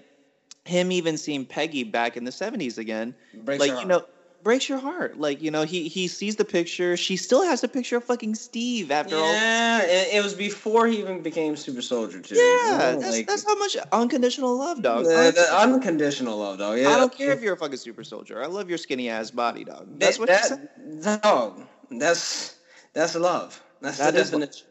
him 0.66 0.92
even 0.92 1.18
seeing 1.18 1.46
Peggy 1.46 1.84
back 1.84 2.18
in 2.18 2.24
the 2.24 2.32
'70s 2.32 2.78
again, 2.78 3.16
Breaks 3.34 3.60
like 3.60 3.82
you 3.82 3.88
know, 3.88 4.06
breaks 4.44 4.68
your 4.70 4.80
heart. 4.80 5.20
Like 5.20 5.42
you 5.42 5.52
know, 5.52 5.64
he 5.64 5.88
he 5.88 6.08
sees 6.08 6.36
the 6.36 6.46
picture. 6.46 6.98
She 6.98 7.18
still 7.18 7.44
has 7.44 7.64
a 7.64 7.68
picture 7.68 7.98
of 7.98 8.04
fucking 8.04 8.36
Steve 8.36 8.92
after 8.92 9.16
all. 9.16 9.34
yeah, 9.34 9.84
it, 9.84 10.16
it 10.16 10.24
was 10.24 10.34
before 10.34 10.88
he 10.88 11.00
even 11.00 11.22
became 11.22 11.56
super 11.56 11.82
soldier 11.82 12.20
too. 12.22 12.36
you 12.36 12.42
Yeah, 12.42 12.78
know? 12.78 13.00
that's, 13.00 13.12
Like, 13.18 13.28
that's 13.28 13.46
how 13.46 13.56
much 13.56 13.78
unconditional 13.92 14.58
love, 14.58 14.82
dog. 14.82 15.06
the, 15.06 15.32
the 15.36 15.58
unconditional 15.60 16.38
love, 16.38 16.60
dog. 16.60 16.78
Yeah, 16.80 16.90
I 16.90 16.98
don't 16.98 17.14
care 17.16 17.32
if 17.32 17.42
you're 17.42 17.54
a 17.54 17.58
fucking 17.58 17.78
super 17.78 18.04
soldier. 18.04 18.42
I 18.44 18.48
love 18.48 18.70
your 18.70 18.78
skinny 18.78 19.10
ass 19.10 19.32
body, 19.32 19.64
dog. 19.64 20.00
That's 20.00 20.20
what 20.20 20.28
that, 20.30 20.42
she 20.44 20.48
said. 20.50 21.22
Dog, 21.22 21.62
that's 21.90 22.56
that's 22.94 23.16
love. 23.16 23.62
That's 23.82 23.98
That 23.98 24.14
the 24.14 24.20
definition. 24.24 24.68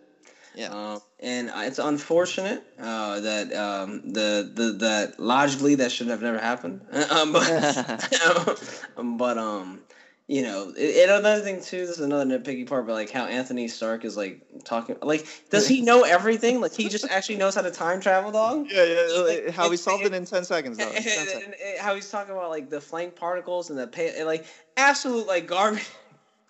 Yeah. 0.54 0.68
Um, 0.68 1.00
and 1.20 1.50
it's 1.54 1.78
unfortunate 1.78 2.64
uh, 2.78 3.20
that 3.20 3.52
um, 3.54 4.12
the 4.12 4.50
the 4.52 4.72
that 4.80 5.20
logically 5.20 5.76
that 5.76 5.92
should 5.92 6.08
have 6.08 6.22
never 6.22 6.38
happened. 6.38 6.80
um, 7.10 7.32
but, 7.32 8.12
um, 8.96 9.16
but 9.16 9.38
um, 9.38 9.80
you 10.26 10.42
know, 10.42 10.72
it, 10.76 11.08
and 11.08 11.18
another 11.18 11.42
thing 11.42 11.60
too. 11.60 11.86
This 11.86 11.90
is 11.98 12.00
another 12.00 12.24
nitpicky 12.24 12.66
part, 12.66 12.86
but 12.86 12.94
like 12.94 13.10
how 13.10 13.26
Anthony 13.26 13.68
Stark 13.68 14.04
is 14.04 14.16
like 14.16 14.40
talking. 14.64 14.96
Like, 15.02 15.26
does 15.50 15.66
he 15.66 15.82
know 15.82 16.02
everything? 16.04 16.60
Like, 16.60 16.72
he 16.72 16.88
just 16.88 17.04
actually 17.10 17.36
knows 17.36 17.54
how 17.54 17.62
to 17.62 17.70
time 17.70 18.00
travel, 18.00 18.30
dog. 18.30 18.66
Yeah, 18.70 18.84
yeah. 18.84 19.18
Like, 19.22 19.44
like, 19.46 19.54
how 19.54 19.70
he 19.70 19.76
solved 19.76 20.04
it 20.04 20.12
it- 20.12 20.16
in 20.16 20.24
ten 20.26 20.44
seconds, 20.44 20.78
though. 20.78 20.88
In 20.90 21.02
10 21.02 21.02
seconds. 21.04 21.32
And- 21.44 21.54
and 21.54 21.78
how 21.78 21.94
he's 21.94 22.08
talking 22.10 22.32
about 22.32 22.50
like 22.50 22.70
the 22.70 22.80
flank 22.80 23.16
particles 23.16 23.70
and 23.70 23.78
the 23.78 23.86
pay, 23.86 24.14
and, 24.16 24.26
like 24.26 24.46
absolute 24.76 25.26
like 25.26 25.46
garbage, 25.46 25.88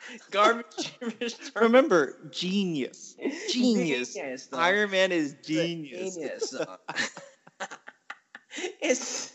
garbage. 0.30 0.94
Remember, 1.56 2.16
genius. 2.30 3.16
Genius. 3.52 4.14
Genius, 4.14 4.46
dog. 4.46 4.60
Iron 4.60 4.90
Man 4.90 5.12
is 5.12 5.36
genius. 5.44 6.14
Genius, 6.14 6.54
it's 8.80 9.32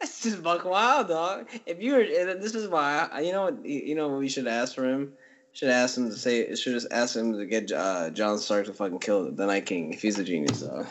it's 0.00 0.22
just 0.22 0.42
buck 0.42 0.64
wild, 0.64 1.08
dog. 1.08 1.48
If 1.66 1.80
you 1.80 1.94
were, 1.94 2.04
this 2.04 2.54
is 2.54 2.68
why 2.68 3.08
I, 3.10 3.20
you 3.20 3.32
know 3.32 3.56
you 3.64 3.94
know 3.94 4.08
what 4.08 4.18
we 4.18 4.28
should 4.28 4.46
ask 4.46 4.74
for 4.74 4.84
him. 4.84 5.12
Should 5.52 5.70
ask 5.70 5.96
him 5.96 6.10
to 6.10 6.16
say. 6.16 6.54
Should 6.54 6.72
just 6.72 6.88
ask 6.90 7.14
him 7.14 7.38
to 7.38 7.46
get 7.46 7.70
uh, 7.70 8.10
John 8.10 8.38
Stark 8.38 8.66
to 8.66 8.72
fucking 8.72 8.98
kill 8.98 9.30
the 9.30 9.46
Night 9.46 9.66
King 9.66 9.92
if 9.92 10.02
he's 10.02 10.18
a 10.18 10.24
genius, 10.24 10.62
dog. 10.62 10.86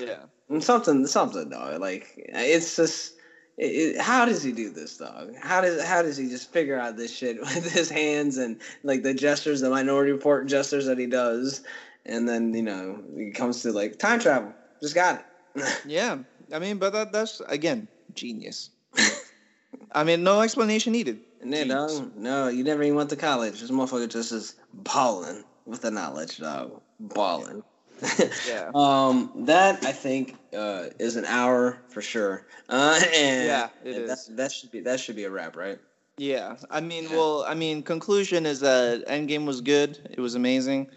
Yeah. 0.00 0.24
Something, 0.58 1.06
something, 1.06 1.48
dog. 1.48 1.80
Like 1.80 2.12
it's 2.16 2.74
just. 2.76 3.14
It, 3.60 3.96
it- 3.96 4.00
how 4.00 4.24
does 4.24 4.42
he 4.42 4.52
do 4.52 4.70
this, 4.70 4.96
dog? 4.96 5.34
How 5.36 5.60
does 5.60 5.82
how 5.84 6.00
does 6.02 6.16
he 6.16 6.28
just 6.28 6.50
figure 6.50 6.78
out 6.78 6.96
this 6.96 7.14
shit 7.14 7.38
with 7.40 7.70
his 7.70 7.90
hands 7.90 8.38
and 8.38 8.58
like 8.82 9.02
the 9.02 9.12
gestures, 9.14 9.60
the 9.60 9.68
Minority 9.70 10.12
Report 10.12 10.46
gestures 10.46 10.86
that 10.86 10.98
he 10.98 11.06
does, 11.06 11.62
and 12.06 12.26
then 12.28 12.54
you 12.54 12.62
know 12.62 13.02
he 13.16 13.30
comes 13.30 13.60
to 13.62 13.72
like 13.72 13.98
time 13.98 14.18
travel. 14.18 14.52
Just 14.80 14.94
got 14.94 15.20
it. 15.54 15.80
Yeah. 15.86 16.18
I 16.52 16.58
mean, 16.58 16.78
but 16.78 16.92
that, 16.94 17.12
that's 17.12 17.40
again 17.48 17.86
genius. 18.14 18.70
I 19.92 20.04
mean, 20.04 20.22
no 20.24 20.40
explanation 20.40 20.92
needed. 20.92 21.20
Dog, 22.00 22.16
no, 22.16 22.48
you 22.48 22.64
never 22.64 22.82
even 22.82 22.96
went 22.96 23.10
to 23.10 23.16
college. 23.16 23.60
This 23.60 23.70
motherfucker 23.70 24.08
just 24.08 24.32
is 24.32 24.54
balling 24.72 25.44
with 25.66 25.82
the 25.82 25.90
knowledge, 25.90 26.38
dog. 26.38 26.80
Balling. 26.98 27.62
Yeah. 28.48 28.70
Um, 28.74 29.30
that 29.46 29.84
I 29.84 29.92
think 29.92 30.36
uh, 30.56 30.86
is 30.98 31.16
an 31.16 31.24
hour 31.24 31.78
for 31.88 32.02
sure. 32.02 32.46
Uh, 32.68 33.00
and 33.14 33.46
Yeah, 33.46 33.68
it 33.84 33.96
and 33.96 34.04
is. 34.04 34.26
That, 34.26 34.36
that 34.36 34.52
should 34.52 34.70
be 34.70 34.80
that 34.80 35.00
should 35.00 35.16
be 35.16 35.24
a 35.24 35.30
wrap, 35.30 35.56
right? 35.56 35.78
Yeah, 36.16 36.56
I 36.70 36.80
mean, 36.80 37.10
well, 37.10 37.44
I 37.48 37.54
mean, 37.54 37.82
conclusion 37.82 38.44
is 38.44 38.60
that 38.60 39.04
Endgame 39.06 39.46
was 39.46 39.62
good. 39.62 39.98
It 40.10 40.20
was 40.20 40.34
amazing. 40.34 40.88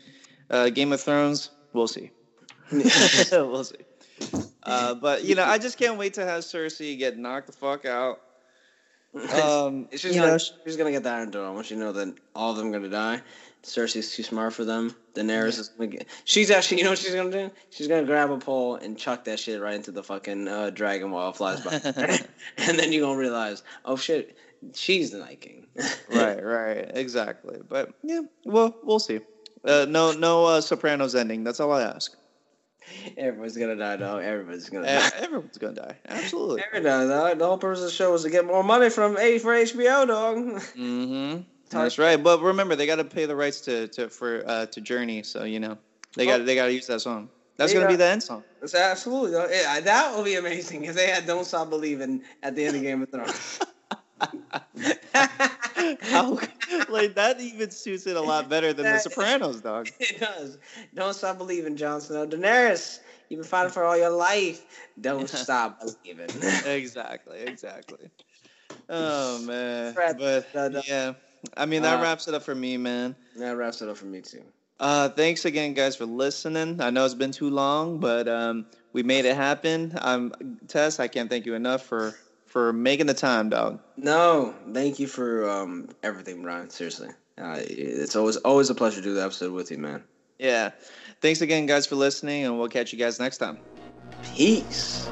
Uh, 0.49 0.69
Game 0.69 0.91
of 0.91 0.99
Thrones, 0.99 1.49
we'll 1.71 1.87
see. 1.87 2.11
we'll 2.71 3.63
see. 3.63 3.77
Uh, 4.63 4.95
but 4.95 5.23
you 5.23 5.35
know, 5.35 5.45
I 5.45 5.57
just 5.59 5.77
can't 5.77 5.97
wait 5.97 6.15
to 6.15 6.25
have 6.25 6.43
Cersei 6.43 6.97
get 6.97 7.17
knocked 7.17 7.47
the 7.47 7.53
fuck 7.53 7.85
out. 7.85 8.19
Um, 9.13 9.87
she's 9.91 10.15
gonna 10.15 10.31
know, 10.31 10.37
she's 10.37 10.75
gonna 10.75 10.91
get 10.91 11.03
the 11.03 11.09
Iron 11.09 11.31
Throne 11.31 11.55
once 11.55 11.69
you 11.69 11.77
know 11.77 11.91
that 11.91 12.15
all 12.33 12.51
of 12.51 12.57
them 12.57 12.67
are 12.67 12.71
gonna 12.71 12.89
die. 12.89 13.21
Cersei's 13.63 14.13
too 14.13 14.23
smart 14.23 14.53
for 14.53 14.65
them. 14.65 14.93
Daenerys 15.15 15.57
is 15.59 15.69
gonna 15.69 15.87
get. 15.87 16.07
She's 16.25 16.51
actually, 16.51 16.77
you 16.79 16.83
know 16.83 16.89
what 16.91 16.99
she's 16.99 17.15
gonna 17.15 17.31
do? 17.31 17.51
She's 17.69 17.87
gonna 17.87 18.03
grab 18.05 18.29
a 18.29 18.37
pole 18.37 18.75
and 18.75 18.97
chuck 18.97 19.23
that 19.25 19.39
shit 19.39 19.61
right 19.61 19.75
into 19.75 19.91
the 19.91 20.03
fucking 20.03 20.47
uh, 20.47 20.69
dragon 20.71 21.11
while 21.11 21.29
it 21.29 21.35
flies 21.37 21.61
by, 21.61 21.73
and 22.57 22.77
then 22.77 22.91
you're 22.91 23.05
gonna 23.05 23.17
realize, 23.17 23.63
oh 23.85 23.95
shit, 23.95 24.37
she's 24.73 25.11
the 25.11 25.19
Night 25.19 25.39
King. 25.41 25.67
right, 26.13 26.43
right, 26.43 26.91
exactly. 26.93 27.59
But 27.67 27.93
yeah, 28.03 28.21
well, 28.45 28.75
we'll 28.83 28.99
see. 28.99 29.21
Uh, 29.63 29.85
no, 29.87 30.11
no 30.11 30.45
uh, 30.45 30.61
Sopranos 30.61 31.15
ending. 31.15 31.43
That's 31.45 31.59
all 31.61 31.71
I 31.71 31.83
ask. 31.83 32.15
Everyone's 33.15 33.55
gonna 33.55 33.77
die, 33.77 33.95
though. 33.95 34.17
Everybody's 34.17 34.69
gonna 34.69 34.87
Eh, 34.87 35.09
die. 35.09 35.15
Everyone's 35.19 35.57
gonna 35.57 35.73
die. 35.73 35.95
Absolutely. 36.09 36.61
Everyone, 36.67 37.07
dog. 37.07 37.39
The 37.39 37.45
whole 37.45 37.57
purpose 37.57 37.79
of 37.79 37.85
the 37.85 37.91
show 37.91 38.11
was 38.11 38.23
to 38.23 38.29
get 38.29 38.45
more 38.45 38.61
money 38.61 38.89
from 38.89 39.17
A 39.17 39.39
for 39.39 39.53
HBO, 39.53 40.05
dog. 40.05 40.35
Mm-hmm. 40.77 41.41
That's 41.73 41.97
right. 41.97 42.21
But 42.21 42.41
remember, 42.41 42.75
they 42.75 42.85
got 42.85 42.95
to 42.97 43.03
pay 43.05 43.25
the 43.25 43.35
rights 43.35 43.61
to, 43.61 43.87
to 43.89 44.09
for 44.09 44.43
uh, 44.45 44.65
to 44.67 44.81
Journey. 44.81 45.23
So 45.23 45.43
you 45.43 45.59
know, 45.59 45.77
they 46.15 46.25
got 46.25 46.41
Oh. 46.41 46.45
they 46.45 46.55
got 46.55 46.65
to 46.67 46.73
use 46.73 46.87
that 46.87 47.01
song. 47.01 47.29
That's 47.57 47.71
They 47.71 47.79
gonna 47.79 47.89
be 47.91 47.95
the 47.95 48.05
end 48.05 48.23
song. 48.23 48.43
It's 48.61 48.73
absolutely. 48.73 49.31
Yeah, 49.31 49.79
that 49.81 50.15
will 50.15 50.23
be 50.23 50.35
amazing 50.35 50.85
if 50.85 50.95
they 50.95 51.07
had 51.07 51.27
"Don't 51.27 51.45
Stop 51.45 51.69
Believing" 51.69 52.23
at 52.41 52.55
the 52.55 52.65
end 52.65 52.75
of 52.75 52.81
Game 52.81 53.01
of 53.03 53.09
Thrones. 53.11 53.59
How 56.01 56.39
like 56.89 57.15
that 57.15 57.39
even 57.39 57.69
suits 57.71 58.07
it 58.07 58.15
a 58.15 58.21
lot 58.21 58.49
better 58.49 58.73
than 58.73 58.85
The 58.85 58.99
Sopranos, 58.99 59.61
dog. 59.61 59.89
It 59.99 60.19
does. 60.19 60.57
Don't 60.93 61.13
stop 61.13 61.37
believing, 61.37 61.75
Jon 61.75 62.01
Snow. 62.01 62.25
Daenerys, 62.25 62.99
you've 63.29 63.41
been 63.41 63.47
fighting 63.47 63.71
for 63.71 63.83
all 63.83 63.97
your 63.97 64.09
life. 64.09 64.65
Don't 64.99 65.29
stop 65.29 65.79
believing. 65.81 66.29
exactly, 66.65 67.39
exactly. 67.39 68.09
Oh 68.89 69.39
man, 69.39 69.93
Fred, 69.93 70.17
but 70.17 70.47
uh, 70.55 70.81
yeah, 70.87 71.13
I 71.57 71.65
mean 71.65 71.81
that 71.83 71.99
uh, 71.99 72.01
wraps 72.01 72.27
it 72.27 72.33
up 72.33 72.43
for 72.43 72.55
me, 72.55 72.77
man. 72.77 73.15
that 73.37 73.55
wraps 73.57 73.81
it 73.81 73.89
up 73.89 73.97
for 73.97 74.05
me 74.05 74.21
too. 74.21 74.43
Uh, 74.79 75.09
thanks 75.09 75.45
again, 75.45 75.73
guys, 75.73 75.95
for 75.95 76.05
listening. 76.05 76.81
I 76.81 76.89
know 76.89 77.05
it's 77.05 77.13
been 77.13 77.31
too 77.31 77.49
long, 77.49 77.99
but 77.99 78.27
um, 78.27 78.65
we 78.91 79.03
made 79.03 79.25
it 79.25 79.35
happen. 79.35 79.97
Um, 80.01 80.33
Tess, 80.67 80.99
I 80.99 81.07
can't 81.07 81.29
thank 81.29 81.45
you 81.45 81.53
enough 81.53 81.83
for 81.83 82.15
for 82.45 82.73
making 82.73 83.07
the 83.07 83.13
time, 83.13 83.49
dog. 83.49 83.79
No, 83.97 84.53
thank 84.73 84.99
you 84.99 85.07
for 85.07 85.49
um, 85.49 85.89
everything, 86.03 86.41
Bryan. 86.41 86.69
Seriously, 86.69 87.09
uh, 87.37 87.59
it's 87.59 88.15
always 88.15 88.37
always 88.37 88.69
a 88.69 88.75
pleasure 88.75 88.97
to 88.97 89.03
do 89.03 89.13
the 89.13 89.23
episode 89.23 89.53
with 89.53 89.71
you, 89.71 89.77
man. 89.77 90.03
Yeah. 90.39 90.71
Thanks 91.21 91.41
again, 91.41 91.65
guys, 91.65 91.85
for 91.87 91.95
listening, 91.95 92.43
and 92.43 92.59
we'll 92.59 92.67
catch 92.67 92.91
you 92.91 92.99
guys 92.99 93.19
next 93.19 93.37
time. 93.37 93.59
Peace. 94.35 95.09